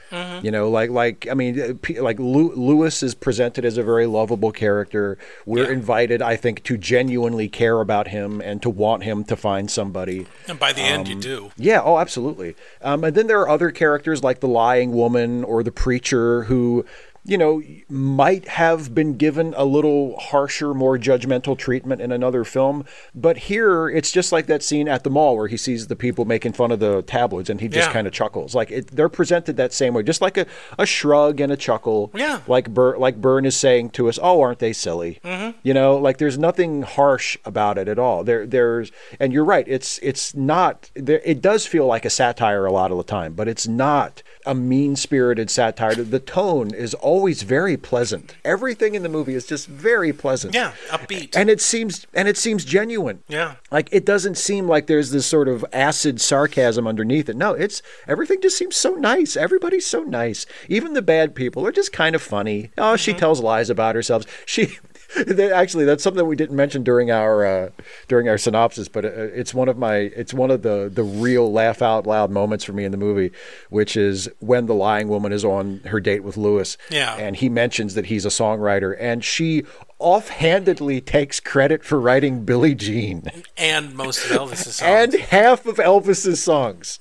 You 0.43 0.51
know, 0.51 0.69
like 0.71 0.91
like 0.91 1.27
I 1.31 1.35
mean, 1.35 1.61
uh, 1.61 2.03
like 2.03 2.19
Lew- 2.19 2.55
Lewis 2.55 3.03
is 3.03 3.15
presented 3.15 3.65
as 3.65 3.77
a 3.77 3.83
very 3.83 4.07
lovable 4.07 4.53
character. 4.53 5.19
We're 5.47 5.65
Yeah. 5.67 5.73
invited, 5.73 6.23
I 6.23 6.37
think, 6.37 6.63
to 6.65 6.77
genuinely 6.77 7.49
care 7.49 7.81
about 7.81 8.09
him 8.09 8.41
and 8.41 8.63
to 8.63 8.71
want 8.71 9.03
him 9.05 9.25
to 9.25 9.37
find 9.37 9.71
somebody. 9.71 10.27
And 10.49 10.59
by 10.59 10.73
the 10.73 10.83
end, 10.83 11.07
Um, 11.09 11.13
you 11.15 11.21
do. 11.21 11.51
Yeah, 11.57 11.81
oh, 11.85 11.99
absolutely. 11.99 12.55
Um, 12.83 13.05
and 13.05 13.15
then 13.17 13.27
there 13.27 13.41
are 13.41 13.49
other 13.49 13.71
characters 13.71 14.23
like 14.23 14.41
the 14.41 14.49
lying 14.49 14.93
woman 14.93 15.43
or 15.45 15.63
the 15.63 15.73
preacher 15.73 16.45
who, 16.45 16.85
you 17.25 17.39
know, 17.39 17.63
might 17.89 18.47
have 18.49 18.95
been 18.95 19.17
given 19.17 19.55
a 19.57 19.65
little 19.65 20.19
harsher, 20.19 20.75
more 20.75 20.99
judgmental 20.99 21.57
treatment 21.57 22.01
in 22.03 22.13
another 22.13 22.45
film. 22.45 22.85
But 23.15 23.39
here, 23.39 23.89
it's 23.89 24.11
just 24.13 24.31
like 24.31 24.47
that 24.47 24.63
scene 24.63 24.89
at 24.89 25.05
the 25.05 25.11
mall 25.11 25.37
where 25.37 25.49
he 25.49 25.57
sees 25.57 25.87
the 25.87 25.97
people 25.97 26.25
making 26.27 26.53
fun 26.53 26.71
of 26.71 26.81
the 26.81 27.03
tabloids 27.03 27.49
and 27.49 27.61
he 27.61 27.69
just 27.69 27.89
Yeah. 27.89 27.93
kind 27.93 28.07
of 28.07 28.13
chuckles. 28.13 28.55
Like 28.55 28.71
it, 28.71 28.89
they're 28.89 29.09
presented 29.09 29.57
that 29.57 29.73
same 29.73 29.95
way, 29.95 30.03
just 30.03 30.21
like 30.21 30.37
a, 30.37 30.47
a 30.79 30.85
shrug 30.85 31.41
and 31.41 31.51
a 31.51 31.57
chuckle. 31.57 32.11
Yeah. 32.15 32.41
Like 32.47 32.69
Bur- 32.75 32.99
like 32.99 33.21
Byrne 33.21 33.47
is 33.47 33.57
saying 33.57 33.91
to 33.91 34.09
us, 34.09 34.19
"Oh, 34.23 34.41
aren't 34.43 34.59
they 34.59 34.73
silly?" 34.75 35.19
Mm-hmm. 35.25 35.57
You 35.63 35.73
know, 35.75 35.97
like 35.97 36.19
there's 36.19 36.37
nothing 36.39 36.83
harsh 36.83 37.39
about 37.45 37.79
it 37.79 37.89
at 37.89 37.99
all. 37.99 38.23
There, 38.25 38.47
there's, 38.47 38.93
and 39.19 39.33
you're 39.33 39.45
right. 39.45 39.67
It's 39.67 39.99
it's 40.03 40.35
not. 40.35 40.91
There, 40.95 41.23
it 41.25 41.41
does 41.41 41.67
feel 41.67 41.87
like 41.87 42.05
a 42.05 42.11
satire 42.11 42.67
a 42.67 42.73
lot 42.73 42.91
of 42.91 42.99
the 42.99 43.03
time, 43.05 43.33
but 43.33 43.49
it's 43.49 43.67
not 43.67 44.23
a 44.47 44.55
mean-spirited 44.55 45.51
satire. 45.51 45.95
The 45.95 46.21
tone 46.21 46.75
is 46.75 46.95
always 46.95 47.43
very 47.43 47.77
pleasant. 47.77 48.37
Everything 48.45 48.95
in 48.95 49.03
the 49.03 49.09
movie 49.09 49.35
is 49.35 49.47
just 49.47 49.67
very 49.67 50.13
pleasant. 50.13 50.55
Yeah, 50.55 50.73
upbeat. 50.89 51.37
And 51.37 51.49
it 51.51 51.61
seems 51.61 52.07
and 52.15 52.29
it 52.29 52.37
seems 52.37 52.65
genuine. 52.65 53.23
Yeah. 53.29 53.57
Like 53.71 53.89
it 53.93 54.05
doesn't 54.05 54.37
seem 54.37 54.69
like 54.69 54.87
there's 54.87 55.11
this 55.11 55.27
sort 55.27 55.49
of 55.49 55.65
acid 55.73 56.21
sarcasm 56.21 56.87
underneath 56.87 57.29
it. 57.29 57.37
No, 57.37 57.53
it's 57.53 57.83
everything 58.07 58.41
just 58.41 58.59
seems 58.59 58.77
so 58.77 58.95
nice. 58.95 59.37
Everybody's 59.37 59.87
so 59.87 60.03
nice. 60.03 60.47
Even 60.69 60.95
the 60.95 61.03
bad 61.03 61.35
people 61.35 61.67
are 61.67 61.73
just 61.73 61.93
kind 61.93 62.15
of 62.15 62.23
funny. 62.23 62.71
Oh, 62.79 62.97
she 62.97 63.13
mm-hmm. 63.13 63.21
tells 63.21 63.41
lies 63.41 63.71
about 63.71 63.95
herself. 63.95 64.25
She 64.47 64.79
actually 65.53 65.85
that's 65.85 66.03
something 66.03 66.27
we 66.27 66.37
didn't 66.37 66.57
mention 66.57 66.83
during 66.83 67.11
our 67.11 67.45
uh, 67.45 67.71
during 68.09 68.29
our 68.29 68.39
synopsis, 68.39 68.89
but 68.89 69.05
uh, 69.05 69.09
it's 69.09 69.55
one 69.55 69.69
of 69.69 69.79
my 69.79 69.97
it's 69.97 70.35
one 70.35 70.51
of 70.51 70.63
the 70.63 70.91
the 70.93 71.03
real 71.03 71.51
laugh 71.53 71.83
out 71.83 72.07
loud 72.07 72.31
moments 72.31 72.65
for 72.65 72.73
me 72.73 72.85
in 72.85 72.93
the 72.93 72.99
movie, 72.99 73.31
which 73.71 73.97
is 73.97 74.29
when 74.41 74.67
the 74.67 74.75
lying 74.75 75.09
woman 75.09 75.33
is 75.33 75.45
on 75.45 75.81
her 75.87 76.01
date 76.01 76.25
with 76.25 76.37
Lewis. 76.37 76.77
Yeah. 76.91 77.15
And 77.17 77.37
he 77.37 77.49
mentions 77.49 77.95
that 77.95 78.07
he's 78.07 78.25
a 78.25 78.31
songwriter 78.31 78.97
and 78.99 79.25
she 79.25 79.65
offhandedly 79.99 81.01
takes 81.01 81.41
credit 81.41 81.85
for 81.85 82.01
writing 82.01 82.45
Billie 82.45 82.75
Jean 82.75 83.31
and 83.57 83.95
most 83.95 84.25
of 84.25 84.31
Elvis's 84.31 84.77
songs. 84.77 85.15
and 85.15 85.15
half 85.15 85.67
of 85.67 85.77
Elvis's 85.77 86.43
songs. 86.43 86.99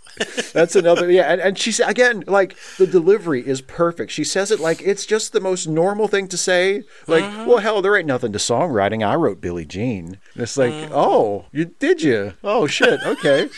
That's 0.53 0.75
another, 0.75 1.09
yeah. 1.11 1.31
And, 1.31 1.41
and 1.41 1.57
she's 1.57 1.79
again, 1.79 2.23
like 2.27 2.55
the 2.77 2.87
delivery 2.87 3.45
is 3.45 3.61
perfect. 3.61 4.11
She 4.11 4.23
says 4.23 4.51
it 4.51 4.59
like 4.59 4.81
it's 4.81 5.05
just 5.05 5.33
the 5.33 5.41
most 5.41 5.67
normal 5.67 6.07
thing 6.07 6.27
to 6.29 6.37
say. 6.37 6.83
Like, 7.07 7.23
mm-hmm. 7.23 7.45
well, 7.45 7.57
hell, 7.57 7.81
there 7.81 7.97
ain't 7.97 8.07
nothing 8.07 8.31
to 8.33 8.39
songwriting. 8.39 9.05
I 9.05 9.15
wrote 9.15 9.41
Billie 9.41 9.65
Jean. 9.65 10.19
And 10.33 10.43
it's 10.43 10.57
like, 10.57 10.73
mm-hmm. 10.73 10.93
oh, 10.93 11.45
you 11.51 11.65
did 11.65 12.01
you? 12.01 12.33
Oh 12.43 12.67
shit, 12.67 12.99
okay. 13.03 13.49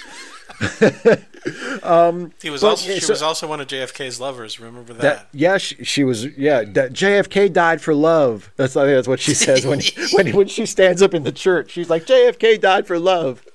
he 2.41 2.49
was 2.49 2.61
but, 2.61 2.63
also 2.63 2.91
she 2.93 2.99
so- 2.99 3.13
was 3.13 3.21
also 3.21 3.47
one 3.47 3.59
of 3.59 3.67
JFK's 3.67 4.19
lovers. 4.19 4.59
Remember 4.59 4.93
that? 4.93 5.01
That 5.01 5.27
yeah, 5.31 5.57
she, 5.57 5.83
she 5.83 6.03
was 6.03 6.25
yeah. 6.37 6.63
that 6.63 6.93
JFK 6.93 7.51
died 7.51 7.81
for 7.81 7.93
love. 7.93 8.51
That's 8.55 8.75
I 8.75 8.85
think 8.85 8.97
that's 8.97 9.07
what 9.07 9.19
she 9.19 9.33
says 9.33 9.65
when 9.65 9.81
when 10.13 10.35
when 10.35 10.47
she 10.47 10.65
stands 10.65 11.01
up 11.01 11.13
in 11.13 11.23
the 11.23 11.31
church. 11.31 11.71
She's 11.71 11.89
like 11.89 12.05
JFK 12.05 12.59
died 12.59 12.87
for 12.87 12.97
love. 12.97 13.45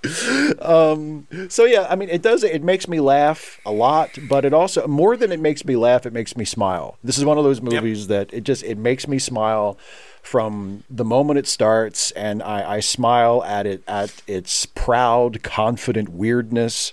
Um, 0.61 1.26
so 1.48 1.64
yeah, 1.64 1.86
I 1.88 1.96
mean 1.96 2.11
it 2.11 2.22
does 2.22 2.44
it 2.44 2.62
makes 2.62 2.86
me 2.86 3.01
laugh 3.01 3.61
a 3.64 3.72
lot, 3.72 4.18
but 4.28 4.44
it 4.44 4.53
also 4.53 4.86
more 4.86 5.16
than 5.16 5.32
it 5.32 5.40
makes 5.40 5.64
me 5.64 5.76
laugh, 5.76 6.07
it 6.07 6.12
makes 6.12 6.36
me 6.36 6.44
smile. 6.44 6.98
This 7.03 7.18
is 7.18 7.24
one 7.24 7.38
of 7.38 7.44
those 7.44 7.61
movies 7.61 8.07
that 8.09 8.32
it 8.32 8.44
just 8.44 8.62
it 8.62 8.78
makes 8.78 9.09
me 9.09 9.18
smile 9.18 9.78
from 10.22 10.84
the 10.90 11.04
moment 11.04 11.38
it 11.38 11.46
starts 11.46 12.10
and 12.12 12.42
I, 12.42 12.76
I 12.76 12.80
smile 12.80 13.42
at 13.44 13.66
it 13.66 13.82
at 13.88 14.22
its 14.26 14.66
proud 14.66 15.42
confident 15.42 16.10
weirdness 16.10 16.92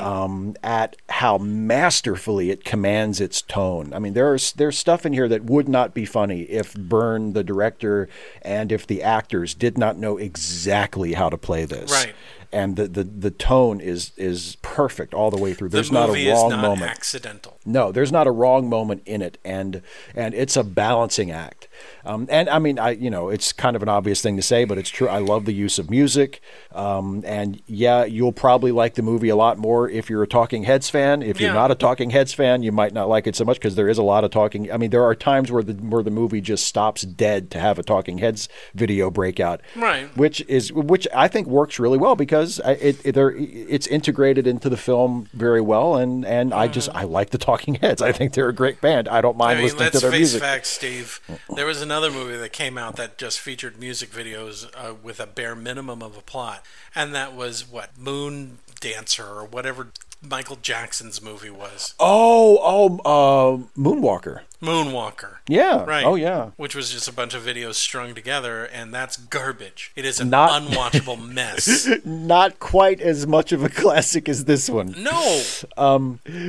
um, 0.00 0.56
at 0.62 0.96
how 1.08 1.38
masterfully 1.38 2.50
it 2.50 2.64
commands 2.64 3.20
its 3.20 3.42
tone 3.42 3.92
i 3.94 3.98
mean 3.98 4.14
there's 4.14 4.52
there's 4.52 4.78
stuff 4.78 5.04
in 5.04 5.12
here 5.12 5.28
that 5.28 5.44
would 5.44 5.68
not 5.68 5.92
be 5.94 6.04
funny 6.04 6.42
if 6.42 6.74
byrne 6.74 7.32
the 7.32 7.44
director 7.44 8.08
and 8.42 8.70
if 8.72 8.86
the 8.86 9.02
actors 9.02 9.54
did 9.54 9.76
not 9.76 9.96
know 9.98 10.16
exactly 10.16 11.12
how 11.14 11.28
to 11.28 11.36
play 11.38 11.64
this 11.64 11.90
Right. 11.90 12.14
and 12.52 12.76
the, 12.76 12.86
the, 12.88 13.04
the 13.04 13.30
tone 13.30 13.80
is 13.80 14.12
is 14.16 14.56
perfect 14.62 15.12
all 15.14 15.30
the 15.30 15.36
way 15.36 15.52
through. 15.54 15.68
There's 15.68 15.90
the 15.90 15.94
not 15.94 16.08
a 16.16 16.30
wrong 16.32 16.50
not 16.50 16.60
moment. 16.62 16.90
accidental. 16.90 17.58
No, 17.66 17.92
there's 17.92 18.10
not 18.12 18.26
a 18.26 18.30
wrong 18.30 18.68
moment 18.70 19.02
in 19.04 19.20
it, 19.22 19.36
and 19.44 19.82
and 20.14 20.32
it's 20.34 20.56
a 20.56 20.64
balancing 20.64 21.30
act. 21.30 21.68
Um, 22.08 22.26
and 22.30 22.48
I 22.48 22.58
mean, 22.58 22.78
I 22.78 22.90
you 22.92 23.10
know, 23.10 23.28
it's 23.28 23.52
kind 23.52 23.76
of 23.76 23.82
an 23.82 23.88
obvious 23.88 24.22
thing 24.22 24.36
to 24.36 24.42
say, 24.42 24.64
but 24.64 24.78
it's 24.78 24.88
true. 24.88 25.08
I 25.08 25.18
love 25.18 25.44
the 25.44 25.52
use 25.52 25.78
of 25.78 25.90
music, 25.90 26.40
um, 26.74 27.22
and 27.26 27.60
yeah, 27.66 28.04
you'll 28.04 28.32
probably 28.32 28.72
like 28.72 28.94
the 28.94 29.02
movie 29.02 29.28
a 29.28 29.36
lot 29.36 29.58
more 29.58 29.88
if 29.90 30.08
you're 30.08 30.22
a 30.22 30.26
Talking 30.26 30.64
Heads 30.64 30.88
fan. 30.88 31.22
If 31.22 31.38
you're 31.40 31.50
Yeah. 31.50 31.54
not 31.54 31.70
a 31.70 31.74
Talking 31.74 32.10
Heads 32.10 32.32
fan, 32.32 32.62
you 32.62 32.72
might 32.72 32.94
not 32.94 33.08
like 33.10 33.26
it 33.26 33.36
so 33.36 33.44
much 33.44 33.58
because 33.58 33.74
there 33.74 33.88
is 33.90 33.98
a 33.98 34.02
lot 34.02 34.24
of 34.24 34.30
talking. 34.30 34.72
I 34.72 34.78
mean, 34.78 34.88
there 34.90 35.04
are 35.04 35.14
times 35.14 35.52
where 35.52 35.62
the 35.62 35.74
where 35.74 36.02
the 36.02 36.10
movie 36.10 36.40
just 36.40 36.64
stops 36.66 37.02
dead 37.02 37.50
to 37.50 37.60
have 37.60 37.78
a 37.78 37.82
Talking 37.82 38.18
Heads 38.18 38.48
video 38.74 39.10
breakout, 39.10 39.60
Right. 39.76 40.08
Which 40.16 40.40
is 40.48 40.72
which 40.72 41.06
I 41.14 41.28
think 41.28 41.46
works 41.46 41.78
really 41.78 41.98
well 41.98 42.16
because 42.16 42.58
it, 42.64 43.04
it 43.04 43.14
there 43.14 43.34
it's 43.36 43.86
integrated 43.86 44.46
into 44.46 44.70
the 44.70 44.78
film 44.78 45.28
very 45.34 45.60
well, 45.60 45.96
and 45.96 46.24
and 46.24 46.54
I 46.54 46.68
just 46.68 46.88
I 46.94 47.02
like 47.02 47.30
the 47.30 47.38
Talking 47.38 47.74
Heads. 47.74 48.00
I 48.00 48.12
think 48.12 48.32
they're 48.32 48.48
a 48.48 48.54
great 48.54 48.80
band. 48.80 49.08
I 49.08 49.20
don't 49.20 49.36
mind 49.36 49.52
I 49.52 49.54
mean, 49.56 49.64
listening 49.64 49.82
let's 49.82 49.96
to 49.96 50.00
their 50.00 50.10
face 50.10 50.18
music. 50.20 50.40
facts, 50.42 50.68
Steve. 50.70 51.20
There 51.54 51.66
was 51.66 51.82
another 51.82 51.97
movie 52.10 52.36
that 52.36 52.52
came 52.52 52.78
out 52.78 52.96
that 52.96 53.18
just 53.18 53.40
featured 53.40 53.78
music 53.78 54.10
videos 54.10 54.70
uh, 54.74 54.94
with 54.94 55.20
a 55.20 55.26
bare 55.26 55.54
minimum 55.54 56.02
of 56.02 56.16
a 56.16 56.20
plot, 56.22 56.64
and 56.94 57.14
that 57.14 57.34
was 57.34 57.68
what 57.68 57.98
Moon 57.98 58.58
Dancer 58.80 59.26
or 59.26 59.44
whatever 59.44 59.88
Michael 60.22 60.58
Jackson's 60.62 61.20
movie 61.22 61.50
was, 61.50 61.94
Oh, 62.00 62.58
oh, 62.62 62.98
uh, 63.04 63.62
Moonwalker. 63.78 64.40
Moonwalker. 64.60 65.36
Yeah. 65.48 65.84
Right. 65.84 66.04
Oh, 66.04 66.16
yeah. 66.16 66.50
Which 66.56 66.74
was 66.74 66.90
just 66.90 67.08
a 67.08 67.12
bunch 67.12 67.32
of 67.34 67.42
videos 67.42 67.74
strung 67.74 68.14
together, 68.14 68.64
and 68.64 68.92
that's 68.92 69.16
garbage. 69.16 69.92
It 69.94 70.04
is 70.04 70.18
an 70.20 70.30
Not- 70.30 70.62
unwatchable 70.62 71.24
mess. 71.32 71.88
Not 72.04 72.58
quite 72.58 73.00
as 73.00 73.26
much 73.26 73.52
of 73.52 73.62
a 73.62 73.68
classic 73.68 74.28
as 74.28 74.44
this 74.46 74.68
one. 74.68 74.94
No. 74.98 75.42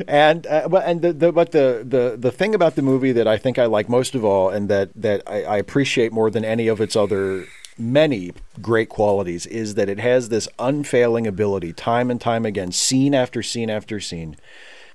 And 0.08 0.48
uh, 0.48 0.68
well, 0.70 0.82
and 0.84 1.02
the, 1.02 1.14
the 1.14 1.32
but 1.32 1.52
the, 1.52 1.84
the 1.88 2.16
the 2.18 2.32
thing 2.32 2.56
about 2.56 2.76
the 2.76 2.82
movie 2.82 3.12
that 3.12 3.28
I 3.28 3.38
think 3.38 3.60
I 3.60 3.66
like 3.66 3.90
most 3.90 4.16
of 4.16 4.26
all, 4.26 4.50
and 4.50 4.70
that 4.70 4.90
that 4.96 5.22
I, 5.28 5.44
I 5.44 5.58
appreciate 5.58 6.12
more 6.12 6.30
than 6.32 6.44
any 6.44 6.68
of 6.68 6.82
its 6.82 6.96
other 6.96 7.46
many 7.78 8.32
great 8.62 8.90
qualities, 8.90 9.46
is 9.46 9.76
that 9.76 9.88
it 9.88 10.00
has 10.00 10.30
this 10.30 10.48
unfailing 10.58 11.26
ability, 11.28 11.74
time 11.74 12.10
and 12.12 12.20
time 12.20 12.46
again, 12.46 12.72
scene 12.72 13.14
after 13.14 13.42
scene 13.42 13.70
after 13.70 14.00
scene, 14.00 14.36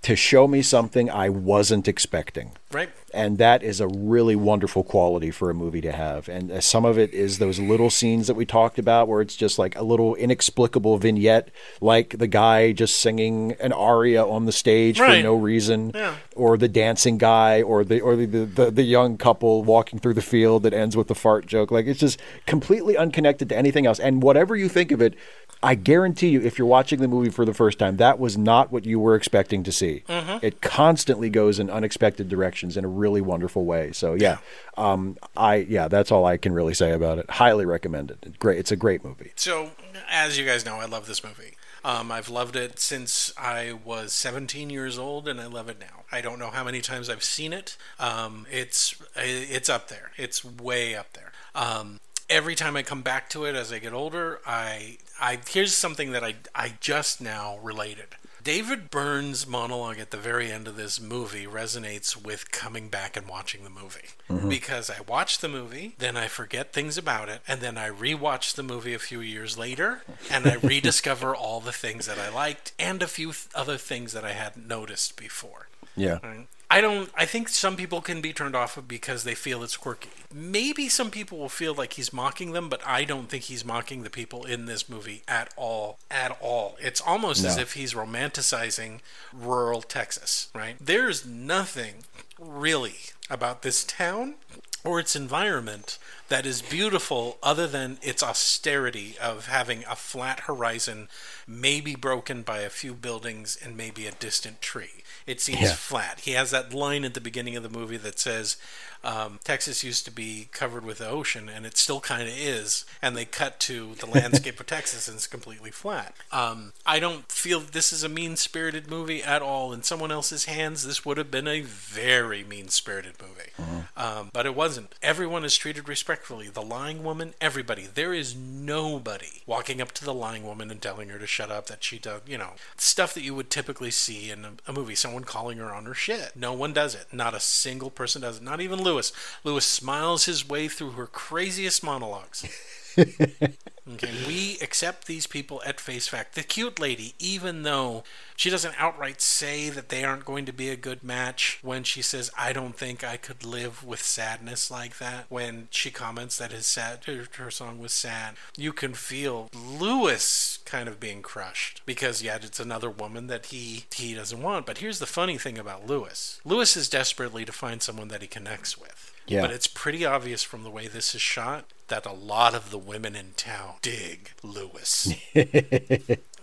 to 0.03 0.15
show 0.17 0.47
me 0.47 0.61
something 0.61 1.09
I 1.11 1.29
wasn't 1.31 1.89
expecting. 1.89 2.53
Right. 2.75 2.91
and 3.13 3.39
that 3.39 3.63
is 3.63 3.81
a 3.81 3.87
really 3.87 4.35
wonderful 4.35 4.83
quality 4.83 5.31
for 5.31 5.49
a 5.49 5.55
movie 5.55 5.81
to 5.83 5.93
have. 5.93 6.29
And 6.29 6.51
uh, 6.51 6.61
some 6.61 6.85
of 6.85 6.99
it 6.99 7.15
is 7.15 7.39
those 7.39 7.59
little 7.61 7.89
scenes 7.91 8.27
that 8.27 8.35
we 8.35 8.45
talked 8.45 8.79
about 8.79 9.07
where 9.07 9.21
it's 9.21 9.37
just 9.37 9.59
like 9.59 9.77
a 9.77 9.83
little 9.83 10.15
inexplicable 10.17 10.99
vignette 10.99 11.51
like 11.81 12.19
the 12.19 12.27
guy 12.27 12.73
just 12.73 13.01
singing 13.01 13.53
an 13.61 13.73
aria 13.73 14.25
on 14.27 14.47
the 14.47 14.53
stage 14.53 14.99
for 14.99 15.07
no 15.23 15.35
reason. 15.37 15.93
Yeah. 15.95 16.17
or 16.35 16.59
the 16.59 16.69
dancing 16.69 17.19
guy 17.19 17.63
or 17.63 17.85
the 17.85 18.01
or 18.01 18.17
the, 18.17 18.27
the 18.27 18.71
the 18.71 18.83
young 18.83 19.17
couple 19.17 19.63
walking 19.63 20.01
through 20.01 20.15
the 20.15 20.23
field 20.23 20.65
that 20.65 20.73
ends 20.73 20.97
with 20.97 21.07
the 21.07 21.15
fart 21.15 21.47
joke. 21.47 21.71
Like 21.71 21.87
it's 21.87 22.01
just 22.01 22.19
completely 22.47 22.97
unconnected 22.97 23.49
to 23.51 23.57
anything 23.57 23.87
else. 23.87 24.01
And 24.01 24.23
whatever 24.23 24.57
you 24.57 24.69
think 24.69 24.91
of 24.91 25.01
it 25.01 25.15
I 25.63 25.77
guarantee 25.77 26.29
you, 26.29 26.43
if 26.43 26.59
you're 26.59 26.67
watching 26.67 27.01
the 27.01 27.09
movie 27.09 27.31
for 27.31 27.47
the 27.47 27.55
first 27.55 27.79
time, 27.79 27.97
that 27.97 28.19
was 28.19 28.37
not 28.37 28.71
what 28.71 28.85
you 28.85 29.01
were 29.01 29.15
expecting 29.15 29.63
to 29.63 29.73
see. 29.73 30.03
It 30.43 30.61
constantly 30.61 31.31
goes 31.31 31.59
in 31.59 31.71
unexpected 31.71 32.29
directions 32.29 32.64
in 32.77 32.85
a 32.85 32.89
really 32.89 33.21
wonderful 33.21 33.65
way. 33.65 33.93
So 33.93 34.15
yeah, 34.15 34.39
um, 34.77 35.17
I 35.37 35.57
yeah, 35.57 35.89
that's 35.89 36.11
all 36.11 36.25
I 36.25 36.37
can 36.37 36.53
really 36.53 36.75
say 36.75 36.93
about 36.93 37.19
it. 37.19 37.31
Highly 37.31 37.67
recommend 37.67 38.11
it. 38.11 38.39
Great. 38.39 38.59
It's 38.59 38.73
a 38.73 38.77
great 38.77 39.05
movie. 39.05 39.33
So, 39.37 39.71
as 40.11 40.39
you 40.39 40.45
guys 40.45 40.65
know, 40.65 40.77
I 40.77 40.87
love 40.87 41.07
this 41.07 41.23
movie. 41.23 41.57
Um, 41.85 42.11
I've 42.11 42.31
loved 42.31 42.57
it 42.57 42.79
since 42.79 43.31
I 43.37 43.75
was 43.85 44.15
17 44.15 44.71
years 44.71 44.99
old, 44.99 45.29
and 45.29 45.39
I 45.39 45.47
love 45.47 45.69
it 45.69 45.79
now. 45.79 46.05
I 46.11 46.23
don't 46.23 46.39
know 46.39 46.49
how 46.49 46.65
many 46.65 46.81
times 46.81 47.11
I've 47.11 47.23
seen 47.23 47.53
it. 47.53 47.77
Um, 48.01 48.47
it's 48.51 48.95
it's 49.17 49.69
up 49.69 49.89
there. 49.89 50.13
It's 50.17 50.45
way 50.45 50.95
up 50.95 51.13
there. 51.13 51.33
Um, 51.55 52.01
every 52.31 52.55
time 52.55 52.77
I 52.77 52.83
come 52.83 53.03
back 53.03 53.29
to 53.31 53.45
it 53.45 53.55
as 53.55 53.73
I 53.73 53.79
get 53.79 53.93
older, 53.93 54.41
I 54.47 54.99
I 55.21 55.39
here's 55.47 55.75
something 55.75 56.13
that 56.13 56.25
I 56.25 56.37
I 56.55 56.75
just 56.81 57.21
now 57.21 57.59
related. 57.59 58.17
David 58.45 58.91
Byrne's 58.91 59.47
monologue 59.47 59.99
at 59.99 60.11
the 60.11 60.19
very 60.19 60.53
end 60.53 60.69
of 60.69 60.77
this 60.77 61.01
movie 61.01 61.47
resonates 61.47 62.15
with 62.15 62.53
coming 62.53 62.89
back 62.89 63.17
and 63.17 63.27
watching 63.27 63.65
the 63.65 63.71
movie. 63.71 64.11
Mm-hmm. 64.29 64.51
Because 64.51 64.91
I 64.91 65.01
watch 65.09 65.39
the 65.39 65.49
movie, 65.49 65.95
then 65.97 66.15
I 66.15 66.27
forget 66.27 66.71
things 66.71 66.99
about 66.99 67.31
it, 67.31 67.41
and 67.49 67.63
then 67.63 67.79
I 67.79 67.89
rewatch 67.89 68.55
the 68.55 68.63
movie 68.63 68.93
a 68.93 68.99
few 68.99 69.21
years 69.21 69.57
later, 69.57 70.03
and 70.31 70.47
I 70.47 70.55
rediscover 70.63 71.35
all 71.35 71.61
the 71.61 71.73
things 71.73 72.05
that 72.05 72.19
I 72.19 72.29
liked 72.29 72.73
and 72.79 73.03
a 73.03 73.07
few 73.07 73.29
th- 73.33 73.49
other 73.55 73.79
things 73.79 74.13
that 74.13 74.27
I 74.27 74.33
hadn't 74.33 74.69
noticed 74.69 75.17
before. 75.17 75.69
Yeah. 75.97 76.19
Right. 76.23 76.47
I 76.75 76.81
don't. 76.81 77.09
I 77.15 77.25
think 77.25 77.49
some 77.51 77.77
people 77.77 78.01
can 78.01 78.21
be 78.21 78.33
turned 78.33 78.57
off 78.57 78.77
of 78.77 78.89
because 78.89 79.23
they 79.23 79.37
feel 79.37 79.63
it's 79.63 79.77
quirky. 79.77 80.11
Maybe 80.33 80.89
some 80.89 81.09
people 81.09 81.39
will 81.39 81.49
feel 81.49 81.73
like 81.73 81.93
he's 81.93 82.13
mocking 82.13 82.51
them, 82.51 82.69
but 82.69 82.85
I 82.85 83.05
don't 83.05 83.29
think 83.29 83.45
he's 83.45 83.65
mocking 83.65 84.03
the 84.03 84.11
people 84.11 84.45
in 84.45 84.67
this 84.67 84.89
movie 84.89 85.23
at 85.29 85.55
all. 85.57 86.01
At 86.11 86.37
all. 86.41 86.77
It's 86.81 87.01
almost 87.01 87.45
as 87.45 87.59
if 87.59 87.75
he's 87.75 87.95
romanticizing 87.95 88.99
rural 89.33 89.83
Texas. 89.83 90.49
Right. 90.53 90.75
There's 90.81 91.25
nothing 91.25 92.07
really 92.41 92.97
about 93.31 93.63
this 93.63 93.85
town 93.85 94.35
or 94.83 94.99
its 94.99 95.15
environment 95.15 95.99
that 96.29 96.45
is 96.45 96.61
beautiful 96.61 97.39
other 97.41 97.69
than 97.69 97.99
its 98.03 98.21
austerity 98.21 99.15
of 99.23 99.47
having 99.47 99.85
a 99.89 99.95
flat 99.95 100.41
horizon, 100.41 101.07
maybe 101.47 101.95
broken 101.95 102.43
by 102.43 102.59
a 102.59 102.69
few 102.69 102.95
buildings 102.95 103.57
and 103.63 103.77
maybe 103.77 104.09
a 104.09 104.13
distant 104.13 104.61
tree. 104.61 105.04
It 105.27 105.41
seems 105.41 105.61
Yeah. 105.63 105.75
flat. 105.75 106.21
He 106.21 106.33
has 106.33 106.51
that 106.51 106.75
line 106.75 107.05
at 107.05 107.15
the 107.15 107.21
beginning 107.21 107.57
of 107.57 107.63
the 107.63 107.71
movie 107.71 107.97
that 107.97 108.19
says, 108.19 108.57
um, 109.05 109.39
Texas 109.45 109.85
used 109.85 110.05
to 110.07 110.11
be 110.11 110.49
covered 110.53 110.85
with 110.85 110.99
the 110.99 111.09
ocean, 111.09 111.49
and 111.49 111.67
it 111.67 111.77
still 111.77 112.01
kind 112.01 112.23
of 112.23 112.35
is. 112.37 112.85
And 113.03 113.17
they 113.17 113.25
cut 113.25 113.61
to 113.61 113.95
the 113.95 114.07
landscape 114.07 114.59
of 114.59 114.67
Texas, 114.75 115.07
and 115.07 115.17
it's 115.17 115.27
completely 115.27 115.71
flat. 115.71 116.15
Um, 116.33 116.73
I 116.87 116.99
don't 116.99 117.31
feel 117.31 117.61
this 117.61 117.93
is 117.93 118.03
a 118.03 118.09
mean 118.09 118.37
spirited 118.37 118.89
movie 118.89 119.23
at 119.23 119.43
all. 119.43 119.73
In 119.73 119.83
someone 119.83 120.11
else's 120.11 120.47
hands, 120.47 120.87
this 120.87 121.05
would 121.05 121.19
have 121.19 121.31
been 121.31 121.47
a 121.47 121.61
very 121.61 122.43
mean 122.43 122.69
spirited 122.69 123.15
movie. 123.21 123.81
Um, 123.97 124.31
but 124.33 124.47
it 124.47 124.55
wasn't. 124.55 124.95
Everyone 125.03 125.45
is 125.45 125.57
treated 125.57 125.89
respectfully. 125.89 126.49
The 126.49 126.63
lying 126.63 127.05
woman, 127.05 127.35
everybody. 127.41 127.87
There 127.87 128.15
is 128.15 128.35
nobody 128.35 129.43
walking 129.47 129.81
up 129.81 129.93
to 129.93 130.05
the 130.05 130.15
lying 130.15 130.45
woman 130.45 130.71
and 130.71 130.81
telling 130.81 131.11
her 131.11 131.19
to 131.19 131.27
shut 131.27 131.51
up, 131.51 131.67
that 131.67 131.85
she 131.85 131.99
does, 131.99 132.23
you 132.27 132.39
know, 132.39 132.53
stuff 132.77 133.15
that 133.15 133.23
you 133.23 133.35
would 133.35 133.51
typically 133.51 133.91
see 133.91 134.31
in 134.31 134.45
a, 134.45 134.53
a 134.67 134.73
movie. 134.73 134.95
Someone 134.95 135.25
calling 135.25 135.59
her 135.59 135.73
on 135.73 135.85
her 135.85 135.95
shit. 135.95 136.33
No 136.35 136.53
one 136.53 136.73
does 136.73 136.95
it. 136.95 137.07
Not 137.13 137.35
a 137.35 137.41
single 137.41 137.91
person 137.91 138.23
does 138.23 138.39
it. 138.39 138.43
Not 138.43 138.61
even 138.61 138.83
Lewis. 138.95 139.13
Lewis 139.43 139.67
smiles 139.67 140.27
his 140.27 140.49
way 140.49 140.69
through 140.69 140.93
her 140.93 141.07
craziest 141.07 141.83
monologues. 141.83 142.45
Okay, 142.97 144.13
we 144.27 144.57
accept 144.63 145.07
these 145.07 145.27
people 145.27 145.63
at 145.67 145.79
face 145.79 146.09
fact. 146.09 146.35
The 146.35 146.43
cute 146.43 146.79
lady, 146.79 147.15
even 147.19 147.65
though 147.65 148.03
she 148.35 148.49
doesn't 148.49 148.75
outright 148.79 149.21
say 149.21 149.69
that 149.69 149.91
they 149.91 150.05
aren't 150.05 150.25
going 150.25 150.47
to 150.47 150.55
be 150.55 150.71
a 150.71 150.77
good 150.77 151.05
match, 151.05 151.59
when 151.61 151.85
she 151.85 152.01
says, 152.01 152.31
"I 152.37 152.55
don't 152.55 152.79
think 152.79 153.05
I 153.05 153.19
could 153.19 153.45
live 153.45 153.85
with 153.85 154.03
sadness 154.03 154.71
like 154.71 154.97
that," 154.99 155.27
when 155.29 155.69
she 155.71 155.91
comments 155.91 156.39
that 156.39 156.51
his 156.51 156.67
sad 156.67 157.05
her, 157.05 157.51
song 157.51 157.79
was 157.79 157.93
sad, 157.93 158.37
you 158.57 158.73
can 158.73 158.95
feel 158.95 159.51
Lewis 159.53 160.61
kind 160.65 160.89
of 160.89 160.99
being 160.99 161.21
crushed 161.21 161.83
because 161.85 162.23
yet 162.23 162.43
it's 162.43 162.59
another 162.59 162.89
woman 162.89 163.27
that 163.27 163.47
he 163.47 163.85
he 163.95 164.15
doesn't 164.15 164.41
want. 164.43 164.65
But 164.65 164.79
here's 164.79 164.99
the 164.99 165.07
funny 165.07 165.37
thing 165.37 165.59
about 165.59 165.87
Lewis: 165.87 166.41
Lewis 166.43 166.75
is 166.75 166.89
desperately 166.89 167.45
to 167.45 167.53
find 167.53 167.83
someone 167.83 168.09
that 168.09 168.23
he 168.23 168.29
connects 168.29 168.79
with. 168.79 169.14
Yeah. 169.27 169.43
But 169.43 169.51
it's 169.53 169.67
pretty 169.67 170.05
obvious 170.05 170.43
from 170.43 170.65
the 170.65 170.71
way 170.71 170.87
this 170.87 171.15
is 171.15 171.21
shot 171.21 171.73
that 171.89 172.07
a 172.07 172.13
lot 172.13 172.55
of 172.55 172.71
the 172.71 172.79
women 172.79 173.17
in 173.17 173.33
town 173.37 173.75
dig 173.83 174.31
Lewis. 174.43 175.13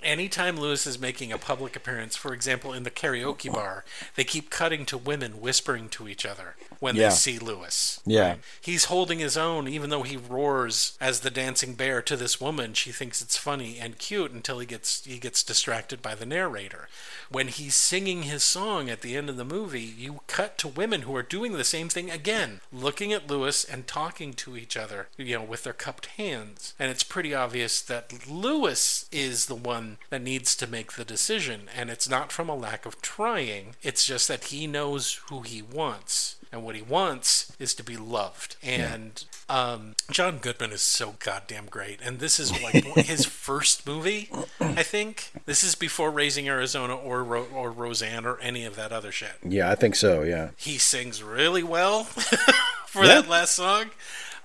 Anytime 0.03 0.57
Lewis 0.60 0.88
is 0.88 0.99
making 0.99 1.32
a 1.32 1.38
public 1.38 1.76
appearance, 1.76 2.15
for 2.15 2.34
example, 2.34 2.73
in 2.73 2.84
the 2.84 2.91
karaoke 2.91 3.52
bar, 3.52 3.86
they 4.15 4.23
keep 4.23 4.49
cutting 4.49 4.86
to 4.88 4.98
women 4.98 5.40
whispering 5.41 5.90
to 5.90 6.07
each 6.07 6.26
other 6.26 6.56
when 6.80 6.95
Yeah. 6.95 7.10
they 7.10 7.15
see 7.15 7.38
Lewis. 7.40 7.99
Yeah. 8.06 8.36
He's 8.60 8.86
holding 8.86 9.19
his 9.19 9.38
own, 9.38 9.68
even 9.68 9.90
though 9.91 10.02
he 10.03 10.18
roars 10.18 10.94
as 10.99 11.19
the 11.19 11.30
dancing 11.30 11.76
bear 11.76 12.02
to 12.02 12.18
this 12.18 12.41
woman. 12.41 12.73
She 12.73 12.91
thinks 12.91 13.22
it's 13.22 13.38
funny 13.38 13.78
and 13.80 13.99
cute 13.99 14.32
until 14.32 14.60
he 14.60 14.65
gets 14.65 15.03
he 15.06 15.19
gets 15.19 15.44
distracted 15.44 16.02
by 16.02 16.15
the 16.15 16.26
narrator. 16.26 16.90
When 17.30 17.48
he's 17.48 17.76
singing 17.76 18.23
his 18.23 18.44
song 18.44 18.90
at 18.90 19.02
the 19.02 19.15
end 19.15 19.30
of 19.30 19.38
the 19.38 19.45
movie, 19.45 19.82
you 19.82 20.22
cut 20.28 20.57
to 20.60 20.68
women 20.68 21.03
who 21.03 21.15
are 21.15 21.23
doing 21.23 21.53
the 21.53 21.64
same 21.64 21.90
thing 21.90 22.10
again, 22.10 22.61
looking 22.73 23.14
at 23.14 23.28
Lewis 23.30 23.64
and 23.64 23.88
talking 23.88 24.34
to 24.34 24.57
each 24.57 24.76
other, 24.76 25.07
you 25.18 25.36
know, 25.38 25.44
with 25.44 25.64
their 25.64 25.73
cupped 25.73 26.07
hands. 26.18 26.73
And 26.80 26.90
it's 26.90 27.03
pretty 27.03 27.34
obvious 27.34 27.82
that 27.82 28.28
Lewis 28.28 29.06
is 29.11 29.45
the 29.45 29.56
one 29.56 29.90
that 30.09 30.22
needs 30.22 30.55
to 30.57 30.68
make 30.68 30.93
the 30.93 31.05
decision, 31.05 31.61
and 31.76 31.89
it's 31.89 32.09
not 32.09 32.31
from 32.31 32.49
a 32.49 32.55
lack 32.55 32.85
of 32.85 33.01
trying. 33.01 33.76
It's 33.81 34.05
just 34.05 34.27
that 34.27 34.45
he 34.45 34.68
knows 34.68 35.19
who 35.30 35.41
he 35.41 35.61
wants 35.61 36.35
and 36.51 36.63
what 36.63 36.76
he 36.76 36.81
wants 36.81 37.55
is 37.59 37.73
to 37.76 37.84
be 37.84 37.95
loved. 37.95 38.57
And 38.61 39.23
um, 39.47 39.95
John 40.09 40.38
Goodman 40.39 40.72
is 40.73 40.81
so 40.81 41.15
goddamn 41.23 41.68
great. 41.68 41.99
And 42.03 42.19
this 42.19 42.41
is 42.41 42.51
like 42.61 42.84
his 43.05 43.26
first 43.26 43.88
movie, 43.88 44.30
I 44.59 44.84
think. 44.84 45.31
This 45.45 45.63
is 45.63 45.76
before 45.76 46.11
Raising 46.11 46.49
Arizona 46.49 46.93
or 46.93 47.23
Ro- 47.23 47.47
or 47.53 47.72
Roseanne 47.72 48.26
or 48.26 48.38
any 48.39 48.65
of 48.65 48.76
that 48.76 48.91
other 48.91 49.13
shit. 49.13 49.31
Yeah, 49.47 49.72
I 49.72 49.76
think 49.76 49.95
so. 49.95 50.23
Yeah. 50.23 50.49
He 50.57 50.77
sings 50.77 51.23
really 51.23 51.63
well 51.63 52.03
for 52.85 53.05
Yeah. 53.05 53.22
that 53.22 53.30
last 53.30 53.53
song. 53.55 53.91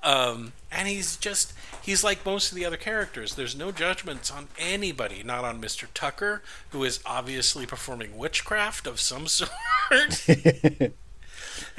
Um, 0.04 0.52
and 0.70 0.86
he's 0.86 1.16
just 1.16 1.52
he's 1.86 2.04
like 2.04 2.26
most 2.26 2.50
of 2.52 2.56
the 2.56 2.64
other 2.66 2.76
characters. 2.76 3.34
There's 3.34 3.56
no 3.56 3.70
judgments 3.72 4.30
on 4.30 4.48
anybody, 4.58 5.22
not 5.22 5.44
on 5.44 5.62
Mr. 5.62 5.86
Tucker, 5.94 6.42
who 6.70 6.84
is 6.84 7.00
obviously 7.06 7.64
performing 7.64 8.18
witchcraft 8.18 8.86
of 8.86 9.00
some 9.00 9.26
sort. 9.28 9.50
and 10.28 10.92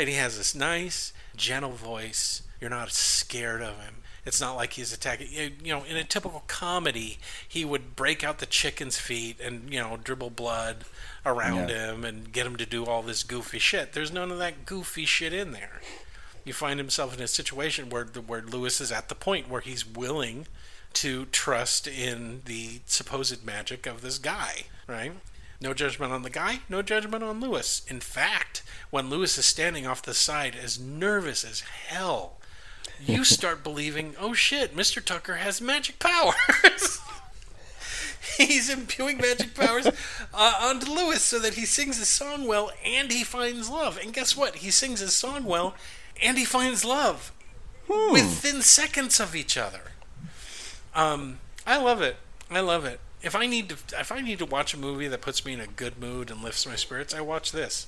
he 0.09 0.13
has 0.13 0.37
this 0.37 0.55
nice, 0.55 1.13
gentle 1.35 1.71
voice. 1.73 2.43
You're 2.59 2.69
not 2.69 2.91
scared 2.91 3.61
of 3.61 3.79
him. 3.79 3.95
It's 4.25 4.41
not 4.41 4.55
like 4.55 4.73
he's 4.73 4.91
attacking. 4.91 5.27
You 5.63 5.73
know, 5.73 5.83
in 5.83 5.95
a 5.95 6.03
typical 6.03 6.43
comedy, 6.47 7.17
he 7.47 7.63
would 7.63 7.95
break 7.95 8.23
out 8.25 8.39
the 8.39 8.45
chicken's 8.45 8.97
feet 8.97 9.39
and 9.39 9.71
you 9.71 9.79
know 9.79 9.97
dribble 10.03 10.31
blood 10.31 10.83
around 11.25 11.69
Yeah. 11.69 11.91
him 11.93 12.03
and 12.03 12.31
get 12.31 12.45
him 12.45 12.57
to 12.57 12.65
do 12.65 12.85
all 12.85 13.01
this 13.01 13.23
goofy 13.23 13.59
shit. 13.59 13.93
There's 13.93 14.11
none 14.11 14.31
of 14.31 14.37
that 14.39 14.65
goofy 14.65 15.05
shit 15.05 15.31
in 15.33 15.51
there. 15.51 15.81
You 16.47 16.53
find 16.53 16.79
himself 16.79 17.13
in 17.13 17.21
a 17.21 17.27
situation 17.27 17.89
where 17.89 18.05
the 18.05 18.21
where 18.21 18.41
Lewis 18.41 18.79
is 18.79 18.89
at 18.89 19.09
the 19.09 19.15
point 19.15 19.49
where 19.49 19.59
he's 19.59 19.85
willing 19.85 20.47
to 20.93 21.25
trust 21.25 21.89
in 21.89 22.41
the 22.45 22.79
supposed 22.85 23.45
magic 23.45 23.85
of 23.85 24.01
this 24.01 24.17
guy, 24.17 24.63
right? 24.87 25.11
No 25.59 25.73
judgment 25.73 26.13
on 26.13 26.21
the 26.21 26.29
guy, 26.29 26.61
no 26.69 26.81
judgment 26.81 27.21
on 27.21 27.41
Lewis. 27.41 27.81
In 27.89 27.99
fact, 27.99 28.63
when 28.91 29.09
Lewis 29.09 29.37
is 29.37 29.45
standing 29.45 29.85
off 29.85 30.01
the 30.01 30.13
side 30.13 30.55
as 30.55 30.79
nervous 30.79 31.43
as 31.43 31.59
hell, 31.59 32.37
you 33.05 33.23
start 33.25 33.61
believing, 33.61 34.15
oh 34.17 34.31
shit, 34.31 34.73
Mr. 34.73 35.03
Tucker 35.03 35.35
has 35.35 35.59
magic 35.59 35.99
powers. 35.99 37.01
He's 38.37 38.69
impuing 38.69 39.17
magic 39.17 39.53
powers 39.53 39.87
uh, 40.33 40.53
onto 40.61 40.89
Lewis 40.89 41.23
so 41.23 41.39
that 41.39 41.55
he 41.55 41.65
sings 41.65 41.97
his 41.97 42.07
song 42.07 42.45
well 42.45 42.71
and 42.85 43.11
he 43.11 43.23
finds 43.23 43.69
love. 43.69 43.97
And 43.97 44.13
guess 44.13 44.37
what? 44.37 44.57
He 44.57 44.69
sings 44.69 44.99
his 44.99 45.15
song 45.15 45.43
well 45.43 45.75
and 46.21 46.37
he 46.37 46.45
finds 46.45 46.83
love 46.83 47.31
within 48.11 48.61
seconds 48.61 49.19
of 49.19 49.35
each 49.35 49.57
other. 49.57 49.91
Um, 50.95 51.39
I 51.65 51.77
love 51.77 52.01
it. 52.01 52.17
I 52.49 52.59
love 52.59 52.85
it. 52.85 52.99
If 53.21 53.35
I 53.35 53.45
need 53.45 53.69
to, 53.69 53.99
if 53.99 54.11
I 54.11 54.21
need 54.21 54.39
to 54.39 54.45
watch 54.45 54.73
a 54.73 54.79
movie 54.79 55.07
that 55.07 55.21
puts 55.21 55.43
me 55.43 55.53
in 55.53 55.59
a 55.59 55.67
good 55.67 55.99
mood 55.99 56.29
and 56.29 56.43
lifts 56.43 56.67
my 56.67 56.75
spirits, 56.75 57.13
I 57.13 57.21
watch 57.21 57.51
this. 57.51 57.87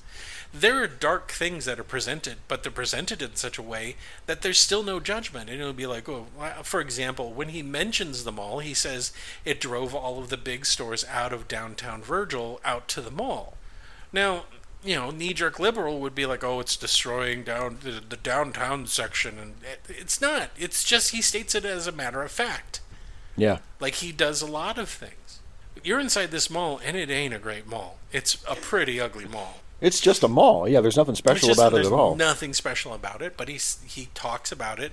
There 0.52 0.82
are 0.82 0.88
dark 0.88 1.32
things 1.32 1.66
that 1.66 1.80
are 1.80 1.84
presented, 1.84 2.38
but 2.48 2.64
they're 2.64 2.72
presented 2.72 3.22
in 3.22 3.36
such 3.36 3.60
a 3.60 3.64
way 3.64 3.96
that 4.26 4.42
there's 4.42 4.58
still 4.58 4.82
no 4.82 5.00
judgment. 5.00 5.50
And 5.50 5.62
it'll 5.62 5.72
be 5.72 5.86
like, 5.86 6.10
oh, 6.10 6.26
for 6.64 6.82
example, 6.82 7.32
when 7.32 7.50
he 7.50 7.62
mentions 7.62 8.24
the 8.24 8.32
mall, 8.32 8.60
he 8.60 8.74
says 8.74 9.14
it 9.46 9.62
drove 9.62 9.94
all 9.94 10.20
of 10.20 10.30
the 10.30 10.38
big 10.38 10.66
stores 10.66 11.06
out 11.06 11.32
of 11.32 11.48
downtown 11.48 12.02
Virgil 12.02 12.60
out 12.66 12.88
to 12.90 13.02
the 13.02 13.12
mall. 13.12 13.56
Now, 14.12 14.46
you 14.84 14.96
know, 14.96 15.12
knee-jerk 15.12 15.60
liberal 15.60 16.00
would 16.00 16.16
be 16.16 16.26
like, 16.26 16.44
"Oh, 16.44 16.60
it's 16.60 16.76
destroying 16.78 17.44
down 17.44 17.80
the, 17.82 18.02
the 18.08 18.18
downtown 18.18 18.88
section," 18.88 19.38
and 19.38 19.54
it, 19.64 19.82
it's 19.90 20.22
not. 20.22 20.52
It's 20.58 20.84
just 20.84 21.12
he 21.12 21.22
states 21.22 21.54
it 21.56 21.66
as 21.66 21.88
a 21.88 21.92
matter 21.92 22.22
of 22.24 22.32
fact, 22.32 22.82
Yeah. 23.36 23.60
like 23.80 23.96
he 23.96 24.12
does 24.12 24.42
a 24.42 24.48
lot 24.48 24.78
of 24.78 24.90
things. 24.90 25.40
You're 25.84 26.00
inside 26.00 26.32
this 26.32 26.50
mall, 26.50 26.80
and 26.84 26.96
it 26.98 27.10
ain't 27.10 27.34
a 27.34 27.40
great 27.40 27.68
mall. 27.68 27.98
It's 28.12 28.44
a 28.48 28.56
pretty 28.56 29.00
ugly 29.00 29.26
mall. 29.26 29.58
It's 29.82 30.02
just 30.02 30.24
a 30.24 30.28
mall. 30.28 30.68
Yeah, 30.68 30.82
there's 30.82 30.98
nothing 30.98 31.16
special 31.16 31.48
just 31.48 31.60
about 31.60 31.74
it 31.74 31.86
at 31.86 31.92
all. 31.94 32.16
Nothing 32.16 32.54
special 32.54 32.94
about 32.94 33.22
it, 33.22 33.36
but 33.38 33.48
he's 33.48 33.80
he 33.88 34.10
talks 34.14 34.52
about 34.52 34.80
it 34.80 34.92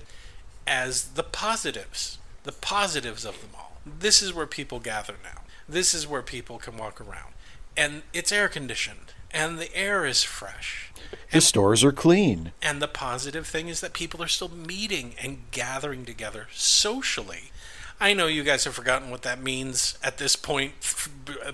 as 0.65 1.09
the 1.15 1.23
positives, 1.23 2.17
the 2.43 2.51
positives 2.51 3.25
of 3.25 3.41
the 3.41 3.47
mall. 3.51 3.73
This 3.85 4.21
is 4.21 4.33
where 4.33 4.47
people 4.47 4.79
gather 4.79 5.15
now. 5.23 5.41
This 5.67 5.93
is 5.93 6.07
where 6.07 6.21
people 6.21 6.57
can 6.57 6.77
walk 6.77 7.01
around, 7.01 7.33
and 7.75 8.03
it's 8.13 8.31
air 8.31 8.47
conditioned, 8.47 9.13
and 9.31 9.57
the 9.57 9.75
air 9.75 10.05
is 10.05 10.23
fresh. 10.23 10.91
the 11.31 11.41
stores 11.41 11.83
are 11.83 11.91
clean. 11.91 12.51
And 12.61 12.81
the 12.81 12.87
positive 12.87 13.47
thing 13.47 13.67
is 13.67 13.81
that 13.81 13.93
people 13.93 14.21
are 14.23 14.27
still 14.27 14.49
meeting 14.49 15.15
and 15.21 15.49
gathering 15.51 16.05
together 16.05 16.47
socially. 16.53 17.51
I 17.99 18.13
know 18.13 18.27
you 18.27 18.43
guys 18.43 18.63
have 18.65 18.75
forgotten 18.75 19.09
what 19.09 19.23
that 19.23 19.41
means 19.41 19.97
at 20.03 20.17
this 20.17 20.35
point 20.35 20.73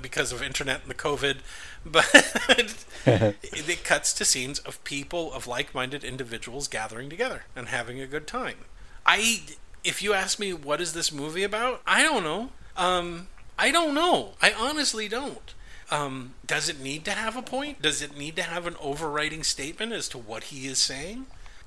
because 0.02 0.34
of 0.34 0.42
internet 0.44 0.82
and 0.82 0.90
the 0.90 0.96
COVID, 0.96 1.38
but 1.86 2.10
it, 2.50 2.86
it 3.70 3.84
cuts 3.84 4.14
to 4.14 4.26
scenes 4.26 4.60
of 4.60 4.84
people, 4.84 5.32
of 5.34 5.48
like 5.48 5.74
minded 5.74 6.04
individuals 6.04 6.68
gathering 6.68 7.10
together 7.10 7.44
and 7.56 7.70
having 7.70 8.02
a 8.02 8.08
good 8.08 8.28
time. 8.28 8.58
I, 9.06 9.42
if 9.84 10.02
you 10.02 10.14
ask 10.14 10.38
me 10.38 10.54
what 10.54 10.82
is 10.82 10.94
this 10.94 11.12
movie 11.12 11.44
about, 11.44 11.82
I 11.88 12.04
don't 12.04 12.24
know. 12.24 12.50
Um, 12.76 13.28
I 13.58 13.72
don't 13.72 13.94
know. 13.94 14.32
I 14.42 14.52
honestly 14.52 15.08
don't. 15.08 15.54
Um, 15.92 16.34
does 16.46 16.70
it 16.70 16.80
need 16.80 17.06
to 17.06 17.12
have 17.12 17.36
a 17.36 17.42
point? 17.42 17.82
Does 17.82 18.02
it 18.02 18.18
need 18.18 18.36
to 18.38 18.44
have 18.44 18.66
an 18.66 18.76
overriding 18.82 19.44
statement 19.44 19.92
as 19.92 20.08
to 20.10 20.18
what 20.18 20.46
he 20.46 20.66
is 20.68 20.80
saying? 20.80 21.26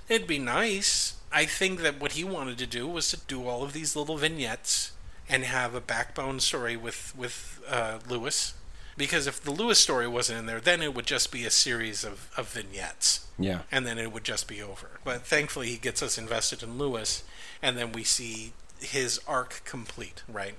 It'd 0.08 0.26
be 0.28 0.38
nice. 0.38 1.14
I 1.32 1.44
think 1.44 1.80
that 1.82 2.00
what 2.00 2.12
he 2.12 2.24
wanted 2.24 2.58
to 2.58 2.66
do 2.66 2.86
was 2.86 3.10
to 3.10 3.18
do 3.18 3.46
all 3.46 3.62
of 3.62 3.72
these 3.72 3.94
little 3.96 4.16
vignettes 4.16 4.92
and 5.28 5.44
have 5.44 5.74
a 5.74 5.80
backbone 5.80 6.40
story 6.40 6.76
with 6.76 7.12
with 7.16 7.60
uh, 7.68 7.98
Lewis. 8.08 8.54
Because 8.96 9.26
if 9.26 9.42
the 9.42 9.50
Lewis 9.50 9.78
story 9.78 10.08
wasn't 10.08 10.38
in 10.38 10.46
there, 10.46 10.60
then 10.60 10.80
it 10.80 10.94
would 10.94 11.04
just 11.04 11.30
be 11.30 11.44
a 11.44 11.50
series 11.50 12.02
of, 12.02 12.30
of 12.34 12.48
vignettes 12.48 13.26
Yeah. 13.38 13.60
and 13.70 13.86
then 13.86 13.98
it 13.98 14.10
would 14.10 14.24
just 14.24 14.48
be 14.48 14.62
over. 14.62 14.88
But 15.04 15.26
thankfully, 15.26 15.68
he 15.68 15.76
gets 15.76 16.02
us 16.02 16.16
invested 16.16 16.62
in 16.62 16.78
Lewis, 16.78 17.22
and 17.60 17.76
then 17.76 17.92
we 17.92 18.04
see 18.04 18.54
his 18.80 19.20
arc 19.26 19.60
complete, 19.66 20.22
right? 20.26 20.54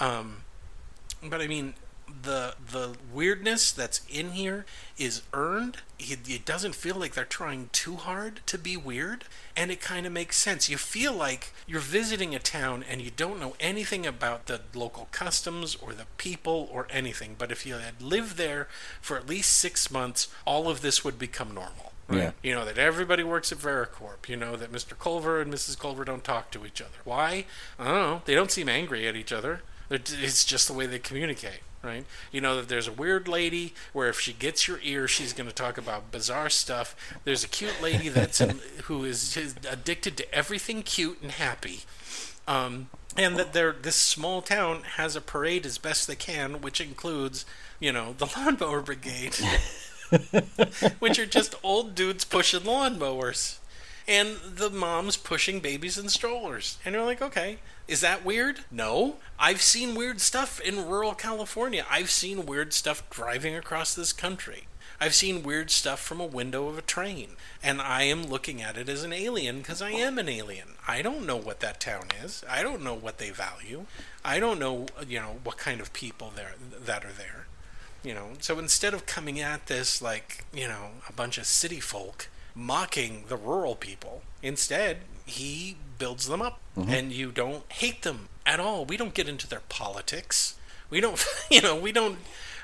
Um, 0.00 0.44
but 1.22 1.42
I 1.42 1.46
mean, 1.48 1.74
the 2.22 2.54
the 2.70 2.96
weirdness 3.12 3.72
that's 3.72 4.00
in 4.10 4.32
here 4.32 4.64
is 4.98 5.22
earned. 5.32 5.78
It, 5.98 6.28
it 6.28 6.44
doesn't 6.44 6.74
feel 6.74 6.96
like 6.96 7.14
they're 7.14 7.24
trying 7.24 7.70
too 7.72 7.96
hard 7.96 8.40
to 8.46 8.58
be 8.58 8.76
weird, 8.76 9.24
and 9.56 9.70
it 9.70 9.80
kind 9.80 10.06
of 10.06 10.12
makes 10.12 10.36
sense. 10.36 10.68
You 10.68 10.76
feel 10.76 11.12
like 11.12 11.52
you're 11.66 11.80
visiting 11.80 12.34
a 12.34 12.38
town 12.38 12.84
and 12.88 13.00
you 13.00 13.10
don't 13.10 13.40
know 13.40 13.54
anything 13.60 14.06
about 14.06 14.46
the 14.46 14.60
local 14.74 15.08
customs 15.12 15.76
or 15.76 15.92
the 15.92 16.06
people 16.16 16.68
or 16.72 16.86
anything. 16.90 17.36
But 17.38 17.50
if 17.50 17.66
you 17.66 17.74
had 17.74 18.00
lived 18.00 18.36
there 18.36 18.68
for 19.00 19.16
at 19.16 19.28
least 19.28 19.52
six 19.52 19.90
months, 19.90 20.28
all 20.44 20.68
of 20.68 20.80
this 20.80 21.04
would 21.04 21.18
become 21.18 21.54
normal. 21.54 21.92
Right? 22.08 22.18
Yeah. 22.18 22.30
You 22.42 22.54
know 22.54 22.64
that 22.64 22.78
everybody 22.78 23.24
works 23.24 23.50
at 23.50 23.58
Varicorp. 23.58 24.28
You 24.28 24.36
know 24.36 24.56
that 24.56 24.70
Mr. 24.70 24.96
Culver 24.98 25.40
and 25.40 25.52
Mrs. 25.52 25.78
Culver 25.78 26.04
don't 26.04 26.22
talk 26.22 26.50
to 26.52 26.64
each 26.64 26.80
other. 26.80 26.98
Why? 27.04 27.46
I 27.78 27.84
don't 27.84 27.94
know. 27.94 28.22
They 28.24 28.34
don't 28.34 28.50
seem 28.50 28.68
angry 28.68 29.08
at 29.08 29.16
each 29.16 29.32
other. 29.32 29.62
It's 29.90 30.44
just 30.44 30.66
the 30.66 30.74
way 30.74 30.86
they 30.86 30.98
communicate, 30.98 31.60
right? 31.86 32.04
You 32.32 32.40
know 32.40 32.56
that 32.56 32.68
there's 32.68 32.88
a 32.88 32.92
weird 32.92 33.28
lady 33.28 33.72
where 33.92 34.08
if 34.08 34.20
she 34.20 34.32
gets 34.32 34.68
your 34.68 34.80
ear, 34.82 35.08
she's 35.08 35.32
going 35.32 35.48
to 35.48 35.54
talk 35.54 35.78
about 35.78 36.12
bizarre 36.12 36.50
stuff. 36.50 36.94
There's 37.24 37.44
a 37.44 37.48
cute 37.48 37.80
lady 37.80 38.08
that's 38.08 38.40
in, 38.40 38.60
who 38.84 39.04
is 39.04 39.36
is 39.36 39.54
addicted 39.70 40.16
to 40.18 40.34
everything 40.34 40.82
cute 40.82 41.22
and 41.22 41.30
happy. 41.30 41.80
Um, 42.48 42.90
and 43.16 43.36
that 43.36 43.52
they're, 43.52 43.72
this 43.72 43.96
small 43.96 44.42
town 44.42 44.82
has 44.96 45.16
a 45.16 45.20
parade 45.20 45.64
as 45.66 45.78
best 45.78 46.06
they 46.06 46.16
can, 46.16 46.60
which 46.60 46.80
includes, 46.80 47.44
you 47.80 47.92
know, 47.92 48.14
the 48.18 48.26
lawnmower 48.36 48.82
brigade, 48.82 49.34
which 50.98 51.18
are 51.18 51.26
just 51.26 51.54
old 51.62 51.94
dudes 51.94 52.24
pushing 52.24 52.60
lawnmowers, 52.60 53.58
and 54.06 54.36
the 54.54 54.70
moms 54.70 55.16
pushing 55.16 55.60
babies 55.60 55.98
in 55.98 56.08
strollers. 56.08 56.78
And 56.84 56.94
you're 56.94 57.04
like, 57.04 57.22
okay, 57.22 57.58
is 57.88 58.00
that 58.00 58.24
weird? 58.24 58.60
No. 58.70 59.16
I've 59.38 59.62
seen 59.62 59.94
weird 59.94 60.20
stuff 60.20 60.60
in 60.60 60.88
rural 60.88 61.14
California. 61.14 61.84
I've 61.90 62.10
seen 62.10 62.46
weird 62.46 62.72
stuff 62.72 63.08
driving 63.10 63.54
across 63.54 63.94
this 63.94 64.12
country. 64.12 64.66
I've 65.00 65.14
seen 65.14 65.42
weird 65.42 65.70
stuff 65.70 66.00
from 66.00 66.20
a 66.20 66.26
window 66.26 66.68
of 66.68 66.78
a 66.78 66.82
train, 66.82 67.36
and 67.62 67.82
I 67.82 68.04
am 68.04 68.24
looking 68.26 68.62
at 68.62 68.78
it 68.78 68.88
as 68.88 69.04
an 69.04 69.12
alien 69.12 69.58
because 69.58 69.82
I 69.82 69.90
am 69.90 70.18
an 70.18 70.28
alien. 70.28 70.68
I 70.88 71.02
don't 71.02 71.26
know 71.26 71.36
what 71.36 71.60
that 71.60 71.80
town 71.80 72.08
is. 72.22 72.42
I 72.48 72.62
don't 72.62 72.82
know 72.82 72.94
what 72.94 73.18
they 73.18 73.30
value. 73.30 73.84
I 74.24 74.40
don't 74.40 74.58
know, 74.58 74.86
you 75.06 75.20
know, 75.20 75.36
what 75.44 75.58
kind 75.58 75.80
of 75.80 75.92
people 75.92 76.32
there 76.34 76.54
that 76.82 77.04
are 77.04 77.12
there. 77.12 77.46
You 78.02 78.14
know, 78.14 78.28
so 78.40 78.58
instead 78.58 78.94
of 78.94 79.04
coming 79.04 79.38
at 79.38 79.66
this 79.66 80.00
like, 80.00 80.44
you 80.54 80.66
know, 80.66 80.90
a 81.08 81.12
bunch 81.12 81.38
of 81.38 81.46
city 81.46 81.80
folk 81.80 82.28
mocking 82.54 83.24
the 83.28 83.36
rural 83.36 83.74
people, 83.74 84.22
instead 84.42 84.98
he 85.26 85.76
builds 85.98 86.28
them 86.28 86.42
up 86.42 86.60
mm-hmm. 86.76 86.90
and 86.90 87.12
you 87.12 87.30
don't 87.30 87.70
hate 87.72 88.02
them 88.02 88.28
at 88.44 88.60
all. 88.60 88.84
We 88.84 88.96
don't 88.96 89.14
get 89.14 89.28
into 89.28 89.48
their 89.48 89.62
politics. 89.68 90.56
We 90.90 91.00
don't, 91.00 91.24
you 91.50 91.60
know, 91.60 91.76
we 91.76 91.92
don't 91.92 92.18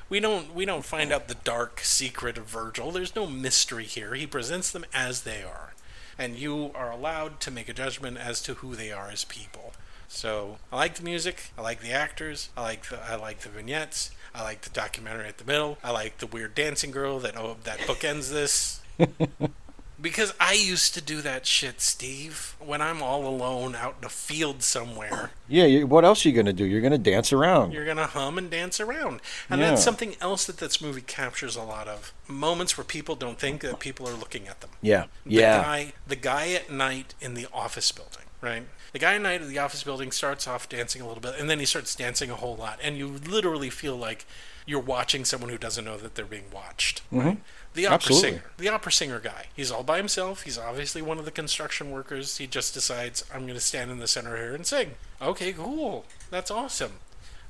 we 0.08 0.20
don't 0.20 0.54
we 0.54 0.66
don't 0.66 0.84
find 0.84 1.10
out 1.10 1.28
the 1.28 1.36
dark 1.36 1.80
secret 1.80 2.36
of 2.36 2.44
Virgil. 2.44 2.90
There's 2.90 3.16
no 3.16 3.26
mystery 3.26 3.84
here. 3.84 4.14
He 4.14 4.26
presents 4.26 4.70
them 4.70 4.84
as 4.92 5.22
they 5.22 5.42
are, 5.42 5.72
and 6.18 6.36
you 6.36 6.70
are 6.74 6.90
allowed 6.90 7.40
to 7.40 7.50
make 7.50 7.68
a 7.68 7.72
judgment 7.72 8.18
as 8.18 8.42
to 8.42 8.54
who 8.54 8.74
they 8.74 8.92
are 8.92 9.08
as 9.08 9.24
people. 9.24 9.72
So 10.08 10.58
I 10.70 10.76
like 10.76 10.96
the 10.96 11.02
music. 11.02 11.52
I 11.56 11.62
like 11.62 11.80
the 11.80 11.92
actors. 11.92 12.50
I 12.58 12.60
like 12.60 12.90
the 12.90 13.00
I 13.00 13.14
like 13.14 13.40
the 13.40 13.48
vignettes. 13.48 14.10
I 14.34 14.42
like 14.42 14.60
the 14.60 14.70
documentary 14.70 15.28
at 15.28 15.38
the 15.38 15.46
middle. 15.46 15.78
I 15.82 15.90
like 15.92 16.18
the 16.18 16.26
weird 16.26 16.54
dancing 16.54 16.90
girl 16.90 17.18
that 17.20 17.34
oh 17.36 17.56
that 17.64 17.78
bookends 17.78 18.30
this. 18.30 18.82
Because 20.02 20.34
I 20.40 20.54
used 20.54 20.94
to 20.94 21.00
do 21.00 21.22
that 21.22 21.46
shit, 21.46 21.80
Steve. 21.80 22.56
When 22.58 22.82
I'm 22.82 23.00
all 23.02 23.24
alone 23.26 23.76
out 23.76 23.94
in 24.00 24.04
a 24.04 24.08
field 24.10 24.62
somewhere, 24.64 25.30
Yeah, 25.48 25.64
you, 25.66 25.86
what 25.86 26.04
else 26.04 26.26
are 26.26 26.28
you 26.28 26.34
going 26.34 26.46
to 26.46 26.52
do? 26.52 26.64
You're 26.64 26.80
going 26.80 26.90
to 26.92 26.98
dance 26.98 27.32
around. 27.32 27.72
you're 27.72 27.84
gonna 27.86 28.06
hum 28.08 28.36
and 28.36 28.50
dance 28.50 28.80
around, 28.80 29.20
and 29.48 29.60
Yeah. 29.60 29.70
that's 29.70 29.82
something 29.84 30.16
else 30.20 30.44
that 30.46 30.58
this 30.58 30.80
movie 30.80 31.02
captures 31.02 31.54
a 31.54 31.62
lot 31.62 31.86
of 31.86 32.12
moments 32.26 32.76
where 32.76 32.84
people 32.84 33.14
don't 33.14 33.38
think 33.38 33.60
that 33.62 33.78
people 33.78 34.08
are 34.08 34.14
looking 34.14 34.48
at 34.48 34.60
them. 34.60 34.70
yeah. 34.82 35.04
The 35.24 35.30
Yeah. 35.34 35.62
guy, 35.62 35.92
the 36.06 36.16
guy 36.16 36.50
at 36.52 36.70
night 36.70 37.14
in 37.20 37.34
the 37.34 37.46
office 37.52 37.92
building, 37.92 38.24
right? 38.40 38.66
The 38.92 38.98
guy 38.98 39.14
at 39.14 39.22
night 39.22 39.40
in 39.40 39.48
the 39.48 39.58
office 39.58 39.84
building 39.84 40.10
starts 40.10 40.46
off 40.48 40.68
dancing 40.68 41.00
a 41.00 41.06
little 41.06 41.20
bit, 41.22 41.36
and 41.38 41.48
then 41.48 41.60
he 41.60 41.64
starts 41.64 41.94
dancing 41.94 42.28
a 42.30 42.34
whole 42.36 42.56
lot, 42.56 42.78
and 42.82 42.98
you 42.98 43.06
literally 43.06 43.70
feel 43.70 43.96
like 43.96 44.26
you're 44.66 44.80
watching 44.80 45.24
someone 45.24 45.50
who 45.50 45.58
doesn't 45.58 45.84
know 45.84 45.96
that 45.96 46.14
they're 46.14 46.24
being 46.24 46.50
watched. 46.52 47.02
Right? 47.10 47.38
The 47.74 47.86
opera 47.86 47.94
Absolutely. 47.94 48.28
singer, 48.30 48.42
the 48.58 48.68
opera 48.68 48.92
singer 48.92 49.18
guy. 49.18 49.46
He's 49.54 49.70
all 49.70 49.82
by 49.82 49.96
himself. 49.96 50.42
He's 50.42 50.58
obviously 50.58 51.00
one 51.00 51.18
of 51.18 51.24
the 51.24 51.30
construction 51.30 51.90
workers. 51.90 52.36
He 52.36 52.46
just 52.46 52.74
decides, 52.74 53.24
I'm 53.32 53.42
going 53.42 53.54
to 53.54 53.60
stand 53.60 53.90
in 53.90 53.98
the 53.98 54.06
center 54.06 54.36
here 54.36 54.54
and 54.54 54.66
sing. 54.66 54.92
Okay, 55.20 55.52
cool. 55.52 56.04
That's 56.30 56.50
awesome. 56.50 56.92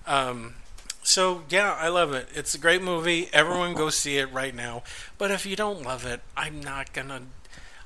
Um, 0.06 0.54
so 1.02 1.42
yeah, 1.48 1.76
I 1.78 1.88
love 1.88 2.12
it. 2.12 2.28
It's 2.34 2.54
a 2.54 2.58
great 2.58 2.82
movie. 2.82 3.28
Everyone 3.32 3.74
go 3.74 3.90
see 3.90 4.18
it 4.18 4.32
right 4.32 4.54
now. 4.54 4.84
But 5.18 5.30
if 5.30 5.44
you 5.44 5.56
don't 5.56 5.82
love 5.82 6.06
it, 6.06 6.20
I'm 6.36 6.60
not 6.60 6.92
gonna. 6.92 7.22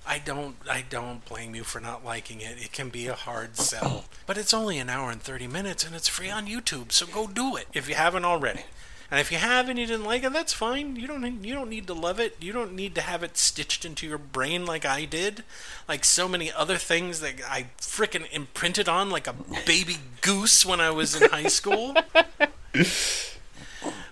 I 0.06 0.18
don't. 0.18 0.56
I 0.70 0.84
don't 0.88 1.24
blame 1.24 1.54
you 1.54 1.64
for 1.64 1.80
not 1.80 2.04
liking 2.04 2.40
it. 2.40 2.58
It 2.58 2.72
can 2.72 2.90
be 2.90 3.06
a 3.06 3.14
hard 3.14 3.56
sell. 3.56 4.04
But 4.26 4.36
it's 4.36 4.54
only 4.54 4.78
an 4.78 4.90
hour 4.90 5.10
and 5.10 5.20
thirty 5.20 5.46
minutes, 5.46 5.84
and 5.84 5.94
it's 5.94 6.08
free 6.08 6.30
on 6.30 6.46
YouTube. 6.46 6.92
So 6.92 7.06
go 7.06 7.26
do 7.26 7.56
it 7.56 7.66
if 7.72 7.88
you 7.88 7.94
haven't 7.94 8.24
already. 8.24 8.64
And 9.10 9.20
if 9.20 9.30
you 9.30 9.38
have 9.38 9.68
and 9.68 9.78
you 9.78 9.86
didn't 9.86 10.04
like 10.04 10.24
it, 10.24 10.32
that's 10.32 10.52
fine. 10.52 10.96
You 10.96 11.06
don't. 11.06 11.44
You 11.44 11.54
don't 11.54 11.70
need 11.70 11.86
to 11.86 11.94
love 11.94 12.18
it. 12.18 12.36
You 12.40 12.52
don't 12.52 12.74
need 12.74 12.94
to 12.96 13.00
have 13.00 13.22
it 13.22 13.36
stitched 13.36 13.84
into 13.84 14.06
your 14.06 14.18
brain 14.18 14.66
like 14.66 14.84
I 14.84 15.04
did, 15.04 15.44
like 15.88 16.04
so 16.04 16.28
many 16.28 16.50
other 16.52 16.76
things 16.76 17.20
that 17.20 17.34
I 17.48 17.66
frickin' 17.78 18.30
imprinted 18.32 18.88
on 18.88 19.10
like 19.10 19.26
a 19.26 19.34
baby 19.64 19.96
goose 20.22 20.66
when 20.66 20.80
I 20.80 20.90
was 20.90 21.20
in 21.20 21.30
high 21.30 21.48
school. 21.48 21.94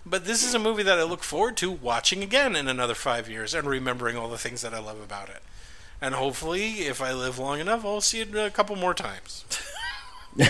But 0.06 0.26
this 0.26 0.44
is 0.44 0.54
a 0.54 0.58
movie 0.58 0.82
that 0.82 0.98
I 0.98 1.02
look 1.02 1.22
forward 1.22 1.56
to 1.58 1.70
watching 1.70 2.22
again 2.22 2.54
in 2.54 2.68
another 2.68 2.94
five 2.94 3.28
years 3.28 3.54
and 3.54 3.66
remembering 3.66 4.16
all 4.16 4.28
the 4.28 4.36
things 4.38 4.60
that 4.60 4.74
I 4.74 4.78
love 4.78 5.00
about 5.00 5.30
it. 5.30 5.42
And 6.00 6.14
hopefully, 6.14 6.80
if 6.80 7.00
I 7.00 7.12
live 7.14 7.38
long 7.38 7.58
enough, 7.60 7.84
I'll 7.84 8.02
see 8.02 8.20
it 8.20 8.34
a 8.34 8.50
couple 8.50 8.76
more 8.76 8.92
times. 8.92 9.44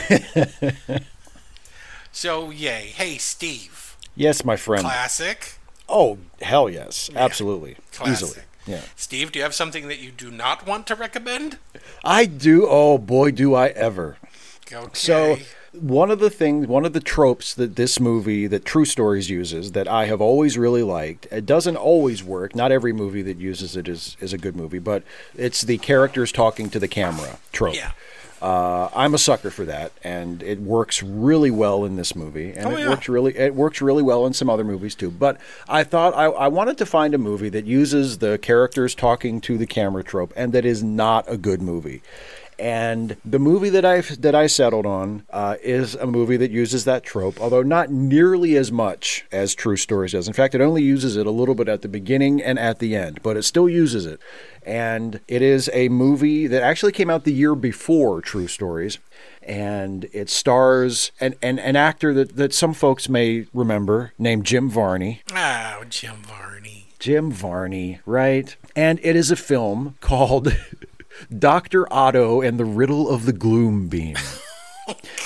so, 2.12 2.50
yay. 2.50 2.86
Hey, 2.86 3.18
Steve. 3.18 3.83
Yes, 4.16 4.44
my 4.44 4.56
friend. 4.56 4.82
Classic. 4.82 5.58
Oh, 5.88 6.18
hell 6.40 6.70
yes. 6.70 7.10
Absolutely. 7.14 7.76
Classic. 7.92 8.28
Easily. 8.28 8.44
Yeah. 8.66 8.80
Steve, 8.96 9.32
do 9.32 9.38
you 9.38 9.42
have 9.42 9.54
something 9.54 9.88
that 9.88 9.98
you 9.98 10.10
do 10.10 10.30
not 10.30 10.66
want 10.66 10.86
to 10.86 10.94
recommend? 10.94 11.58
I 12.02 12.24
do. 12.24 12.66
Oh, 12.68 12.96
boy, 12.96 13.30
do 13.30 13.54
I 13.54 13.68
ever. 13.68 14.16
Okay. 14.72 14.88
So 14.94 15.36
one 15.72 16.10
of 16.10 16.20
the 16.20 16.30
things, 16.30 16.66
one 16.66 16.84
of 16.86 16.92
the 16.92 17.00
tropes 17.00 17.52
that 17.54 17.76
this 17.76 18.00
movie, 18.00 18.46
that 18.46 18.64
True 18.64 18.84
Stories 18.84 19.28
uses, 19.28 19.72
that 19.72 19.86
I 19.86 20.06
have 20.06 20.20
always 20.20 20.56
really 20.56 20.82
liked. 20.82 21.26
It 21.30 21.44
doesn't 21.44 21.76
always 21.76 22.24
work. 22.24 22.54
Not 22.54 22.72
every 22.72 22.92
movie 22.92 23.22
that 23.22 23.38
uses 23.38 23.76
it 23.76 23.88
is 23.88 24.16
is 24.20 24.32
a 24.32 24.38
good 24.38 24.56
movie, 24.56 24.78
but 24.78 25.02
it's 25.36 25.62
the 25.62 25.78
characters 25.78 26.32
talking 26.32 26.70
to 26.70 26.78
the 26.78 26.88
camera 26.88 27.38
trope. 27.52 27.74
Yeah. 27.74 27.92
Uh, 28.44 28.90
I'm 28.94 29.14
a 29.14 29.18
sucker 29.18 29.48
for 29.50 29.64
that, 29.64 29.92
and 30.04 30.42
it 30.42 30.60
works 30.60 31.02
really 31.02 31.50
well 31.50 31.86
in 31.86 31.96
this 31.96 32.14
movie, 32.14 32.52
and 32.52 32.66
Oh, 32.66 32.76
it 32.76 32.80
yeah. 32.80 32.88
works 32.90 33.08
really 33.08 33.34
it 33.38 33.54
works 33.54 33.80
really 33.80 34.02
well 34.02 34.26
in 34.26 34.34
some 34.34 34.50
other 34.50 34.64
movies 34.64 34.94
too. 34.94 35.10
But 35.10 35.40
I 35.66 35.82
thought 35.82 36.14
I, 36.14 36.24
I 36.26 36.48
wanted 36.48 36.76
to 36.78 36.84
find 36.86 37.14
a 37.14 37.18
movie 37.18 37.48
that 37.48 37.64
uses 37.64 38.18
the 38.18 38.36
characters 38.36 38.94
talking 38.94 39.40
to 39.42 39.56
the 39.56 39.64
camera 39.66 40.04
trope, 40.04 40.30
and 40.36 40.52
that 40.52 40.66
is 40.66 40.82
not 40.82 41.24
a 41.26 41.38
good 41.38 41.62
movie. 41.62 42.02
And 42.58 43.16
the 43.24 43.38
movie 43.38 43.70
that 43.70 43.84
I 43.84 44.00
that 44.00 44.34
I 44.34 44.46
settled 44.46 44.86
on 44.86 45.24
uh, 45.30 45.56
is 45.62 45.94
a 45.94 46.06
movie 46.06 46.36
that 46.36 46.50
uses 46.50 46.84
that 46.84 47.04
trope, 47.04 47.40
although 47.40 47.62
not 47.62 47.90
nearly 47.90 48.56
as 48.56 48.70
much 48.70 49.24
as 49.32 49.54
True 49.54 49.76
Stories 49.76 50.12
does. 50.12 50.28
In 50.28 50.34
fact, 50.34 50.54
it 50.54 50.60
only 50.60 50.82
uses 50.82 51.16
it 51.16 51.26
a 51.26 51.30
little 51.30 51.54
bit 51.54 51.68
at 51.68 51.82
the 51.82 51.88
beginning 51.88 52.42
and 52.42 52.58
at 52.58 52.78
the 52.78 52.94
end, 52.94 53.20
but 53.22 53.36
it 53.36 53.42
still 53.42 53.68
uses 53.68 54.06
it. 54.06 54.20
And 54.64 55.20
it 55.28 55.42
is 55.42 55.68
a 55.72 55.88
movie 55.88 56.46
that 56.46 56.62
actually 56.62 56.92
came 56.92 57.10
out 57.10 57.24
the 57.24 57.32
year 57.32 57.54
before 57.54 58.22
True 58.22 58.46
Stories, 58.46 58.98
and 59.42 60.06
it 60.12 60.30
stars 60.30 61.12
an, 61.20 61.34
an, 61.42 61.58
an 61.58 61.76
actor 61.76 62.14
that, 62.14 62.36
that 62.36 62.54
some 62.54 62.72
folks 62.72 63.08
may 63.08 63.46
remember 63.52 64.12
named 64.18 64.46
Jim 64.46 64.70
Varney. 64.70 65.22
Oh, 65.34 65.84
Jim 65.88 66.16
Varney. 66.22 66.86
Jim 66.98 67.30
Varney, 67.30 68.00
right? 68.06 68.56
And 68.74 68.98
it 69.02 69.14
is 69.16 69.30
a 69.30 69.36
film 69.36 69.96
called 70.00 70.56
Dr. 71.36 71.92
Otto 71.92 72.40
and 72.40 72.58
the 72.58 72.64
Riddle 72.64 73.08
of 73.08 73.26
the 73.26 73.32
Gloom 73.32 73.88
Beam. 73.88 74.16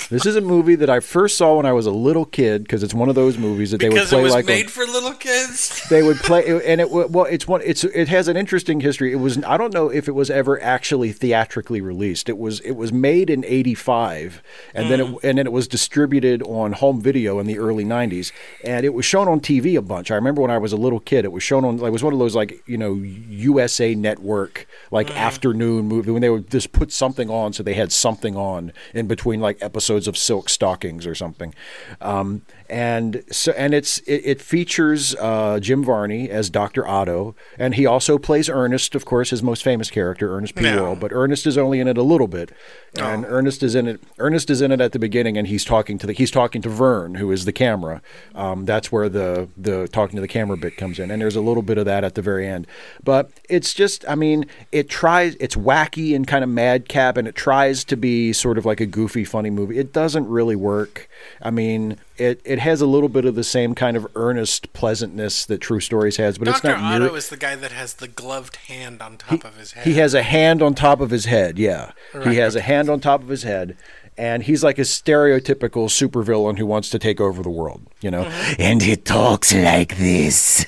This 0.09 0.25
is 0.25 0.35
a 0.35 0.41
movie 0.41 0.75
that 0.75 0.89
I 0.89 1.01
first 1.01 1.37
saw 1.37 1.57
when 1.57 1.65
I 1.65 1.73
was 1.73 1.85
a 1.85 1.91
little 1.91 2.25
kid 2.25 2.63
because 2.63 2.81
it's 2.81 2.93
one 2.93 3.09
of 3.09 3.15
those 3.15 3.37
movies 3.37 3.71
that 3.71 3.79
they 3.79 3.89
would 3.89 3.95
Because 3.95 4.11
it 4.11 4.15
play 4.15 4.23
was 4.23 4.33
like 4.33 4.45
made 4.45 4.71
for 4.71 4.85
little 4.85 5.13
kids. 5.13 5.87
they 5.89 6.01
would 6.01 6.17
play 6.17 6.45
and 6.65 6.81
it 6.81 6.89
well 6.89 7.25
it's 7.25 7.47
one 7.47 7.61
it's 7.63 7.83
it 7.83 8.07
has 8.07 8.27
an 8.27 8.35
interesting 8.35 8.79
history. 8.79 9.11
It 9.11 9.17
was 9.17 9.43
i 9.43 9.57
don't 9.57 9.73
know 9.73 9.89
if 9.89 10.07
it 10.07 10.13
was 10.13 10.29
ever 10.29 10.61
actually 10.61 11.11
theatrically 11.11 11.81
released. 11.81 12.27
It 12.27 12.37
was 12.37 12.59
it 12.61 12.71
was 12.71 12.91
made 12.91 13.29
in 13.29 13.45
85 13.45 14.41
and 14.73 14.89
then 14.89 14.99
it 14.99 15.07
mm. 15.07 15.19
and 15.23 15.37
then 15.37 15.45
it 15.45 15.51
was 15.51 15.67
distributed 15.67 16.41
on 16.43 16.73
home 16.73 17.01
video 17.01 17.39
in 17.39 17.45
the 17.45 17.59
early 17.59 17.85
90s 17.85 18.31
and 18.63 18.85
it 18.85 18.93
was 18.93 19.05
shown 19.05 19.27
on 19.27 19.39
tv 19.39 19.77
a 19.77 19.81
bunch. 19.81 20.09
I 20.09 20.15
remember 20.15 20.41
when 20.41 20.51
i 20.51 20.57
was 20.57 20.73
a 20.73 20.77
little 20.77 20.99
kid 20.99 21.25
it 21.25 21.31
was 21.31 21.43
shown 21.43 21.65
on 21.65 21.79
it 21.79 21.91
was 21.91 22.03
one 22.03 22.13
of 22.13 22.19
those 22.19 22.35
like 22.35 22.63
you 22.65 22.77
know 22.77 22.93
usa 22.93 23.93
network 23.93 24.67
like 24.91 25.07
mm. 25.07 25.15
afternoon 25.15 25.85
movie 25.85 26.11
when 26.11 26.21
they 26.21 26.29
would 26.29 26.49
just 26.49 26.71
put 26.71 26.91
something 26.91 27.29
on 27.29 27.53
so 27.53 27.61
they 27.61 27.73
had 27.75 27.91
something 27.91 28.35
on 28.35 28.71
in 28.93 29.07
between 29.07 29.39
like 29.39 29.48
episodes 29.61 30.07
of 30.07 30.17
silk 30.17 30.49
stockings 30.49 31.05
or 31.05 31.15
something. 31.15 31.53
Um, 32.01 32.43
and 32.69 33.23
so 33.31 33.51
and 33.53 33.73
it's 33.73 33.99
it, 33.99 34.21
it 34.25 34.41
features 34.41 35.15
uh, 35.15 35.59
Jim 35.59 35.83
Varney 35.83 36.29
as 36.29 36.49
Dr. 36.49 36.87
Otto, 36.87 37.35
and 37.57 37.75
he 37.75 37.85
also 37.85 38.17
plays 38.17 38.49
Ernest, 38.49 38.95
of 38.95 39.05
course, 39.05 39.31
his 39.31 39.41
most 39.41 39.63
famous 39.63 39.89
character, 39.89 40.33
Ernest 40.35 40.55
P. 40.55 40.65
Yeah. 40.65 40.81
Worrell. 40.81 40.95
But 40.95 41.11
Ernest 41.13 41.47
is 41.47 41.57
only 41.57 41.79
in 41.79 41.87
it 41.87 41.97
a 41.97 42.03
little 42.03 42.27
bit, 42.27 42.51
and 42.97 43.25
Ernest 43.27 43.63
is 43.63 43.75
in 43.75 43.87
it. 43.87 44.01
Ernest 44.17 44.49
is 44.49 44.61
in 44.61 44.71
it 44.71 44.81
at 44.81 44.91
the 44.91 44.99
beginning, 44.99 45.37
and 45.37 45.47
he's 45.47 45.65
talking 45.65 45.97
to 45.97 46.07
the 46.07 46.13
he's 46.13 46.31
talking 46.31 46.61
to 46.61 46.69
Vern, 46.69 47.15
who 47.15 47.31
is 47.31 47.45
the 47.45 47.53
camera. 47.53 48.01
Um, 48.35 48.65
that's 48.65 48.91
where 48.91 49.09
the 49.09 49.49
the 49.57 49.87
talking 49.87 50.15
to 50.15 50.21
the 50.21 50.27
camera 50.27 50.57
bit 50.57 50.77
comes 50.77 50.99
in, 50.99 51.11
and 51.11 51.21
there's 51.21 51.35
a 51.35 51.41
little 51.41 51.63
bit 51.63 51.77
of 51.77 51.85
that 51.85 52.03
at 52.03 52.15
the 52.15 52.21
very 52.21 52.47
end. 52.47 52.67
But 53.03 53.31
it's 53.49 53.73
just, 53.73 54.05
I 54.07 54.15
mean, 54.15 54.45
it 54.71 54.89
tries, 54.89 55.35
it's 55.39 55.55
wacky 55.55 56.15
and 56.15 56.27
kind 56.27 56.43
of 56.43 56.49
madcap, 56.49 57.17
and 57.17 57.27
it 57.27 57.35
tries 57.35 57.83
to 57.85 57.97
be 57.97 58.33
sort 58.33 58.57
of 58.57 58.65
like 58.65 58.79
a 58.79 58.85
goofy, 58.85 59.23
funny 59.23 59.49
movie. 59.49 59.77
It 59.77 59.91
doesn't 59.93 60.27
really 60.27 60.55
work. 60.55 61.08
I 61.41 61.51
mean, 61.51 61.97
it, 62.17 62.41
it 62.43 62.59
has 62.59 62.81
a 62.81 62.85
little 62.85 63.09
bit 63.09 63.25
of 63.25 63.35
the 63.35 63.43
same 63.43 63.75
kind 63.75 63.95
of 63.95 64.07
earnest 64.15 64.73
pleasantness 64.73 65.45
that 65.45 65.59
True 65.59 65.79
Stories 65.79 66.17
has, 66.17 66.37
but 66.37 66.47
it's 66.47 66.61
Dr. 66.61 66.77
not 66.77 66.95
Otto 66.95 67.05
near. 67.07 67.17
is 67.17 67.29
the 67.29 67.37
guy 67.37 67.55
that 67.55 67.71
has 67.71 67.95
the 67.95 68.07
gloved 68.07 68.55
hand 68.67 69.01
on 69.01 69.17
top 69.17 69.43
of 69.43 69.55
his 69.57 69.73
head. 69.73 69.85
He 69.85 69.93
has 69.95 70.13
a 70.13 70.23
hand 70.23 70.61
on 70.61 70.73
top 70.75 70.99
of 71.01 71.09
his 71.11 71.25
head. 71.25 71.57
Yeah, 71.57 71.91
Right, 72.13 72.27
he 72.27 72.37
has 72.37 72.55
a 72.55 72.61
hand 72.61 72.89
on 72.89 72.99
top 72.99 73.21
of 73.21 73.29
his 73.29 73.43
head, 73.43 73.77
and 74.17 74.43
he's 74.43 74.63
like 74.63 74.77
a 74.77 74.83
stereotypical 74.83 75.87
supervillain 75.87 76.57
who 76.57 76.65
wants 76.65 76.89
to 76.89 76.99
take 76.99 77.21
over 77.21 77.41
the 77.41 77.49
world. 77.49 77.81
You 78.01 78.11
know, 78.11 78.23
and 78.57 78.81
he 78.81 78.95
talks 78.95 79.53
like 79.53 79.97
this. 79.97 80.65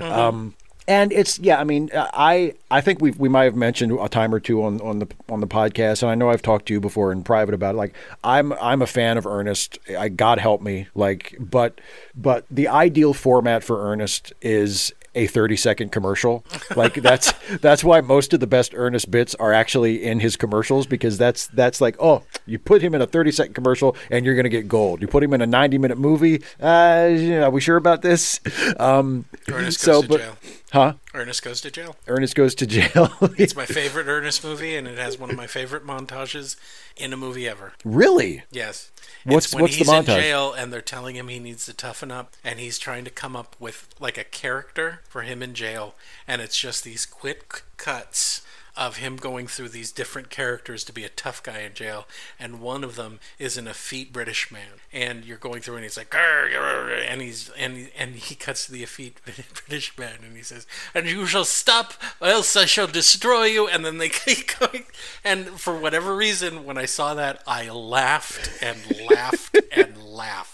Um, 0.00 0.54
and 0.86 1.12
it's 1.12 1.38
yeah, 1.38 1.58
I 1.58 1.64
mean, 1.64 1.90
I 1.94 2.54
I 2.70 2.80
think 2.80 3.00
we 3.00 3.12
we 3.12 3.28
might 3.28 3.44
have 3.44 3.56
mentioned 3.56 3.92
a 3.98 4.08
time 4.08 4.34
or 4.34 4.40
two 4.40 4.62
on, 4.62 4.80
on 4.80 4.98
the 4.98 5.08
on 5.28 5.40
the 5.40 5.46
podcast, 5.46 6.02
and 6.02 6.10
I 6.10 6.14
know 6.14 6.28
I've 6.28 6.42
talked 6.42 6.66
to 6.66 6.74
you 6.74 6.80
before 6.80 7.10
in 7.10 7.22
private 7.22 7.54
about 7.54 7.74
it. 7.74 7.78
Like 7.78 7.94
I'm 8.22 8.52
I'm 8.54 8.82
a 8.82 8.86
fan 8.86 9.16
of 9.16 9.26
Ernest. 9.26 9.78
I 9.98 10.08
God 10.10 10.38
help 10.38 10.60
me, 10.60 10.88
like, 10.94 11.36
but 11.40 11.80
but 12.14 12.44
the 12.50 12.68
ideal 12.68 13.14
format 13.14 13.64
for 13.64 13.90
Ernest 13.90 14.32
is 14.42 14.92
a 15.14 15.26
30 15.26 15.56
second 15.56 15.92
commercial. 15.92 16.44
Like 16.76 16.94
that's 16.94 17.32
that's 17.60 17.84
why 17.84 18.00
most 18.00 18.32
of 18.32 18.40
the 18.40 18.46
best 18.46 18.72
Ernest 18.74 19.10
bits 19.10 19.34
are 19.36 19.52
actually 19.52 20.02
in 20.04 20.20
his 20.20 20.36
commercials 20.36 20.86
because 20.86 21.18
that's 21.18 21.46
that's 21.48 21.80
like 21.80 21.96
oh 22.00 22.22
you 22.46 22.58
put 22.58 22.82
him 22.82 22.94
in 22.94 23.00
a 23.02 23.06
30 23.06 23.30
second 23.32 23.54
commercial 23.54 23.96
and 24.10 24.24
you're 24.24 24.34
gonna 24.36 24.48
get 24.48 24.68
gold. 24.68 25.00
You 25.00 25.08
put 25.08 25.22
him 25.22 25.32
in 25.32 25.40
a 25.40 25.46
90 25.46 25.78
minute 25.78 25.98
movie. 25.98 26.42
Uh, 26.60 27.10
are 27.44 27.50
we 27.50 27.60
sure 27.60 27.76
about 27.76 28.02
this? 28.02 28.40
Um, 28.78 29.24
Ernest 29.48 29.80
so, 29.80 29.94
goes 29.94 30.02
to 30.02 30.08
but- 30.08 30.20
jail. 30.20 30.36
huh? 30.72 30.92
Ernest 31.14 31.42
goes 31.44 31.60
to 31.60 31.70
jail. 31.70 31.96
Ernest 32.08 32.34
goes 32.34 32.54
to 32.56 32.66
jail. 32.66 33.10
It's 33.38 33.54
my 33.56 33.66
favorite 33.66 34.06
Ernest 34.08 34.42
movie, 34.44 34.76
and 34.76 34.86
it 34.88 34.98
has 34.98 35.18
one 35.18 35.30
of 35.30 35.36
my 35.36 35.46
favorite 35.46 35.84
montages 35.86 36.56
in 36.96 37.12
a 37.12 37.16
movie 37.16 37.48
ever. 37.48 37.72
really? 37.84 38.42
Yes. 38.50 38.90
What's- 39.32 39.46
it's 39.46 39.54
when 39.54 39.62
what's 39.62 39.74
the 39.74 39.78
he's 39.78 39.88
in 39.88 40.04
jail 40.20 40.52
and 40.52 40.72
they're 40.72 40.80
telling 40.82 41.16
him 41.16 41.28
he 41.28 41.38
needs 41.38 41.64
to 41.66 41.72
toughen 41.74 42.10
up 42.10 42.34
and 42.44 42.58
he's 42.60 42.78
trying 42.78 43.04
to 43.04 43.10
come 43.10 43.34
up 43.36 43.56
with 43.58 43.88
like 43.98 44.18
a 44.18 44.24
character 44.24 45.00
for 45.08 45.22
him 45.22 45.42
in 45.42 45.54
jail 45.54 45.94
and 46.28 46.42
it's 46.42 46.58
just 46.58 46.84
these 46.84 47.06
quick 47.06 47.62
cuts 47.76 48.42
of 48.76 48.96
him 48.96 49.16
going 49.16 49.46
through 49.46 49.68
these 49.68 49.92
different 49.92 50.30
characters 50.30 50.84
to 50.84 50.92
be 50.92 51.04
a 51.04 51.08
tough 51.08 51.42
guy 51.42 51.60
in 51.60 51.74
jail 51.74 52.06
and 52.38 52.60
one 52.60 52.82
of 52.82 52.96
them 52.96 53.20
is 53.38 53.56
an 53.56 53.66
effete 53.68 54.12
British 54.12 54.50
man. 54.50 54.80
And 54.92 55.24
you're 55.24 55.38
going 55.38 55.60
through 55.60 55.76
and 55.76 55.84
he's 55.84 55.96
like 55.96 56.14
and 56.14 57.20
he's 57.22 57.50
and 57.50 57.76
he- 57.76 57.90
and 57.98 58.14
he 58.16 58.34
cuts 58.34 58.66
to 58.66 58.72
the 58.72 58.82
effete 58.82 59.20
British 59.66 59.96
man 59.98 60.18
and 60.24 60.36
he 60.36 60.42
says 60.42 60.66
and 60.94 61.06
you 61.06 61.26
shall 61.26 61.44
stop 61.44 61.94
or 62.20 62.28
else 62.28 62.56
I 62.56 62.64
shall 62.64 62.86
destroy 62.86 63.44
you. 63.44 63.68
And 63.68 63.84
then 63.84 63.98
they 63.98 64.08
keep 64.10 64.58
going. 64.58 64.84
And 65.24 65.60
for 65.60 65.76
whatever 65.76 66.14
reason 66.16 66.64
when 66.64 66.78
I 66.78 66.86
saw 66.86 67.14
that 67.14 67.42
I 67.46 67.70
laughed 67.70 68.62
and 68.62 68.78
laughed 69.10 69.58
and 69.72 69.96
laughed 70.02 70.53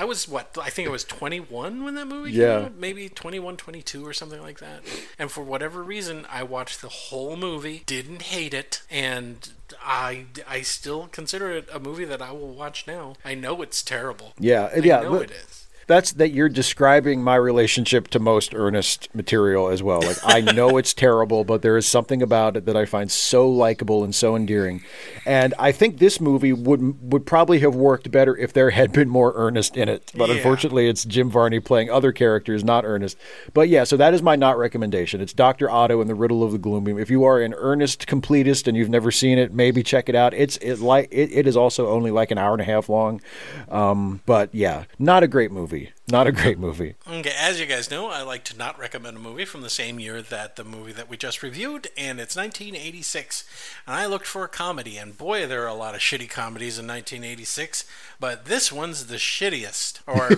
I 0.00 0.04
was 0.04 0.26
what 0.26 0.56
I 0.60 0.70
think 0.70 0.88
I 0.88 0.90
was 0.90 1.04
21 1.04 1.84
when 1.84 1.94
that 1.96 2.06
movie 2.06 2.32
Yeah. 2.32 2.56
came 2.56 2.64
out 2.66 2.74
maybe 2.76 3.08
21 3.10 3.56
22 3.58 4.06
or 4.06 4.12
something 4.14 4.40
like 4.40 4.58
that 4.60 4.80
and 5.18 5.30
for 5.30 5.42
whatever 5.44 5.82
reason 5.82 6.26
I 6.30 6.42
watched 6.42 6.80
the 6.80 6.88
whole 6.88 7.36
movie 7.36 7.82
didn't 7.84 8.22
hate 8.22 8.54
it 8.54 8.82
and 8.90 9.50
I, 9.82 10.26
I 10.48 10.62
still 10.62 11.08
consider 11.12 11.50
it 11.50 11.68
a 11.72 11.78
movie 11.78 12.06
that 12.06 12.22
I 12.22 12.32
will 12.32 12.54
watch 12.54 12.86
now 12.86 13.14
I 13.24 13.34
know 13.34 13.60
it's 13.62 13.82
terrible 13.82 14.32
Yeah, 14.38 14.70
I 14.74 14.78
yeah. 14.78 15.00
know 15.02 15.10
but- 15.18 15.22
it 15.24 15.32
is 15.32 15.66
That's 15.90 16.12
that 16.12 16.30
you're 16.30 16.48
describing 16.48 17.20
my 17.20 17.34
relationship 17.34 18.06
to 18.08 18.20
most 18.20 18.54
Ernest 18.54 19.12
material 19.12 19.68
as 19.68 19.82
well. 19.82 20.00
Like 20.00 20.18
I 20.22 20.40
know 20.40 20.76
it's 20.76 20.94
terrible, 21.06 21.42
but 21.42 21.62
there 21.62 21.76
is 21.76 21.84
something 21.84 22.22
about 22.22 22.56
it 22.56 22.64
that 22.66 22.76
I 22.76 22.84
find 22.84 23.10
so 23.10 23.48
likable 23.48 24.04
and 24.04 24.14
so 24.14 24.36
endearing. 24.36 24.84
And 25.26 25.52
I 25.58 25.72
think 25.72 25.98
this 25.98 26.20
movie 26.20 26.52
would 26.52 27.12
would 27.12 27.26
probably 27.26 27.58
have 27.58 27.74
worked 27.74 28.12
better 28.12 28.36
if 28.36 28.52
there 28.52 28.70
had 28.70 28.92
been 28.92 29.08
more 29.08 29.32
Ernest 29.34 29.76
in 29.76 29.88
it. 29.88 30.12
But 30.14 30.28
Yeah. 30.28 30.36
unfortunately, 30.36 30.88
it's 30.88 31.04
Jim 31.04 31.28
Varney 31.28 31.58
playing 31.58 31.90
other 31.90 32.12
characters, 32.12 32.62
not 32.62 32.84
Ernest. 32.84 33.16
But 33.52 33.68
yeah, 33.68 33.82
so 33.82 33.96
that 33.96 34.14
is 34.14 34.22
my 34.22 34.36
not 34.36 34.58
recommendation. 34.58 35.20
It's 35.20 35.32
Doctor 35.32 35.68
Otto 35.68 36.00
and 36.00 36.08
the 36.08 36.14
Riddle 36.14 36.44
of 36.44 36.52
the 36.52 36.58
Gloom 36.58 36.84
Beam. 36.84 37.00
If 37.00 37.10
you 37.10 37.24
are 37.24 37.40
an 37.40 37.52
Ernest 37.56 38.06
completist 38.06 38.68
and 38.68 38.76
you've 38.76 38.88
never 38.88 39.10
seen 39.10 39.38
it, 39.38 39.52
maybe 39.52 39.82
check 39.82 40.08
it 40.08 40.14
out. 40.14 40.34
It's 40.34 40.56
it 40.58 40.78
like 40.78 41.08
it, 41.10 41.30
it 41.32 41.48
is 41.48 41.56
also 41.56 41.88
only 41.88 42.12
like 42.12 42.30
an 42.30 42.38
hour 42.38 42.52
and 42.52 42.62
a 42.62 42.64
half 42.64 42.88
long. 42.88 43.20
Um, 43.68 44.20
but 44.24 44.54
yeah, 44.54 44.84
not 44.96 45.24
a 45.24 45.26
great 45.26 45.50
movie. 45.50 45.79
Not 46.10 46.26
a 46.26 46.32
great 46.32 46.58
movie. 46.58 46.94
Okay, 47.08 47.32
as 47.38 47.58
you 47.58 47.66
guys 47.66 47.90
know, 47.90 48.08
I 48.08 48.22
like 48.22 48.44
to 48.44 48.56
not 48.56 48.78
recommend 48.78 49.16
a 49.16 49.20
movie 49.20 49.44
from 49.44 49.62
the 49.62 49.70
same 49.70 49.98
year 49.98 50.20
that 50.22 50.56
the 50.56 50.64
movie 50.64 50.92
that 50.92 51.08
we 51.08 51.16
just 51.16 51.42
reviewed, 51.42 51.88
and 51.96 52.20
it's 52.20 52.36
1986. 52.36 53.44
And 53.86 53.96
I 53.96 54.06
looked 54.06 54.26
for 54.26 54.44
a 54.44 54.48
comedy, 54.48 54.96
and 54.98 55.16
boy, 55.16 55.46
there 55.46 55.62
are 55.64 55.68
a 55.68 55.74
lot 55.74 55.94
of 55.94 56.00
shitty 56.00 56.28
comedies 56.28 56.78
in 56.78 56.86
1986, 56.86 57.84
but 58.18 58.44
this 58.46 58.72
one's 58.72 59.06
the 59.06 59.16
shittiest, 59.16 60.00
or 60.06 60.30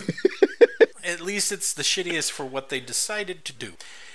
at 1.04 1.20
least 1.20 1.52
it's 1.52 1.72
the 1.72 1.82
shittiest 1.82 2.30
for 2.30 2.44
what 2.46 2.68
they 2.68 2.80
decided 2.80 3.44
to 3.44 3.52
do. 3.52 3.72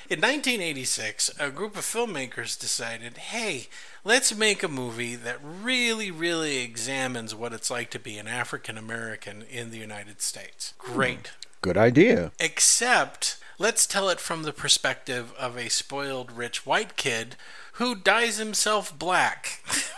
In 0.09 0.21
1986, 0.21 1.31
a 1.37 1.51
group 1.51 1.75
of 1.75 1.83
filmmakers 1.83 2.57
decided, 2.57 3.17
hey, 3.17 3.67
let's 4.05 4.33
make 4.33 4.63
a 4.63 4.69
movie 4.69 5.15
that 5.15 5.37
really, 5.43 6.09
really 6.11 6.59
examines 6.59 7.35
what 7.35 7.51
it's 7.51 7.69
like 7.69 7.89
to 7.89 7.99
be 7.99 8.17
an 8.17 8.25
African 8.25 8.77
American 8.77 9.41
in 9.51 9.69
the 9.69 9.77
United 9.77 10.21
States. 10.21 10.73
Hmm. 10.79 10.93
Great. 10.93 11.31
Good 11.61 11.75
idea. 11.75 12.31
Except, 12.39 13.37
let's 13.59 13.85
tell 13.85 14.07
it 14.07 14.21
from 14.21 14.43
the 14.43 14.53
perspective 14.53 15.33
of 15.37 15.57
a 15.57 15.67
spoiled 15.69 16.31
rich 16.31 16.65
white 16.65 16.95
kid 16.95 17.35
who 17.73 17.93
dyes 17.93 18.37
himself 18.37 18.97
black. 18.97 19.61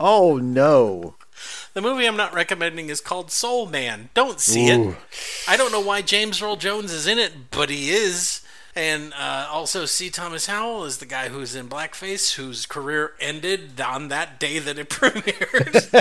Oh 0.00 0.38
no. 0.38 1.14
the 1.72 1.80
movie 1.80 2.06
I'm 2.06 2.16
not 2.16 2.34
recommending 2.34 2.88
is 2.88 3.00
called 3.00 3.30
Soul 3.30 3.66
Man. 3.66 4.08
Don't 4.12 4.40
see 4.40 4.66
it. 4.66 4.96
I 5.46 5.56
don't 5.56 5.70
know 5.70 5.80
why 5.80 6.02
James 6.02 6.42
Earl 6.42 6.56
Jones 6.56 6.90
is 6.92 7.06
in 7.06 7.20
it, 7.20 7.52
but 7.52 7.70
he 7.70 7.90
is. 7.90 8.43
And 8.76 9.12
uh, 9.14 9.48
also, 9.50 9.84
C. 9.84 10.10
Thomas 10.10 10.46
Howell 10.46 10.84
is 10.84 10.98
the 10.98 11.06
guy 11.06 11.28
who's 11.28 11.54
in 11.54 11.68
blackface, 11.68 12.34
whose 12.34 12.66
career 12.66 13.12
ended 13.20 13.80
on 13.80 14.08
that 14.08 14.40
day 14.40 14.58
that 14.58 14.78
it 14.78 14.88
premiered. 14.90 15.92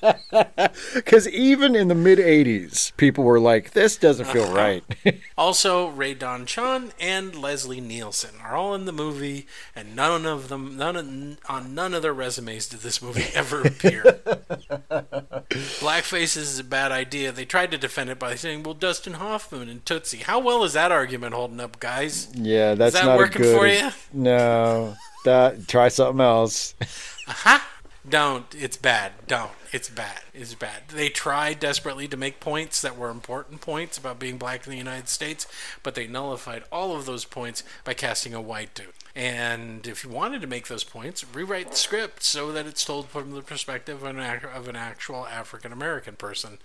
Because 0.94 1.28
even 1.28 1.74
in 1.74 1.88
the 1.88 1.94
mid 1.94 2.18
80s, 2.18 2.96
people 2.96 3.24
were 3.24 3.40
like, 3.40 3.72
this 3.72 3.96
doesn't 3.96 4.26
feel 4.26 4.52
right. 4.52 4.84
Also, 5.36 5.88
Rae 5.88 6.12
Dawn 6.12 6.44
Chong 6.44 6.92
and 7.00 7.34
Leslie 7.34 7.80
Nielsen 7.80 8.34
are 8.44 8.54
all 8.54 8.74
in 8.74 8.84
the 8.84 8.92
movie, 8.92 9.46
and 9.74 9.96
none 9.96 10.26
of 10.26 10.50
them, 10.50 10.76
none 10.76 10.96
of, 10.96 11.38
on 11.48 11.74
none 11.74 11.94
of 11.94 12.02
their 12.02 12.12
resumes 12.12 12.66
did 12.66 12.80
this 12.80 13.00
movie 13.00 13.24
ever 13.34 13.62
appear. 13.62 14.02
Blackface 15.80 16.36
is 16.36 16.58
a 16.58 16.64
bad 16.64 16.92
idea. 16.92 17.32
They 17.32 17.46
tried 17.46 17.70
to 17.70 17.78
defend 17.78 18.10
it 18.10 18.18
by 18.18 18.34
saying, 18.34 18.64
"Well, 18.64 18.74
Dustin 18.74 19.14
Hoffman 19.14 19.70
and 19.70 19.84
Tootsie." 19.86 20.18
How 20.18 20.38
well 20.38 20.62
is 20.62 20.74
that 20.74 20.92
argument 20.92 21.32
holding 21.34 21.49
up, 21.58 21.80
guys? 21.80 22.28
yeah, 22.34 22.74
that's 22.74 22.94
that 22.94 23.06
not 23.06 23.18
working 23.18 23.42
a 23.42 23.44
good. 23.44 23.58
for 23.58 23.66
you? 23.66 23.90
No. 24.12 24.94
That, 25.24 25.66
try 25.66 25.88
something 25.88 26.20
else. 26.20 26.74
Aha! 27.28 27.66
Don't. 28.08 28.46
It's 28.54 28.76
bad. 28.76 29.12
Don't. 29.26 29.50
It's 29.72 29.88
bad. 29.88 30.20
It's 30.34 30.54
bad. 30.54 30.88
They 30.88 31.08
tried 31.08 31.60
desperately 31.60 32.08
to 32.08 32.16
make 32.16 32.40
points 32.40 32.82
that 32.82 32.96
were 32.96 33.10
important 33.10 33.60
points 33.60 33.96
about 33.96 34.18
being 34.18 34.36
black 34.36 34.66
in 34.66 34.72
the 34.72 34.78
United 34.78 35.08
States, 35.08 35.46
but 35.82 35.94
they 35.94 36.08
nullified 36.08 36.64
all 36.72 36.96
of 36.96 37.06
those 37.06 37.24
points 37.24 37.62
by 37.84 37.94
casting 37.94 38.34
a 38.34 38.40
white 38.40 38.74
dude. 38.74 38.88
And 39.14 39.86
if 39.86 40.04
you 40.04 40.10
wanted 40.10 40.40
to 40.40 40.46
make 40.46 40.68
those 40.68 40.84
points, 40.84 41.24
rewrite 41.34 41.70
the 41.70 41.76
script 41.76 42.22
so 42.22 42.52
that 42.52 42.66
it's 42.66 42.84
told 42.84 43.08
from 43.08 43.32
the 43.32 43.42
perspective 43.42 44.02
of 44.02 44.16
an, 44.16 44.20
of 44.54 44.68
an 44.68 44.76
actual 44.76 45.26
African 45.26 45.72
American 45.72 46.14
person 46.14 46.58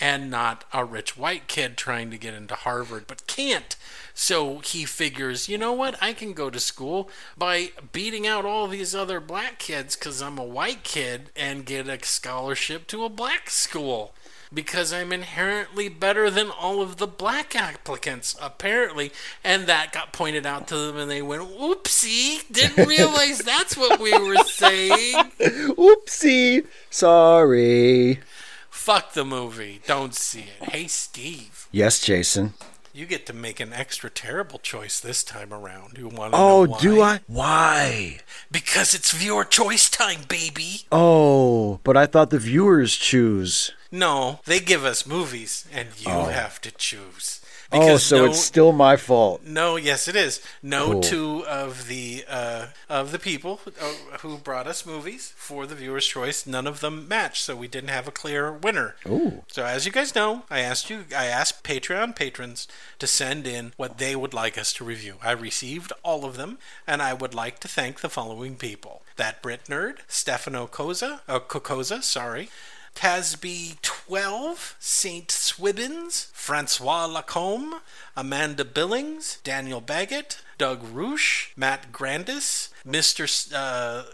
and 0.00 0.30
not 0.30 0.64
a 0.72 0.84
rich 0.84 1.16
white 1.16 1.46
kid 1.46 1.76
trying 1.76 2.10
to 2.10 2.18
get 2.18 2.34
into 2.34 2.54
Harvard 2.54 3.06
but 3.06 3.26
can't. 3.26 3.76
So 4.14 4.58
he 4.58 4.84
figures, 4.84 5.48
you 5.48 5.56
know 5.56 5.72
what? 5.72 5.96
I 6.02 6.12
can 6.12 6.32
go 6.32 6.50
to 6.50 6.60
school 6.60 7.08
by 7.36 7.70
beating 7.92 8.26
out 8.26 8.44
all 8.44 8.66
these 8.66 8.94
other 8.94 9.20
black 9.20 9.58
kids 9.58 9.94
because 9.96 10.20
I'm 10.20 10.38
a 10.38 10.44
white 10.44 10.82
kid 10.82 11.30
and 11.36 11.64
get 11.64 11.88
a 11.88 12.04
scholarship 12.04 12.51
to 12.54 13.04
a 13.04 13.08
black 13.08 13.50
school. 13.50 14.12
Because 14.52 14.92
I'm 14.92 15.12
inherently 15.12 15.88
better 15.88 16.28
than 16.28 16.50
all 16.50 16.82
of 16.82 16.98
the 16.98 17.06
black 17.06 17.56
applicants, 17.56 18.36
apparently. 18.40 19.10
And 19.42 19.66
that 19.66 19.92
got 19.92 20.12
pointed 20.12 20.44
out 20.44 20.68
to 20.68 20.76
them, 20.76 20.98
and 20.98 21.10
they 21.10 21.22
went, 21.22 21.42
Oopsie, 21.42 22.42
didn't 22.52 22.86
realize 22.88 23.38
that's 23.38 23.78
what 23.78 23.98
we 23.98 24.12
were 24.12 24.36
saying. 24.44 25.14
Oopsie. 25.40 26.66
Sorry. 26.90 28.20
Fuck 28.68 29.14
the 29.14 29.24
movie. 29.24 29.80
Don't 29.86 30.14
see 30.14 30.40
it. 30.60 30.70
Hey, 30.70 30.86
Steve. 30.86 31.68
Yes, 31.70 32.00
Jason. 32.00 32.52
You 32.94 33.06
get 33.06 33.24
to 33.26 33.32
make 33.32 33.58
an 33.58 33.72
extra 33.72 34.10
terrible 34.10 34.58
choice 34.58 35.00
this 35.00 35.24
time 35.24 35.52
around. 35.52 35.96
You 35.96 36.08
want 36.08 36.34
to 36.34 36.38
Oh, 36.38 36.64
know 36.66 36.70
why? 36.72 36.78
do 36.80 37.00
I? 37.02 37.20
Why? 37.26 38.18
Because 38.50 38.92
it's 38.92 39.12
viewer 39.12 39.44
choice 39.44 39.88
time, 39.88 40.20
baby. 40.28 40.82
Oh, 40.92 41.80
but 41.84 41.96
I 41.96 42.04
thought 42.04 42.28
the 42.28 42.38
viewers 42.38 42.94
choose. 42.94 43.72
No, 43.90 44.40
they 44.44 44.60
give 44.60 44.84
us 44.84 45.06
movies, 45.06 45.66
and 45.72 45.88
you 45.98 46.10
oh. 46.10 46.24
have 46.26 46.60
to 46.62 46.70
choose. 46.70 47.40
Oh, 47.74 47.96
so 47.96 48.16
no, 48.18 48.24
it's 48.26 48.40
still 48.40 48.72
my 48.72 48.96
fault. 48.96 49.42
no, 49.44 49.76
yes, 49.76 50.08
it 50.08 50.16
is. 50.16 50.40
No 50.62 50.92
Cool. 50.92 51.00
two 51.00 51.46
of 51.46 51.86
the 51.88 52.24
uh, 52.28 52.66
of 52.88 53.12
the 53.12 53.18
people 53.18 53.60
uh, 53.66 54.18
who 54.18 54.36
brought 54.38 54.66
us 54.66 54.84
movies 54.84 55.32
for 55.36 55.66
the 55.66 55.74
viewer's 55.74 56.06
choice, 56.06 56.46
none 56.46 56.66
of 56.66 56.80
them 56.80 57.08
matched, 57.08 57.42
so 57.44 57.56
we 57.56 57.68
didn't 57.68 57.90
have 57.90 58.06
a 58.06 58.12
clear 58.12 58.52
winner. 58.52 58.96
Ooh. 59.08 59.42
So 59.48 59.64
as 59.64 59.86
you 59.86 59.92
guys 59.92 60.14
know, 60.14 60.42
I 60.50 60.60
asked 60.60 60.90
you, 60.90 61.04
I 61.16 61.26
asked 61.26 61.62
Patreon 61.64 62.14
patrons 62.16 62.68
to 62.98 63.06
send 63.06 63.46
in 63.46 63.72
what 63.76 63.98
they 63.98 64.14
would 64.16 64.34
like 64.34 64.58
us 64.58 64.72
to 64.74 64.84
review. 64.84 65.16
I 65.22 65.32
received 65.32 65.92
all 66.02 66.24
of 66.24 66.36
them, 66.36 66.58
and 66.86 67.00
I 67.00 67.14
would 67.14 67.34
like 67.34 67.58
to 67.60 67.68
thank 67.68 68.00
the 68.00 68.08
following 68.10 68.56
people: 68.56 69.02
that 69.16 69.40
Brit 69.42 69.64
nerd, 69.64 69.98
Stefano 70.08 70.66
Koza, 70.66 71.20
uh, 71.28 71.40
Kokoza, 71.40 72.02
sorry. 72.02 72.48
Tasby 72.94 73.80
12, 73.82 74.76
Saint 74.78 75.28
Swibbins, 75.28 76.30
Francois 76.32 77.06
Lacombe, 77.06 77.80
Amanda 78.16 78.64
Billings, 78.64 79.38
Daniel 79.42 79.80
Baggett, 79.80 80.38
Doug 80.58 80.84
Roosh, 80.84 81.48
Matt 81.56 81.90
Grandis, 81.90 82.68
Mr. 82.86 83.24
S- 83.24 83.52
Uh, 83.52 84.04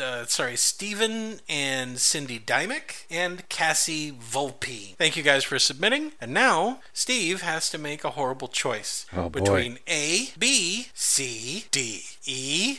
uh, 0.00 0.24
sorry, 0.26 0.56
Stephen 0.56 1.40
and 1.48 1.98
Cindy 1.98 2.38
Dymick, 2.38 3.06
and 3.10 3.48
Cassie 3.48 4.12
Volpe. 4.12 4.94
Thank 4.96 5.16
you 5.16 5.22
guys 5.24 5.42
for 5.42 5.58
submitting. 5.58 6.12
And 6.20 6.32
now 6.32 6.80
Steve 6.92 7.40
has 7.42 7.68
to 7.70 7.78
make 7.78 8.04
a 8.04 8.10
horrible 8.10 8.48
choice 8.48 9.06
Oh, 9.12 9.28
boy. 9.28 9.40
between 9.40 9.78
A, 9.88 10.28
B, 10.38 10.88
C, 10.94 11.64
D, 11.72 12.04
E, 12.26 12.78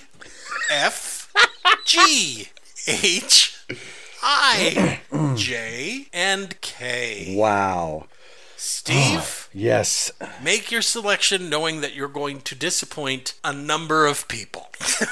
F, 0.69 1.33
G, 1.83 2.47
H, 2.87 3.57
I, 4.21 4.99
J, 5.35 6.07
and 6.13 6.59
K. 6.61 7.35
Wow. 7.37 8.05
Steve, 8.55 9.49
Yes. 9.53 10.11
make 10.43 10.71
your 10.71 10.81
selection 10.81 11.49
knowing 11.49 11.81
that 11.81 11.93
you're 11.95 12.07
going 12.07 12.41
to 12.41 12.55
disappoint 12.55 13.33
a 13.43 13.53
number 13.53 14.05
of 14.05 14.27
people. 14.27 14.69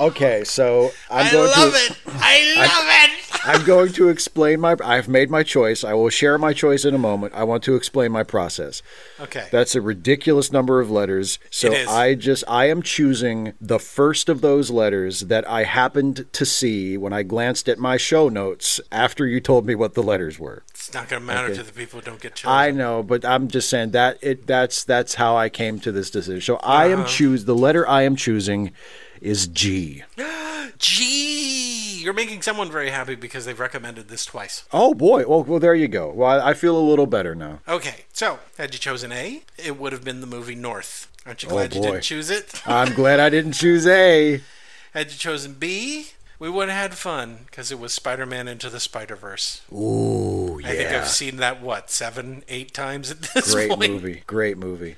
Okay, 0.00 0.44
so 0.44 0.92
I'm 1.10 1.26
I 1.26 1.32
going 1.32 1.50
love 1.50 1.72
to 1.72 1.78
it. 1.92 1.98
I 2.06 2.54
love 2.56 2.86
it. 2.86 3.10
I'm 3.44 3.64
going 3.64 3.92
to 3.94 4.08
explain 4.08 4.60
my 4.60 4.76
I've 4.84 5.08
made 5.08 5.30
my 5.30 5.42
choice. 5.42 5.84
I 5.84 5.94
will 5.94 6.08
share 6.10 6.36
my 6.38 6.52
choice 6.52 6.84
in 6.84 6.94
a 6.94 6.98
moment. 6.98 7.34
I 7.34 7.44
want 7.44 7.62
to 7.64 7.74
explain 7.76 8.12
my 8.12 8.22
process. 8.22 8.82
Okay. 9.20 9.46
That's 9.50 9.74
a 9.74 9.80
ridiculous 9.80 10.52
number 10.52 10.80
of 10.80 10.90
letters. 10.90 11.38
So 11.50 11.72
It 11.72 11.80
is. 11.82 11.88
I 11.88 12.14
just 12.14 12.44
I 12.48 12.66
am 12.68 12.82
choosing 12.82 13.54
the 13.60 13.78
first 13.78 14.28
of 14.28 14.40
those 14.40 14.70
letters 14.70 15.20
that 15.20 15.48
I 15.48 15.64
happened 15.64 16.26
to 16.32 16.44
see 16.44 16.96
when 16.98 17.12
I 17.12 17.22
glanced 17.22 17.68
at 17.68 17.78
my 17.78 17.96
show 17.96 18.28
notes 18.28 18.80
after 18.92 19.26
you 19.26 19.40
told 19.40 19.66
me 19.66 19.74
what 19.74 19.94
the 19.94 20.02
letters 20.02 20.38
were. 20.38 20.64
It's 20.70 20.92
not 20.92 21.08
going 21.08 21.20
to 21.22 21.26
matter 21.26 21.54
to 21.54 21.62
the 21.62 21.72
people 21.72 22.00
who 22.00 22.06
don't 22.06 22.20
get 22.20 22.34
chosen. 22.34 22.50
I 22.56 22.70
know, 22.70 23.02
but 23.02 23.24
I'm 23.24 23.48
just 23.48 23.68
saying 23.70 23.92
that 23.92 24.18
it 24.20 24.46
that's 24.46 24.84
that's 24.84 25.14
how 25.14 25.36
I 25.36 25.48
came 25.48 25.78
to 25.80 25.92
this 25.92 26.10
decision. 26.10 26.40
So 26.40 26.56
I 26.56 26.92
Uh-huh. 26.92 27.02
am 27.02 27.06
choose 27.06 27.44
the 27.44 27.54
letter 27.54 27.88
I 27.88 28.02
am 28.02 28.16
choosing 28.16 28.72
is 29.20 29.46
G. 29.46 30.04
G. 30.78 32.00
you're 32.02 32.12
making 32.14 32.42
someone 32.42 32.70
very 32.70 32.90
happy 32.90 33.14
because 33.14 33.44
they've 33.44 33.58
recommended 33.58 34.08
this 34.08 34.24
twice. 34.24 34.64
Oh 34.72 34.94
boy. 34.94 35.24
Well, 35.26 35.42
well 35.44 35.58
there 35.60 35.74
you 35.74 35.88
go. 35.88 36.10
Well, 36.12 36.40
I 36.40 36.50
I 36.50 36.54
feel 36.54 36.78
a 36.78 36.80
little 36.80 37.06
better 37.06 37.34
now. 37.34 37.60
Okay, 37.66 38.04
so 38.12 38.38
had 38.58 38.72
you 38.74 38.78
chosen 38.78 39.10
A, 39.12 39.42
it 39.56 39.78
would 39.78 39.92
have 39.92 40.04
been 40.04 40.20
the 40.20 40.26
movie 40.26 40.54
North. 40.54 41.08
Aren't 41.26 41.42
you 41.42 41.48
Oh, 41.48 41.52
glad 41.52 41.74
you 41.74 41.82
didn't 41.82 42.02
choose 42.02 42.30
it? 42.30 42.62
I'm 42.66 42.94
glad 42.94 43.20
I 43.20 43.28
didn't 43.28 43.52
choose 43.52 43.86
A. 43.86 44.40
Had 44.94 45.12
you 45.12 45.18
chosen 45.18 45.52
B, 45.52 46.06
we 46.38 46.48
would 46.48 46.70
have 46.70 46.90
had 46.92 46.94
fun 46.98 47.40
because 47.46 47.70
it 47.70 47.78
was 47.78 47.92
Spider-Man 47.92 48.48
into 48.48 48.70
the 48.70 48.80
Spider-Verse. 48.80 49.60
Ooh, 49.70 50.58
yeah. 50.62 50.68
I 50.68 50.74
think 50.76 50.90
I've 50.90 51.08
seen 51.08 51.36
that 51.36 51.60
what 51.60 51.90
seven, 51.90 52.42
eight 52.48 52.72
times 52.72 53.10
at 53.10 53.20
this 53.20 53.52
Great 53.52 53.68
point. 53.70 53.92
movie. 53.92 54.22
Great 54.26 54.56
movie. 54.56 54.96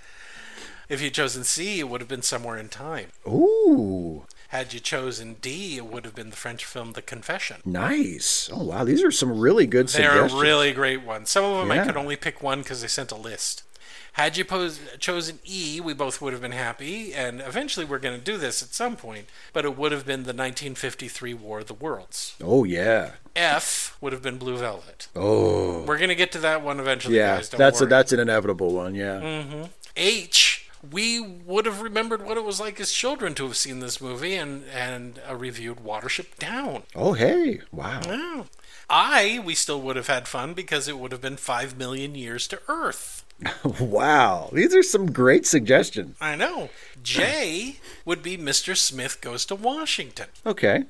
If 0.91 1.01
you'd 1.01 1.15
chosen 1.15 1.45
C, 1.45 1.79
it 1.81 1.89
would 1.89 2.01
have 2.03 2.09
been 2.09 2.21
Somewhere 2.23 2.59
in 2.59 2.69
Time. 2.69 3.07
Ooh, 3.27 4.25
Had 4.49 4.75
you 4.75 4.81
chosen 4.81 5.37
D, 5.41 5.77
it 5.77 5.87
would 5.87 6.05
have 6.05 6.15
been 6.15 6.31
the 6.31 6.37
French 6.37 6.65
film 6.65 6.93
The 6.93 7.03
Confession. 7.03 7.59
nice. 7.65 8.51
Oh 8.53 8.65
wow, 8.65 8.85
these 8.85 9.03
are 9.03 9.11
some 9.13 9.39
really 9.39 9.67
good 9.67 9.89
suggestions. 9.89 10.15
They're 10.19 10.29
suggestions. 10.29 10.43
really 10.43 10.73
great 10.73 11.03
ones. 11.05 11.31
Some 11.31 11.45
of 11.45 11.57
them 11.59 11.71
I 11.71 11.85
could 11.87 11.97
only 11.97 12.17
pick 12.17 12.43
one 12.43 12.61
because 12.63 12.83
they 12.83 12.89
sent 12.89 13.13
a 13.13 13.17
list. 13.17 13.63
Had 14.15 14.37
you 14.37 14.45
pos- 14.45 14.81
chosen 14.99 15.39
E, 15.49 15.81
we 15.81 15.95
both 15.95 16.21
would 16.21 16.33
have 16.33 16.43
been 16.43 16.51
happy, 16.51 17.15
and 17.15 17.41
eventually 17.41 17.87
we're 17.87 18.01
going 18.01 18.19
to 18.19 18.25
do 18.25 18.37
this 18.37 18.61
at 18.61 18.75
some 18.75 18.97
point, 18.97 19.27
but 19.53 19.65
it 19.65 19.79
would 19.79 19.93
have 19.93 20.05
been 20.05 20.25
the 20.25 20.35
1953 20.35 21.33
War 21.35 21.61
of 21.61 21.69
the 21.69 21.75
Worlds. 21.75 22.35
oh 22.43 22.65
yeah. 22.65 23.13
F 23.37 23.97
would 24.01 24.13
have 24.13 24.23
been 24.23 24.37
Blue 24.37 24.57
Velvet. 24.57 25.07
Oh 25.15 25.83
We're 25.85 25.97
going 25.99 26.09
to 26.09 26.17
get 26.17 26.33
to 26.33 26.39
that 26.41 26.63
one 26.65 26.81
eventually, 26.81 27.17
yeah. 27.19 27.37
guys. 27.37 27.49
Don't 27.51 27.59
That's 27.61 27.81
a, 27.81 27.87
that's 27.87 28.11
an 28.13 28.19
inevitable 28.19 28.75
one. 28.75 28.97
Yeah. 28.97 29.21
Mm-hmm. 29.21 29.63
H, 29.97 30.50
we 30.89 31.21
would 31.21 31.67
have 31.67 31.83
remembered 31.83 32.25
what 32.25 32.37
it 32.37 32.45
was 32.45 32.61
like 32.61 32.81
as 32.81 32.93
children 32.93 33.35
to 33.35 33.45
have 33.45 33.57
seen 33.57 33.81
this 33.81 34.01
movie 34.01 34.35
and, 34.35 34.65
and 34.73 35.21
uh, 35.29 35.35
reviewed 35.35 35.79
Watership 35.79 36.37
Down. 36.39 36.85
Oh 36.95 37.13
hey, 37.13 37.61
wow. 37.73 38.01
Oh. 38.07 38.47
I, 38.89 39.41
we 39.45 39.55
still 39.55 39.81
would 39.83 39.97
have 39.97 40.09
had 40.09 40.27
fun 40.27 40.53
because 40.53 40.89
it 40.89 40.99
would 40.99 41.13
have 41.13 41.21
been 41.21 41.37
5 41.37 41.79
million 41.79 42.17
years 42.17 42.49
to 42.49 42.61
Earth. 42.67 43.25
wow. 43.81 44.51
These 44.53 44.75
are 44.75 44.83
some 44.83 45.13
great 45.13 45.47
suggestions. 45.47 46.17
I 46.21 46.35
know. 46.35 46.71
J 47.03 47.77
would 48.05 48.23
be 48.23 48.37
Mr. 48.37 48.77
Smith 48.77 49.21
Goes 49.21 49.45
to 49.47 49.55
Washington. 49.55 50.27
Okay. 50.45 50.85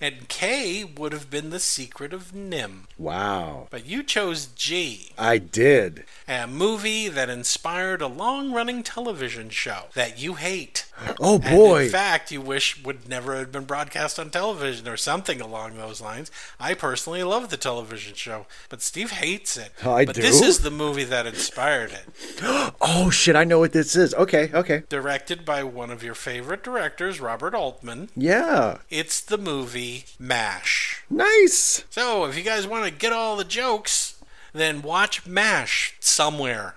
And 0.00 0.28
K 0.28 0.84
would 0.84 1.12
have 1.12 1.30
been 1.30 1.50
The 1.50 1.60
Secret 1.60 2.12
of 2.12 2.32
NIMH. 2.32 2.86
Wow. 2.98 3.68
But 3.70 3.86
you 3.86 4.02
chose 4.02 4.46
G, 4.46 5.12
I 5.16 5.38
did. 5.38 6.04
A 6.26 6.46
movie 6.46 7.08
that 7.08 7.28
inspired 7.28 8.00
a 8.00 8.06
long 8.06 8.52
running 8.52 8.82
television 8.82 9.50
show 9.50 9.84
that 9.94 10.18
you 10.18 10.34
hate. 10.34 10.86
Oh 11.20 11.40
And 11.42 11.56
boy. 11.56 11.84
in 11.84 11.90
fact, 11.90 12.30
you 12.30 12.40
wish 12.40 12.82
would 12.82 13.08
never 13.08 13.36
have 13.36 13.50
been 13.52 13.64
broadcast 13.64 14.18
on 14.18 14.30
television 14.30 14.88
or 14.88 14.96
something 14.96 15.40
along 15.40 15.76
those 15.76 16.00
lines. 16.00 16.30
I 16.58 16.74
personally 16.74 17.22
love 17.24 17.50
the 17.50 17.56
television 17.56 18.14
show, 18.14 18.46
but 18.68 18.80
Steve 18.82 19.10
hates 19.10 19.56
it. 19.56 19.72
I 19.84 20.04
but 20.04 20.14
this 20.16 20.40
is 20.40 20.60
the 20.60 20.70
movie 20.70 21.04
that 21.04 21.26
inspired 21.26 21.90
it. 21.92 22.06
oh 22.80 23.10
shit, 23.10 23.36
I 23.36 23.44
know 23.44 23.58
what 23.58 23.72
this 23.72 23.96
is. 23.96 24.14
Okay, 24.14 24.50
okay. 24.54 24.84
Directed 24.88 25.44
by 25.44 25.62
one 25.64 25.90
of 25.90 26.02
your 26.02 26.14
favorite 26.14 26.62
directors, 26.62 27.20
Robert 27.20 27.54
Altman. 27.54 28.10
Yeah. 28.16 28.78
It's 28.88 29.20
the 29.20 29.38
movie 29.38 30.04
MASH. 30.18 31.02
Nice. 31.10 31.84
So, 31.90 32.24
if 32.24 32.36
you 32.36 32.42
guys 32.42 32.66
want 32.66 32.84
to 32.86 32.90
get 32.90 33.12
all 33.12 33.36
the 33.36 33.44
jokes, 33.44 34.13
then 34.54 34.80
watch 34.82 35.26
MASH 35.26 35.96
somewhere. 36.00 36.76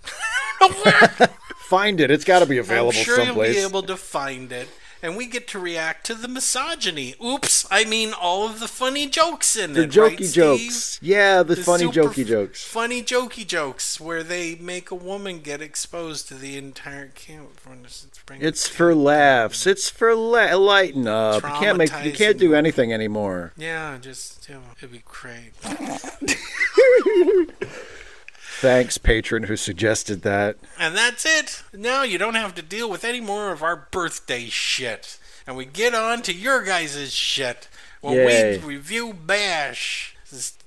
Find 1.70 2.00
it. 2.00 2.10
It's 2.12 2.24
got 2.26 2.40
to 2.40 2.46
be 2.46 2.58
available 2.58 2.98
I'm 2.98 3.04
sure 3.04 3.18
someplace. 3.18 3.56
you'll 3.56 3.70
be 3.70 3.70
able 3.70 3.84
to 3.84 3.98
find 3.98 4.52
it. 4.52 4.70
And 5.04 5.16
we 5.16 5.28
get 5.28 5.48
to 5.50 5.60
react 5.60 6.08
to 6.08 6.16
the 6.16 6.28
misogyny. 6.28 7.14
Oops, 7.24 7.68
I 7.70 7.86
mean 7.86 8.14
all 8.20 8.48
of 8.48 8.60
the 8.60 8.68
funny 8.68 9.06
jokes 9.08 9.56
in 9.56 9.74
the 9.74 9.84
it. 9.84 9.92
jokey 9.92 10.22
right, 10.22 10.32
jokes. 10.34 11.00
Yeah, 11.04 11.44
the, 11.44 11.54
The 11.54 11.62
funny 11.64 11.86
jokey 11.86 12.26
jokes. 12.26 12.64
Funny 12.66 13.04
jokey 13.04 13.46
jokes 13.46 14.00
where 14.00 14.24
they 14.24 14.56
make 14.56 14.90
a 14.90 14.96
woman 14.96 15.40
get 15.42 15.62
exposed 15.62 16.28
to 16.30 16.34
the 16.34 16.58
entire 16.58 17.10
camp. 17.10 17.50
It's 18.40 18.68
for 18.68 18.96
laughs. 18.96 19.68
It's 19.68 19.88
for 19.88 20.16
la- 20.16 20.56
lighten 20.56 21.08
up. 21.08 21.44
You 21.44 21.50
can't 21.50 21.78
make. 21.78 21.92
You 22.04 22.12
can't 22.14 22.40
do 22.40 22.56
anything 22.56 22.92
anymore. 22.92 23.54
Yeah, 23.56 23.98
just, 24.02 24.50
you 24.50 24.56
know, 24.56 24.62
it'd 24.78 24.92
be 24.92 25.04
great. 25.06 25.52
Thanks, 28.60 28.98
patron, 28.98 29.44
who 29.44 29.56
suggested 29.56 30.24
that. 30.24 30.58
And 30.80 30.96
that's 30.96 31.26
it. 31.26 31.64
Now 31.74 32.02
you 32.02 32.18
don't 32.18 32.34
have 32.34 32.56
to 32.56 32.64
deal 32.64 32.90
with 32.90 33.04
any 33.04 33.22
more 33.22 33.52
of 33.52 33.62
our 33.62 33.88
birthday 33.92 34.46
shit. 34.46 35.20
And 35.46 35.56
we 35.56 35.66
get 35.66 35.94
on 35.94 36.24
to 36.24 36.34
your 36.34 36.64
guys' 36.64 37.14
shit. 37.14 37.68
When 38.02 38.16
Yay. 38.16 38.58
we 38.58 38.66
review 38.76 39.14
Bash. 39.14 40.16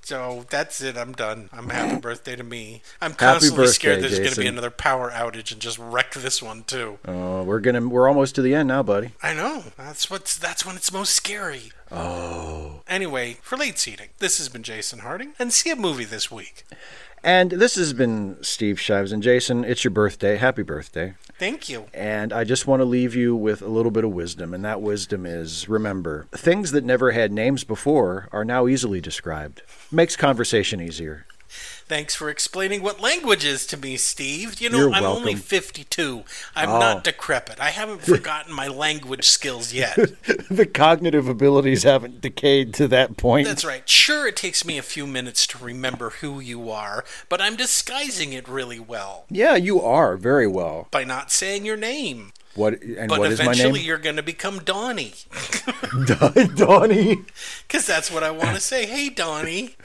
So 0.02 0.44
that's 0.50 0.80
it. 0.80 0.96
I'm 0.96 1.12
done. 1.12 1.50
I'm 1.52 1.68
happy 1.68 2.00
birthday 2.00 2.36
to 2.36 2.42
me. 2.42 2.82
I'm 3.00 3.14
constantly 3.14 3.66
scared 3.68 4.00
birthday, 4.00 4.08
there's 4.08 4.18
going 4.20 4.34
to 4.34 4.40
be 4.40 4.46
another 4.46 4.70
power 4.70 5.10
outage 5.10 5.52
and 5.52 5.60
just 5.60 5.78
wreck 5.78 6.14
this 6.14 6.42
one 6.42 6.64
too. 6.64 6.98
Oh, 7.06 7.42
we're 7.42 7.60
gonna. 7.60 7.86
We're 7.86 8.08
almost 8.08 8.34
to 8.36 8.42
the 8.42 8.54
end 8.54 8.68
now, 8.68 8.82
buddy. 8.82 9.10
I 9.22 9.34
know. 9.34 9.64
That's 9.76 10.10
what's 10.10 10.36
that's 10.36 10.64
when 10.64 10.76
it's 10.76 10.92
most 10.92 11.14
scary. 11.14 11.72
Oh. 11.92 12.82
Anyway, 12.88 13.38
for 13.42 13.56
late 13.56 13.78
seating, 13.78 14.08
this 14.18 14.38
has 14.38 14.48
been 14.48 14.62
Jason 14.62 15.00
Harding, 15.00 15.32
and 15.38 15.52
see 15.52 15.70
a 15.70 15.76
movie 15.76 16.04
this 16.04 16.30
week. 16.30 16.64
And 17.22 17.50
this 17.50 17.74
has 17.74 17.92
been 17.92 18.38
Steve 18.42 18.80
Shives 18.80 19.12
and 19.12 19.22
Jason. 19.22 19.62
It's 19.62 19.84
your 19.84 19.90
birthday. 19.90 20.36
Happy 20.36 20.62
birthday. 20.62 21.14
Thank 21.38 21.68
you. 21.68 21.86
And 21.92 22.32
I 22.32 22.44
just 22.44 22.66
want 22.66 22.80
to 22.80 22.84
leave 22.84 23.14
you 23.14 23.36
with 23.36 23.60
a 23.60 23.68
little 23.68 23.90
bit 23.90 24.04
of 24.04 24.12
wisdom, 24.12 24.54
and 24.54 24.64
that 24.64 24.80
wisdom 24.80 25.26
is 25.26 25.68
remember, 25.68 26.26
things 26.32 26.72
that 26.72 26.84
never 26.84 27.10
had 27.10 27.32
names 27.32 27.62
before 27.64 28.28
are 28.32 28.44
now 28.44 28.66
easily 28.66 29.00
described. 29.00 29.62
Makes 29.92 30.16
conversation 30.16 30.80
easier. 30.80 31.26
Thanks 31.90 32.14
for 32.14 32.30
explaining 32.30 32.84
what 32.84 33.00
language 33.00 33.44
is 33.44 33.66
to 33.66 33.76
me, 33.76 33.96
Steve. 33.96 34.60
You 34.60 34.70
know, 34.70 34.78
You're 34.78 34.92
I'm 34.92 35.02
only 35.02 35.34
52. 35.34 36.22
I'm 36.54 36.68
Oh. 36.68 36.78
not 36.78 37.02
decrepit. 37.02 37.58
I 37.58 37.70
haven't 37.70 38.02
forgotten 38.02 38.52
my 38.54 38.68
language 38.68 39.24
skills 39.28 39.72
yet. 39.72 39.96
the 40.48 40.70
cognitive 40.72 41.26
abilities 41.28 41.82
haven't 41.82 42.20
decayed 42.20 42.74
to 42.74 42.86
that 42.86 43.16
point. 43.16 43.48
That's 43.48 43.64
right. 43.64 43.88
Sure, 43.88 44.28
it 44.28 44.36
takes 44.36 44.64
me 44.64 44.78
a 44.78 44.82
few 44.82 45.04
minutes 45.04 45.48
to 45.48 45.58
remember 45.58 46.10
who 46.10 46.38
you 46.38 46.70
are, 46.70 47.04
but 47.28 47.40
I'm 47.40 47.56
disguising 47.56 48.32
it 48.34 48.46
really 48.48 48.78
well 48.78 49.24
Yeah, 49.28 49.56
you 49.56 49.80
are 49.82 50.16
very 50.16 50.46
well. 50.46 50.86
by 50.92 51.02
not 51.02 51.32
saying 51.32 51.64
your 51.66 51.76
name. 51.76 52.30
What 52.54 52.82
and 52.82 53.08
But 53.08 53.20
what 53.20 53.32
is 53.32 53.38
my 53.38 53.46
eventually 53.46 53.80
you're 53.80 53.98
going 53.98 54.16
to 54.16 54.22
become 54.22 54.58
Donnie. 54.60 55.14
Donnie. 56.56 57.24
Because 57.66 57.86
that's 57.86 58.10
what 58.10 58.24
I 58.24 58.32
want 58.32 58.54
to 58.54 58.60
say. 58.60 58.86
Hey, 58.86 59.08
Donnie. 59.08 59.76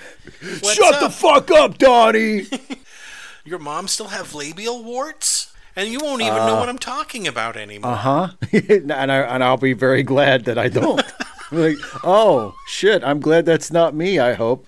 What's 0.42 0.74
Shut 0.74 0.96
up? 0.96 1.02
the 1.02 1.10
fuck 1.10 1.52
up, 1.52 1.78
Donnie. 1.78 2.48
Your 3.46 3.60
mom 3.60 3.88
still 3.88 4.08
have 4.08 4.34
labial 4.34 4.84
warts? 4.84 5.54
And 5.76 5.90
you 5.90 6.00
won't 6.00 6.22
even 6.22 6.38
know 6.38 6.56
what 6.56 6.70
I'm 6.70 6.80
talking 6.80 7.28
about 7.28 7.58
anymore. 7.58 7.92
Uh 7.92 7.96
huh. 7.96 8.28
and 8.70 8.92
I 8.92 9.20
and 9.20 9.44
I'll 9.44 9.58
be 9.58 9.74
very 9.74 10.04
glad 10.04 10.46
that 10.46 10.58
I 10.58 10.70
don't. 10.70 11.04
like, 11.52 11.76
oh 12.04 12.56
shit! 12.66 13.04
I'm 13.04 13.20
glad 13.20 13.46
that's 13.46 13.72
not 13.72 13.94
me. 13.94 14.18
I 14.18 14.34
hope. 14.34 14.68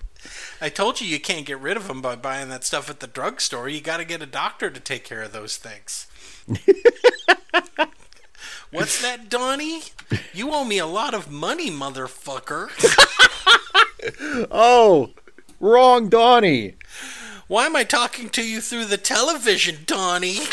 I 0.60 0.68
told 0.68 1.00
you 1.00 1.06
you 1.06 1.18
can't 1.18 1.46
get 1.46 1.60
rid 1.60 1.78
of 1.78 1.88
them 1.88 2.02
by 2.02 2.14
buying 2.14 2.50
that 2.50 2.62
stuff 2.62 2.90
at 2.90 3.00
the 3.00 3.06
drugstore. 3.06 3.70
You 3.70 3.80
got 3.80 3.98
to 3.98 4.04
get 4.04 4.20
a 4.20 4.26
doctor 4.26 4.68
to 4.68 4.80
take 4.80 5.04
care 5.04 5.22
of 5.22 5.32
those 5.32 5.56
things. 5.56 6.06
What's 8.70 9.00
that, 9.02 9.28
Donnie? 9.28 9.82
You 10.32 10.52
owe 10.52 10.64
me 10.64 10.78
a 10.78 10.86
lot 10.86 11.14
of 11.14 11.30
money, 11.30 11.70
motherfucker. 11.70 12.68
Oh, 14.50 15.10
wrong, 15.60 16.08
Donnie. 16.08 16.74
Why 17.46 17.66
am 17.66 17.76
I 17.76 17.84
talking 17.84 18.28
to 18.30 18.46
you 18.46 18.60
through 18.60 18.86
the 18.86 18.96
television, 18.96 19.78
Donnie? 19.86 20.38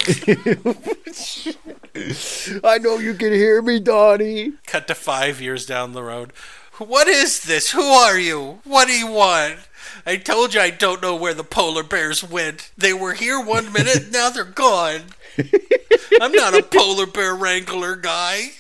I 2.64 2.78
know 2.80 2.98
you 2.98 3.14
can 3.14 3.34
hear 3.34 3.62
me, 3.62 3.80
Donnie. 3.80 4.54
Cut 4.66 4.88
to 4.88 4.96
five 4.96 5.42
years 5.42 5.66
down 5.66 5.94
the 5.94 6.04
road. 6.04 6.34
What 6.78 7.08
is 7.08 7.44
this? 7.44 7.72
Who 7.72 7.84
are 7.84 8.18
you? 8.18 8.60
What 8.64 8.88
do 8.88 8.94
you 8.94 9.08
want? 9.08 9.58
I 10.06 10.18
told 10.18 10.54
you 10.54 10.62
I 10.62 10.72
don't 10.72 11.02
know 11.02 11.16
where 11.16 11.34
the 11.34 11.44
polar 11.44 11.84
bears 11.84 12.24
went. 12.24 12.72
They 12.78 12.94
were 12.94 13.14
here 13.14 13.40
one 13.40 13.72
minute, 13.72 14.12
now 14.12 14.30
they're 14.30 14.44
gone. 14.44 15.02
I'm 16.22 16.32
not 16.32 16.54
a 16.54 16.64
polar 16.64 17.06
bear 17.06 17.36
wrangler 17.36 17.96
guy. 17.96 18.52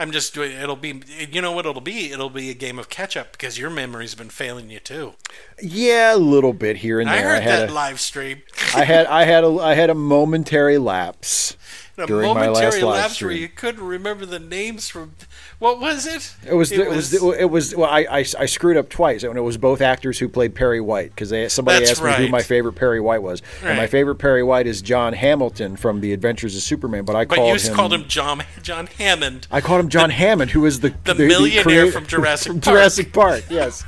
I'm 0.00 0.12
just 0.12 0.32
doing 0.32 0.52
it'll 0.52 0.76
be 0.76 1.02
you 1.30 1.42
know 1.42 1.50
what 1.50 1.66
it'll 1.66 1.80
be? 1.80 2.12
It'll 2.12 2.30
be 2.30 2.50
a 2.50 2.54
game 2.54 2.78
of 2.78 2.88
catch 2.88 3.16
up 3.16 3.32
because 3.32 3.58
your 3.58 3.68
memory's 3.68 4.14
been 4.14 4.30
failing 4.30 4.70
you 4.70 4.78
too. 4.78 5.14
Yeah, 5.60 6.14
a 6.14 6.16
little 6.16 6.52
bit 6.52 6.76
here 6.76 7.00
and 7.00 7.08
there. 7.08 7.16
I 7.16 7.20
heard 7.20 7.42
had 7.42 7.60
that 7.62 7.70
a, 7.70 7.72
live 7.72 7.98
stream. 7.98 8.42
I 8.74 8.84
had 8.84 9.06
I 9.06 9.24
had 9.24 9.42
a 9.42 9.48
I 9.58 9.74
had 9.74 9.90
a 9.90 9.94
momentary 9.94 10.78
lapse 10.78 11.56
A 12.00 12.06
during 12.06 12.34
my 12.34 12.48
last 12.48 12.54
momentary 12.54 12.82
live 12.82 12.94
lapse 13.02 13.20
where 13.22 13.30
stream. 13.30 13.42
you 13.42 13.48
couldn't 13.48 13.84
remember 13.84 14.26
the 14.26 14.38
names 14.38 14.88
from 14.88 15.12
what 15.58 15.80
was 15.80 16.06
it? 16.06 16.34
It 16.46 16.54
was 16.54 16.70
it 16.72 16.88
was 16.88 17.12
it 17.14 17.50
was 17.50 17.74
well 17.74 17.90
I, 17.90 18.00
I, 18.00 18.18
I 18.18 18.46
screwed 18.46 18.76
up 18.76 18.88
twice 18.88 19.22
and 19.22 19.36
it 19.36 19.40
was 19.40 19.56
both 19.56 19.80
actors 19.80 20.18
who 20.18 20.28
played 20.28 20.54
Perry 20.54 20.80
White 20.80 21.10
because 21.10 21.30
they 21.30 21.48
somebody 21.48 21.84
asked 21.84 22.02
me 22.02 22.12
who 22.12 22.28
my 22.28 22.42
favorite 22.42 22.74
Perry 22.74 23.00
White 23.00 23.22
was 23.22 23.42
and 23.62 23.76
my 23.76 23.86
favorite 23.86 24.16
Perry 24.16 24.42
White 24.42 24.66
is 24.66 24.82
John 24.82 25.12
Hamilton 25.12 25.76
from 25.76 26.00
The 26.00 26.12
Adventures 26.12 26.54
of 26.56 26.62
Superman 26.62 27.04
but 27.04 27.16
I 27.16 27.24
But 27.24 27.36
called 27.36 27.60
you 27.60 27.68
him 27.68 27.74
called 27.76 27.92
him 27.92 28.08
John 28.08 28.42
John 28.62 28.86
Hammond. 28.86 29.46
I 29.50 29.60
called 29.60 29.80
him 29.80 29.88
John 29.88 30.10
Hammond 30.10 30.50
who 30.52 30.60
was 30.60 30.80
the 30.80 30.94
the 31.04 31.14
millionaire 31.14 31.62
creator- 31.62 31.92
from 31.92 32.06
Jurassic 32.06 32.52
from 32.52 32.60
Park. 32.60 32.74
Jurassic 32.76 33.12
Park 33.12 33.44
yes 33.50 33.84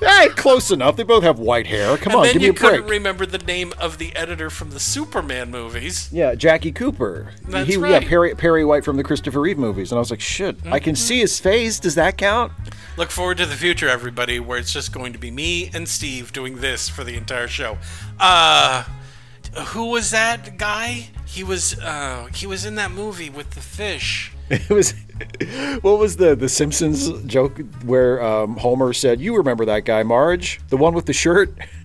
hey 0.00 0.28
close 0.30 0.70
enough 0.70 0.96
they 0.96 1.02
both 1.04 1.22
have 1.22 1.38
white 1.38 1.66
hair 1.66 1.96
come 1.96 2.12
and 2.12 2.18
on 2.18 2.22
then 2.24 2.32
give 2.34 2.42
me 2.42 2.46
you 2.46 2.50
a 2.50 2.54
break 2.54 2.70
couldn't 2.72 2.86
remember 2.90 3.26
the 3.26 3.38
name 3.38 3.72
of 3.78 3.98
the 3.98 4.14
editor 4.16 4.50
from 4.50 4.70
the 4.70 4.80
Superman 4.80 5.50
movies. 5.50 6.08
Yeah, 6.12 6.34
Jackie 6.34 6.72
Cooper. 6.72 7.32
That's 7.52 7.68
he, 7.68 7.74
Yeah, 7.74 7.80
right. 7.80 8.00
Mm-hmm. 8.00 8.08
Perry, 8.08 8.34
Perry 8.34 8.64
White 8.64 8.84
from 8.84 8.96
the 8.96 9.04
Christopher 9.04 9.40
Reeve 9.40 9.58
movies. 9.58 9.92
And 9.92 9.98
I 9.98 10.00
was 10.00 10.10
like, 10.10 10.20
shit, 10.20 10.56
I 10.66 10.78
can 10.78 10.96
see 10.96 11.20
his 11.20 11.38
face. 11.38 11.78
Does 11.78 11.94
that 11.94 12.18
count? 12.18 12.52
Look 12.96 13.10
forward 13.10 13.38
to 13.38 13.46
the 13.46 13.54
future, 13.54 13.88
everybody, 13.88 14.40
where 14.40 14.58
it's 14.58 14.72
just 14.72 14.92
going 14.92 15.12
to 15.12 15.18
be 15.18 15.30
me 15.30 15.70
and 15.72 15.88
Steve 15.88 16.32
doing 16.32 16.60
this 16.60 16.88
for 16.88 17.04
the 17.04 17.16
entire 17.16 17.48
show. 17.48 17.78
Uh 18.18 18.84
who 19.68 19.90
was 19.90 20.10
that 20.12 20.56
guy? 20.56 21.08
He 21.26 21.44
was 21.44 21.78
uh 21.78 22.28
he 22.34 22.46
was 22.46 22.64
in 22.64 22.74
that 22.76 22.90
movie 22.90 23.30
with 23.30 23.50
the 23.50 23.60
fish. 23.60 24.32
It 24.50 24.68
was. 24.68 24.94
What 25.82 25.98
was 25.98 26.16
the 26.16 26.34
the 26.34 26.48
Simpsons 26.48 27.10
joke 27.24 27.58
where 27.84 28.22
um, 28.22 28.56
Homer 28.56 28.92
said, 28.92 29.20
"You 29.20 29.36
remember 29.36 29.64
that 29.66 29.84
guy, 29.86 30.02
Marge, 30.02 30.60
the 30.68 30.76
one 30.76 30.94
with 30.94 31.06
the 31.06 31.12
shirt?" 31.12 31.54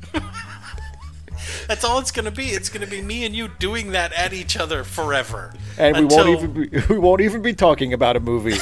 That's 1.68 1.84
all 1.84 2.00
it's 2.00 2.12
gonna 2.12 2.32
be. 2.32 2.48
It's 2.48 2.70
gonna 2.70 2.88
be 2.88 3.02
me 3.02 3.26
and 3.26 3.36
you 3.36 3.50
doing 3.60 3.92
that 3.92 4.14
at 4.14 4.34
each 4.34 4.58
other 4.58 4.84
forever. 4.84 5.54
And 5.78 5.96
we 5.96 6.04
Until- 6.04 6.18
won't 6.18 6.30
even 6.40 6.70
be, 6.70 6.80
we 6.90 6.98
won't 6.98 7.22
even 7.22 7.42
be 7.42 7.54
talking 7.54 7.94
about 7.94 8.16
a 8.16 8.20
movie. 8.20 8.58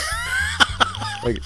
like, 1.23 1.39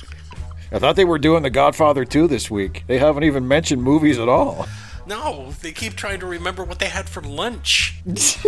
I 0.72 0.80
thought 0.80 0.96
they 0.96 1.06
were 1.06 1.20
doing 1.20 1.44
The 1.44 1.50
Godfather 1.50 2.06
2 2.06 2.28
this 2.28 2.50
week. 2.52 2.84
They 2.88 3.00
haven't 3.00 3.24
even 3.24 3.48
mentioned 3.48 3.82
movies 3.84 4.20
at 4.20 4.30
all. 4.30 4.68
No, 5.08 5.54
they 5.62 5.72
keep 5.72 5.96
trying 5.96 6.20
to 6.20 6.28
remember 6.28 6.64
what 6.64 6.78
they 6.78 6.90
had 6.90 7.10
for 7.10 7.22
lunch. 7.22 7.96
it's 8.06 8.44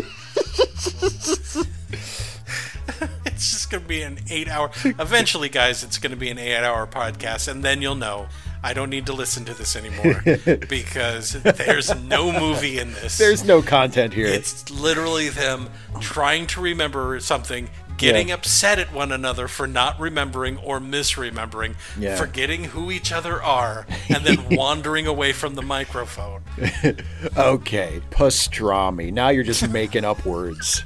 just 3.35 3.71
going 3.71 3.81
to 3.81 3.89
be 3.89 4.03
an 4.03 4.19
eight 4.29 4.47
hour. 4.47 4.69
Eventually, 4.83 5.49
guys, 5.49 5.83
it's 5.83 5.97
going 5.97 6.11
to 6.11 6.17
be 6.17 6.29
an 6.29 6.38
eight 6.38 6.63
hour 6.63 6.85
podcast, 6.85 7.47
and 7.47 7.63
then 7.63 7.81
you'll 7.81 7.95
know. 7.95 8.27
I 8.63 8.73
don't 8.73 8.89
need 8.91 9.07
to 9.07 9.13
listen 9.13 9.43
to 9.45 9.53
this 9.55 9.75
anymore 9.75 10.21
because 10.69 11.33
there's 11.41 11.95
no 12.03 12.31
movie 12.31 12.77
in 12.79 12.93
this. 12.93 13.17
There's 13.17 13.43
no 13.43 13.61
content 13.61 14.13
here. 14.13 14.27
It's 14.27 14.69
literally 14.69 15.29
them 15.29 15.69
trying 15.99 16.45
to 16.47 16.61
remember 16.61 17.19
something, 17.19 17.69
getting 17.97 18.27
Yeah. 18.29 18.35
upset 18.35 18.77
at 18.77 18.93
one 18.93 19.11
another 19.11 19.47
for 19.47 19.65
not 19.65 19.99
remembering 19.99 20.57
or 20.57 20.79
misremembering, 20.79 21.73
Yeah. 21.97 22.15
forgetting 22.15 22.65
who 22.65 22.91
each 22.91 23.11
other 23.11 23.41
are, 23.41 23.88
and 24.09 24.23
then 24.23 24.45
wandering 24.51 25.07
away 25.07 25.33
from 25.33 25.55
the 25.55 25.63
microphone. 25.63 26.41
Okay, 27.38 28.01
pastrami. 28.11 29.11
Now 29.13 29.29
you're 29.29 29.43
just 29.43 29.67
making 29.69 30.05
up 30.05 30.23
words. 30.25 30.83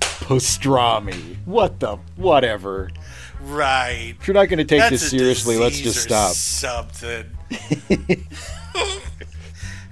Pastrami. 0.00 1.36
What 1.44 1.80
the? 1.80 1.96
Whatever. 2.16 2.90
Right. 3.42 4.14
If 4.20 4.26
you're 4.26 4.34
not 4.34 4.48
going 4.48 4.58
to 4.58 4.64
take 4.64 4.80
That's 4.80 4.90
this 4.90 5.10
seriously, 5.10 5.56
let's 5.56 5.80
just 5.80 6.02
stop. 6.02 6.32
Something. 6.32 7.36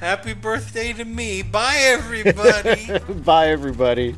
Happy 0.00 0.32
birthday 0.32 0.92
to 0.92 1.04
me. 1.04 1.42
Bye, 1.42 1.78
everybody. 1.78 2.98
Bye, 3.24 3.48
everybody. 3.48 4.14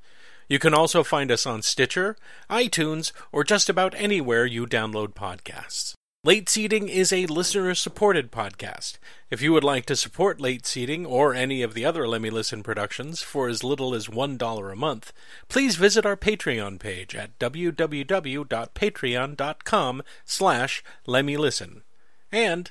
You 0.49 0.59
can 0.61 0.73
also 0.73 1.03
find 1.03 1.33
us 1.33 1.45
on 1.45 1.63
Stitcher, 1.63 2.17
iTunes, 2.49 3.11
or 3.33 3.43
just 3.43 3.69
about 3.69 3.97
anywhere 3.97 4.47
you 4.47 4.65
download 4.65 5.15
podcasts. 5.15 5.95
Late 6.23 6.49
Seating 6.49 6.89
is 6.89 7.13
a 7.13 7.27
listener 7.27 7.75
supported 7.75 8.31
podcast. 8.31 8.99
If 9.29 9.43
you 9.43 9.53
would 9.55 9.65
like 9.65 9.87
to 9.87 9.97
support 9.97 10.41
Late 10.41 10.65
Seating 10.65 11.05
or 11.05 11.35
any 11.35 11.63
of 11.63 11.75
the 11.75 11.85
other 11.85 12.07
Let 12.07 12.23
Me 12.23 12.31
Listen 12.31 12.63
productions 12.63 13.23
for 13.23 13.49
as 13.49 13.65
little 13.65 13.93
as 13.93 14.07
$1 14.07 14.73
a 14.73 14.77
month, 14.77 15.13
please 15.49 15.75
visit 15.75 16.07
our 16.07 16.17
Patreon 16.17 16.79
page 16.79 17.17
at 17.17 17.37
www.patreon.com 17.41 20.03
slash 20.25 20.85
letmelisten. 21.09 21.83
And 22.31 22.71